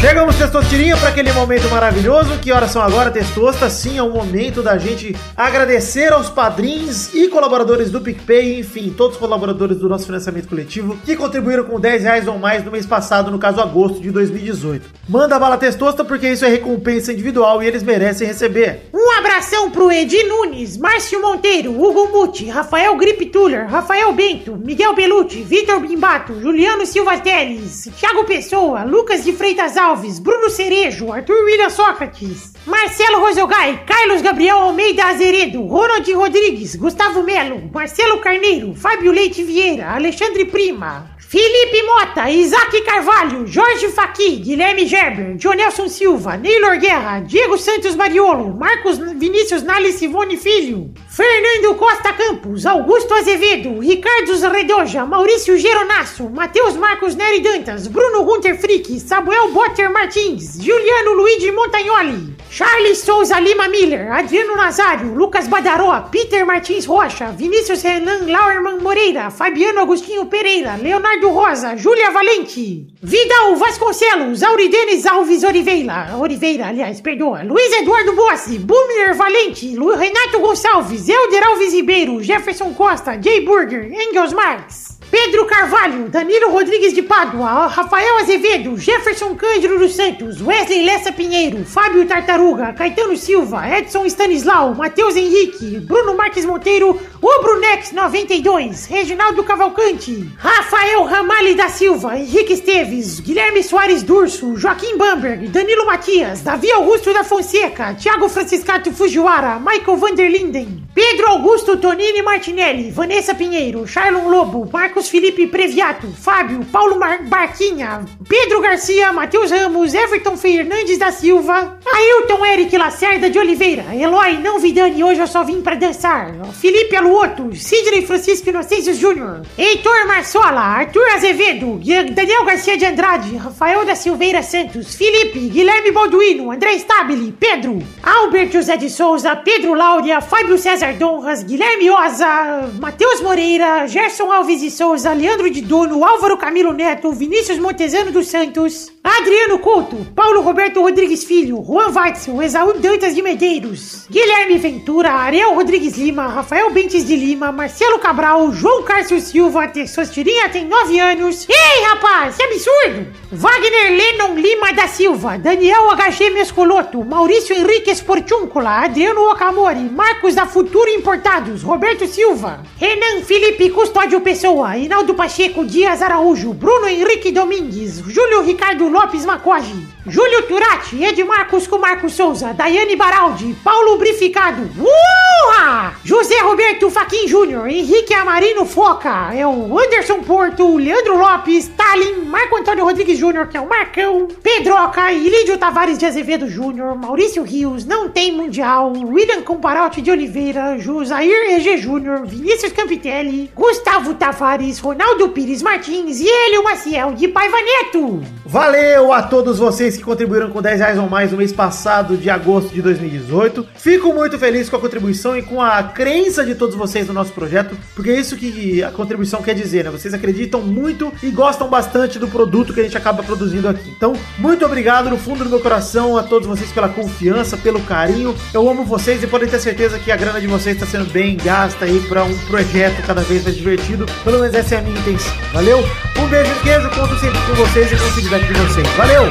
Chegamos, 0.00 0.34
pessoal. 0.34 0.50
Testosterinha, 0.50 0.96
para 0.96 1.10
aquele 1.10 1.32
momento 1.32 1.68
maravilhoso. 1.70 2.38
Que 2.38 2.50
horas 2.50 2.72
são 2.72 2.82
agora, 2.82 3.10
Testosta? 3.10 3.70
Sim, 3.70 3.98
é 3.98 4.02
o 4.02 4.10
momento 4.10 4.62
da 4.62 4.76
gente 4.76 5.14
agradecer 5.36 6.12
aos 6.12 6.28
padrinhos 6.28 7.14
e 7.14 7.28
colaboradores 7.28 7.88
do 7.88 8.00
PicPay, 8.00 8.58
enfim, 8.58 8.92
todos 8.96 9.14
os 9.14 9.20
colaboradores 9.20 9.76
do 9.76 9.88
nosso 9.88 10.06
financiamento 10.06 10.48
coletivo 10.48 10.98
que 11.04 11.14
contribuíram 11.14 11.62
com 11.64 11.78
10 11.78 12.02
reais 12.02 12.26
ou 12.26 12.36
mais 12.36 12.64
no 12.64 12.72
mês 12.72 12.84
passado, 12.84 13.30
no 13.30 13.38
caso 13.38 13.60
agosto 13.60 14.00
de 14.00 14.10
2018. 14.10 14.88
Manda 15.08 15.38
bala 15.38 15.56
Testosta, 15.56 16.04
porque 16.04 16.28
isso 16.28 16.44
é 16.44 16.48
recompensa 16.48 17.12
individual 17.12 17.62
e 17.62 17.66
eles 17.66 17.82
merecem 17.82 18.26
receber. 18.26 18.88
Um 18.92 19.18
abração 19.18 19.70
pro 19.70 19.92
Edi 19.92 20.24
Nunes, 20.24 20.76
Márcio 20.76 21.22
Monteiro, 21.22 21.72
Hugo 21.72 22.08
Muti, 22.08 22.48
Rafael 22.48 22.96
Grip 22.96 23.26
Tuller, 23.26 23.68
Rafael 23.68 24.12
Bento, 24.12 24.56
Miguel 24.56 24.94
Belucci, 24.94 25.42
Vitor 25.42 25.78
Bimbato, 25.80 26.40
Juliano 26.40 26.84
Silva 26.86 27.18
Teles, 27.18 27.88
Thiago 27.98 28.24
Pessoa, 28.24 28.82
Lucas 28.82 29.22
de 29.22 29.32
Freitas 29.32 29.76
Alves, 29.76 29.89
Bruno 29.96 30.48
Cerejo, 30.48 31.12
Arthur 31.12 31.44
William 31.44 31.68
Sócrates, 31.68 32.52
Marcelo 32.64 33.18
Rosogai, 33.18 33.84
Carlos 33.84 34.22
Gabriel 34.22 34.58
Almeida 34.58 35.08
Azeredo, 35.08 35.66
Ronald 35.66 36.08
Rodrigues, 36.12 36.76
Gustavo 36.76 37.24
Melo, 37.24 37.60
Marcelo 37.74 38.20
Carneiro, 38.20 38.72
Fábio 38.72 39.10
Leite 39.10 39.42
Vieira, 39.42 39.90
Alexandre 39.90 40.44
Prima, 40.44 41.10
Felipe 41.30 41.84
Mota, 41.86 42.28
Isaac 42.28 42.82
Carvalho, 42.84 43.44
Jorge 43.46 43.88
Faqui, 43.90 44.38
Guilherme 44.38 44.84
Gerber, 44.84 45.36
Jonelson 45.38 45.88
Silva, 45.88 46.36
Neylor 46.36 46.76
Guerra, 46.76 47.20
Diego 47.20 47.56
Santos 47.56 47.94
Mariolo, 47.94 48.52
Marcos 48.52 48.98
Vinícius 48.98 49.62
Nali 49.62 49.92
Simone 49.92 50.36
Filho, 50.36 50.90
Fernando 51.08 51.76
Costa 51.76 52.12
Campos, 52.14 52.66
Augusto 52.66 53.14
Azevedo, 53.14 53.78
Ricardo 53.78 54.50
Redoja, 54.50 55.06
Maurício 55.06 55.56
Geronasso, 55.56 56.28
Matheus 56.28 56.74
Marcos 56.74 57.14
Neri 57.14 57.38
Dantas, 57.38 57.86
Bruno 57.86 58.24
Gunter 58.24 58.58
Frick, 58.58 58.98
Samuel 58.98 59.52
Botter 59.52 59.88
Martins, 59.88 60.58
Juliano 60.58 61.14
Luigi 61.14 61.52
Montagnoli, 61.52 62.34
Charles 62.50 62.98
Souza 63.04 63.38
Lima 63.38 63.68
Miller, 63.68 64.10
Adriano 64.10 64.56
Nazário, 64.56 65.14
Lucas 65.14 65.46
Badaró, 65.46 66.08
Peter 66.10 66.44
Martins 66.44 66.88
Rocha, 66.88 67.30
Vinícius 67.30 67.84
Renan 67.84 68.26
Lauerman 68.26 68.82
Moreira, 68.82 69.30
Fabiano 69.30 69.82
Agostinho 69.82 70.26
Pereira, 70.26 70.76
Leonardo 70.76 71.19
Rosa, 71.28 71.76
Júlia 71.76 72.10
Valente, 72.10 72.86
Vidal 73.02 73.56
Vasconcelos, 73.56 74.42
Auridenes 74.42 75.04
Alves 75.06 75.44
Oliveira, 75.44 76.16
Oliveira, 76.18 76.68
aliás, 76.68 77.00
perdoa, 77.00 77.42
Luiz 77.42 77.72
Eduardo 77.72 78.12
Bossi, 78.14 78.58
Bumner 78.58 79.14
Valente, 79.14 79.74
Renato 79.76 80.40
Gonçalves, 80.40 81.08
Elder 81.08 81.42
Alves 81.44 81.72
Ribeiro, 81.72 82.22
Jefferson 82.22 82.72
Costa, 82.74 83.18
Jay 83.20 83.40
Burger, 83.40 83.92
Engels 83.92 84.32
Marx, 84.32 84.99
Pedro 85.10 85.44
Carvalho, 85.44 86.08
Danilo 86.08 86.50
Rodrigues 86.50 86.94
de 86.94 87.02
Pádua, 87.02 87.66
Rafael 87.66 88.18
Azevedo, 88.18 88.76
Jefferson 88.78 89.34
Cândido 89.34 89.76
dos 89.76 89.96
Santos, 89.96 90.40
Wesley 90.40 90.84
Lessa 90.84 91.10
Pinheiro, 91.10 91.64
Fábio 91.64 92.06
Tartaruga, 92.06 92.72
Caetano 92.72 93.16
Silva, 93.16 93.68
Edson 93.76 94.06
Stanislau, 94.08 94.74
Matheus 94.74 95.16
Henrique, 95.16 95.80
Bruno 95.80 96.14
Marques 96.14 96.44
Monteiro, 96.44 96.96
o 97.20 97.42
Brunex 97.42 97.90
92, 97.90 98.86
Reginaldo 98.88 99.42
Cavalcante, 99.42 100.30
Rafael 100.38 101.02
Ramalho 101.04 101.56
da 101.56 101.68
Silva, 101.68 102.16
Henrique 102.16 102.52
Esteves, 102.52 103.18
Guilherme 103.18 103.64
Soares 103.64 104.04
Durso, 104.04 104.54
Joaquim 104.56 104.96
Bamberg, 104.96 105.48
Danilo 105.48 105.86
Matias, 105.86 106.40
Davi 106.42 106.70
Augusto 106.70 107.12
da 107.12 107.24
Fonseca, 107.24 107.94
Thiago 107.94 108.28
Franciscato 108.28 108.92
Fujiwara, 108.92 109.58
Michael 109.58 109.96
Vanderlinden, 109.96 110.84
Pedro 110.94 111.30
Augusto 111.30 111.76
Tonini 111.76 112.22
Martinelli, 112.22 112.90
Vanessa 112.90 113.34
Pinheiro, 113.34 113.86
Charlon 113.86 114.28
Lobo, 114.28 114.68
Marcos 114.72 114.99
Felipe 115.08 115.46
Previato, 115.46 116.06
Fábio, 116.08 116.64
Paulo 116.70 116.98
Mar 116.98 117.22
Barquinha, 117.24 118.04
Pedro 118.28 118.60
Garcia, 118.60 119.12
Matheus 119.12 119.50
Ramos, 119.50 119.94
Everton 119.94 120.36
Fernandes 120.36 120.98
da 120.98 121.10
Silva, 121.12 121.78
Ailton 121.92 122.44
Eric 122.44 122.76
Lacerda 122.76 123.30
de 123.30 123.38
Oliveira, 123.38 123.84
Eloy 123.94 124.38
Não 124.38 124.58
Vidani, 124.58 125.02
hoje 125.02 125.20
eu 125.20 125.26
só 125.26 125.42
vim 125.44 125.60
pra 125.60 125.74
dançar, 125.74 126.32
Felipe 126.60 126.96
Aluoto, 126.96 127.54
Sidney 127.54 128.06
Francisco 128.06 128.48
Inocêncio 128.48 128.94
Júnior, 128.94 129.42
Heitor 129.56 130.06
Marçola, 130.06 130.60
Arthur 130.60 131.06
Azevedo, 131.14 131.80
Daniel 132.12 132.44
Garcia 132.44 132.76
de 132.76 132.84
Andrade, 132.84 133.36
Rafael 133.36 133.84
da 133.84 133.94
Silveira 133.94 134.42
Santos, 134.42 134.94
Felipe, 134.94 135.38
Guilherme 135.48 135.92
Balduino, 135.92 136.50
André 136.50 136.74
Stabile, 136.78 137.32
Pedro, 137.32 137.82
Albert 138.02 138.52
José 138.52 138.76
de 138.76 138.90
Souza, 138.90 139.36
Pedro 139.36 139.74
Láurea, 139.74 140.20
Fábio 140.20 140.58
César 140.58 140.94
Donras, 140.94 141.42
Guilherme 141.42 141.90
Oza, 141.90 142.70
Matheus 142.80 143.20
Moreira, 143.20 143.86
Gerson 143.86 144.30
Alves 144.30 144.60
de 144.60 144.70
Souza, 144.70 144.89
Leandro 145.14 145.50
de 145.50 145.60
Dono, 145.60 146.04
Álvaro 146.04 146.36
Camilo 146.36 146.72
Neto, 146.72 147.12
Vinícius 147.12 147.58
Montezano 147.58 148.10
dos 148.10 148.26
Santos, 148.26 148.90
Adriano 149.02 149.58
Couto, 149.58 149.96
Paulo 150.14 150.42
Roberto 150.42 150.82
Rodrigues 150.82 151.24
Filho, 151.24 151.62
Juan 151.62 151.94
Weitzel, 151.94 152.42
Esaú 152.42 152.74
Dantas 152.74 153.14
de 153.14 153.22
Medeiros, 153.22 154.06
Guilherme 154.10 154.58
Ventura, 154.58 155.12
Ariel 155.12 155.54
Rodrigues 155.54 155.96
Lima, 155.96 156.26
Rafael 156.26 156.70
Bentes 156.70 157.06
de 157.06 157.16
Lima, 157.16 157.52
Marcelo 157.52 157.98
Cabral, 157.98 158.52
João 158.52 158.82
Cárcio 158.82 159.20
Silva, 159.20 159.68
Tessostirinha 159.68 160.48
tem 160.48 160.66
9 160.66 160.98
anos. 160.98 161.46
Ei, 161.48 161.84
rapaz, 161.84 162.36
que 162.36 162.42
absurdo! 162.42 163.06
Wagner 163.32 163.96
Lennon 163.96 164.34
Lima 164.34 164.72
da 164.72 164.88
Silva, 164.88 165.38
Daniel 165.38 165.88
HG 165.96 166.30
Mescoloto, 166.30 167.04
Maurício 167.04 167.56
Henrique 167.56 167.90
Esportúncula, 167.90 168.84
Adriano 168.84 169.30
Okamori, 169.30 169.88
Marcos 169.88 170.34
da 170.34 170.46
Futuro 170.46 170.90
Importados, 170.90 171.62
Roberto 171.62 172.06
Silva, 172.06 172.62
Renan 172.78 173.22
Felipe 173.22 173.70
Custódio 173.70 174.20
Pessoa, 174.20 174.76
Hinaldo 174.80 175.14
Pacheco 175.14 175.64
Dias 175.64 176.00
Araújo, 176.00 176.54
Bruno 176.54 176.88
Henrique 176.88 177.30
Domingues, 177.30 177.98
Júlio 177.98 178.42
Ricardo 178.42 178.88
Lopes 178.88 179.26
Macoge, 179.26 179.74
Júlio 180.06 180.42
Turati, 180.44 181.04
Edmarcos 181.04 181.66
com 181.66 181.78
Marcos 181.78 182.14
Souza, 182.14 182.54
Daiane 182.54 182.96
Baraldi, 182.96 183.54
Paulo 183.62 183.98
Brificado, 183.98 184.62
Uha! 184.78 185.92
José 186.02 186.40
Roberto 186.40 186.90
Faquin 186.90 187.28
Júnior, 187.28 187.68
Henrique 187.68 188.14
Amarino 188.14 188.64
Foca, 188.64 189.34
é 189.34 189.46
o 189.46 189.78
Anderson 189.78 190.20
Porto, 190.20 190.76
Leandro 190.76 191.18
Lopes, 191.18 191.64
Stalin, 191.64 192.24
Marco 192.24 192.56
Antônio 192.56 192.84
Rodrigues 192.84 193.18
Júnior, 193.18 193.48
que 193.48 193.56
é 193.56 193.60
o 193.60 193.68
Marcão, 193.68 194.28
Pedroca, 194.42 195.12
Ilídio 195.12 195.58
Tavares 195.58 195.98
de 195.98 196.06
Azevedo 196.06 196.48
Júnior, 196.48 196.96
Maurício 196.96 197.42
Rios, 197.42 197.84
Não 197.84 198.08
Tem 198.08 198.32
Mundial, 198.32 198.92
William 198.94 199.42
Comparote 199.42 200.00
de 200.00 200.10
Oliveira, 200.10 200.78
Josair 200.78 201.52
EG 201.52 201.76
Júnior, 201.76 202.26
Vinícius 202.26 202.72
Campitelli, 202.72 203.50
Gustavo 203.54 204.14
Tavares, 204.14 204.69
Ronaldo 204.78 205.30
Pires 205.30 205.62
Martins 205.62 206.20
e 206.20 206.28
Hélio 206.28 206.62
Maciel 206.62 207.14
de 207.14 207.28
Paiva 207.28 207.58
Neto. 207.60 208.39
Valeu 208.50 209.12
a 209.12 209.22
todos 209.22 209.58
vocês 209.58 209.96
que 209.96 210.02
contribuíram 210.02 210.50
com 210.50 210.60
10 210.60 210.80
reais 210.80 210.98
ou 210.98 211.08
mais 211.08 211.30
no 211.30 211.38
mês 211.38 211.52
passado 211.52 212.16
de 212.16 212.28
agosto 212.28 212.74
de 212.74 212.82
2018. 212.82 213.64
Fico 213.76 214.12
muito 214.12 214.40
feliz 214.40 214.68
com 214.68 214.74
a 214.74 214.80
contribuição 214.80 215.36
e 215.36 215.42
com 215.42 215.62
a 215.62 215.80
crença 215.84 216.44
de 216.44 216.56
todos 216.56 216.74
vocês 216.74 217.06
no 217.06 217.12
nosso 217.12 217.32
projeto, 217.32 217.76
porque 217.94 218.10
é 218.10 218.18
isso 218.18 218.36
que 218.36 218.82
a 218.82 218.90
contribuição 218.90 219.40
quer 219.40 219.54
dizer, 219.54 219.84
né? 219.84 219.90
Vocês 219.92 220.12
acreditam 220.12 220.62
muito 220.62 221.12
e 221.22 221.30
gostam 221.30 221.68
bastante 221.68 222.18
do 222.18 222.26
produto 222.26 222.74
que 222.74 222.80
a 222.80 222.82
gente 222.82 222.96
acaba 222.96 223.22
produzindo 223.22 223.68
aqui. 223.68 223.88
Então, 223.88 224.14
muito 224.36 224.66
obrigado 224.66 225.08
no 225.08 225.16
fundo 225.16 225.44
do 225.44 225.50
meu 225.50 225.60
coração 225.60 226.16
a 226.16 226.24
todos 226.24 226.48
vocês 226.48 226.72
pela 226.72 226.88
confiança, 226.88 227.56
pelo 227.56 227.80
carinho. 227.82 228.34
Eu 228.52 228.68
amo 228.68 228.84
vocês 228.84 229.22
e 229.22 229.28
podem 229.28 229.48
ter 229.48 229.60
certeza 229.60 229.96
que 229.96 230.10
a 230.10 230.16
grana 230.16 230.40
de 230.40 230.48
vocês 230.48 230.74
está 230.74 230.88
sendo 230.88 231.08
bem 231.12 231.36
gasta 231.36 231.84
aí 231.84 232.00
para 232.08 232.24
um 232.24 232.36
projeto 232.48 233.00
cada 233.06 233.20
vez 233.20 233.44
mais 233.44 233.56
divertido. 233.56 234.06
Pelo 234.24 234.40
menos 234.40 234.56
essa 234.56 234.74
é 234.74 234.78
a 234.78 234.82
minha 234.82 234.98
intenção. 234.98 235.32
Valeu? 235.52 235.78
Um 236.18 236.26
beijo 236.26 236.52
queijo, 236.62 236.90
conto 236.90 237.16
sempre 237.20 237.38
com 237.46 237.54
vocês 237.54 237.92
e 237.92 237.96
com 237.96 238.04
o 238.04 238.10
feedback 238.40 238.46
de 238.46 238.52
vocês. 238.54 238.88
Valeu! 238.96 239.30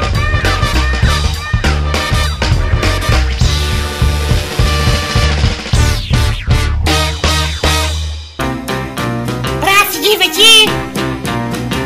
Pra 9.60 9.86
se 9.92 10.02
divertir, 10.02 10.70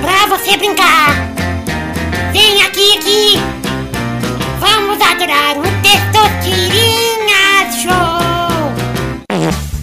pra 0.02 0.28
você 0.28 0.58
brincar. 0.58 1.16
Vem 2.32 2.64
aqui, 2.64 2.98
aqui. 2.98 3.42
Vamos 4.60 5.00
adorar 5.02 5.58
o 5.58 5.64
Testosterinha 5.82 7.72
Show. 7.82 8.24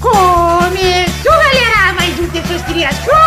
Começou, 0.01 1.33
galera, 1.33 1.93
mais 1.95 2.19
um 2.19 2.27
Testosterinha 2.29 2.91
Show 3.05 3.20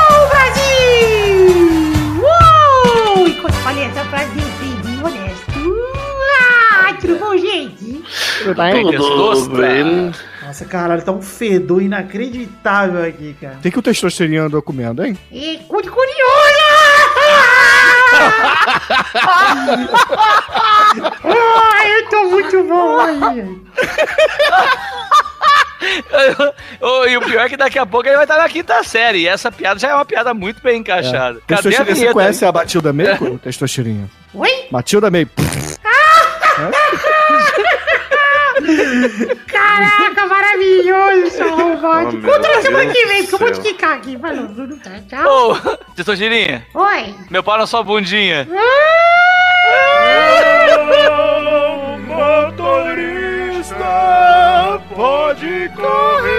Testosta. 8.43 9.55
bem. 9.55 10.11
Nossa, 10.45 10.65
caralho, 10.65 11.01
tá 11.01 11.11
um 11.11 11.21
fedor 11.21 11.81
inacreditável 11.81 13.03
aqui, 13.03 13.35
cara. 13.39 13.55
O 13.55 13.61
que, 13.61 13.71
que 13.71 13.79
o 13.79 13.81
Testosterinha 13.81 14.43
andou 14.43 14.61
comendo, 14.61 15.03
hein? 15.03 15.17
E 15.31 15.59
cu 15.67 15.81
de 15.81 15.89
curioso! 15.89 16.13
Ai, 21.23 21.93
eu 21.99 22.09
tô 22.09 22.23
muito 22.29 22.63
bom 22.63 22.95
hoje. 22.95 23.61
E 27.09 27.17
o 27.17 27.21
pior 27.21 27.45
é 27.45 27.49
que 27.49 27.57
daqui 27.57 27.77
a 27.77 27.85
pouco 27.85 28.07
ele 28.07 28.15
vai 28.15 28.23
estar 28.25 28.37
na 28.37 28.47
quinta 28.49 28.81
série. 28.83 29.19
E 29.19 29.27
essa 29.27 29.51
piada 29.51 29.79
já 29.79 29.89
é 29.89 29.93
uma 29.93 30.05
piada 30.05 30.33
muito 30.33 30.61
bem 30.63 30.79
encaixada. 30.79 31.39
Cadê 31.45 31.53
a 31.53 31.61
Testosterinha, 31.61 31.85
você 31.85 31.93
vinheta? 31.93 32.13
conhece 32.13 32.45
a 32.45 32.51
Matilda 32.51 32.93
May, 32.93 33.17
Testosterinha? 33.43 34.09
Oi? 34.33 34.49
Matilda 34.71 35.11
May. 35.11 35.27
Caraca, 39.47 40.27
maravilhoso, 40.27 41.31
seu 41.31 41.47
arrombado. 41.47 42.09
Oh, 42.09 42.11
meu 42.13 42.33
Outra 42.33 42.61
semana 42.61 42.85
Deus 42.85 42.97
que 42.97 43.05
vem, 43.07 43.21
porque 43.23 43.35
eu 43.35 43.39
vou 43.39 43.51
te 43.51 43.61
quicar 43.61 43.97
aqui. 43.97 44.17
Falou, 44.17 44.47
Bruno, 44.47 44.77
tá, 44.77 44.91
tchau. 45.07 45.51
Ô, 45.51 45.55
Testosterinha, 45.95 46.65
Oi. 46.73 47.15
meu 47.29 47.43
pau 47.43 47.57
na 47.57 47.67
sua 47.67 47.83
bundinha. 47.83 48.47
Motorista, 53.03 54.79
pode 54.95 55.69
correr, 55.75 56.33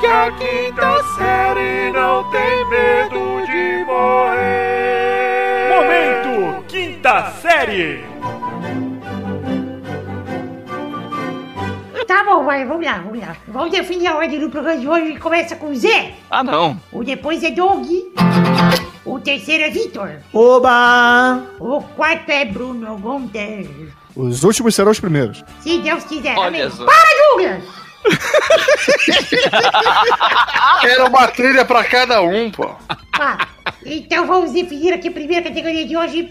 que 0.00 0.06
a 0.06 0.30
quinta 0.32 1.02
série 1.16 1.90
não 1.92 2.24
tem 2.30 2.64
medo 2.68 3.46
de 3.46 3.84
morrer. 3.84 5.68
Momento, 5.70 6.64
quinta 6.68 7.30
série. 7.42 8.04
Bom, 12.26 12.44
vai, 12.44 12.66
vamos 12.66 12.84
lá, 12.84 12.98
vamos 12.98 13.20
lá. 13.20 13.36
Vamos 13.48 13.70
definir 13.70 14.08
a 14.08 14.16
ordem 14.16 14.40
do 14.40 14.50
programa 14.50 14.78
de 14.78 14.88
hoje. 14.88 15.16
Começa 15.18 15.56
com 15.56 15.74
Zé. 15.74 16.14
Ah, 16.30 16.42
não. 16.42 16.78
O 16.92 17.04
depois 17.04 17.42
é 17.42 17.50
Doug. 17.52 17.86
O 19.04 19.20
terceiro 19.20 19.62
é 19.62 19.70
Vitor. 19.70 20.10
Oba! 20.32 21.44
O 21.60 21.80
quarto 21.80 22.28
é 22.28 22.44
Bruno 22.44 22.98
Gonter. 22.98 23.68
Os 24.16 24.42
últimos 24.42 24.74
serão 24.74 24.90
os 24.90 24.98
primeiros. 25.00 25.44
Se 25.60 25.78
Deus 25.78 26.04
quiser. 26.04 26.36
Olha 26.36 26.68
só. 26.70 26.84
Para, 26.84 27.08
Douglas! 27.30 27.62
Era 30.84 31.06
uma 31.06 31.28
trilha 31.28 31.64
pra 31.64 31.84
cada 31.84 32.20
um, 32.22 32.50
pô. 32.50 32.74
Ah, 33.18 33.38
então 33.88 34.26
vamos 34.26 34.50
definir 34.50 34.92
aqui 34.92 35.06
a 35.06 35.12
primeira 35.12 35.48
categoria 35.48 35.86
de 35.86 35.96
hoje. 35.96 36.24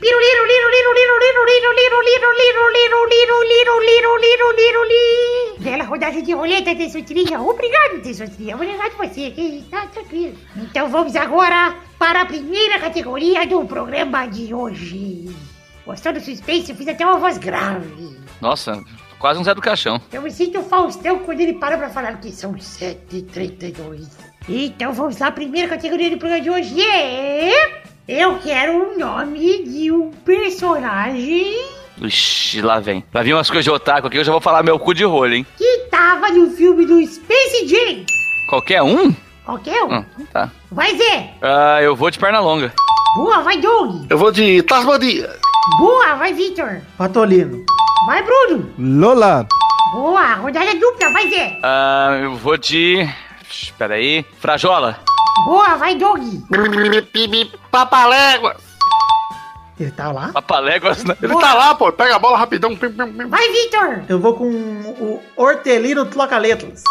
Bela 5.60 5.86
rodada 5.86 6.22
de 6.22 6.34
roleta, 6.34 6.76
Tessotrinha. 6.76 7.40
Obrigado, 7.40 8.02
Tessotrinha. 8.04 8.58
de 8.58 8.96
você, 8.98 9.32
que 9.32 9.60
está 9.60 9.88
tranquilo. 9.88 10.38
Então 10.58 10.90
vamos 10.90 11.16
agora 11.16 11.78
para 11.98 12.24
a 12.24 12.26
primeira 12.26 12.78
categoria 12.78 13.48
do 13.48 13.64
programa 13.64 14.28
de 14.28 14.54
hoje. 14.54 15.34
Gostou 15.86 16.12
do 16.12 16.20
suspense? 16.20 16.72
Eu 16.72 16.76
fiz 16.76 16.90
até 16.90 17.06
uma 17.06 17.20
voz 17.20 17.38
grave. 17.38 18.18
Nossa, 18.42 18.84
quase 19.18 19.40
um 19.40 19.46
Zé 19.46 19.56
do 19.56 19.62
Caixão. 19.62 20.02
Eu 20.12 20.24
me 20.24 20.32
sinto 20.32 20.60
o 20.60 20.64
Faustão 20.64 21.20
quando 21.20 21.40
ele 21.40 21.54
para 21.54 21.78
pra 21.78 21.90
falar 21.90 22.20
que 22.20 22.34
são 22.34 22.54
7h32. 22.54 24.25
Então 24.48 24.94
vamos 24.94 25.18
lá, 25.18 25.28
a 25.28 25.32
primeira 25.32 25.68
categoria 25.68 26.10
do 26.10 26.18
programa 26.18 26.42
de 26.42 26.50
hoje 26.50 26.82
é... 26.82 27.84
Eu 28.08 28.38
quero 28.38 28.74
um 28.74 29.00
nome 29.00 29.64
de 29.64 29.92
um 29.92 30.12
personagem 30.12 31.56
Ixi, 32.02 32.62
lá 32.62 32.80
vem. 32.80 33.04
Lá 33.14 33.24
vem 33.24 33.34
umas 33.34 33.50
coisas 33.50 33.64
de 33.64 33.72
otaku 33.72 34.08
aqui, 34.08 34.18
eu 34.18 34.24
já 34.24 34.32
vou 34.32 34.42
falar 34.42 34.64
meu 34.64 34.78
cu 34.78 34.94
de 34.94 35.06
rolho, 35.06 35.36
hein? 35.36 35.46
que 35.58 35.78
tava 35.90 36.30
no 36.30 36.52
filme 36.52 36.86
do 36.86 37.04
Space 37.06 37.68
Jam. 37.68 38.06
Qualquer 38.50 38.84
um? 38.84 39.14
Qualquer 39.46 39.84
um. 39.84 40.00
Hum, 40.00 40.06
tá. 40.32 40.52
Vai, 40.72 40.96
Zé. 40.98 41.34
Ah, 41.42 41.80
eu 41.82 41.96
vou 41.96 42.10
de 42.10 42.20
perna 42.20 42.40
longa. 42.40 42.74
Boa, 43.16 43.42
vai, 43.42 43.58
Doug. 43.58 44.06
Eu 44.10 44.18
vou 44.18 44.32
de 44.32 44.62
Tasmania. 44.64 45.34
Boa, 45.80 46.16
vai, 46.16 46.34
Victor. 46.34 46.82
Patolino. 46.98 47.64
Vai, 48.08 48.24
Bruno. 48.24 48.74
Lola. 48.78 49.48
Boa, 49.94 50.34
rodada 50.36 50.76
dupla, 50.76 51.12
vai, 51.12 51.30
Zé. 51.30 51.60
Ah, 51.64 52.20
eu 52.22 52.36
vou 52.36 52.58
de... 52.58 53.08
Espera 53.64 53.96
aí. 53.96 54.26
Frajola. 54.40 55.00
Boa, 55.46 55.76
vai, 55.76 55.96
Doug. 55.96 56.22
Papaléguas. 57.72 58.58
Ele 59.78 59.92
tá 59.92 60.10
lá? 60.12 60.30
Papaléguas, 60.32 61.04
né? 61.04 61.18
Ele 61.22 61.38
tá 61.38 61.54
lá, 61.54 61.76
pô. 61.76 61.92
Pega 61.92 62.16
a 62.16 62.20
bola 62.20 62.38
rapidão. 62.38 62.78
Vai, 63.30 63.52
Victor. 63.52 64.04
Eu 64.08 64.20
vou 64.20 64.34
com 64.34 64.46
o 64.50 65.22
Hortelino 65.36 66.06
Troca-Letras. 66.06 66.82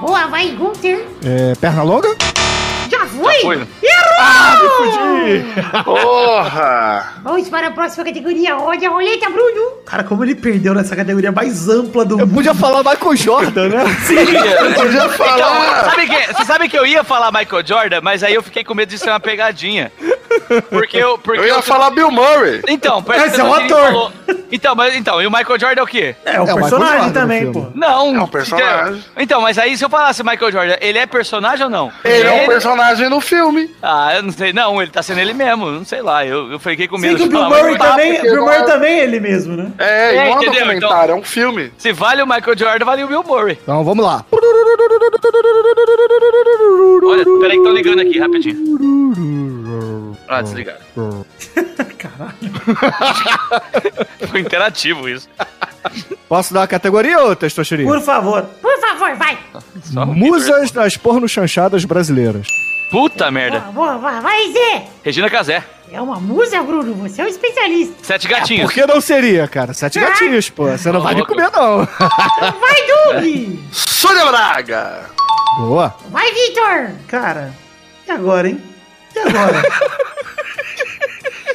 Boa, 0.00 0.26
vai, 0.26 0.48
Gunter. 0.48 1.06
É, 1.22 1.54
perna 1.60 1.82
longa? 1.82 2.08
Já 2.90 3.06
foi? 3.06 3.34
foi, 3.40 3.56
né? 3.56 3.66
Errou! 3.82 5.84
Porra! 5.96 7.14
Vamos 7.22 7.48
para 7.48 7.68
a 7.68 7.70
próxima 7.70 8.04
categoria. 8.04 8.54
Roda 8.54 8.86
a 8.86 8.90
roleta, 8.90 9.30
Bruno. 9.30 9.82
Cara, 9.86 10.04
como 10.04 10.24
ele 10.24 10.34
perdeu 10.34 10.74
nessa 10.74 10.96
categoria 10.96 11.32
mais 11.32 11.68
ampla 11.68 12.04
do 12.04 12.14
Eu 12.18 12.26
mundo. 12.26 12.34
podia 12.34 12.54
falar 12.54 12.82
Michael 12.82 13.16
Jordan, 13.16 13.68
né? 13.68 13.84
Podia 14.74 15.08
falar. 15.10 15.36
Então, 15.36 15.90
sabe 15.90 16.06
que, 16.06 16.34
você 16.34 16.44
sabe 16.44 16.68
que 16.68 16.78
eu 16.78 16.86
ia 16.86 17.04
falar 17.04 17.30
Michael 17.32 17.66
Jordan, 17.66 18.00
mas 18.02 18.22
aí 18.22 18.34
eu 18.34 18.42
fiquei 18.42 18.64
com 18.64 18.74
medo 18.74 18.88
de 18.88 18.98
ser 18.98 19.10
uma 19.10 19.20
pegadinha. 19.20 19.92
Porque 20.70 20.96
eu. 20.96 21.18
Porque 21.18 21.40
Eu 21.40 21.44
ia 21.46 21.52
eu- 21.54 21.62
falar 21.62 21.90
Bill 21.90 22.10
Murray. 22.10 22.62
Então, 22.68 23.04
Esse 23.26 23.40
é 23.40 23.44
um 23.44 23.54
ele 23.56 23.64
ator. 23.64 23.84
falou- 23.86 24.12
Então, 24.52 24.74
mas 24.74 24.94
então, 24.96 25.22
e 25.22 25.26
o 25.26 25.30
Michael 25.30 25.60
Jordan 25.60 25.80
é 25.80 25.84
o 25.84 25.86
quê? 25.86 26.14
É, 26.24 26.40
o 26.40 26.44
É, 26.48 26.54
personagem 26.54 27.12
também, 27.12 27.52
pô. 27.52 27.66
Não. 27.74 28.16
É 28.16 28.20
um 28.22 28.26
personagem. 28.26 28.94
Então, 28.94 29.02
então, 29.16 29.40
mas 29.42 29.58
aí 29.58 29.76
se 29.76 29.84
eu 29.84 29.88
falasse 29.90 30.22
Michael 30.24 30.50
Jordan, 30.52 30.76
ele 30.80 30.98
é 30.98 31.06
personagem 31.06 31.64
ou 31.64 31.70
não? 31.70 31.92
Ele 32.04 32.26
é 32.26 32.32
um 32.42 32.46
personagem 32.46 33.08
no 33.08 33.20
filme. 33.20 33.70
Ah, 33.82 34.14
eu 34.16 34.22
não 34.22 34.32
sei. 34.32 34.52
Não, 34.52 34.80
ele 34.82 34.90
tá 34.90 35.02
sendo 35.02 35.20
ele 35.20 35.32
mesmo. 35.34 35.70
Não 35.70 35.84
sei 35.84 36.02
lá. 36.02 36.24
Eu, 36.26 36.50
eu 36.52 36.58
fiquei 36.58 36.88
com 36.88 36.98
medo 36.98 37.18
Sim, 37.18 37.24
de 37.24 37.30
Bill 37.30 37.40
falar. 37.40 37.56
Murray 37.56 37.76
mas- 37.78 37.90
também, 37.90 38.20
Bill 38.22 38.40
Murray 38.42 38.58
é- 38.58 38.64
também 38.64 38.92
é 39.00 39.02
ele 39.04 39.20
mesmo, 39.20 39.56
né? 39.56 39.70
É, 39.78 39.84
É, 39.84 40.14
não 40.16 40.22
é 40.22 40.24
um 40.24 40.36
entendeu? 40.42 40.52
documentário, 40.64 41.12
é 41.12 41.14
um 41.16 41.22
filme. 41.22 41.72
Se 41.78 41.92
vale 41.92 42.22
o 42.22 42.26
Michael 42.26 42.58
Jordan, 42.58 42.84
vale 42.84 43.04
o 43.04 43.08
Bill 43.08 43.22
Murray. 43.22 43.58
Então 43.62 43.84
vamos 43.84 44.04
lá. 44.04 44.24
Olha, 47.02 47.24
peraí 47.40 47.56
que 47.58 47.62
tô 47.64 47.70
ligando 47.70 48.00
aqui, 48.00 48.18
rapidinho. 48.18 50.16
Ah, 50.30 50.42
desligaram. 50.42 50.80
Caralho. 51.98 52.34
Foi 54.30 54.40
interativo 54.40 55.08
isso. 55.08 55.28
Posso 56.28 56.54
dar 56.54 56.62
a 56.62 56.66
categoria 56.68 57.18
ou 57.20 57.34
Testosterina? 57.34 57.90
Por 57.90 58.00
favor. 58.00 58.42
Por 58.62 58.80
favor, 58.80 59.16
vai. 59.16 59.36
Só 59.82 60.04
um 60.04 60.14
Musas 60.14 60.70
das 60.70 60.96
pornochanchadas 60.96 61.84
brasileiras. 61.84 62.46
Puta 62.90 63.30
merda. 63.30 63.60
Boa, 63.72 63.98
boa, 63.98 64.20
vai, 64.20 64.52
Zé. 64.52 64.86
Regina 65.02 65.28
Casé. 65.28 65.64
É 65.92 66.00
uma 66.00 66.20
musa, 66.20 66.62
Bruno. 66.62 66.94
Você 66.94 67.20
é 67.20 67.24
um 67.24 67.28
especialista. 67.28 67.94
Sete 68.02 68.28
gatinhos. 68.28 68.66
Por 68.66 68.72
que 68.72 68.86
não 68.86 69.00
seria, 69.00 69.48
cara? 69.48 69.74
Sete 69.74 69.98
gatinhos, 69.98 70.48
pô. 70.48 70.66
Você 70.68 70.92
não 70.92 71.00
vai 71.00 71.16
me 71.16 71.26
comer, 71.26 71.50
não. 71.50 71.84
Vai, 71.84 72.86
Doug. 72.86 73.58
Sônia 73.72 74.24
Braga. 74.26 75.06
Boa. 75.58 75.94
Vai, 76.10 76.32
Victor. 76.32 76.92
Cara, 77.08 77.52
e 78.06 78.10
agora, 78.10 78.48
hein? 78.48 78.60
E 79.14 79.18
agora? 79.18 79.62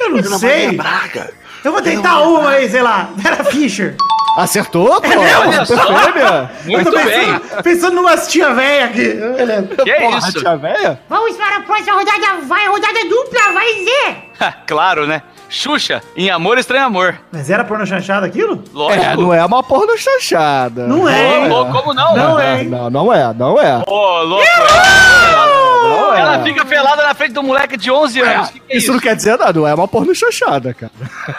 Eu 0.00 0.10
não 0.10 0.18
Ana 0.18 0.28
Maria 0.30 0.38
sei. 0.38 0.72
Braga. 0.76 1.30
Eu 1.64 1.72
vou 1.72 1.82
tentar 1.82 2.20
uma 2.20 2.50
aí, 2.50 2.68
sei 2.70 2.82
lá. 2.82 3.10
Vera 3.16 3.42
Fischer. 3.44 3.96
Acertou, 4.36 5.00
pô? 5.00 5.08
olha 5.08 5.64
só. 5.64 5.76
Fêmea. 5.76 6.50
Muito 6.66 6.88
eu 6.88 6.92
tô 6.92 6.98
bem. 6.98 7.06
pensando, 7.06 7.62
pensando 7.62 7.94
numas 7.94 8.28
tia 8.28 8.52
velha 8.52 8.84
aqui. 8.84 9.14
Beleza. 9.14 9.68
Que 9.82 9.90
é 9.90 10.00
Porra, 10.02 10.18
isso? 10.18 10.38
tia 10.38 10.56
véia? 10.56 11.00
Vamos 11.08 11.36
para 11.36 11.56
a 11.56 11.60
próxima 11.62 11.94
rodada. 11.94 12.40
Vai, 12.46 12.68
rodada 12.68 13.00
dupla. 13.08 13.52
Vai, 13.54 13.66
Zé. 13.84 14.52
claro, 14.66 15.06
né? 15.06 15.22
Xuxa, 15.48 16.02
em 16.16 16.28
Amor 16.28 16.58
Estranho 16.58 16.84
Amor. 16.84 17.18
Mas 17.32 17.48
era 17.48 17.64
porno 17.64 17.86
chanchada 17.86 18.26
aquilo? 18.26 18.62
Lógico. 18.74 19.04
É, 19.04 19.16
não 19.16 19.32
é 19.32 19.44
uma 19.44 19.62
pornochanchada. 19.62 20.86
Não 20.86 21.08
é. 21.08 21.38
Ô, 21.38 21.48
louco, 21.48 21.72
como 21.72 21.94
não? 21.94 22.14
Não 22.16 22.38
é. 22.38 22.62
Não, 22.64 22.90
não 22.90 23.12
é, 23.12 23.32
não 23.32 23.60
é. 23.60 23.82
Ô, 23.86 24.22
louco. 24.22 24.44
Não 24.44 24.66
é. 24.66 25.75
Ela 26.14 26.42
fica 26.42 26.64
pelada 26.64 27.02
na 27.02 27.14
frente 27.14 27.32
do 27.32 27.42
moleque 27.42 27.76
de 27.76 27.90
11 27.90 28.20
anos. 28.20 28.50
Que 28.50 28.60
que 28.60 28.72
é 28.72 28.76
Isso 28.76 28.92
não 28.92 29.00
quer 29.00 29.16
dizer 29.16 29.38
nada, 29.38 29.52
não 29.58 29.66
é 29.66 29.74
uma 29.74 29.88
pornochanchada, 29.88 30.74
cara. 30.74 30.92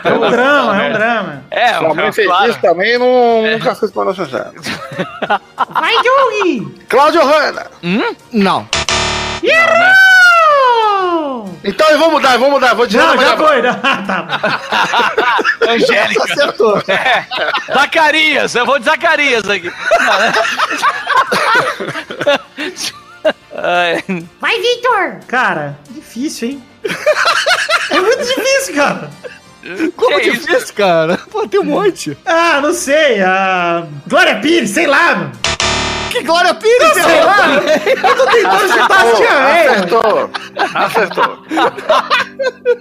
É 0.04 0.14
um 0.14 0.30
drama, 0.30 0.84
é 0.84 0.90
um 0.90 0.94
drama. 0.94 1.44
É, 1.50 1.74
Sua 1.76 1.94
mãe 1.94 2.12
fez 2.12 2.28
claro. 2.28 2.50
isso 2.50 2.60
também, 2.60 2.98
não, 2.98 3.42
nunca 3.52 3.76
fez 3.76 3.94
nossa 3.94 4.14
chanchada. 4.14 4.54
Vai, 5.70 5.94
Doug. 6.04 6.72
Cláudio 6.88 7.22
Hanna. 7.22 7.68
Não. 8.32 8.68
Errou. 9.44 10.18
Então 11.64 11.90
eu 11.90 12.00
vou 12.00 12.12
mudar, 12.12 12.34
eu 12.34 12.40
vou 12.40 12.52
mudar. 12.52 12.74
Vou 12.74 12.86
dizer 12.88 13.00
Não, 13.00 13.18
já 13.18 13.36
foi. 13.38 13.62
Não. 13.62 13.74
tá. 13.82 15.40
Angélica. 15.68 16.24
Acertou. 16.24 16.82
Zacarias, 17.74 18.56
eu 18.56 18.66
vou 18.66 18.80
de 18.80 18.86
Zacarias 18.86 19.50
aqui. 19.50 19.72
Ai, 23.54 24.04
Vai, 24.40 24.62
Victor. 24.62 25.20
Cara, 25.28 25.78
difícil, 25.90 26.50
hein? 26.50 26.64
É 27.90 28.02
muito 28.02 28.18
difícil, 28.22 28.76
cara. 28.76 29.10
Como 29.96 30.20
Que 30.20 30.32
difícil, 30.32 30.76
cara? 30.76 31.18
Pô, 31.32 31.48
tem 31.48 31.60
um 31.62 31.64
monte. 31.64 32.18
Ah, 32.26 32.60
não 32.62 32.74
sei. 32.74 33.22
A 33.22 33.86
Glória 34.08 34.40
Pires, 34.40 34.72
sei 34.72 34.88
lá, 34.88 35.16
mano. 35.16 35.32
Que 36.12 36.22
Glória 36.24 36.54
Pires, 36.54 36.94
Sei 36.94 37.24
lá. 37.24 37.56
Eu 37.86 38.16
tô 38.16 38.26
tentando 38.28 38.74
chutar 38.74 39.06
as 39.06 39.18
tia 39.18 39.46
velha. 39.46 39.72
Acertou. 39.72 40.30
Acertou. 40.74 41.38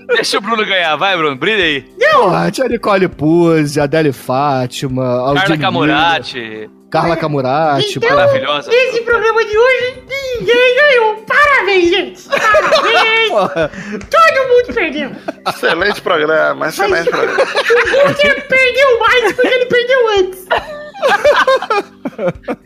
deixa 0.15 0.39
o 0.39 0.41
Bruno 0.41 0.65
ganhar, 0.65 0.97
vai, 0.97 1.17
Bruno, 1.17 1.37
brilha 1.37 1.65
aí. 1.65 1.83
Porra, 2.13 2.51
tinha 2.51 2.69
Nicole 2.69 3.09
Puzzi, 3.09 3.81
Adele 3.81 4.13
Fátima, 4.13 5.03
Carla 5.03 5.41
Aldine 5.41 5.59
Camurati. 5.59 6.71
Carla 6.91 7.17
Camurati. 7.17 7.99
Então, 7.99 8.11
Maravilhosa. 8.17 8.71
nesse 8.71 9.03
programa 9.03 9.45
de 9.45 9.59
hoje, 9.59 10.03
ninguém 10.39 10.77
ganhou. 10.77 11.17
Parabéns, 11.27 11.89
gente. 11.91 12.29
Parabéns. 12.29 13.29
Porra. 13.31 13.71
Todo 14.11 14.49
mundo 14.49 14.75
perdeu. 14.75 15.11
Excelente 15.49 16.01
programa, 16.01 16.69
excelente 16.69 17.11
programa. 17.11 17.43
O 17.43 18.09
Guter 18.09 18.47
perdeu 18.49 18.99
mais 19.01 19.33
porque 19.33 19.49
ele 19.49 19.67
perdeu 19.67 20.09
antes. 20.19 20.47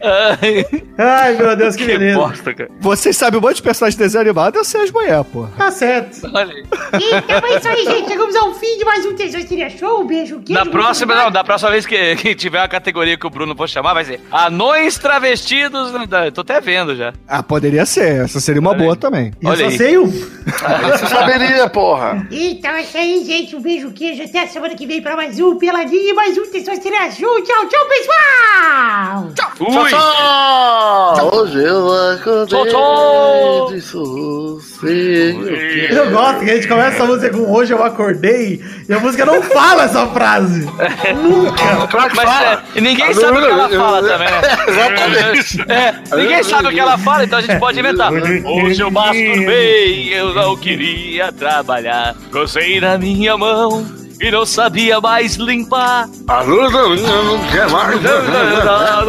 Ai, 0.02 0.66
Ai, 0.98 1.34
meu 1.36 1.56
Deus, 1.56 1.76
que 1.76 1.84
que 1.86 1.92
beleza. 1.92 2.18
bosta, 2.18 2.54
cara. 2.54 2.70
Vocês 2.80 3.16
sabem 3.16 3.38
um 3.38 3.42
monte 3.42 3.56
de 3.56 3.62
personagem 3.62 3.96
de 3.98 4.04
desenho 4.04 4.22
animado, 4.22 4.56
eu 4.56 4.64
sei 4.64 4.82
as 4.82 4.90
manhã, 4.90 5.22
porra. 5.24 5.50
Tá 5.56 5.70
certo. 5.70 6.20
Olha 6.32 6.52
aí. 6.54 6.64
Então 6.94 7.48
é 7.48 7.56
isso 7.56 7.68
aí, 7.68 7.84
gente. 7.84 8.08
Chegamos 8.08 8.36
ao 8.36 8.54
fim 8.54 8.78
de 8.78 8.84
mais 8.84 9.04
um 9.06 9.14
Tesão 9.14 9.40
Seria 9.42 9.70
Show. 9.70 10.02
Um 10.02 10.06
beijo, 10.06 10.40
queijo. 10.40 10.52
Na 10.64 10.66
próxima, 10.70 11.14
não, 11.14 11.30
da 11.30 11.42
próxima 11.44 11.70
vez 11.70 11.86
que, 11.86 12.16
que 12.16 12.34
tiver 12.34 12.60
a 12.60 12.68
categoria 12.68 13.16
que 13.16 13.26
o 13.26 13.30
Bruno 13.30 13.54
for 13.56 13.68
chamar, 13.68 13.94
vai 13.94 14.04
ser 14.04 14.20
Anões 14.30 14.98
Travestidos. 14.98 15.92
Eu 15.92 16.32
Tô 16.32 16.40
até 16.42 16.60
vendo 16.60 16.94
já. 16.96 17.12
Ah, 17.28 17.42
poderia 17.42 17.86
ser. 17.86 18.24
Essa 18.24 18.40
seria 18.40 18.60
uma 18.60 18.70
Olha 18.70 18.78
boa 18.78 18.92
aí. 18.94 18.98
também. 18.98 19.32
E 19.40 19.44
eu 19.44 19.50
Olha 19.50 19.64
só 19.64 19.70
aí. 19.70 19.76
sei 19.76 19.98
um. 19.98 20.06
Você 20.10 21.06
saberia, 21.08 21.68
porra. 21.68 22.26
Então 22.30 22.70
é 22.72 22.82
isso 22.82 22.96
aí, 22.96 23.24
gente. 23.24 23.56
Um 23.56 23.60
beijo, 23.60 23.90
queijo. 23.92 24.22
Até 24.22 24.40
a 24.42 24.46
semana 24.46 24.74
que 24.74 24.86
vem 24.86 25.00
pra 25.02 25.16
mais 25.16 25.38
um 25.40 25.56
Peladinho 25.56 26.10
e 26.10 26.12
mais 26.12 26.36
um 26.36 26.50
Tesão 26.50 26.74
Seria 26.80 27.10
Show. 27.10 27.42
Tchau, 27.42 27.66
tchau, 27.68 27.86
pessoal. 27.88 29.29
Tchau, 29.34 29.50
Fui! 29.56 29.90
tchau! 29.90 31.30
Hoje 31.34 31.62
eu 31.62 32.12
acordei 32.12 32.46
Tchau, 32.46 32.66
tchau! 32.66 33.72
de 33.72 33.80
sossego. 33.80 35.44
Eu 35.44 36.10
gosto 36.10 36.40
que 36.44 36.50
a 36.50 36.54
gente 36.54 36.68
começa 36.68 36.96
essa 36.96 37.04
música 37.04 37.30
com 37.30 37.52
Hoje 37.52 37.72
eu 37.72 37.82
acordei 37.82 38.62
e 38.88 38.92
a 38.92 38.98
música 38.98 39.24
não 39.24 39.42
fala 39.42 39.84
essa 39.84 40.06
frase. 40.08 40.66
Nunca. 41.22 41.86
Claro 41.88 42.10
que 42.10 42.16
Mas 42.16 42.24
fala. 42.24 42.64
é, 42.74 42.80
ninguém 42.80 43.14
sabe 43.14 43.38
o 43.38 43.42
que 43.42 43.50
ela 43.50 43.68
fala 43.68 44.02
também, 44.08 44.30
né? 44.30 44.40
Exatamente. 44.68 45.60
É, 45.70 46.16
ninguém 46.16 46.42
sabe 46.42 46.68
o 46.68 46.70
que 46.70 46.80
ela 46.80 46.98
fala, 46.98 47.24
então 47.24 47.38
a 47.38 47.42
gente 47.42 47.58
pode 47.58 47.78
inventar. 47.78 48.12
Hoje 48.12 48.82
eu 48.82 48.90
masturbei, 48.90 50.08
eu 50.12 50.34
não 50.34 50.56
queria 50.56 51.32
trabalhar. 51.32 52.16
Gozei 52.30 52.80
na 52.80 52.96
minha 52.98 53.36
mão 53.36 53.99
e 54.20 54.30
não 54.30 54.44
sabia 54.44 55.00
mais 55.00 55.36
limpar. 55.36 56.08
A 56.28 56.42
luz 56.42 56.72
minha 56.72 57.22
não 57.22 57.38
quer 57.50 57.68
mais. 57.70 58.00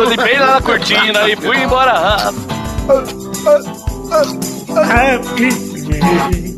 Limpei 0.10 0.40
lá 0.40 0.56
na 0.56 0.62
cortina 0.62 1.30
e 1.30 1.36
fui 1.36 1.58
embora. 1.58 2.32
Happy 4.90 6.51